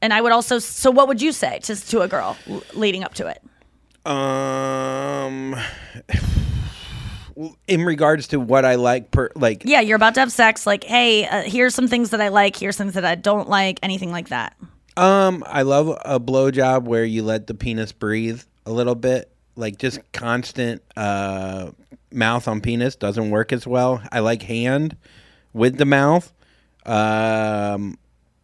and 0.00 0.12
I 0.12 0.20
would 0.20 0.32
also. 0.32 0.58
So 0.60 0.90
what 0.90 1.08
would 1.08 1.20
you 1.20 1.32
say 1.32 1.58
to 1.60 1.74
to 1.88 2.00
a 2.02 2.08
girl 2.08 2.36
l- 2.48 2.62
leading 2.74 3.02
up 3.02 3.14
to 3.14 3.26
it? 3.26 3.42
Um, 4.10 5.54
in 7.66 7.84
regards 7.84 8.28
to 8.28 8.40
what 8.40 8.64
I 8.64 8.74
like, 8.76 9.10
per 9.10 9.30
like 9.36 9.62
Yeah, 9.64 9.80
you're 9.80 9.96
about 9.96 10.14
to 10.14 10.20
have 10.20 10.32
sex. 10.32 10.66
Like, 10.66 10.84
hey, 10.84 11.26
uh, 11.26 11.42
here's 11.42 11.74
some 11.74 11.86
things 11.88 12.10
that 12.10 12.20
I 12.20 12.28
like. 12.28 12.56
Here's 12.56 12.76
things 12.76 12.94
that 12.94 13.04
I 13.04 13.14
don't 13.14 13.48
like. 13.48 13.78
Anything 13.82 14.10
like 14.10 14.28
that. 14.30 14.56
Um, 14.98 15.44
I 15.46 15.62
love 15.62 15.96
a 16.04 16.18
blowjob 16.18 16.82
where 16.82 17.04
you 17.04 17.22
let 17.22 17.46
the 17.46 17.54
penis 17.54 17.92
breathe 17.92 18.42
a 18.66 18.72
little 18.72 18.96
bit. 18.96 19.30
Like 19.54 19.78
just 19.78 20.00
constant 20.12 20.82
uh, 20.96 21.70
mouth 22.10 22.48
on 22.48 22.60
penis 22.60 22.96
doesn't 22.96 23.30
work 23.30 23.52
as 23.52 23.64
well. 23.64 24.02
I 24.10 24.18
like 24.18 24.42
hand 24.42 24.96
with 25.52 25.78
the 25.78 25.84
mouth. 25.84 26.32
Um, 26.84 27.96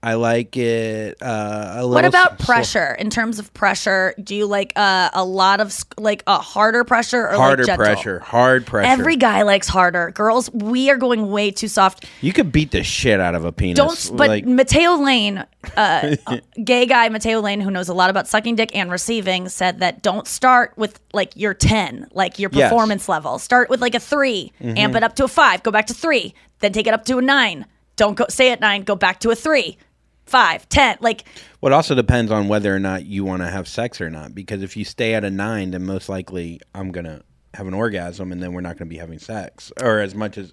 I 0.06 0.14
like 0.14 0.54
it. 0.58 1.16
Uh, 1.22 1.72
a 1.72 1.74
little 1.76 1.90
What 1.92 2.04
about 2.04 2.32
s- 2.38 2.44
pressure? 2.44 2.92
In 2.98 3.08
terms 3.08 3.38
of 3.38 3.52
pressure, 3.54 4.14
do 4.22 4.34
you 4.34 4.44
like 4.44 4.74
uh, 4.76 5.08
a 5.14 5.24
lot 5.24 5.60
of 5.60 5.74
like 5.96 6.22
a 6.26 6.38
harder 6.38 6.84
pressure 6.84 7.26
or 7.30 7.36
harder 7.36 7.64
like 7.64 7.76
pressure, 7.78 8.18
hard 8.20 8.66
pressure. 8.66 8.86
Every 8.90 9.16
guy 9.16 9.42
likes 9.42 9.66
harder. 9.66 10.10
Girls, 10.10 10.50
we 10.52 10.90
are 10.90 10.98
going 10.98 11.30
way 11.30 11.50
too 11.50 11.68
soft. 11.68 12.04
you 12.20 12.34
could 12.34 12.52
beat 12.52 12.70
the 12.70 12.82
shit 12.84 13.18
out 13.18 13.34
of 13.34 13.46
a 13.46 13.52
penis. 13.52 13.78
Don't. 13.78 14.18
But 14.18 14.28
like, 14.28 14.44
Mateo 14.44 14.96
Lane, 14.96 15.42
uh, 15.74 16.16
gay 16.64 16.84
guy 16.84 17.08
Mateo 17.08 17.40
Lane, 17.40 17.60
who 17.62 17.70
knows 17.70 17.88
a 17.88 17.94
lot 17.94 18.10
about 18.10 18.28
sucking 18.28 18.56
dick 18.56 18.76
and 18.76 18.90
receiving, 18.90 19.48
said 19.48 19.80
that 19.80 20.02
don't 20.02 20.26
start 20.26 20.74
with 20.76 21.00
like 21.14 21.32
your 21.34 21.54
ten, 21.54 22.08
like 22.12 22.38
your 22.38 22.50
Yes. 22.52 22.68
performance 22.68 23.08
level. 23.08 23.38
Start 23.38 23.70
with 23.70 23.80
like 23.80 23.94
a 23.94 24.00
3 24.00 24.52
Mhm. 24.62 24.78
amp 24.78 24.96
it 24.96 25.02
up 25.02 25.16
to 25.16 25.24
a 25.24 25.28
five, 25.28 25.62
go 25.62 25.70
back 25.70 25.86
to 25.86 25.94
three, 25.94 26.34
then 26.60 26.72
take 26.72 26.86
it 26.86 26.92
up 26.92 27.06
to 27.06 27.16
a 27.16 27.22
nine. 27.22 27.64
Don't 27.96 28.14
go 28.16 28.26
stay 28.28 28.50
at 28.50 28.60
nine, 28.60 28.82
go 28.82 28.96
back 28.96 29.20
to 29.20 29.30
a 29.30 29.34
three, 29.36 29.78
five, 30.26 30.68
ten. 30.68 30.96
Like 31.00 31.24
Well, 31.60 31.72
it 31.72 31.76
also 31.76 31.94
depends 31.94 32.30
on 32.30 32.48
whether 32.48 32.74
or 32.74 32.78
not 32.78 33.06
you 33.06 33.24
want 33.24 33.42
to 33.42 33.50
have 33.50 33.68
sex 33.68 34.00
or 34.00 34.10
not. 34.10 34.34
Because 34.34 34.62
if 34.62 34.76
you 34.76 34.84
stay 34.84 35.14
at 35.14 35.24
a 35.24 35.30
nine, 35.30 35.70
then 35.72 35.84
most 35.84 36.08
likely 36.08 36.60
I'm 36.74 36.90
gonna 36.92 37.22
have 37.54 37.66
an 37.66 37.74
orgasm, 37.74 38.32
and 38.32 38.42
then 38.42 38.52
we're 38.52 38.60
not 38.60 38.76
gonna 38.76 38.88
be 38.88 38.96
having 38.98 39.18
sex, 39.18 39.72
or 39.80 40.00
as 40.00 40.14
much 40.14 40.36
as, 40.38 40.52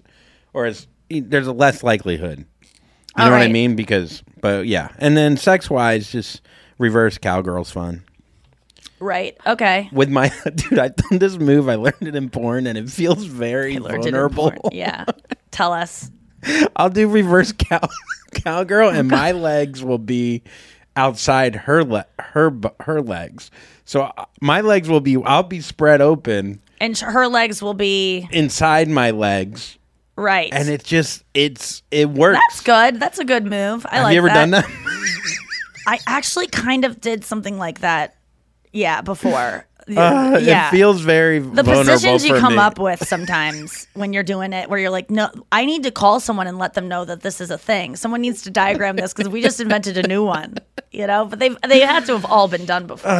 or 0.52 0.66
as 0.66 0.86
there's 1.10 1.46
a 1.46 1.52
less 1.52 1.82
likelihood. 1.82 2.38
You 3.16 3.24
All 3.24 3.26
know 3.30 3.36
what 3.36 3.42
I 3.42 3.48
mean? 3.48 3.76
Because, 3.76 4.22
but 4.40 4.66
yeah, 4.66 4.88
and 4.98 5.16
then 5.16 5.36
sex 5.36 5.68
wise, 5.68 6.10
just 6.10 6.40
reverse 6.78 7.18
cowgirl's 7.18 7.70
fun. 7.70 8.04
right, 9.00 9.36
okay. 9.46 9.88
With 9.92 10.08
my 10.08 10.32
dude, 10.54 10.78
I 10.78 10.88
done 10.88 11.18
this 11.18 11.36
move. 11.36 11.68
I 11.68 11.74
learned 11.74 12.02
it 12.02 12.14
in 12.14 12.30
porn, 12.30 12.66
and 12.66 12.78
it 12.78 12.88
feels 12.88 13.24
very 13.24 13.78
Learned 13.78 14.06
it 14.06 14.14
in 14.14 14.14
vulnerable. 14.14 14.70
Yeah, 14.72 15.04
tell 15.50 15.72
us. 15.72 16.10
I'll 16.76 16.90
do 16.90 17.08
reverse 17.08 17.52
cow 17.52 17.80
cowgirl, 18.34 18.90
and 18.90 19.08
my 19.08 19.32
legs 19.32 19.82
will 19.84 19.98
be 19.98 20.42
outside 20.96 21.54
her 21.54 21.84
le- 21.84 22.06
her 22.18 22.52
her 22.80 23.00
legs. 23.00 23.50
So 23.84 24.02
uh, 24.02 24.24
my 24.40 24.60
legs 24.60 24.88
will 24.88 25.00
be 25.00 25.16
I'll 25.22 25.42
be 25.42 25.60
spread 25.60 26.00
open 26.00 26.60
And 26.80 26.96
her 26.98 27.26
legs 27.28 27.62
will 27.62 27.74
be 27.74 28.28
inside 28.30 28.88
my 28.88 29.10
legs, 29.10 29.78
right. 30.16 30.50
and 30.52 30.68
it 30.68 30.84
just 30.84 31.24
it's 31.34 31.82
it 31.90 32.10
works. 32.10 32.38
That's 32.48 32.60
good. 32.62 33.00
That's 33.00 33.18
a 33.18 33.24
good 33.24 33.44
move. 33.44 33.86
I 33.90 33.96
Have 33.96 34.04
like 34.04 34.12
you 34.14 34.18
ever 34.18 34.28
that. 34.28 34.34
done 34.34 34.50
that? 34.50 34.66
I 35.86 35.98
actually 36.06 36.46
kind 36.46 36.84
of 36.84 37.00
did 37.00 37.24
something 37.24 37.58
like 37.58 37.80
that. 37.80 38.16
Yeah, 38.72 39.00
before. 39.02 39.66
Uh, 39.88 40.38
yeah. 40.42 40.68
It 40.68 40.70
feels 40.70 41.00
very 41.00 41.38
the 41.40 41.64
positions 41.64 42.24
you 42.24 42.38
come 42.38 42.54
me. 42.54 42.58
up 42.58 42.78
with 42.78 43.06
sometimes 43.06 43.86
when 43.94 44.12
you're 44.12 44.22
doing 44.22 44.52
it 44.52 44.68
where 44.70 44.78
you're 44.78 44.90
like 44.90 45.10
no 45.10 45.30
i 45.50 45.64
need 45.64 45.82
to 45.82 45.90
call 45.90 46.20
someone 46.20 46.46
and 46.46 46.58
let 46.58 46.74
them 46.74 46.86
know 46.88 47.04
that 47.04 47.22
this 47.22 47.40
is 47.40 47.50
a 47.50 47.58
thing 47.58 47.96
someone 47.96 48.20
needs 48.20 48.42
to 48.42 48.50
diagram 48.50 48.96
this 48.96 49.12
because 49.12 49.28
we 49.28 49.42
just 49.42 49.58
invented 49.60 49.96
a 49.98 50.06
new 50.06 50.24
one 50.24 50.56
you 50.92 51.06
know 51.06 51.24
but 51.24 51.38
they've 51.40 51.56
they 51.68 51.80
had 51.80 52.06
to 52.06 52.12
have 52.12 52.24
all 52.24 52.46
been 52.48 52.64
done 52.64 52.86
before 52.86 53.10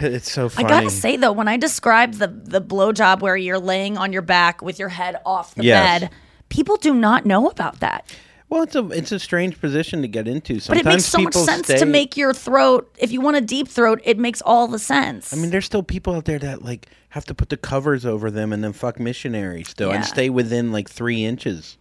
it's 0.00 0.30
so 0.32 0.50
I 0.56 0.62
gotta 0.62 0.90
say 0.90 1.16
though, 1.16 1.32
when 1.32 1.46
I 1.48 1.56
described 1.56 2.14
the 2.14 2.28
the 2.28 2.60
blowjob 2.60 3.20
where 3.20 3.36
you're 3.36 3.58
laying 3.58 3.98
on 3.98 4.12
your 4.12 4.22
back 4.22 4.62
with 4.62 4.78
your 4.78 4.88
head 4.88 5.16
off 5.26 5.54
the 5.54 5.64
Yes. 5.64 6.00
bed, 6.00 6.10
people 6.48 6.76
do 6.76 6.94
not 6.94 7.26
know 7.26 7.48
about 7.48 7.80
that. 7.80 8.10
Well, 8.50 8.62
it's 8.64 8.74
a 8.74 8.86
it's 8.90 9.12
a 9.12 9.18
strange 9.18 9.60
position 9.60 10.02
to 10.02 10.08
get 10.08 10.28
into. 10.28 10.60
But 10.68 10.76
it 10.78 10.84
makes 10.84 11.06
so 11.06 11.20
much 11.20 11.34
sense 11.34 11.66
stay, 11.66 11.78
to 11.78 11.86
make 11.86 12.16
your 12.16 12.34
throat. 12.34 12.92
If 12.98 13.12
you 13.12 13.20
want 13.20 13.36
a 13.36 13.40
deep 13.40 13.68
throat, 13.68 14.00
it 14.04 14.18
makes 14.18 14.42
all 14.42 14.66
the 14.68 14.78
sense. 14.78 15.32
I 15.32 15.36
mean, 15.36 15.50
there's 15.50 15.64
still 15.66 15.82
people 15.84 16.14
out 16.14 16.24
there 16.24 16.38
that 16.40 16.62
like 16.62 16.88
have 17.10 17.24
to 17.26 17.34
put 17.34 17.48
the 17.48 17.56
covers 17.56 18.04
over 18.04 18.30
them 18.30 18.52
and 18.52 18.62
then 18.62 18.72
fuck 18.72 18.98
missionary 19.00 19.62
still 19.64 19.90
Yeah. 19.90 19.96
and 19.96 20.04
stay 20.04 20.30
within 20.30 20.72
like 20.72 20.90
three 20.90 21.24
inches. 21.24 21.78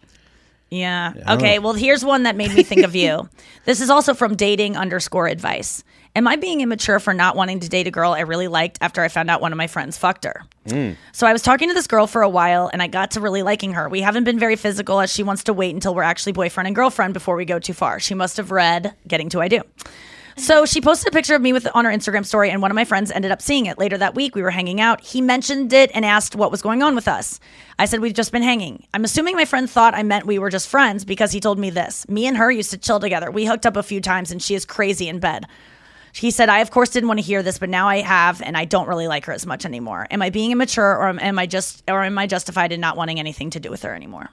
Yeah. 0.69 1.13
Yeah. 1.15 1.33
Okay. 1.35 1.59
Well, 1.59 1.73
here's 1.73 2.05
one 2.05 2.23
that 2.23 2.35
made 2.35 2.53
me 2.53 2.63
think 2.63 2.83
of 2.83 2.95
you. 2.95 3.29
This 3.65 3.81
is 3.81 3.91
also 3.91 4.15
from 4.15 4.35
dating 4.35 4.77
underscore 4.77 5.27
advice. 5.27 5.83
Am 6.15 6.27
I 6.27 6.37
being 6.37 6.61
immature 6.61 6.99
for 6.99 7.13
not 7.13 7.35
wanting 7.35 7.59
to 7.59 7.69
date 7.69 7.85
a 7.85 7.91
girl 7.91 8.13
I 8.13 8.21
really 8.21 8.47
liked 8.47 8.79
after 8.81 9.03
I 9.03 9.09
found 9.09 9.29
out 9.29 9.41
one 9.41 9.51
of 9.51 9.57
my 9.57 9.67
friends 9.67 9.95
fucked 9.95 10.23
her? 10.25 10.43
So 11.11 11.27
I 11.27 11.33
was 11.33 11.43
talking 11.43 11.67
to 11.67 11.75
this 11.75 11.85
girl 11.85 12.07
for 12.07 12.23
a 12.23 12.29
while 12.29 12.67
and 12.73 12.81
I 12.81 12.87
got 12.87 13.11
to 13.11 13.21
really 13.21 13.43
liking 13.43 13.73
her. 13.73 13.87
We 13.87 14.01
haven't 14.01 14.23
been 14.23 14.39
very 14.39 14.55
physical 14.55 14.99
as 15.01 15.11
she 15.13 15.21
wants 15.21 15.43
to 15.43 15.53
wait 15.53 15.75
until 15.75 15.93
we're 15.93 16.01
actually 16.01 16.31
boyfriend 16.31 16.65
and 16.67 16.75
girlfriend 16.75 17.13
before 17.13 17.35
we 17.35 17.45
go 17.45 17.59
too 17.59 17.73
far. 17.73 17.99
She 17.99 18.15
must 18.15 18.37
have 18.37 18.49
read 18.49 18.95
Getting 19.07 19.29
to 19.29 19.41
I 19.41 19.49
Do. 19.49 19.61
So 20.39 20.65
she 20.65 20.79
posted 20.79 21.09
a 21.09 21.11
picture 21.11 21.35
of 21.35 21.41
me 21.41 21.51
with 21.51 21.67
on 21.75 21.83
her 21.83 21.91
Instagram 21.91 22.25
story, 22.25 22.49
and 22.49 22.61
one 22.61 22.71
of 22.71 22.75
my 22.75 22.85
friends 22.85 23.11
ended 23.11 23.29
up 23.29 23.41
seeing 23.41 23.65
it. 23.65 23.77
Later 23.77 23.97
that 23.97 24.15
week, 24.15 24.35
we 24.35 24.41
were 24.41 24.51
hanging 24.51 24.79
out. 24.79 25.01
He 25.01 25.19
mentioned 25.21 25.73
it 25.73 25.91
and 25.93 26.05
asked 26.05 26.33
what 26.33 26.49
was 26.49 26.61
going 26.61 26.81
on 26.81 26.95
with 26.95 27.09
us. 27.09 27.41
I 27.77 27.85
said 27.85 27.99
we've 27.99 28.13
just 28.13 28.31
been 28.31 28.41
hanging. 28.41 28.85
I'm 28.93 29.03
assuming 29.03 29.35
my 29.35 29.43
friend 29.43 29.69
thought 29.69 29.93
I 29.93 30.03
meant 30.03 30.25
we 30.25 30.39
were 30.39 30.49
just 30.49 30.69
friends 30.69 31.03
because 31.03 31.33
he 31.33 31.41
told 31.41 31.59
me 31.59 31.69
this. 31.69 32.07
Me 32.07 32.25
and 32.25 32.37
her 32.37 32.49
used 32.49 32.71
to 32.71 32.77
chill 32.77 33.01
together. 33.01 33.29
We 33.29 33.45
hooked 33.45 33.65
up 33.65 33.75
a 33.75 33.83
few 33.83 33.99
times, 33.99 34.31
and 34.31 34.41
she 34.41 34.55
is 34.55 34.65
crazy 34.65 35.09
in 35.09 35.19
bed. 35.19 35.45
He 36.13 36.31
said, 36.31 36.47
I 36.49 36.59
of 36.59 36.71
course 36.71 36.89
didn't 36.89 37.09
want 37.09 37.19
to 37.19 37.25
hear 37.25 37.43
this, 37.43 37.59
but 37.59 37.69
now 37.69 37.89
I 37.89 37.97
have, 37.97 38.41
and 38.41 38.55
I 38.55 38.63
don't 38.65 38.87
really 38.87 39.07
like 39.07 39.25
her 39.25 39.33
as 39.33 39.45
much 39.45 39.65
anymore. 39.65 40.07
Am 40.09 40.21
I 40.21 40.29
being 40.29 40.51
immature, 40.51 40.97
or 40.97 41.09
am, 41.09 41.19
am 41.19 41.37
I 41.37 41.47
just, 41.47 41.83
or 41.87 42.01
am 42.03 42.17
I 42.17 42.27
justified 42.27 42.71
in 42.71 42.79
not 42.79 42.95
wanting 42.95 43.19
anything 43.19 43.49
to 43.51 43.59
do 43.59 43.69
with 43.69 43.83
her 43.83 43.93
anymore? 43.93 44.29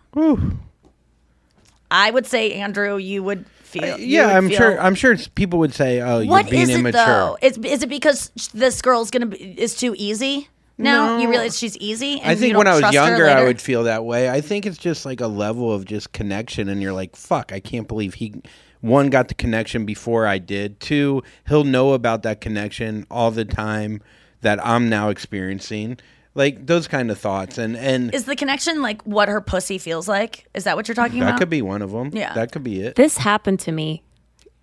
I 1.91 2.11
would 2.11 2.27
say, 2.27 2.53
Andrew, 2.53 2.97
you 2.97 3.23
would 3.23 3.45
feel. 3.81 3.95
Uh, 3.95 3.97
you 3.99 4.07
Yeah, 4.07 4.37
I'm 4.37 4.49
feel- 4.49 4.59
sure. 4.59 4.81
I'm 4.81 4.95
sure 4.95 5.17
people 5.35 5.59
would 5.61 5.75
say, 5.75 6.01
"Oh, 6.01 6.19
you're 6.21 6.31
What 6.31 6.49
being 6.51 6.63
is 6.63 6.69
it 6.71 6.79
immature." 6.81 7.05
though? 7.05 7.39
Is, 7.43 7.59
is 7.59 7.83
it 7.83 7.89
because 7.89 8.31
this 8.55 8.81
girl's 8.83 9.11
gonna 9.11 9.27
be 9.27 9.37
is 9.59 9.75
too 9.75 9.95
easy? 9.97 10.49
No, 10.79 11.17
you 11.19 11.29
realize 11.31 11.57
she's 11.59 11.77
easy. 11.79 12.21
And 12.21 12.31
I 12.31 12.35
think 12.35 12.57
when 12.57 12.67
I 12.67 12.79
was 12.79 12.93
younger, 12.93 13.27
I 13.29 13.45
would 13.45 13.61
feel 13.63 13.85
that 13.85 14.05
way. 14.05 14.29
I 14.29 14.43
think 14.43 14.67
it's 14.67 14.77
just 14.77 15.07
like 15.07 15.23
a 15.23 15.27
level 15.27 15.73
of 15.73 15.87
just 15.87 16.13
connection, 16.13 16.69
and 16.69 16.83
you're 16.83 16.93
like, 16.93 17.17
"Fuck, 17.17 17.51
I 17.53 17.61
can't 17.61 17.89
believe 17.89 18.15
he." 18.15 18.35
One 18.83 19.09
got 19.09 19.29
the 19.29 19.35
connection 19.35 19.87
before 19.87 20.27
I 20.27 20.37
did. 20.39 20.79
Two, 20.81 21.23
he'll 21.49 21.65
know 21.65 21.95
about 21.95 22.23
that 22.25 22.41
connection 22.43 23.07
all 23.11 23.31
the 23.31 23.45
time 23.47 24.03
that 24.43 24.65
I'm 24.65 24.89
now 24.91 25.09
experiencing. 25.09 25.99
Like 26.37 26.67
those 26.67 26.87
kind 26.87 27.11
of 27.11 27.19
thoughts, 27.19 27.57
and 27.59 27.77
and 27.77 28.15
Is 28.15 28.27
the 28.27 28.37
connection 28.37 28.83
like 28.83 29.01
what 29.03 29.29
her 29.29 29.41
pussy 29.41 29.79
feels 29.79 30.07
like? 30.07 30.47
Is 30.55 30.65
that 30.65 30.77
what 30.77 30.87
you're 30.87 30.95
talking 30.95 31.19
about? 31.19 31.25
that 31.27 31.31
about? 31.31 31.39
could 31.41 31.51
be 31.51 31.63
one 31.63 31.81
of 31.83 31.91
them. 31.93 32.11
Yeah. 32.13 32.35
that 32.35 32.53
could 32.53 32.63
be 32.63 32.81
it. 32.83 32.95
This 32.95 33.17
happened 33.17 33.59
to 33.61 33.73
me. 33.73 34.03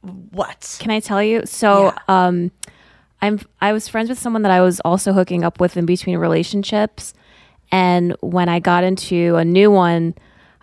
What? 0.02 0.78
Can 0.80 0.92
I 0.92 1.00
tell 1.00 1.24
you? 1.24 1.42
So, 1.46 1.94
um, 2.08 2.52
I'm 3.22 3.40
I 3.62 3.74
was 3.74 3.88
friends 3.88 4.10
with 4.10 4.20
someone 4.20 4.42
that 4.44 4.52
I 4.52 4.62
was 4.62 4.80
also 4.82 5.14
hooking 5.14 5.44
up 5.44 5.60
with 5.60 5.76
in 5.78 5.86
between 5.86 6.18
relationships, 6.18 7.14
and 7.72 8.16
when 8.22 8.50
I 8.50 8.60
got 8.60 8.84
into 8.84 9.36
a 9.38 9.46
new 9.46 9.72
one, 9.72 10.14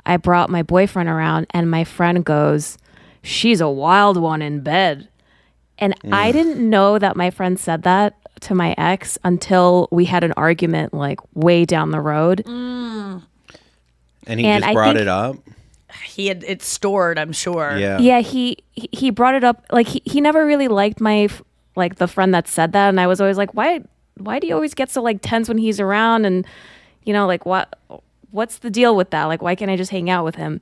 I 0.07 0.17
brought 0.17 0.49
my 0.51 0.63
boyfriend 0.63 1.09
around, 1.09 1.47
and 1.51 1.71
my 1.71 1.85
friend 1.85 2.25
goes, 2.25 2.77
"She's 3.23 3.61
a 3.61 3.69
wild 3.69 4.17
one 4.19 4.43
in 4.43 4.61
bed," 4.61 5.09
and 5.79 5.95
I 6.13 6.31
Mm. 6.31 6.33
didn't 6.35 6.71
know 6.71 6.99
that 6.99 7.17
my 7.17 7.31
friend 7.31 7.59
said 7.59 7.83
that 7.83 8.15
to 8.43 8.55
my 8.55 8.75
ex 8.79 9.19
until 9.25 9.89
we 9.91 10.05
had 10.05 10.25
an 10.25 10.33
argument 10.37 10.93
like 10.95 11.19
way 11.35 11.65
down 11.65 11.91
the 11.91 12.01
road. 12.01 12.43
Mm. 12.47 13.23
And 14.27 14.41
he 14.41 14.47
And 14.47 14.63
just 14.65 14.75
brought 14.75 14.97
it 14.97 15.09
up. 15.09 15.37
He 16.05 16.29
had 16.29 16.45
it 16.45 16.63
stored, 16.63 17.19
I'm 17.19 17.33
sure. 17.33 17.77
Yeah. 17.77 17.99
yeah 17.99 18.21
he 18.21 18.59
he- 18.73 18.89
he 18.93 19.11
brought 19.11 19.35
it 19.35 19.43
up 19.45 19.65
like 19.73 19.87
he, 19.89 20.03
he 20.05 20.21
never 20.21 20.47
really 20.47 20.69
liked 20.69 21.01
my 21.01 21.29
like 21.77 21.97
the 21.97 22.07
friend 22.09 22.33
that 22.35 22.49
said 22.49 22.73
that 22.73 22.89
and 22.89 23.01
i 23.01 23.07
was 23.07 23.21
always 23.21 23.37
like 23.37 23.53
why 23.55 23.81
why 24.19 24.39
do 24.39 24.47
you 24.47 24.55
always 24.55 24.75
get 24.75 24.91
so 24.91 25.01
like 25.03 25.19
tense 25.23 25.49
when 25.49 25.57
he's 25.59 25.79
around 25.81 26.25
and 26.25 26.47
you 27.05 27.13
know 27.13 27.27
like 27.27 27.47
what 27.47 27.79
what's 28.33 28.59
the 28.59 28.71
deal 28.71 28.97
with 28.97 29.11
that 29.11 29.25
like 29.25 29.41
why 29.43 29.55
can't 29.55 29.71
i 29.71 29.77
just 29.77 29.91
hang 29.91 30.11
out 30.11 30.25
with 30.25 30.35
him 30.35 30.61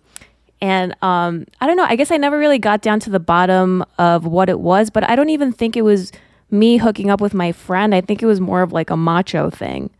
and 0.61 0.95
um 1.03 1.47
i 1.61 1.67
don't 1.67 1.77
know 1.77 1.85
i 1.85 1.97
guess 1.97 2.11
i 2.11 2.17
never 2.17 2.39
really 2.39 2.59
got 2.59 2.83
down 2.83 3.01
to 3.01 3.11
the 3.11 3.19
bottom 3.21 3.85
of 3.99 4.27
what 4.27 4.49
it 4.49 4.61
was 4.61 4.91
but 4.91 5.09
i 5.09 5.17
don't 5.17 5.31
even 5.31 5.51
think 5.53 5.77
it 5.77 5.83
was 5.83 6.13
me 6.51 6.77
hooking 6.79 7.11
up 7.11 7.20
with 7.20 7.35
my 7.35 7.53
friend 7.53 7.95
i 7.95 8.01
think 8.01 8.23
it 8.23 8.27
was 8.27 8.41
more 8.41 8.62
of 8.62 8.73
like 8.73 8.91
a 8.91 8.97
macho 8.97 9.51
thing 9.51 9.91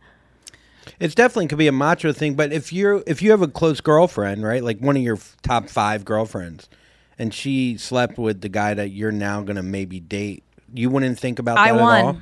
It's 0.99 1.15
definitely 1.15 1.47
could 1.47 1.57
be 1.57 1.67
a 1.67 1.71
macho 1.71 2.11
thing, 2.11 2.33
but 2.35 2.51
if 2.51 2.73
you're 2.73 3.01
if 3.07 3.21
you 3.21 3.31
have 3.31 3.41
a 3.41 3.47
close 3.47 3.79
girlfriend, 3.79 4.43
right, 4.43 4.61
like 4.61 4.79
one 4.79 4.97
of 4.97 5.03
your 5.03 5.15
f- 5.15 5.37
top 5.43 5.69
five 5.69 6.03
girlfriends, 6.03 6.67
and 7.17 7.33
she 7.33 7.77
slept 7.77 8.17
with 8.17 8.41
the 8.41 8.49
guy 8.49 8.73
that 8.73 8.89
you're 8.89 9.11
now 9.13 9.41
gonna 9.41 9.63
maybe 9.63 10.01
date, 10.01 10.43
you 10.73 10.89
wouldn't 10.89 11.17
think 11.17 11.39
about 11.39 11.55
that 11.55 11.73
I 11.73 11.75
at 11.75 12.05
all. 12.05 12.21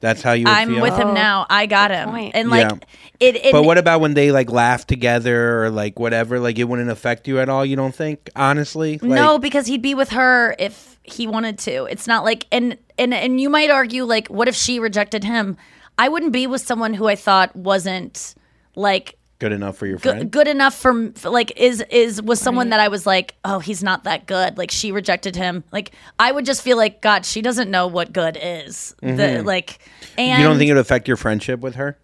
That's 0.00 0.20
how 0.20 0.32
you. 0.32 0.46
Would 0.46 0.50
I'm 0.52 0.68
feel? 0.68 0.82
with 0.82 0.96
him 0.96 1.14
now. 1.14 1.42
Oh, 1.42 1.54
I 1.54 1.66
got 1.66 1.92
him. 1.92 2.08
And 2.34 2.50
like 2.50 2.68
Yeah. 2.70 2.78
it, 3.20 3.36
it 3.36 3.52
but 3.52 3.62
what 3.62 3.78
about 3.78 4.00
when 4.00 4.14
they 4.14 4.32
like 4.32 4.50
laugh 4.50 4.84
together 4.84 5.62
or 5.62 5.70
like 5.70 6.00
whatever? 6.00 6.40
Like 6.40 6.58
it 6.58 6.64
wouldn't 6.64 6.90
affect 6.90 7.28
you 7.28 7.38
at 7.38 7.48
all. 7.48 7.64
You 7.64 7.76
don't 7.76 7.94
think, 7.94 8.28
honestly? 8.34 8.98
Like, 8.98 9.10
no, 9.10 9.38
because 9.38 9.66
he'd 9.68 9.82
be 9.82 9.94
with 9.94 10.08
her 10.10 10.56
if 10.58 10.91
he 11.04 11.26
wanted 11.26 11.58
to. 11.60 11.84
It's 11.84 12.06
not 12.06 12.24
like 12.24 12.46
and 12.52 12.76
and 12.98 13.12
and 13.14 13.40
you 13.40 13.48
might 13.50 13.70
argue 13.70 14.04
like, 14.04 14.28
what 14.28 14.48
if 14.48 14.54
she 14.54 14.78
rejected 14.78 15.24
him? 15.24 15.56
I 15.98 16.08
wouldn't 16.08 16.32
be 16.32 16.46
with 16.46 16.60
someone 16.62 16.94
who 16.94 17.06
I 17.08 17.16
thought 17.16 17.54
wasn't 17.54 18.34
like 18.74 19.18
good 19.38 19.52
enough 19.52 19.76
for 19.76 19.86
your 19.86 19.98
good, 19.98 20.14
friend. 20.14 20.30
good 20.30 20.46
enough 20.48 20.74
for, 20.74 21.10
for 21.12 21.28
like 21.28 21.52
is 21.56 21.84
is 21.90 22.22
was 22.22 22.40
someone 22.40 22.70
that 22.70 22.78
I 22.80 22.88
was 22.88 23.04
like, 23.06 23.34
oh, 23.44 23.58
he's 23.58 23.82
not 23.82 24.04
that 24.04 24.26
good. 24.26 24.56
Like 24.56 24.70
she 24.70 24.92
rejected 24.92 25.34
him. 25.36 25.64
Like 25.72 25.90
I 26.18 26.30
would 26.32 26.46
just 26.46 26.62
feel 26.62 26.76
like, 26.76 27.02
God, 27.02 27.26
she 27.26 27.42
doesn't 27.42 27.70
know 27.70 27.88
what 27.88 28.12
good 28.12 28.38
is. 28.40 28.94
The 29.00 29.06
Mhm. 29.06 29.44
like, 29.44 29.80
and 30.16 30.40
you 30.40 30.48
don't 30.48 30.58
think 30.58 30.70
it 30.70 30.74
would 30.74 30.80
affect 30.80 31.08
your 31.08 31.16
friendship 31.16 31.60
with 31.60 31.74
her? 31.74 31.98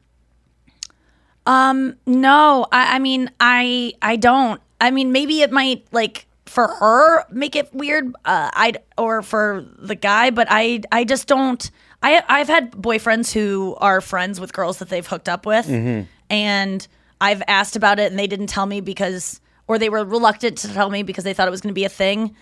Um, 1.47 1.97
no, 2.07 2.67
I, 2.71 2.97
I 2.97 2.99
mean, 2.99 3.31
I, 3.41 3.95
I 4.03 4.17
don't. 4.17 4.61
I 4.81 4.91
mean, 4.91 5.13
maybe 5.13 5.41
it 5.41 5.51
might 5.51 5.87
like 5.93 6.27
for 6.49 6.69
her 6.69 7.25
make 7.31 7.55
it 7.57 7.73
weird. 7.75 8.15
Uh, 8.25 8.51
I 8.53 8.75
or 8.97 9.23
for 9.23 9.65
the 9.79 9.95
guy, 9.95 10.31
but 10.31 10.47
I 10.51 10.83
I 10.91 11.05
just 11.05 11.27
don't. 11.29 11.71
I 12.03 12.23
I've 12.29 12.49
had 12.49 12.73
boyfriends 12.73 13.33
who 13.33 13.77
are 13.81 14.01
friends 14.01 14.41
with 14.41 14.53
girls 14.53 14.79
that 14.79 14.89
they've 14.89 15.07
hooked 15.07 15.29
up 15.29 15.47
with, 15.47 15.67
and 16.31 16.87
I've 17.21 17.43
asked 17.49 17.77
about 17.77 17.99
it, 17.99 18.11
and 18.11 18.19
they 18.19 18.27
didn't 18.27 18.47
tell 18.49 18.67
me 18.67 18.81
because, 18.81 19.41
or 19.67 19.79
they 19.79 19.89
were 19.89 20.05
reluctant 20.05 20.59
to 20.59 20.73
tell 20.73 20.91
me 20.91 21.03
because 21.03 21.25
they 21.25 21.35
thought 21.35 21.49
it 21.49 21.51
was 21.51 21.61
going 21.61 21.73
to 21.73 21.75
be 21.75 21.85
a 21.85 21.89
thing. 21.89 22.35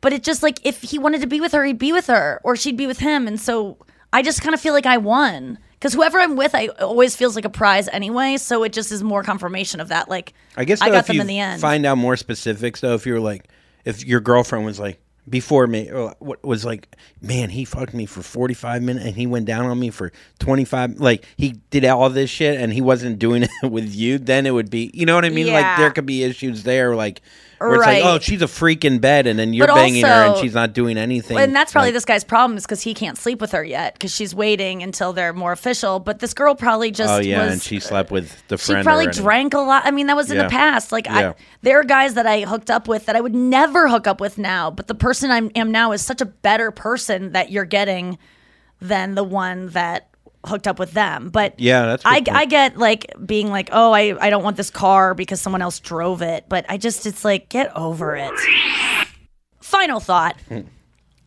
But 0.00 0.12
it 0.12 0.22
just 0.22 0.42
like 0.42 0.58
if 0.64 0.82
he 0.82 0.98
wanted 0.98 1.20
to 1.20 1.26
be 1.26 1.40
with 1.40 1.52
her, 1.52 1.64
he'd 1.64 1.78
be 1.78 1.92
with 1.92 2.06
her, 2.06 2.40
or 2.44 2.56
she'd 2.56 2.76
be 2.76 2.86
with 2.86 2.98
him, 3.00 3.26
and 3.28 3.40
so 3.40 3.76
I 4.12 4.22
just 4.22 4.42
kind 4.42 4.54
of 4.54 4.60
feel 4.60 4.74
like 4.74 4.86
I 4.86 4.98
won 4.98 5.58
because 5.82 5.94
whoever 5.94 6.20
I'm 6.20 6.36
with, 6.36 6.54
I 6.54 6.68
always 6.68 7.16
feels 7.16 7.34
like 7.34 7.44
a 7.44 7.50
prize 7.50 7.88
anyway. 7.88 8.36
So 8.36 8.62
it 8.62 8.72
just 8.72 8.92
is 8.92 9.02
more 9.02 9.24
confirmation 9.24 9.80
of 9.80 9.88
that. 9.88 10.08
Like 10.08 10.32
I 10.56 10.64
guess 10.64 10.80
I 10.80 10.86
though, 10.86 10.92
got 10.92 10.98
if 11.00 11.06
them 11.08 11.20
in 11.20 11.26
the 11.26 11.40
end. 11.40 11.60
Find 11.60 11.84
out 11.84 11.98
more 11.98 12.16
specifics 12.16 12.80
though. 12.82 12.94
If 12.94 13.04
you're 13.04 13.18
like, 13.18 13.48
if 13.84 14.04
your 14.04 14.20
girlfriend 14.20 14.64
was 14.64 14.78
like 14.78 15.00
before 15.28 15.66
me, 15.66 15.88
what 16.20 16.44
was 16.44 16.64
like, 16.64 16.94
man, 17.20 17.50
he 17.50 17.64
fucked 17.64 17.94
me 17.94 18.06
for 18.06 18.22
forty 18.22 18.54
five 18.54 18.80
minutes 18.80 19.06
and 19.06 19.16
he 19.16 19.26
went 19.26 19.46
down 19.46 19.66
on 19.66 19.80
me 19.80 19.90
for 19.90 20.12
twenty 20.38 20.64
five. 20.64 21.00
Like 21.00 21.24
he 21.36 21.54
did 21.70 21.84
all 21.86 22.08
this 22.10 22.30
shit 22.30 22.60
and 22.60 22.72
he 22.72 22.80
wasn't 22.80 23.18
doing 23.18 23.42
it 23.64 23.72
with 23.72 23.92
you. 23.92 24.18
Then 24.18 24.46
it 24.46 24.52
would 24.52 24.70
be, 24.70 24.92
you 24.94 25.04
know 25.04 25.16
what 25.16 25.24
I 25.24 25.30
mean? 25.30 25.48
Yeah. 25.48 25.54
Like 25.54 25.78
there 25.78 25.90
could 25.90 26.06
be 26.06 26.22
issues 26.22 26.62
there, 26.62 26.94
like. 26.94 27.22
Where 27.68 27.76
it's 27.78 27.86
Right. 27.86 28.02
like, 28.02 28.14
oh, 28.14 28.18
she's 28.18 28.42
a 28.42 28.48
freak 28.48 28.84
in 28.84 28.98
bed, 28.98 29.26
and 29.26 29.38
then 29.38 29.52
you're 29.54 29.66
But 29.66 29.74
banging 29.76 30.04
her, 30.04 30.08
and 30.10 30.28
also- 30.30 30.42
she's 30.42 30.54
not 30.54 30.72
doing 30.72 30.96
anything. 30.98 31.38
and 31.38 31.54
that's 31.54 31.72
probably 31.72 31.90
this 31.90 32.04
guy's 32.04 32.24
problem 32.24 32.56
is 32.56 32.64
because 32.64 32.82
he 32.82 32.94
can't 32.94 33.16
sleep 33.18 33.40
with 33.40 33.52
her 33.52 33.62
yet 33.64 33.94
because 33.94 34.14
she's 34.14 34.34
waiting 34.34 34.82
until 34.82 35.12
they're 35.12 35.32
more 35.32 35.52
official. 35.52 35.98
But 36.00 36.18
this 36.20 36.34
girl 36.34 36.54
probably 36.54 36.88
oh, 36.88 36.92
just 36.92 37.10
Oh 37.12 37.18
yeah, 37.18 37.44
was, 37.44 37.52
and 37.54 37.62
she 37.62 37.80
slept 37.80 38.10
with 38.10 38.46
the 38.48 38.56
she 38.58 38.72
friend. 38.72 38.84
probably 38.84 39.04
already. 39.06 39.20
drank 39.20 39.54
a 39.54 39.58
lot. 39.58 39.82
I 39.84 39.90
mean, 39.90 40.06
that 40.08 40.16
was 40.16 40.30
in 40.30 40.36
Yeah. 40.36 40.44
the 40.44 40.48
past. 40.50 40.92
Like, 40.92 41.06
Yeah. 41.06 41.30
I, 41.30 41.34
there 41.62 41.78
are 41.80 41.84
guys 41.84 42.14
that 42.14 42.26
I 42.26 42.40
hooked 42.42 42.70
up 42.70 42.88
with 42.88 43.06
that 43.06 43.16
I 43.16 43.20
would 43.20 43.34
never 43.34 43.88
hook 43.88 44.06
up 44.06 44.20
with 44.20 44.38
now. 44.38 44.70
But 44.70 44.86
the 44.88 44.94
person 44.94 45.30
I 45.30 45.38
am 45.58 45.70
now 45.70 45.92
is 45.92 46.02
such 46.02 46.20
a 46.20 46.26
better 46.26 46.70
person 46.70 47.32
that 47.32 47.50
you're 47.50 47.64
getting 47.64 48.18
than 48.80 49.14
the 49.14 49.24
one 49.24 49.68
that 49.68 50.08
hooked 50.44 50.66
up 50.66 50.78
with 50.78 50.92
them. 50.92 51.30
But 51.30 51.58
Yeah, 51.58 51.86
that's 51.86 52.04
I, 52.04 52.16
point. 52.16 52.28
I 52.30 52.44
get 52.46 52.76
like 52.76 53.14
being 53.24 53.48
like, 53.48 53.68
oh, 53.72 53.92
I, 53.92 54.16
I 54.20 54.30
don't 54.30 54.42
want 54.42 54.56
this 54.56 54.70
car 54.70 55.14
because 55.14 55.40
someone 55.40 55.62
else 55.62 55.78
drove 55.80 56.22
it. 56.22 56.46
But 56.48 56.66
I 56.68 56.76
just, 56.76 57.06
it's 57.06 57.24
like, 57.24 57.48
get 57.48 57.74
over 57.76 58.16
it. 58.16 58.32
Final 59.60 60.00
thought. 60.00 60.36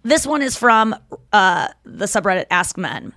This 0.04 0.28
one 0.28 0.42
is 0.42 0.56
from 0.56 0.96
uh, 1.34 1.70
the 1.84 2.06
subreddit 2.06 2.46
Ask 2.52 2.78
Men. 2.78 3.14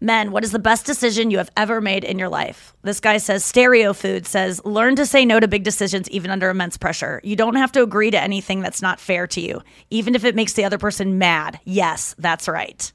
Men, 0.00 0.32
what 0.32 0.44
is 0.44 0.52
the 0.52 0.58
best 0.58 0.84
decision 0.84 1.30
you 1.30 1.38
have 1.38 1.50
ever 1.56 1.80
made 1.80 2.04
in 2.04 2.18
your 2.18 2.28
life? 2.28 2.74
This 2.82 3.00
guy 3.00 3.16
says 3.16 3.42
Stereo 3.42 3.94
Food 3.94 4.26
says, 4.26 4.62
learn 4.64 4.96
to 4.96 5.06
say 5.06 5.24
no 5.24 5.40
to 5.40 5.48
big 5.48 5.64
decisions 5.64 6.10
even 6.10 6.30
under 6.30 6.50
immense 6.50 6.76
pressure. 6.76 7.22
You 7.24 7.36
don't 7.36 7.54
have 7.54 7.72
to 7.72 7.82
agree 7.82 8.10
to 8.10 8.20
anything 8.20 8.60
that's 8.60 8.82
not 8.82 9.00
fair 9.00 9.26
to 9.28 9.40
you, 9.40 9.62
even 9.88 10.14
if 10.14 10.24
it 10.24 10.34
makes 10.34 10.52
the 10.52 10.64
other 10.64 10.76
person 10.76 11.16
mad. 11.16 11.58
Yes, 11.64 12.14
that's 12.18 12.48
right. 12.48 12.92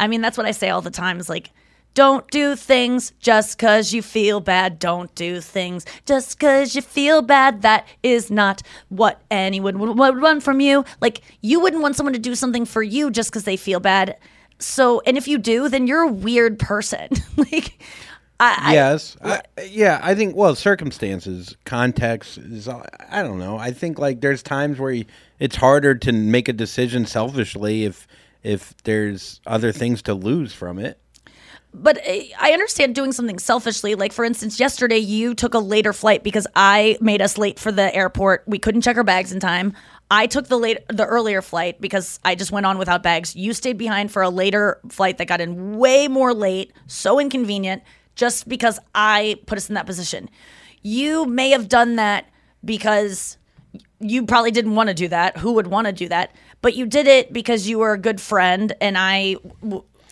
I 0.00 0.08
mean, 0.08 0.22
that's 0.22 0.36
what 0.36 0.46
I 0.46 0.50
say 0.50 0.70
all 0.70 0.80
the 0.80 0.90
time 0.90 1.20
is 1.20 1.28
like, 1.28 1.52
don't 1.94 2.28
do 2.30 2.56
things 2.56 3.12
just 3.20 3.58
because 3.58 3.92
you 3.92 4.02
feel 4.02 4.40
bad. 4.40 4.78
Don't 4.78 5.14
do 5.14 5.40
things 5.40 5.84
just 6.06 6.38
because 6.38 6.74
you 6.74 6.82
feel 6.82 7.22
bad. 7.22 7.62
That 7.62 7.86
is 8.02 8.30
not 8.30 8.62
what 8.88 9.20
anyone 9.30 9.78
would, 9.78 9.98
would 9.98 10.22
want 10.22 10.42
from 10.42 10.60
you. 10.60 10.84
Like, 11.00 11.22
you 11.40 11.60
wouldn't 11.60 11.82
want 11.82 11.96
someone 11.96 12.12
to 12.12 12.18
do 12.18 12.34
something 12.34 12.64
for 12.64 12.82
you 12.82 13.10
just 13.10 13.30
because 13.30 13.44
they 13.44 13.56
feel 13.56 13.80
bad. 13.80 14.16
So, 14.58 15.00
and 15.06 15.16
if 15.16 15.26
you 15.26 15.38
do, 15.38 15.68
then 15.68 15.86
you're 15.86 16.02
a 16.02 16.12
weird 16.12 16.58
person. 16.58 17.08
like, 17.36 17.78
I, 18.42 18.72
yes 18.72 19.18
I, 19.22 19.42
yeah 19.66 20.00
i 20.02 20.14
think 20.14 20.34
well 20.34 20.54
circumstances 20.54 21.54
context 21.66 22.38
is 22.38 22.68
i 22.68 23.22
don't 23.22 23.38
know 23.38 23.58
i 23.58 23.70
think 23.70 23.98
like 23.98 24.22
there's 24.22 24.42
times 24.42 24.78
where 24.78 24.92
you, 24.92 25.04
it's 25.38 25.56
harder 25.56 25.94
to 25.96 26.12
make 26.12 26.48
a 26.48 26.54
decision 26.54 27.04
selfishly 27.04 27.84
if 27.84 28.08
if 28.42 28.74
there's 28.84 29.42
other 29.46 29.72
things 29.72 30.00
to 30.02 30.14
lose 30.14 30.54
from 30.54 30.78
it 30.78 30.98
but 31.72 31.98
I- 32.06 32.30
I 32.38 32.52
understand 32.52 32.94
doing 32.94 33.12
something 33.12 33.38
selfishly. 33.38 33.94
Like, 33.94 34.12
for 34.12 34.24
instance, 34.24 34.58
yesterday 34.58 34.98
you 34.98 35.34
took 35.34 35.54
a 35.54 35.58
later 35.58 35.92
flight 35.92 36.22
because 36.22 36.46
I 36.56 36.98
made 37.00 37.22
us 37.22 37.38
late 37.38 37.58
for 37.58 37.70
the 37.70 37.94
airport. 37.94 38.44
We 38.46 38.58
couldn't 38.58 38.80
check 38.82 38.96
our 38.96 39.04
bags 39.04 39.32
in 39.32 39.40
time. 39.40 39.74
I 40.10 40.26
took 40.26 40.48
the 40.48 40.58
late, 40.58 40.78
the 40.88 41.06
earlier 41.06 41.40
flight 41.40 41.80
because 41.80 42.18
I 42.24 42.34
just 42.34 42.50
went 42.50 42.66
on 42.66 42.78
without 42.78 43.02
bags. 43.02 43.36
You 43.36 43.52
stayed 43.52 43.78
behind 43.78 44.10
for 44.10 44.22
a 44.22 44.30
later 44.30 44.80
flight 44.88 45.18
that 45.18 45.26
got 45.26 45.40
in 45.40 45.78
way 45.78 46.08
more 46.08 46.34
late. 46.34 46.72
So 46.88 47.20
inconvenient, 47.20 47.82
just 48.16 48.48
because 48.48 48.80
I 48.94 49.36
put 49.46 49.56
us 49.56 49.68
in 49.68 49.76
that 49.76 49.86
position. 49.86 50.28
You 50.82 51.26
may 51.26 51.50
have 51.50 51.68
done 51.68 51.96
that 51.96 52.26
because 52.64 53.36
you 54.00 54.26
probably 54.26 54.50
didn't 54.50 54.74
want 54.74 54.88
to 54.88 54.94
do 54.94 55.08
that. 55.08 55.36
Who 55.36 55.52
would 55.52 55.68
want 55.68 55.86
to 55.86 55.92
do 55.92 56.08
that? 56.08 56.34
But 56.62 56.74
you 56.74 56.86
did 56.86 57.06
it 57.06 57.32
because 57.32 57.68
you 57.68 57.78
were 57.78 57.92
a 57.92 57.98
good 57.98 58.20
friend, 58.20 58.72
and 58.80 58.98
I 58.98 59.36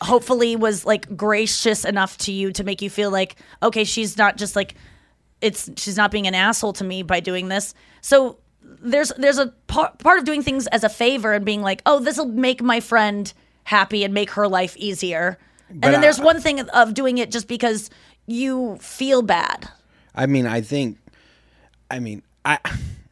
hopefully 0.00 0.56
was 0.56 0.84
like 0.84 1.16
gracious 1.16 1.84
enough 1.84 2.16
to 2.18 2.32
you 2.32 2.52
to 2.52 2.64
make 2.64 2.82
you 2.82 2.90
feel 2.90 3.10
like, 3.10 3.36
okay, 3.62 3.84
she's 3.84 4.16
not 4.16 4.36
just 4.36 4.54
like 4.56 4.74
it's 5.40 5.70
she's 5.76 5.96
not 5.96 6.10
being 6.10 6.26
an 6.26 6.34
asshole 6.34 6.72
to 6.74 6.84
me 6.84 7.02
by 7.02 7.20
doing 7.20 7.48
this. 7.48 7.74
So 8.00 8.38
there's 8.62 9.12
there's 9.18 9.38
a 9.38 9.48
part 9.66 9.98
part 9.98 10.18
of 10.18 10.24
doing 10.24 10.42
things 10.42 10.66
as 10.68 10.84
a 10.84 10.88
favor 10.88 11.32
and 11.32 11.44
being 11.44 11.62
like, 11.62 11.82
oh, 11.86 12.00
this 12.00 12.16
will 12.18 12.26
make 12.26 12.62
my 12.62 12.80
friend 12.80 13.32
happy 13.64 14.04
and 14.04 14.12
make 14.14 14.30
her 14.30 14.48
life 14.48 14.76
easier. 14.76 15.38
and 15.68 15.82
then 15.82 15.96
I- 15.96 16.00
there's 16.00 16.18
one 16.20 16.40
thing 16.40 16.60
of 16.60 16.94
doing 16.94 17.18
it 17.18 17.30
just 17.30 17.48
because 17.48 17.90
you 18.26 18.76
feel 18.80 19.22
bad. 19.22 19.68
i 20.14 20.26
mean 20.26 20.46
i 20.46 20.60
think 20.62 20.98
i 21.90 21.98
mean 21.98 22.22
i 22.44 22.58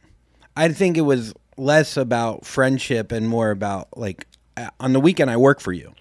i 0.57 0.69
think 0.69 0.97
it 0.97 1.01
was 1.01 1.33
less 1.57 1.97
about 1.97 2.45
friendship 2.45 3.11
and 3.11 3.27
more 3.29 3.51
about 3.51 3.87
like 3.97 4.25
uh, 4.57 4.69
on 4.79 4.93
the 4.93 4.99
weekend 4.99 5.29
i 5.31 5.37
work 5.37 5.59
for 5.59 5.73
you 5.73 5.93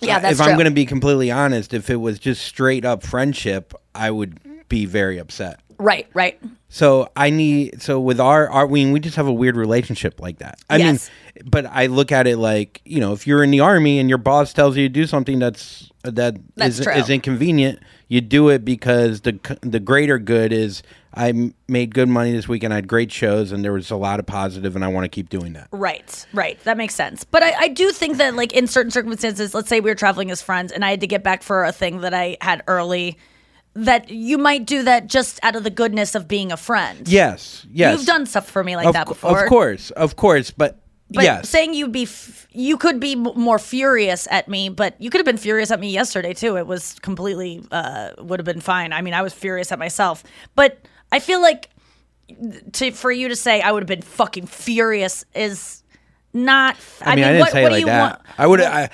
Yeah, 0.00 0.18
that's 0.18 0.32
if 0.32 0.38
true. 0.44 0.52
i'm 0.52 0.56
going 0.58 0.64
to 0.66 0.70
be 0.70 0.86
completely 0.86 1.30
honest 1.30 1.74
if 1.74 1.90
it 1.90 1.96
was 1.96 2.18
just 2.18 2.42
straight 2.44 2.84
up 2.84 3.02
friendship 3.02 3.74
i 3.94 4.10
would 4.10 4.40
be 4.68 4.86
very 4.86 5.18
upset 5.18 5.60
right, 5.78 6.06
right. 6.14 6.38
So 6.68 7.08
I 7.16 7.30
need 7.30 7.80
so 7.82 7.98
with 7.98 8.20
our 8.20 8.48
our 8.50 8.66
we 8.66 8.88
we 8.92 9.00
just 9.00 9.16
have 9.16 9.26
a 9.26 9.32
weird 9.32 9.56
relationship 9.56 10.20
like 10.20 10.38
that. 10.38 10.60
I 10.70 10.76
Yes. 10.76 11.10
mean, 11.34 11.48
but 11.50 11.66
I 11.66 11.86
look 11.86 12.12
at 12.12 12.28
it 12.28 12.36
like 12.36 12.80
you 12.84 13.00
know 13.00 13.12
if 13.12 13.26
you're 13.26 13.42
in 13.42 13.50
the 13.50 13.58
army 13.60 13.98
and 13.98 14.08
your 14.08 14.18
boss 14.18 14.52
tells 14.52 14.76
you 14.76 14.84
to 14.86 14.92
do 14.92 15.06
something 15.06 15.38
that's 15.40 15.90
that 16.04 16.36
That's 16.54 16.78
is, 16.78 16.84
true. 16.84 16.92
is 16.94 17.10
inconvenient, 17.10 17.80
you 18.08 18.20
do 18.20 18.50
it 18.50 18.64
because 18.64 19.22
the 19.22 19.40
c- 19.44 19.56
the 19.62 19.80
greater 19.80 20.18
good 20.20 20.52
is 20.52 20.82
I 21.12 21.52
made 21.68 21.94
good 21.94 22.08
money 22.08 22.32
this 22.32 22.46
weekend. 22.46 22.72
I 22.72 22.76
had 22.76 22.86
great 22.88 23.10
shows 23.10 23.50
and 23.50 23.64
there 23.64 23.72
was 23.72 23.90
a 23.90 23.96
lot 23.96 24.20
of 24.20 24.26
positive, 24.26 24.76
and 24.76 24.84
I 24.84 24.88
want 24.88 25.04
to 25.04 25.08
keep 25.08 25.28
doing 25.28 25.54
that. 25.54 25.68
Right, 25.72 26.26
right. 26.32 26.62
That 26.64 26.76
makes 26.76 26.94
sense. 26.94 27.24
But 27.24 27.42
I, 27.42 27.52
I 27.58 27.68
do 27.68 27.90
think 27.90 28.18
that, 28.18 28.36
like, 28.36 28.52
in 28.52 28.66
certain 28.66 28.92
circumstances, 28.92 29.52
let's 29.52 29.68
say 29.68 29.80
we 29.80 29.90
were 29.90 29.96
traveling 29.96 30.30
as 30.30 30.40
friends 30.40 30.70
and 30.70 30.84
I 30.84 30.90
had 30.90 31.00
to 31.00 31.08
get 31.08 31.24
back 31.24 31.42
for 31.42 31.64
a 31.64 31.72
thing 31.72 32.02
that 32.02 32.14
I 32.14 32.36
had 32.40 32.62
early, 32.68 33.18
that 33.74 34.10
you 34.10 34.38
might 34.38 34.66
do 34.66 34.82
that 34.84 35.08
just 35.08 35.40
out 35.42 35.56
of 35.56 35.64
the 35.64 35.70
goodness 35.70 36.14
of 36.14 36.28
being 36.28 36.52
a 36.52 36.56
friend. 36.56 37.08
Yes, 37.08 37.66
yes, 37.72 37.98
You've 37.98 38.06
done 38.06 38.26
stuff 38.26 38.48
for 38.48 38.62
me 38.62 38.76
like 38.76 38.86
of, 38.86 38.94
that 38.94 39.06
before. 39.06 39.42
Of 39.42 39.48
course, 39.48 39.90
of 39.92 40.16
course, 40.16 40.50
but, 40.50 40.80
But 41.10 41.24
yes, 41.24 41.48
saying 41.48 41.74
you'd 41.74 41.92
be, 41.92 42.02
f- 42.02 42.46
you 42.52 42.76
could 42.76 43.00
be 43.00 43.12
m- 43.12 43.32
more 43.34 43.58
furious 43.58 44.28
at 44.30 44.48
me, 44.48 44.68
but 44.68 45.00
you 45.00 45.10
could 45.10 45.18
have 45.18 45.26
been 45.26 45.36
furious 45.36 45.70
at 45.70 45.80
me 45.80 45.90
yesterday 45.90 46.34
too. 46.34 46.56
It 46.56 46.66
was 46.66 46.98
completely, 47.00 47.64
uh, 47.72 48.10
would 48.18 48.38
have 48.38 48.44
been 48.44 48.60
fine. 48.60 48.92
I 48.92 49.02
mean, 49.02 49.14
I 49.14 49.22
was 49.22 49.32
furious 49.32 49.72
at 49.72 49.78
myself, 49.78 50.22
but 50.54 50.84
I 51.12 51.18
feel 51.20 51.40
like 51.40 51.70
to 52.72 52.90
for 52.92 53.10
you 53.10 53.28
to 53.28 53.36
say 53.36 53.60
I 53.60 53.72
would 53.72 53.82
have 53.82 53.88
been 53.88 54.02
fucking 54.02 54.46
furious 54.46 55.24
is 55.34 55.82
not. 56.32 56.76
I 57.02 57.16
mean, 57.16 57.24
I, 57.24 57.28
didn't 57.28 57.40
what, 57.40 57.52
say 57.52 57.62
what 57.62 57.72
like 57.72 57.80
you 57.80 57.86
that. 57.86 58.00
want? 58.00 58.22
I 58.38 58.46
would. 58.46 58.60
I. 58.60 58.90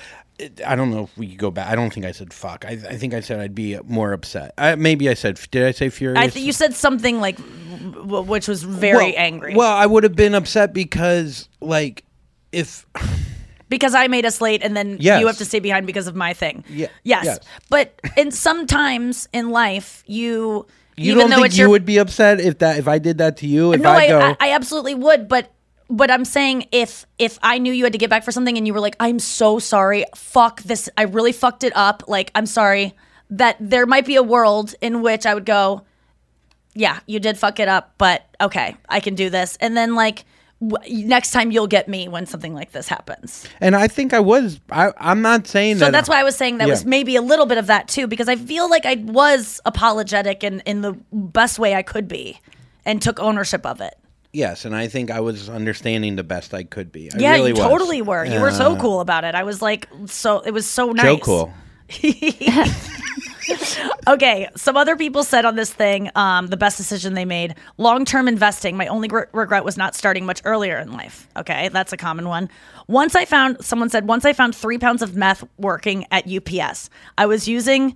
I 0.67 0.75
don't 0.75 0.91
know 0.91 1.03
if 1.05 1.17
we 1.17 1.29
could 1.29 1.39
go 1.39 1.49
back. 1.49 1.67
I 1.67 1.75
don't 1.75 1.91
think 1.91 2.05
I 2.05 2.11
said 2.11 2.31
fuck. 2.31 2.63
I, 2.63 2.73
I 2.73 2.97
think 2.97 3.15
I 3.15 3.21
said 3.21 3.39
I'd 3.39 3.55
be 3.55 3.79
more 3.85 4.13
upset. 4.13 4.53
I, 4.57 4.75
maybe 4.75 5.09
I 5.09 5.15
said. 5.15 5.39
Did 5.49 5.65
I 5.65 5.71
say 5.71 5.89
furious? 5.89 6.23
I 6.23 6.27
think 6.29 6.45
you 6.45 6.51
said 6.51 6.75
something 6.75 7.19
like, 7.19 7.37
w- 7.37 8.21
which 8.21 8.47
was 8.47 8.61
very 8.61 8.95
well, 8.97 9.13
angry. 9.17 9.55
Well, 9.55 9.75
I 9.75 9.87
would 9.87 10.03
have 10.03 10.15
been 10.15 10.35
upset 10.35 10.73
because, 10.73 11.49
like, 11.59 12.03
if 12.51 12.85
because 13.69 13.95
I 13.95 14.07
made 14.07 14.25
us 14.27 14.39
late, 14.39 14.61
and 14.61 14.77
then 14.77 14.97
Yes. 14.99 15.19
you 15.21 15.25
have 15.27 15.37
to 15.37 15.45
stay 15.45 15.59
behind 15.59 15.87
because 15.87 16.05
of 16.05 16.15
my 16.15 16.33
thing. 16.33 16.63
Yeah, 16.69 16.87
Yes, 17.03 17.25
yes. 17.25 17.39
but 17.69 17.99
in 18.15 18.29
sometimes 18.29 19.27
in 19.33 19.49
life, 19.49 20.03
you 20.05 20.67
you 20.97 21.13
even 21.13 21.29
don't 21.29 21.41
think 21.41 21.55
you 21.55 21.61
your 21.61 21.69
would 21.69 21.85
be 21.85 21.97
upset 21.97 22.39
if 22.39 22.57
that 22.59 22.79
if 22.79 22.87
I 22.87 22.97
did 22.97 23.19
that 23.19 23.37
to 23.37 23.47
you, 23.47 23.73
if 23.73 23.81
no, 23.81 23.91
I 23.91 24.07
go, 24.07 24.19
I, 24.19 24.37
I 24.39 24.51
absolutely 24.51 24.95
would, 24.95 25.27
but 25.27 25.51
but 25.89 26.11
I'm 26.11 26.25
saying 26.25 26.67
if 26.71 27.05
if 27.17 27.39
I 27.41 27.59
knew 27.59 27.71
you 27.71 27.83
had 27.83 27.93
to 27.93 27.99
get 27.99 28.09
back 28.09 28.23
for 28.23 28.31
something 28.31 28.57
and 28.57 28.67
you 28.67 28.73
were 28.73 28.79
like, 28.79 28.95
I'm 28.99 29.19
so 29.19 29.59
sorry, 29.59 30.05
fuck 30.15 30.61
this, 30.63 30.89
I 30.97 31.03
really 31.03 31.31
fucked 31.31 31.63
it 31.63 31.73
up. 31.75 32.03
Like, 32.07 32.31
I'm 32.35 32.45
sorry. 32.45 32.95
That 33.29 33.57
there 33.59 33.85
might 33.85 34.05
be 34.05 34.15
a 34.15 34.23
world 34.23 34.73
in 34.79 35.01
which 35.01 35.25
I 35.25 35.33
would 35.33 35.45
go, 35.45 35.83
yeah, 36.73 36.99
you 37.07 37.19
did 37.19 37.37
fuck 37.37 37.59
it 37.59 37.67
up, 37.67 37.93
but 37.97 38.23
okay, 38.39 38.77
I 38.87 39.01
can 39.01 39.15
do 39.15 39.29
this. 39.29 39.57
And 39.59 39.75
then 39.75 39.95
like 39.95 40.23
next 40.59 41.31
time 41.31 41.51
you'll 41.51 41.67
get 41.67 41.87
me 41.87 42.07
when 42.07 42.25
something 42.25 42.53
like 42.53 42.71
this 42.71 42.87
happens. 42.87 43.47
and 43.61 43.75
I 43.75 43.87
think 43.87 44.13
I 44.13 44.19
was. 44.19 44.59
I, 44.71 44.91
I'm 44.97 45.21
not 45.21 45.45
saying 45.47 45.75
that. 45.75 45.79
So 45.79 45.85
that. 45.85 45.91
that's 45.91 46.09
why 46.09 46.19
I 46.19 46.23
was 46.23 46.35
saying 46.35 46.57
that 46.57 46.67
Yeah. 46.67 46.73
was 46.73 46.85
maybe 46.85 47.15
a 47.15 47.21
little 47.21 47.45
bit 47.45 47.57
of 47.57 47.67
that 47.67 47.87
too, 47.87 48.07
because 48.07 48.27
I 48.27 48.35
feel 48.35 48.69
like 48.69 48.85
I 48.85 48.95
was 48.95 49.61
apologetic 49.65 50.43
in, 50.43 50.61
in 50.61 50.81
the 50.81 50.93
best 51.11 51.59
way 51.59 51.75
I 51.75 51.83
could 51.83 52.07
be 52.07 52.39
and 52.85 53.01
took 53.01 53.19
ownership 53.19 53.65
of 53.65 53.81
it. 53.81 53.95
Yes, 54.33 54.65
and 54.65 54.75
I 54.75 54.87
think 54.87 55.09
I 55.09 55.19
was 55.19 55.49
understanding 55.49 56.15
the 56.15 56.23
best 56.23 56.53
I 56.53 56.63
could 56.63 56.91
be. 56.91 57.11
I 57.13 57.17
yeah, 57.17 57.31
really 57.33 57.49
you 57.49 57.53
was. 57.55 57.63
totally 57.63 58.01
were. 58.01 58.25
You 58.25 58.39
were 58.41 58.51
so 58.51 58.73
Uh, 58.75 58.79
cool 58.79 58.99
about 58.99 59.23
it. 59.23 59.35
I 59.35 59.43
was 59.43 59.61
like, 59.61 59.87
so 60.05 60.39
it 60.41 60.51
was 60.51 60.67
so 60.67 60.91
nice. 60.91 61.05
So 61.05 61.17
cool. 61.19 61.53
okay, 64.07 64.47
some 64.55 64.77
other 64.77 64.95
people 64.95 65.23
said 65.23 65.45
on 65.45 65.55
this 65.55 65.71
thing, 65.71 66.09
um, 66.15 66.47
the 66.47 66.57
best 66.57 66.77
decision 66.77 67.13
they 67.13 67.25
made 67.25 67.55
long 67.77 68.05
term 68.05 68.27
investing. 68.27 68.77
My 68.77 68.87
only 68.87 69.07
re- 69.07 69.25
regret 69.33 69.63
was 69.63 69.77
not 69.77 69.95
starting 69.95 70.25
much 70.25 70.41
earlier 70.45 70.77
in 70.77 70.93
life. 70.93 71.27
Okay, 71.37 71.69
that's 71.69 71.93
a 71.93 71.97
common 71.97 72.27
one. 72.27 72.49
Once 72.87 73.15
I 73.15 73.25
found, 73.25 73.63
someone 73.63 73.89
said, 73.89 74.07
once 74.07 74.25
I 74.25 74.33
found 74.33 74.55
three 74.55 74.77
pounds 74.77 75.01
of 75.01 75.15
meth 75.15 75.43
working 75.57 76.05
at 76.11 76.25
UPS, 76.27 76.89
I 77.17 77.25
was 77.25 77.47
using 77.47 77.95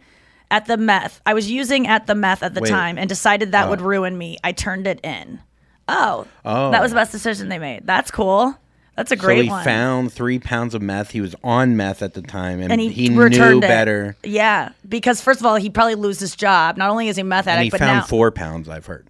at 0.49 0.65
the 0.65 0.77
meth, 0.77 1.22
I 1.26 1.34
was 1.34 1.49
using 1.49 1.88
at 1.88 2.07
the 2.07 2.15
meth 2.15 2.43
at 2.43 2.53
the 2.53 2.61
Wait. 2.61 2.69
time 2.69 2.97
and 2.97 3.07
decided 3.07 3.51
that 3.53 3.68
Oh. 3.68 3.69
would 3.69 3.81
ruin 3.81 4.18
me. 4.18 4.38
I 4.43 4.51
turned 4.51 4.88
it 4.88 4.99
in. 5.03 5.39
Oh, 5.88 6.27
Oh. 6.45 6.72
that 6.72 6.81
was 6.81 6.91
the 6.91 6.95
best 6.95 7.11
decision 7.11 7.49
they 7.49 7.59
made. 7.59 7.85
That's 7.85 8.11
cool. 8.11 8.55
That's 9.01 9.11
a 9.11 9.17
So 9.17 9.25
great 9.25 9.43
he 9.45 9.49
one. 9.49 9.63
found 9.63 10.13
three 10.13 10.37
pounds 10.37 10.75
of 10.75 10.81
meth. 10.81 11.11
He 11.11 11.21
was 11.21 11.35
on 11.43 11.75
meth 11.75 12.01
at 12.03 12.13
the 12.13 12.21
time, 12.21 12.61
and, 12.61 12.71
and 12.71 12.79
he, 12.79 12.89
he, 12.89 13.09
knew 13.09 13.21
it. 13.57 13.61
better. 13.61 14.15
Yeah, 14.23 14.73
because 14.87 15.21
first 15.21 15.39
of 15.39 15.45
all, 15.45 15.55
he'd 15.55 15.73
probably 15.73 15.95
lose 15.95 16.19
his 16.19 16.35
job. 16.35 16.77
Not 16.77 16.89
only 16.91 17.07
is 17.07 17.15
he 17.17 17.23
meth 17.23 17.47
And 17.47 17.57
addict, 17.57 17.63
he 17.65 17.69
but 17.71 17.79
found 17.79 17.97
now 17.99 18.03
four 18.05 18.31
pounds. 18.31 18.69
I've 18.69 18.85
heard. 18.85 19.07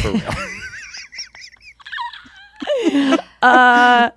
For 0.00 0.12
real. 0.12 0.22
uh, 3.42 4.10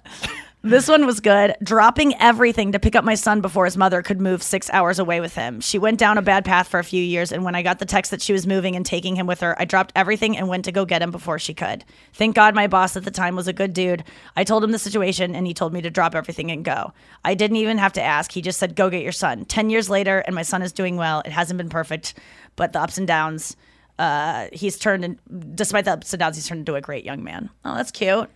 this 0.61 0.90
one 0.90 1.06
was 1.06 1.22
good. 1.22 1.56
Dropping 1.64 2.14
everything 2.19 2.73
to 2.73 2.80
pick 2.80 2.94
up 2.94 3.06
my 3.06 3.15
son 3.15 3.40
before 3.40 3.64
his 3.64 3.77
mother 3.77 4.02
could 4.02 4.19
move 4.19 4.44
six 4.44 4.69
hours 4.72 4.99
away 4.99 5.22
with 5.22 5.36
him. 5.36 5.61
She 5.61 5.80
went 5.80 5.98
down 5.98 6.18
a 6.18 6.22
bad 6.22 6.44
path 6.44 6.68
for 6.68 6.80
a 6.80 6.84
few 6.84 7.02
years, 7.02 7.31
and 7.31 7.45
when 7.45 7.56
I 7.56 7.61
got 7.61 7.80
the 7.80 7.86
text 7.86 8.11
that 8.11 8.22
she 8.22 8.34
was 8.34 8.45
moving 8.45 8.76
and 8.76 8.86
taking 8.86 9.15
him 9.15 9.26
with 9.26 9.40
her, 9.40 9.56
I 9.57 9.64
dropped 9.64 9.94
everything 9.95 10.36
and 10.36 10.49
went 10.49 10.65
to 10.65 10.73
go 10.73 10.84
get 10.84 11.02
him 11.02 11.11
before 11.11 11.40
she 11.40 11.53
could. 11.53 11.86
Thank 12.11 12.36
God 12.36 12.56
my 12.56 12.68
boss 12.68 12.98
at 12.98 13.06
the 13.06 13.11
time 13.11 13.38
was 13.38 13.48
a 13.48 13.53
good 13.53 13.73
dude. 13.73 14.03
I 14.36 14.44
told 14.44 14.61
him 14.61 14.72
the 14.72 14.80
situation, 14.80 15.34
and 15.34 15.48
he 15.48 15.53
told 15.53 15.72
me 15.72 15.81
to 15.81 15.90
drop 15.90 16.14
everything 16.14 16.52
and 16.52 16.65
go. 16.65 16.91
I 17.23 17.36
didn't 17.36 17.57
even 17.57 17.77
have 17.77 17.94
to 17.94 18.02
ask. 18.02 18.34
He 18.34 18.41
just 18.41 18.60
said, 18.60 18.76
Go 18.76 18.90
get 18.90 19.03
your 19.03 19.14
son. 19.14 19.45
10 19.45 19.69
years 19.69 19.90
later, 19.90 20.19
and 20.19 20.36
my 20.36 20.44
son 20.44 20.61
is 20.61 20.73
doing 20.73 20.98
well. 20.98 21.22
It 21.26 21.31
hasn't 21.31 21.57
been 21.57 21.69
perfect, 21.69 22.15
but 22.57 22.73
the 22.73 22.81
ups 22.81 22.98
and 22.98 23.07
downs. 23.07 23.56
Uh, 23.98 24.48
he's 24.52 24.77
turned, 24.77 25.19
despite 25.56 25.86
the 25.86 25.91
ups 25.91 26.11
and 26.11 26.19
downs, 26.19 26.36
he's 26.36 26.48
turned 26.48 26.60
into 26.60 26.76
a 26.76 26.81
great 26.81 27.06
young 27.06 27.23
man. 27.23 27.49
Oh, 27.64 27.76
that's 27.76 27.91
cute. 27.91 28.30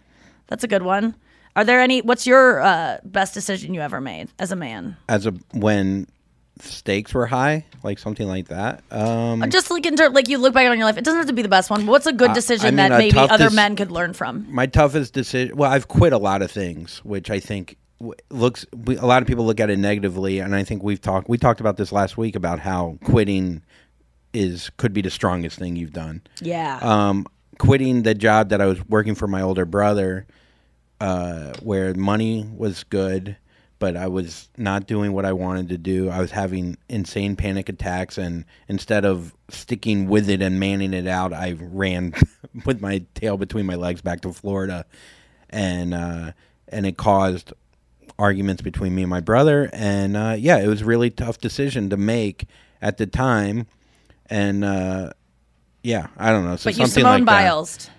That's 0.47 0.63
a 0.63 0.67
good 0.67 0.83
one. 0.83 1.15
Are 1.55 1.63
there 1.63 1.79
any? 1.81 2.01
What's 2.01 2.25
your 2.25 2.61
uh, 2.61 2.97
best 3.03 3.33
decision 3.33 3.73
you 3.73 3.81
ever 3.81 4.01
made 4.01 4.29
as 4.39 4.51
a 4.51 4.55
man? 4.55 4.97
As 5.07 5.25
a 5.27 5.33
when 5.53 6.07
stakes 6.59 7.13
were 7.13 7.25
high, 7.25 7.65
like 7.83 7.99
something 7.99 8.27
like 8.27 8.47
that. 8.47 8.83
Um, 8.91 9.43
Just 9.49 9.69
like 9.71 9.85
in 9.85 9.95
terms, 9.95 10.15
like 10.15 10.29
you 10.29 10.37
look 10.37 10.53
back 10.53 10.69
on 10.69 10.77
your 10.77 10.85
life, 10.85 10.97
it 10.97 11.03
doesn't 11.03 11.17
have 11.19 11.27
to 11.27 11.33
be 11.33 11.41
the 11.41 11.49
best 11.49 11.69
one. 11.69 11.85
But 11.85 11.91
what's 11.91 12.05
a 12.07 12.13
good 12.13 12.31
Uh, 12.31 12.33
decision 12.33 12.67
I 12.67 12.69
mean, 12.69 12.75
that 12.77 12.91
a 12.91 12.97
maybe 12.97 13.11
tough 13.11 13.31
other 13.31 13.49
dec- 13.49 13.55
men 13.55 13.75
could 13.75 13.91
learn 13.91 14.13
from? 14.13 14.47
my 14.49 14.65
toughest 14.65 15.13
decision. 15.13 15.55
Well, 15.57 15.71
I've 15.71 15.87
quit 15.87 16.13
a 16.13 16.17
lot 16.17 16.41
of 16.41 16.49
things, 16.51 16.99
which 17.03 17.29
I 17.29 17.39
think 17.39 17.77
w- 17.99 18.13
looks. 18.29 18.65
we- 18.85 18.97
A 18.97 19.05
lot 19.05 19.21
of 19.21 19.27
people 19.27 19.45
look 19.45 19.59
at 19.59 19.69
it 19.69 19.77
negatively, 19.77 20.39
and 20.39 20.55
I 20.55 20.63
think 20.63 20.83
we've 20.83 21.01
talked. 21.01 21.27
We 21.29 21.37
talked 21.37 21.59
about 21.59 21.77
this 21.77 21.91
last 21.91 22.17
week 22.17 22.35
about 22.35 22.59
how 22.59 22.97
quitting 23.03 23.61
is 24.33 24.71
could 24.77 24.93
be 24.93 25.01
the 25.01 25.11
strongest 25.11 25.59
thing 25.59 25.75
you've 25.75 25.93
done. 25.93 26.21
Yeah. 26.41 26.79
Um, 26.81 27.27
quitting 27.59 28.01
the 28.03 28.15
job 28.15 28.49
that 28.49 28.61
I 28.61 28.65
was 28.65 28.83
working 28.89 29.13
for 29.15 29.27
my 29.27 29.41
older 29.41 29.65
brother, 29.65 30.25
uh, 31.03 31.51
where 31.61 31.93
money 31.95 32.49
was 32.55 32.85
good, 32.85 33.35
but 33.77 33.97
I 33.97 34.07
was 34.07 34.47
not 34.55 34.87
doing 34.87 35.11
what 35.11 35.25
I 35.25 35.33
wanted 35.33 35.67
to 35.67 35.77
do. 35.77 36.09
I 36.09 36.21
was 36.21 36.31
having 36.31 36.77
insane 36.87 37.35
panic 37.35 37.67
attacks, 37.67 38.17
and 38.17 38.45
instead 38.69 39.03
of 39.03 39.35
sticking 39.49 40.07
with 40.07 40.29
it 40.29 40.41
and 40.41 40.61
manning 40.61 40.93
it 40.93 41.05
out, 41.05 41.33
I 41.33 41.57
ran 41.59 42.13
with 42.65 42.79
my 42.79 43.03
tail 43.15 43.35
between 43.35 43.65
my 43.65 43.75
legs 43.75 43.99
back 44.01 44.21
to 44.21 44.31
Florida, 44.31 44.85
and 45.49 45.93
uh, 45.93 46.31
and 46.69 46.85
it 46.85 46.95
caused 46.95 47.51
arguments 48.17 48.61
between 48.61 48.95
me 48.95 49.01
and 49.01 49.09
my 49.09 49.19
brother. 49.19 49.69
And 49.73 50.15
uh, 50.15 50.37
yeah, 50.39 50.59
it 50.59 50.67
was 50.67 50.83
a 50.83 50.85
really 50.85 51.09
tough 51.09 51.39
decision 51.39 51.89
to 51.89 51.97
make 51.97 52.45
at 52.81 52.95
the 52.95 53.07
time, 53.07 53.67
and 54.27 54.63
uh, 54.63 55.11
yeah, 55.81 56.07
I 56.15 56.31
don't 56.31 56.45
know. 56.45 56.55
So 56.55 56.69
but 56.69 56.77
you 56.77 56.87
Simone 56.87 57.11
like 57.11 57.19
that. 57.25 57.25
Biles. 57.25 57.89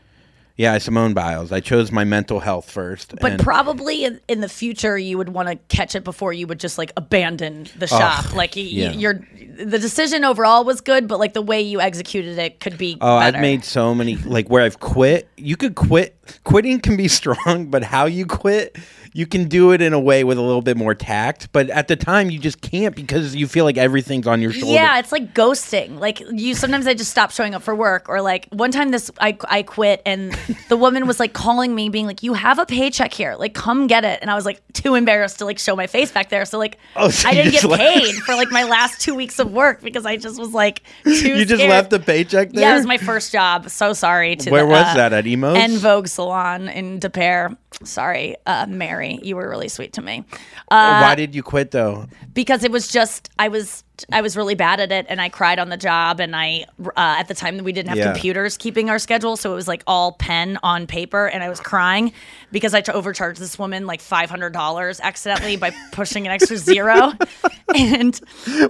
Yeah, 0.57 0.73
I 0.73 0.79
Simone 0.79 1.15
Biles. 1.15 1.51
I 1.51 1.59
chose 1.59 1.91
my 1.91 2.05
mental 2.05 2.39
health 2.39 2.71
first. 2.71 3.15
But 3.21 3.33
and- 3.33 3.41
probably 3.41 4.05
in, 4.05 4.21
in 4.29 4.41
the 4.41 4.49
future, 4.49 4.97
you 4.97 5.19
would 5.19 5.31
want 5.31 5.49
to 5.49 5.57
catch 5.75 5.97
it 5.97 6.05
before 6.05 6.33
you 6.33 6.47
would 6.47 6.61
just 6.61 6.79
like 6.79 6.93
abandon 6.97 7.67
the 7.77 7.89
shop. 7.89 8.33
like 8.35 8.55
y- 8.55 8.63
y- 8.63 8.69
yeah. 8.69 8.93
your 8.93 9.21
the 9.57 9.79
decision 9.79 10.25
overall 10.25 10.65
was 10.65 10.81
good, 10.81 11.09
but 11.09 11.19
like 11.19 11.33
the 11.33 11.43
way 11.43 11.61
you 11.61 11.81
executed 11.81 12.39
it 12.39 12.61
could 12.61 12.79
be. 12.79 12.97
Oh, 13.01 13.19
better. 13.19 13.37
I've 13.37 13.43
made 13.43 13.65
so 13.65 13.95
many 13.95 14.17
like 14.17 14.49
where 14.49 14.63
I've 14.63 14.79
quit. 14.79 15.29
You 15.37 15.57
could 15.57 15.75
quit. 15.75 16.17
Quitting 16.45 16.81
can 16.81 16.97
be 16.97 17.09
strong, 17.21 17.67
but 17.67 17.83
how 17.85 18.07
you 18.07 18.27
quit, 18.27 18.77
you 19.13 19.27
can 19.27 19.49
do 19.49 19.73
it 19.73 19.81
in 19.81 19.93
a 19.93 20.01
way 20.01 20.25
with 20.25 20.39
a 20.39 20.43
little 20.43 20.63
bit 20.63 20.77
more 20.77 20.95
tact. 20.95 21.49
But 21.53 21.71
at 21.71 21.89
the 21.89 21.97
time, 21.97 22.31
you 22.31 22.39
just 22.39 22.61
can't 22.61 22.95
because 22.97 23.35
you 23.37 23.47
feel 23.47 23.65
like 23.65 23.77
everything's 23.77 24.27
on 24.27 24.41
your 24.43 24.53
shoulder. 24.53 24.75
Yeah, 24.75 24.99
it's 24.99 25.13
like 25.13 25.35
ghosting. 25.35 25.99
Like 26.01 26.21
you 26.33 26.55
sometimes 26.55 26.87
I 26.87 26.95
just 26.95 27.11
stop 27.11 27.31
showing 27.31 27.55
up 27.55 27.63
for 27.63 27.75
work 27.75 28.09
or 28.09 28.21
like 28.21 28.49
one 28.51 28.71
time 28.73 28.91
this 28.91 29.11
I 29.21 29.37
I 29.49 29.63
quit 29.63 30.03
and 30.05 30.37
the 30.69 30.77
woman 30.77 31.07
was 31.07 31.21
like 31.21 31.33
calling 31.33 31.75
me 31.75 31.89
being 31.89 32.07
like 32.07 32.23
you 32.23 32.35
have 32.35 32.59
a 32.59 32.67
paycheck 32.67 33.13
here. 33.13 33.35
Like 33.37 33.55
come 33.55 33.87
get 33.87 34.05
it. 34.05 34.19
And 34.23 34.31
I 34.31 34.35
was 34.35 34.45
like 34.45 34.61
too 34.73 34.95
embarrassed 34.95 35.39
to 35.39 35.45
like 35.45 35.59
show 35.59 35.77
my 35.77 35.87
face 35.87 36.11
back 36.11 36.29
there. 36.31 36.45
So 36.45 36.59
like 36.59 36.79
Oh, 36.97 37.11
so 37.11 37.29
I 37.29 37.35
didn't 37.35 37.53
get 37.53 37.65
left- 37.65 37.83
paid 37.83 38.15
for 38.17 38.35
like 38.35 38.51
my 38.51 38.65
last 38.65 39.01
2 39.01 39.15
weeks 39.15 39.39
of 39.39 39.53
work 39.53 39.81
because 39.83 40.05
I 40.07 40.17
just 40.17 40.39
was 40.39 40.53
like 40.53 40.83
too 41.05 41.11
you 41.39 41.45
just 41.45 41.61
scared. 41.61 41.71
left 41.71 41.91
the 41.91 42.01
paycheck 42.01 42.51
there. 42.51 42.63
Yeah, 42.63 42.73
it 42.73 42.77
was 42.77 42.87
my 42.87 42.99
first 42.99 43.31
job. 43.33 43.71
So 43.71 43.93
sorry 43.93 44.37
to 44.37 44.51
Where 44.51 44.63
the, 44.65 44.69
was 44.71 44.87
uh, 44.87 44.95
that 44.95 45.13
at 45.13 45.27
Emo's? 45.27 45.57
En 45.59 45.77
Vogue 45.79 46.09
Salon 46.15 46.69
in 46.69 46.99
De 47.01 47.11
Pere. 47.11 47.57
Sorry, 47.83 48.37
uh, 48.47 48.67
Mary, 48.69 49.19
you 49.23 49.37
were 49.37 49.49
really 49.49 49.69
sweet 49.69 49.93
to 49.95 50.03
me. 50.03 50.25
Uh, 50.71 51.01
Why 51.01 51.15
did 51.15 51.35
you 51.35 51.43
quit 51.43 51.71
though? 51.73 52.07
because 52.33 52.65
it 52.65 52.71
was 52.73 52.89
just 52.89 53.31
I 53.39 53.49
was 53.49 53.85
I 54.11 54.21
was 54.23 54.37
really 54.37 54.57
bad 54.57 54.81
at 54.81 54.91
it 54.91 55.07
and 55.09 55.21
I 55.21 55.29
cried 55.29 55.61
on 55.61 55.69
the 55.69 55.77
job 55.77 56.19
and 56.19 56.35
I 56.35 56.67
uh, 56.85 56.91
at 56.97 57.29
the 57.29 57.35
time 57.35 57.59
we 57.59 57.71
didn't 57.73 57.91
have 57.91 57.99
Yeah. 57.99 58.13
computers 58.13 58.57
keeping 58.57 58.91
our 58.91 58.99
schedule 58.99 59.37
so 59.37 59.53
it 59.53 59.55
was 59.55 59.69
like 59.69 59.85
all 59.87 60.13
pen 60.13 60.59
on 60.65 60.87
paper 60.89 61.27
and 61.29 61.45
I 61.45 61.49
was 61.49 61.61
crying 61.61 62.13
because 62.51 62.75
I 62.75 62.83
overcharged 62.93 63.41
this 63.41 63.57
woman 63.57 63.87
like 63.87 64.01
five 64.01 64.31
hundred 64.31 64.53
dollars 64.53 64.99
accidentally 65.01 65.57
by 65.57 65.73
pushing 65.93 66.27
an 66.27 66.33
extra 66.33 66.57
zero 66.57 67.13
and 67.75 68.21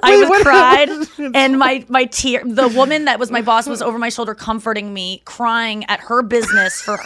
I 0.03 0.17
was 0.17 0.43
cried 0.43 0.91
and 1.35 1.59
my 1.59 1.87
my 1.89 2.05
tear 2.05 2.43
the 2.45 2.69
woman 2.69 3.07
that 3.07 3.19
was 3.19 3.31
my 3.31 3.41
boss 3.43 3.67
was 3.67 3.81
over 3.81 3.99
my 3.99 4.11
shoulder 4.11 4.35
comforting 4.35 4.93
me 4.93 5.23
crying 5.25 5.85
at 5.87 6.01
her 6.01 6.23
business 6.23 6.83
for 6.83 6.99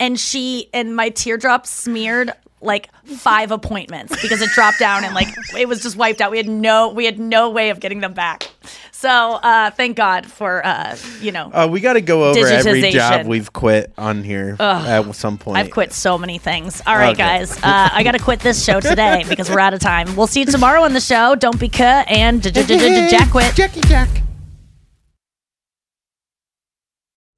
and 0.00 0.18
she 0.18 0.68
and 0.74 0.94
my 0.94 1.08
teardrops 1.10 1.70
smeared 1.70 2.32
like 2.62 2.88
five 3.04 3.50
appointments 3.52 4.20
because 4.22 4.40
it 4.40 4.48
dropped 4.50 4.78
down 4.78 5.04
and 5.04 5.14
like 5.14 5.28
it 5.56 5.68
was 5.68 5.82
just 5.82 5.94
wiped 5.96 6.20
out. 6.20 6.30
We 6.30 6.38
had 6.38 6.48
no 6.48 6.88
we 6.88 7.04
had 7.04 7.18
no 7.18 7.50
way 7.50 7.68
of 7.70 7.80
getting 7.80 8.00
them 8.00 8.14
back. 8.14 8.50
So 8.92 9.08
uh 9.10 9.70
thank 9.70 9.96
God 9.96 10.26
for 10.26 10.64
uh 10.66 10.96
you 11.20 11.32
know 11.32 11.50
Uh, 11.52 11.68
we 11.70 11.80
got 11.80 11.92
to 11.92 12.00
go 12.00 12.24
over 12.24 12.46
every 12.46 12.90
job 12.90 13.26
we've 13.26 13.52
quit 13.52 13.92
on 13.98 14.24
here 14.24 14.56
Ugh. 14.58 15.06
at 15.08 15.14
some 15.14 15.36
point. 15.36 15.58
I've 15.58 15.70
quit 15.70 15.92
so 15.92 16.16
many 16.16 16.38
things. 16.38 16.82
All 16.86 16.96
right, 16.96 17.10
Okay. 17.10 17.22
guys. 17.38 17.56
Uh, 17.58 17.90
I 17.92 18.02
got 18.02 18.12
to 18.12 18.18
quit 18.18 18.40
this 18.40 18.64
show 18.64 18.80
today 18.80 19.24
because 19.28 19.50
we're 19.50 19.60
out 19.60 19.74
of 19.74 19.80
time. 19.80 20.16
We'll 20.16 20.26
see 20.26 20.40
you 20.40 20.46
tomorrow 20.46 20.82
on 20.82 20.94
the 20.94 21.00
show. 21.00 21.34
Don't 21.34 21.60
be 21.60 21.68
cut 21.68 22.08
and 22.08 22.42
Jack 22.42 23.30
quit. 23.30 23.54
Jackie 23.54 23.82
Jack. 23.82 24.08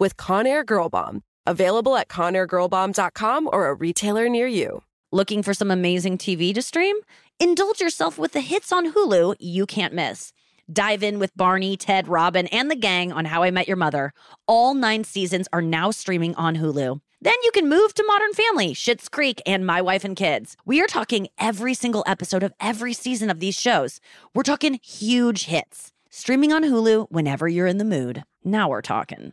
with 0.00 0.16
Conair 0.16 0.66
Girl 0.66 0.88
Bomb. 0.88 1.22
Available 1.46 1.96
at 1.96 2.08
ConairGirlBomb.com 2.08 3.48
or 3.52 3.68
a 3.68 3.74
retailer 3.74 4.28
near 4.28 4.48
you. 4.48 4.82
Looking 5.12 5.42
for 5.42 5.54
some 5.54 5.70
amazing 5.70 6.18
TV 6.18 6.52
to 6.54 6.62
stream? 6.62 6.96
Indulge 7.38 7.80
yourself 7.80 8.18
with 8.18 8.32
the 8.32 8.40
hits 8.40 8.72
on 8.72 8.92
Hulu 8.92 9.36
you 9.38 9.66
can't 9.66 9.94
miss. 9.94 10.32
Dive 10.72 11.02
in 11.02 11.18
with 11.18 11.36
Barney, 11.36 11.76
Ted, 11.76 12.06
Robin, 12.06 12.46
and 12.48 12.70
the 12.70 12.76
gang 12.76 13.12
on 13.12 13.24
How 13.24 13.42
I 13.42 13.50
Met 13.50 13.66
Your 13.66 13.76
Mother. 13.76 14.12
All 14.46 14.74
nine 14.74 15.02
seasons 15.04 15.48
are 15.52 15.62
now 15.62 15.90
streaming 15.90 16.34
on 16.36 16.56
Hulu. 16.56 17.00
Then 17.20 17.34
you 17.42 17.50
can 17.52 17.68
move 17.68 17.92
to 17.94 18.04
Modern 18.06 18.32
Family, 18.32 18.72
Schitt's 18.72 19.08
Creek, 19.08 19.42
and 19.44 19.66
My 19.66 19.82
Wife 19.82 20.04
and 20.04 20.16
Kids. 20.16 20.56
We 20.64 20.80
are 20.80 20.86
talking 20.86 21.28
every 21.38 21.74
single 21.74 22.04
episode 22.06 22.42
of 22.42 22.54
every 22.60 22.92
season 22.92 23.30
of 23.30 23.40
these 23.40 23.58
shows. 23.58 24.00
We're 24.34 24.44
talking 24.44 24.78
huge 24.82 25.46
hits. 25.46 25.92
Streaming 26.08 26.52
on 26.52 26.62
Hulu 26.62 27.08
whenever 27.10 27.48
you're 27.48 27.66
in 27.66 27.78
the 27.78 27.84
mood. 27.84 28.22
Now 28.44 28.68
we're 28.68 28.80
talking. 28.80 29.32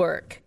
work. 0.01 0.41